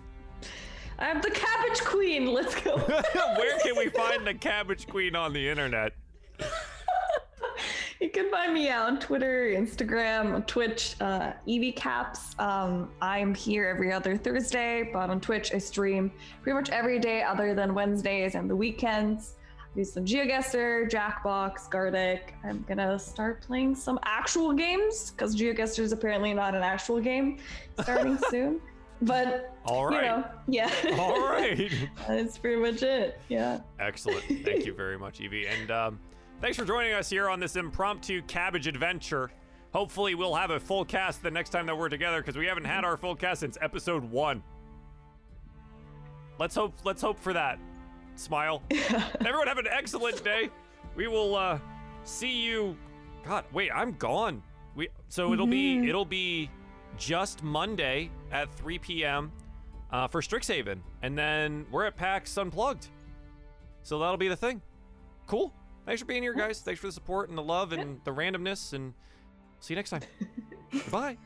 I'm 0.99 1.19
the 1.19 1.31
cabbage 1.31 1.81
queen. 1.81 2.31
Let's 2.31 2.53
go. 2.61 2.77
Where 2.77 3.57
can 3.61 3.75
we 3.75 3.89
find 3.89 4.27
the 4.27 4.35
Cabbage 4.35 4.85
Queen 4.85 5.15
on 5.15 5.33
the 5.33 5.49
internet? 5.49 5.93
You 8.01 8.09
can 8.09 8.29
find 8.29 8.53
me 8.53 8.69
on 8.69 8.99
Twitter, 8.99 9.53
Instagram, 9.55 10.45
Twitch, 10.45 10.95
uh, 10.99 11.31
Evie 11.45 11.71
Caps. 11.71 12.35
Um, 12.37 12.89
I'm 13.01 13.33
here 13.33 13.67
every 13.67 13.93
other 13.93 14.17
Thursday, 14.17 14.89
but 14.91 15.09
on 15.09 15.21
Twitch 15.21 15.53
I 15.53 15.57
stream 15.57 16.11
pretty 16.41 16.55
much 16.55 16.69
every 16.69 16.99
day 16.99 17.23
other 17.23 17.53
than 17.53 17.73
Wednesdays 17.73 18.35
and 18.35 18.49
the 18.49 18.55
weekends. 18.55 19.35
I 19.59 19.77
do 19.77 19.83
some 19.85 20.03
GeoGuessr, 20.03 20.89
Jackbox, 20.91 21.69
Gartic. 21.69 22.33
I'm 22.43 22.65
gonna 22.67 22.99
start 22.99 23.41
playing 23.41 23.73
some 23.75 23.99
actual 24.03 24.51
games 24.51 25.11
because 25.11 25.33
GeoGuessr 25.33 25.79
is 25.79 25.93
apparently 25.93 26.33
not 26.33 26.55
an 26.55 26.63
actual 26.63 26.99
game 26.99 27.37
starting 27.79 28.17
soon. 28.29 28.59
But 29.01 29.55
all 29.65 29.87
right, 29.87 29.95
you 29.95 30.01
know, 30.09 30.25
yeah. 30.47 30.97
All 30.97 31.29
right. 31.29 31.71
That's 32.07 32.37
pretty 32.37 32.61
much 32.61 32.83
it. 32.83 33.19
Yeah. 33.29 33.59
Excellent. 33.79 34.23
Thank 34.43 34.65
you 34.65 34.73
very 34.73 34.97
much, 34.97 35.19
Evie. 35.19 35.47
And 35.47 35.71
um, 35.71 35.99
thanks 36.43 36.57
for 36.57 36.65
joining 36.65 36.91
us 36.91 37.09
here 37.09 37.29
on 37.29 37.39
this 37.39 37.55
impromptu 37.55 38.21
cabbage 38.23 38.67
adventure. 38.67 39.31
Hopefully, 39.73 40.13
we'll 40.13 40.35
have 40.35 40.51
a 40.51 40.59
full 40.59 40.83
cast 40.83 41.23
the 41.23 41.31
next 41.31 41.51
time 41.51 41.65
that 41.65 41.77
we're 41.77 41.87
together 41.87 42.19
because 42.19 42.35
we 42.35 42.45
haven't 42.45 42.65
had 42.65 42.83
our 42.83 42.97
full 42.97 43.15
cast 43.15 43.39
since 43.39 43.57
episode 43.61 44.03
one. 44.03 44.43
Let's 46.37 46.53
hope. 46.53 46.73
Let's 46.83 47.01
hope 47.01 47.17
for 47.17 47.31
that. 47.31 47.59
Smile. 48.15 48.61
Everyone 49.21 49.47
have 49.47 49.57
an 49.57 49.69
excellent 49.71 50.21
day. 50.21 50.49
We 50.97 51.07
will 51.07 51.33
uh, 51.33 51.59
see 52.03 52.43
you. 52.43 52.75
God, 53.25 53.45
wait, 53.53 53.71
I'm 53.73 53.93
gone. 53.93 54.43
We 54.75 54.89
so 55.07 55.31
it'll 55.31 55.47
be 55.47 55.87
it'll 55.87 56.03
be 56.03 56.49
just 56.97 57.41
Monday 57.41 58.11
at 58.33 58.53
3 58.53 58.79
p.m. 58.79 59.31
Uh, 59.93 60.09
for 60.09 60.19
Strixhaven, 60.19 60.79
and 61.03 61.17
then 61.17 61.65
we're 61.71 61.85
at 61.85 61.95
PAX 61.95 62.37
Unplugged. 62.37 62.89
So 63.81 63.97
that'll 63.99 64.17
be 64.17 64.27
the 64.27 64.35
thing. 64.35 64.61
Cool. 65.25 65.53
Thanks 65.85 66.01
for 66.01 66.05
being 66.05 66.23
here, 66.23 66.33
guys. 66.33 66.61
Thanks 66.61 66.79
for 66.79 66.87
the 66.87 66.93
support 66.93 67.29
and 67.29 67.37
the 67.37 67.43
love 67.43 67.73
and 67.73 67.99
the 68.05 68.11
randomness, 68.11 68.73
and 68.73 68.93
see 69.59 69.73
you 69.73 69.75
next 69.75 69.89
time. 69.89 70.01
Goodbye. 70.71 71.17